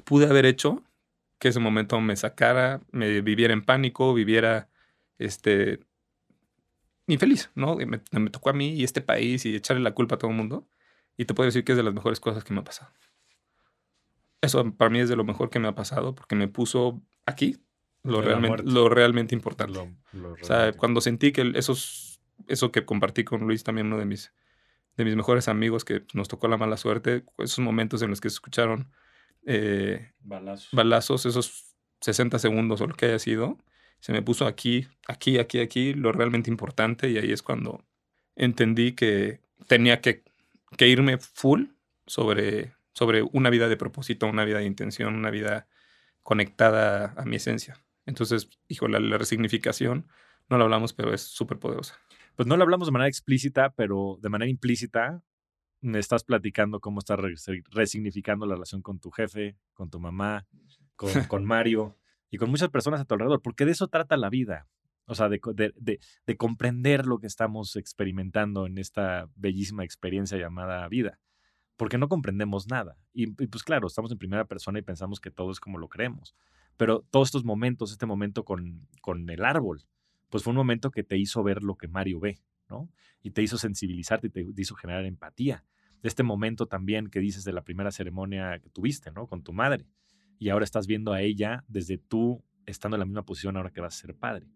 pude 0.03 0.25
haber 0.25 0.45
hecho 0.45 0.83
que 1.39 1.49
ese 1.49 1.59
momento 1.59 1.99
me 2.01 2.15
sacara, 2.15 2.81
me 2.91 3.21
viviera 3.21 3.53
en 3.53 3.63
pánico, 3.63 4.13
viviera 4.13 4.69
este 5.17 5.79
infeliz, 7.07 7.51
¿no? 7.55 7.75
Me, 7.75 8.01
me, 8.11 8.29
tocó 8.29 8.49
a 8.49 8.53
mí 8.53 8.73
y 8.73 8.83
este 8.83 9.01
país 9.01 9.45
y 9.45 9.55
echarle 9.55 9.83
la 9.83 9.93
culpa 9.93 10.15
a 10.15 10.17
todo 10.17 10.31
el 10.31 10.37
mundo. 10.37 10.67
Y 11.17 11.25
te 11.25 11.33
puedo 11.33 11.45
decir 11.45 11.63
que 11.63 11.73
es 11.73 11.77
de 11.77 11.83
las 11.83 11.93
mejores 11.93 12.19
cosas 12.19 12.43
que 12.43 12.53
me 12.53 12.61
ha 12.61 12.63
pasado. 12.63 12.91
Eso 14.41 14.71
para 14.75 14.89
mí 14.89 14.99
es 14.99 15.09
de 15.09 15.15
lo 15.15 15.23
mejor 15.23 15.49
que 15.49 15.59
me 15.59 15.67
ha 15.67 15.75
pasado 15.75 16.13
porque 16.13 16.35
me 16.35 16.47
puso 16.47 17.01
aquí 17.25 17.57
lo, 18.05 18.21
realmente, 18.21 18.63
lo 18.63 18.89
realmente 18.89 19.35
importante. 19.35 19.79
o 19.79 20.45
sea, 20.45 20.73
cuando 20.73 21.01
sentí 21.01 21.31
que 21.31 21.51
esos, 21.55 22.21
eso 22.47 22.71
que 22.71 22.85
compartí 22.85 23.23
con 23.23 23.41
Luis, 23.41 23.63
también 23.63 23.87
uno 23.87 23.97
de 23.97 24.05
mis, 24.05 24.31
de 24.95 25.05
mis 25.05 25.15
mejores 25.15 25.47
amigos 25.47 25.83
que 25.83 26.03
nos 26.13 26.27
tocó 26.27 26.47
la 26.47 26.57
mala 26.57 26.77
suerte, 26.77 27.23
esos 27.39 27.59
momentos 27.59 28.01
en 28.01 28.09
los 28.09 28.21
que 28.21 28.29
se 28.29 28.35
escucharon 28.35 28.91
eh, 29.45 30.11
balazos. 30.19 30.69
balazos, 30.71 31.25
esos 31.25 31.75
60 32.01 32.39
segundos 32.39 32.81
o 32.81 32.87
lo 32.87 32.95
que 32.95 33.07
haya 33.07 33.19
sido, 33.19 33.57
se 33.99 34.13
me 34.13 34.21
puso 34.21 34.45
aquí, 34.45 34.87
aquí, 35.07 35.39
aquí, 35.39 35.59
aquí, 35.59 35.93
lo 35.93 36.11
realmente 36.11 36.49
importante 36.49 37.09
y 37.09 37.17
ahí 37.17 37.31
es 37.31 37.41
cuando 37.41 37.83
entendí 38.35 38.91
que 38.91 39.39
tenía 39.67 40.01
que, 40.01 40.23
que 40.77 40.87
irme 40.87 41.17
full 41.17 41.65
sobre, 42.05 42.73
sobre 42.93 43.23
una 43.23 43.49
vida 43.49 43.67
de 43.67 43.77
propósito, 43.77 44.27
una 44.27 44.45
vida 44.45 44.59
de 44.59 44.65
intención, 44.65 45.15
una 45.15 45.31
vida 45.31 45.67
conectada 46.21 47.13
a 47.17 47.25
mi 47.25 47.37
esencia. 47.37 47.84
Entonces, 48.05 48.49
hijo, 48.67 48.87
la, 48.87 48.99
la 48.99 49.17
resignificación, 49.17 50.07
no 50.49 50.57
la 50.57 50.65
hablamos, 50.65 50.93
pero 50.93 51.13
es 51.13 51.21
súper 51.21 51.59
poderosa. 51.59 51.99
Pues 52.35 52.47
no 52.47 52.57
la 52.57 52.63
hablamos 52.63 52.87
de 52.87 52.91
manera 52.91 53.07
explícita, 53.07 53.71
pero 53.71 54.17
de 54.21 54.29
manera 54.29 54.49
implícita 54.49 55.23
me 55.81 55.99
estás 55.99 56.23
platicando 56.23 56.79
cómo 56.79 56.99
estás 56.99 57.19
resignificando 57.71 58.45
la 58.45 58.55
relación 58.55 58.81
con 58.81 58.99
tu 58.99 59.11
jefe, 59.11 59.57
con 59.73 59.89
tu 59.89 59.99
mamá, 59.99 60.47
con, 60.95 61.11
con 61.29 61.45
Mario 61.45 61.97
y 62.29 62.37
con 62.37 62.49
muchas 62.49 62.69
personas 62.69 63.01
a 63.01 63.05
tu 63.05 63.13
alrededor, 63.13 63.41
porque 63.41 63.65
de 63.65 63.71
eso 63.71 63.87
trata 63.87 64.17
la 64.17 64.29
vida. 64.29 64.67
O 65.07 65.13
sea, 65.13 65.29
de, 65.29 65.39
de, 65.53 65.99
de, 66.25 66.37
comprender 66.37 67.05
lo 67.05 67.19
que 67.19 67.27
estamos 67.27 67.75
experimentando 67.75 68.65
en 68.65 68.79
esta 68.79 69.29
bellísima 69.35 69.83
experiencia 69.83 70.35
llamada 70.39 70.87
vida. 70.87 71.19
Porque 71.77 71.99
no 71.99 72.09
comprendemos 72.09 72.67
nada. 72.67 72.97
Y, 73.13 73.27
pues 73.27 73.61
claro, 73.63 73.85
estamos 73.85 74.11
en 74.11 74.17
primera 74.17 74.45
persona 74.45 74.79
y 74.79 74.81
pensamos 74.81 75.19
que 75.19 75.29
todo 75.29 75.51
es 75.51 75.59
como 75.59 75.77
lo 75.77 75.89
creemos. 75.89 76.35
Pero 76.77 77.05
todos 77.09 77.29
estos 77.29 77.45
momentos, 77.45 77.91
este 77.91 78.05
momento 78.05 78.43
con, 78.43 78.87
con 79.01 79.29
el 79.29 79.45
árbol, 79.45 79.83
pues 80.29 80.43
fue 80.43 80.51
un 80.51 80.57
momento 80.57 80.91
que 80.91 81.03
te 81.03 81.17
hizo 81.17 81.43
ver 81.43 81.63
lo 81.63 81.75
que 81.75 81.87
Mario 81.87 82.19
ve, 82.19 82.39
¿no? 82.69 82.89
Y 83.21 83.31
te 83.31 83.41
hizo 83.41 83.57
sensibilizarte 83.57 84.27
y 84.27 84.29
te 84.29 84.61
hizo 84.61 84.75
generar 84.75 85.05
empatía. 85.05 85.63
Este 86.03 86.23
momento 86.23 86.67
también 86.67 87.07
que 87.07 87.19
dices 87.19 87.43
de 87.43 87.53
la 87.53 87.63
primera 87.63 87.91
ceremonia 87.91 88.59
que 88.59 88.69
tuviste, 88.69 89.11
¿no? 89.11 89.27
Con 89.27 89.43
tu 89.43 89.53
madre 89.53 89.87
y 90.39 90.49
ahora 90.49 90.65
estás 90.65 90.87
viendo 90.87 91.13
a 91.13 91.21
ella 91.21 91.63
desde 91.67 91.97
tú 91.97 92.43
estando 92.65 92.95
en 92.95 92.99
la 92.99 93.05
misma 93.05 93.23
posición 93.23 93.57
ahora 93.57 93.71
que 93.71 93.81
vas 93.81 93.95
a 93.95 94.01
ser 94.01 94.15
padre. 94.15 94.47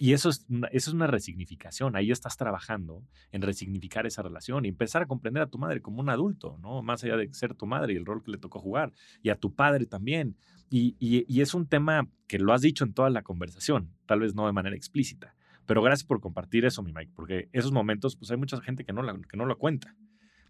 Y 0.00 0.14
eso 0.14 0.30
es, 0.30 0.46
una, 0.48 0.66
eso 0.68 0.88
es 0.88 0.94
una 0.94 1.06
resignificación. 1.06 1.94
Ahí 1.94 2.10
estás 2.10 2.38
trabajando 2.38 3.04
en 3.32 3.42
resignificar 3.42 4.06
esa 4.06 4.22
relación 4.22 4.64
y 4.64 4.68
empezar 4.68 5.02
a 5.02 5.06
comprender 5.06 5.42
a 5.42 5.46
tu 5.46 5.58
madre 5.58 5.82
como 5.82 6.00
un 6.00 6.08
adulto, 6.08 6.56
¿no? 6.62 6.80
Más 6.80 7.04
allá 7.04 7.18
de 7.18 7.30
ser 7.34 7.54
tu 7.54 7.66
madre 7.66 7.92
y 7.92 7.96
el 7.96 8.06
rol 8.06 8.22
que 8.22 8.30
le 8.30 8.38
tocó 8.38 8.60
jugar, 8.60 8.94
y 9.22 9.28
a 9.28 9.36
tu 9.36 9.54
padre 9.54 9.84
también. 9.84 10.38
Y, 10.70 10.96
y, 10.98 11.40
es 11.42 11.52
un 11.52 11.66
tema 11.66 12.08
que 12.28 12.38
lo 12.38 12.54
has 12.54 12.62
dicho 12.62 12.82
en 12.84 12.94
toda 12.94 13.10
la 13.10 13.22
conversación, 13.22 13.92
tal 14.06 14.20
vez 14.20 14.34
no 14.34 14.46
de 14.46 14.52
manera 14.52 14.74
explícita. 14.74 15.34
Pero 15.66 15.82
gracias 15.82 16.06
por 16.06 16.20
compartir 16.20 16.64
eso, 16.64 16.82
mi 16.82 16.94
Mike, 16.94 17.12
porque 17.14 17.50
esos 17.52 17.70
momentos, 17.70 18.16
pues 18.16 18.30
hay 18.30 18.38
mucha 18.38 18.58
gente 18.62 18.84
que 18.84 18.94
no, 18.94 19.02
la, 19.02 19.20
que 19.28 19.36
no 19.36 19.44
lo 19.44 19.58
cuenta. 19.58 19.96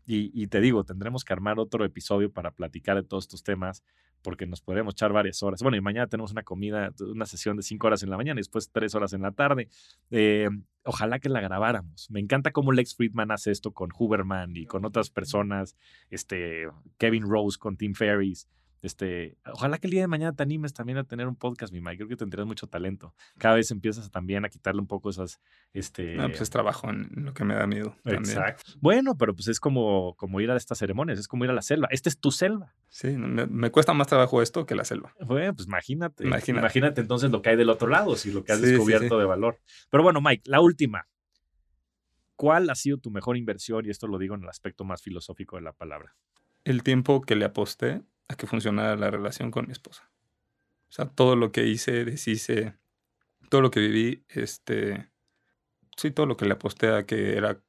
Y, 0.07 0.31
y, 0.33 0.47
te 0.47 0.61
digo, 0.61 0.85
tendremos 0.85 1.25
que 1.25 1.33
armar 1.33 1.59
otro 1.59 1.85
episodio 1.85 2.33
para 2.33 2.53
platicar 2.53 2.95
de 2.97 3.03
todos 3.03 3.25
estos 3.25 3.43
temas, 3.43 3.83
porque 4.23 4.47
nos 4.47 4.61
podríamos 4.61 4.95
echar 4.95 5.12
varias 5.12 5.43
horas. 5.43 5.62
Bueno, 5.62 5.77
y 5.77 5.81
mañana 5.81 6.07
tenemos 6.07 6.33
una 6.33 6.43
comida, 6.43 6.93
una 7.01 7.27
sesión 7.27 7.57
de 7.57 7.62
cinco 7.62 7.87
horas 7.87 8.03
en 8.03 8.11
la 8.11 8.16
mañana 8.16 8.39
y 8.39 8.43
después 8.43 8.71
tres 8.71 8.95
horas 8.95 9.12
en 9.12 9.23
la 9.23 9.33
tarde. 9.33 9.68
Eh, 10.11 10.49
ojalá 10.85 11.18
que 11.18 11.29
la 11.29 11.41
grabáramos. 11.41 12.11
Me 12.11 12.21
encanta 12.21 12.53
cómo 12.53 12.73
Lex 12.73 12.95
Friedman 12.95 13.31
hace 13.31 13.51
esto 13.51 13.73
con 13.73 13.91
Huberman 13.97 14.57
y 14.57 14.66
con 14.66 14.85
otras 14.85 15.11
personas, 15.11 15.77
este, 16.11 16.68
Kevin 16.99 17.25
Rose 17.29 17.59
con 17.59 17.77
Tim 17.77 17.95
Ferris. 17.95 18.49
Este, 18.83 19.37
ojalá 19.45 19.78
que 19.78 19.87
el 19.87 19.91
día 19.91 20.01
de 20.03 20.07
mañana 20.07 20.35
te 20.35 20.43
animes 20.43 20.72
también 20.72 20.99
a 20.99 21.05
tener 21.05 21.28
un 21.28 21.37
podcast, 21.37 21.72
mi 21.72 21.81
Mike. 21.81 21.99
Creo 21.99 22.09
que 22.09 22.16
tendrías 22.16 22.47
mucho 22.47 22.66
talento. 22.66 23.14
Cada 23.39 23.57
vez 23.57 23.70
empiezas 23.70 24.11
también 24.11 24.45
a 24.45 24.49
quitarle 24.49 24.81
un 24.81 24.87
poco 24.87 25.11
esas. 25.11 25.41
Este... 25.72 26.14
No, 26.14 26.28
pues 26.28 26.41
es 26.41 26.51
trabajo 26.51 26.89
en 26.89 27.11
lo 27.14 27.35
que 27.35 27.45
me 27.45 27.55
da 27.55 27.66
miedo. 27.66 27.97
Exacto. 28.05 28.72
Bueno, 28.81 29.16
pero 29.18 29.35
pues 29.35 29.49
es 29.49 29.61
como, 29.61 30.14
como 30.16 30.41
ir 30.41 30.51
a 30.51 30.57
estas 30.57 30.78
ceremonias, 30.78 31.18
es 31.18 31.28
como 31.28 31.45
ir 31.45 31.51
a 31.51 31.55
la 31.55 31.62
selva. 31.62 31.89
Esta 31.91 32.09
es 32.09 32.18
tu 32.18 32.31
selva. 32.31 32.74
Sí, 32.89 33.09
me, 33.09 33.70
cuesta 33.70 33.93
más 33.93 34.07
trabajo 34.07 34.41
esto 34.43 34.64
que 34.64 34.74
la 34.74 34.85
selva. 34.85 35.14
Bueno, 35.20 35.55
pues 35.55 35.68
imagínate. 35.68 36.26
Imagínate, 36.26 37.01
entonces 37.01 37.31
lo 37.31 37.43
que 37.43 37.51
hay 37.51 37.57
del 37.57 37.70
otro 37.70 37.89
lado, 37.89 38.16
si 38.16 38.33
lo 38.33 38.45
que 38.45 38.53
has 38.53 38.61
descubierto 38.61 39.18
de 39.18 39.26
valor. 39.26 39.61
Pero 39.91 40.03
bueno, 40.03 40.20
Mike, 40.20 40.45
la 40.47 40.61
última. 40.61 41.07
¿Cuál 42.35 42.70
ha 42.70 42.74
sido 42.74 42.97
tu 42.97 43.11
mejor 43.11 43.37
inversión? 43.37 43.85
Y 43.85 43.91
esto 43.91 44.07
lo 44.07 44.16
digo 44.18 44.35
en 44.35 44.43
el 44.43 44.49
aspecto 44.49 44.85
más 44.85 45.03
filosófico 45.03 45.57
de 45.57 45.62
la 45.62 45.74
palabra. 45.74 46.16
El 46.64 46.83
tiempo 46.83 47.20
que 47.20 47.37
le 47.37 47.45
aposté 47.45 48.03
a 48.31 48.37
que 48.37 48.47
funcionara 48.47 48.95
la 48.95 49.11
relación 49.11 49.51
con 49.51 49.66
mi 49.66 49.72
esposa. 49.72 50.09
O 50.89 50.93
sea, 50.93 51.07
todo 51.07 51.35
lo 51.35 51.51
que 51.51 51.66
hice, 51.66 52.05
deshice, 52.05 52.76
todo 53.49 53.61
lo 53.61 53.72
que 53.72 53.81
viví, 53.81 54.24
este, 54.28 55.11
sí, 55.97 56.12
todo 56.12 56.26
lo 56.26 56.37
que 56.37 56.45
le 56.45 56.53
aposté 56.53 56.95
a 56.95 57.05
que 57.07 57.37
era, 57.37 57.61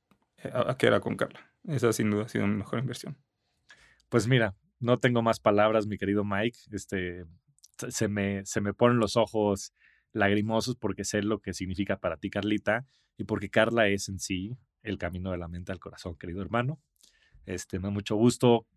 a 0.54 0.78
que 0.78 0.86
era 0.86 1.00
con 1.00 1.18
Carla. 1.18 1.52
Esa 1.64 1.92
sin 1.94 2.12
duda 2.12 2.26
ha 2.26 2.30
sido 2.30 2.46
mi 2.46 2.56
mejor 2.56 2.78
inversión. 2.78 3.18
Pues 4.08 4.28
mira, 4.28 4.56
no 4.80 5.00
tengo 5.00 5.24
más 5.24 5.40
palabras, 5.40 5.88
mi 5.88 5.98
querido 5.98 6.24
Mike. 6.24 6.60
Este, 6.72 7.26
se 7.90 8.08
me, 8.08 8.46
se 8.46 8.62
me 8.62 8.76
ponen 8.76 9.00
los 9.00 9.18
ojos 9.18 9.74
lagrimosos 10.14 10.76
porque 10.76 11.06
sé 11.06 11.24
lo 11.24 11.40
que 11.40 11.56
significa 11.56 11.98
para 11.98 12.18
ti, 12.18 12.30
Carlita, 12.30 12.86
y 13.18 13.24
porque 13.24 13.50
Carla 13.50 13.88
es 13.88 14.10
en 14.10 14.20
sí 14.20 14.58
el 14.84 15.00
camino 15.00 15.32
de 15.32 15.40
la 15.40 15.48
mente 15.48 15.72
al 15.72 15.80
corazón, 15.80 16.18
querido 16.18 16.44
hermano. 16.44 16.80
Este, 17.48 17.80
me 17.80 17.88
da 17.88 17.92
mucho 17.92 18.16
gusto 18.16 18.68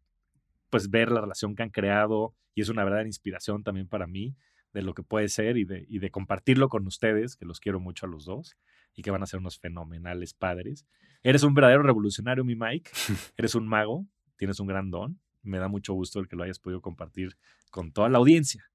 pues 0.75 0.91
ver 0.91 1.12
la 1.12 1.20
relación 1.20 1.55
que 1.55 1.62
han 1.62 1.70
creado 1.70 2.35
y 2.53 2.61
es 2.61 2.68
una 2.68 2.83
verdadera 2.83 3.07
inspiración 3.07 3.62
también 3.62 3.87
para 3.87 4.09
mí 4.09 4.35
de 4.72 4.83
lo 4.83 4.93
que 4.93 5.05
puede 5.05 5.29
ser 5.29 5.57
y 5.57 5.64
de, 5.64 5.87
y 5.89 6.01
de 6.01 6.11
compartirlo 6.11 6.68
con 6.68 6.85
ustedes, 6.89 7.37
que 7.37 7.45
los 7.45 7.61
quiero 7.61 7.79
mucho 7.79 8.07
a 8.07 8.09
los 8.09 8.25
dos 8.25 8.57
y 8.93 9.03
que 9.03 9.12
van 9.12 9.22
a 9.22 9.27
ser 9.27 9.39
unos 9.39 9.61
fenomenales 9.61 10.35
padres. 10.35 10.85
Eres 11.22 11.45
un 11.45 11.55
verdadero 11.55 11.85
revolucionario, 11.85 12.43
mi 12.43 12.57
Mike. 12.57 12.91
Eres 13.37 13.55
un 13.55 13.68
mago, 13.68 14.05
tienes 14.37 14.59
un 14.59 14.66
gran 14.66 14.91
don. 14.91 15.20
Me 15.45 15.61
da 15.61 15.68
mucho 15.68 15.95
gusto 15.95 16.18
el 16.18 16.27
que 16.27 16.35
lo 16.35 16.43
hayas 16.43 16.59
podido 16.59 16.81
compartir 16.81 17.37
con 17.70 17.93
toda 17.93 18.09
la 18.09 18.18
audiencia. 18.18 18.68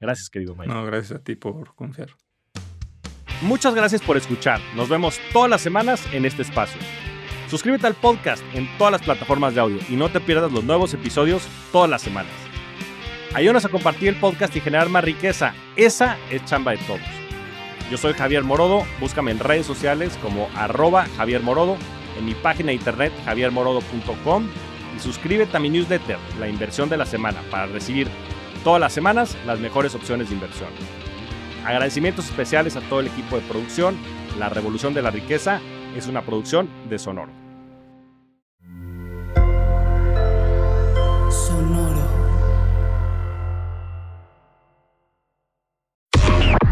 Gracias, 0.00 0.30
querido 0.30 0.56
Mike. 0.56 0.74
No, 0.74 0.84
gracias 0.84 1.20
a 1.20 1.22
ti 1.22 1.36
por 1.36 1.72
confiar. 1.76 2.08
Muchas 3.42 3.76
gracias 3.76 4.02
por 4.02 4.16
escuchar. 4.16 4.58
Nos 4.74 4.88
vemos 4.88 5.20
todas 5.32 5.48
las 5.48 5.60
semanas 5.60 6.04
en 6.12 6.24
este 6.24 6.42
espacio. 6.42 6.80
Suscríbete 7.54 7.86
al 7.86 7.94
podcast 7.94 8.42
en 8.52 8.66
todas 8.78 8.90
las 8.90 9.02
plataformas 9.02 9.54
de 9.54 9.60
audio 9.60 9.78
y 9.88 9.94
no 9.94 10.08
te 10.08 10.18
pierdas 10.18 10.50
los 10.50 10.64
nuevos 10.64 10.92
episodios 10.92 11.46
todas 11.70 11.88
las 11.88 12.02
semanas. 12.02 12.32
Ayúdanos 13.32 13.64
a 13.64 13.68
compartir 13.68 14.08
el 14.08 14.16
podcast 14.16 14.56
y 14.56 14.60
generar 14.60 14.88
más 14.88 15.04
riqueza. 15.04 15.54
Esa 15.76 16.18
es 16.32 16.44
chamba 16.46 16.72
de 16.72 16.78
todos. 16.78 17.00
Yo 17.92 17.96
soy 17.96 18.12
Javier 18.12 18.42
Morodo, 18.42 18.82
búscame 18.98 19.30
en 19.30 19.38
redes 19.38 19.66
sociales 19.66 20.18
como 20.20 20.48
arroba 20.56 21.06
Javier 21.16 21.42
Morodo, 21.44 21.76
en 22.18 22.24
mi 22.24 22.34
página 22.34 22.70
de 22.70 22.74
internet 22.74 23.12
javiermorodo.com 23.24 24.48
y 24.96 24.98
suscríbete 24.98 25.56
a 25.56 25.60
mi 25.60 25.70
newsletter, 25.70 26.18
La 26.40 26.48
Inversión 26.48 26.88
de 26.88 26.96
la 26.96 27.06
Semana, 27.06 27.40
para 27.52 27.66
recibir 27.66 28.08
todas 28.64 28.80
las 28.80 28.92
semanas 28.92 29.36
las 29.46 29.60
mejores 29.60 29.94
opciones 29.94 30.28
de 30.28 30.34
inversión. 30.34 30.70
Agradecimientos 31.64 32.24
especiales 32.24 32.74
a 32.74 32.80
todo 32.80 32.98
el 32.98 33.06
equipo 33.06 33.36
de 33.36 33.42
producción, 33.42 33.96
La 34.40 34.48
Revolución 34.48 34.92
de 34.92 35.02
la 35.02 35.12
Riqueza 35.12 35.60
es 35.94 36.08
una 36.08 36.22
producción 36.22 36.68
de 36.90 36.98
Sonoro. 36.98 37.43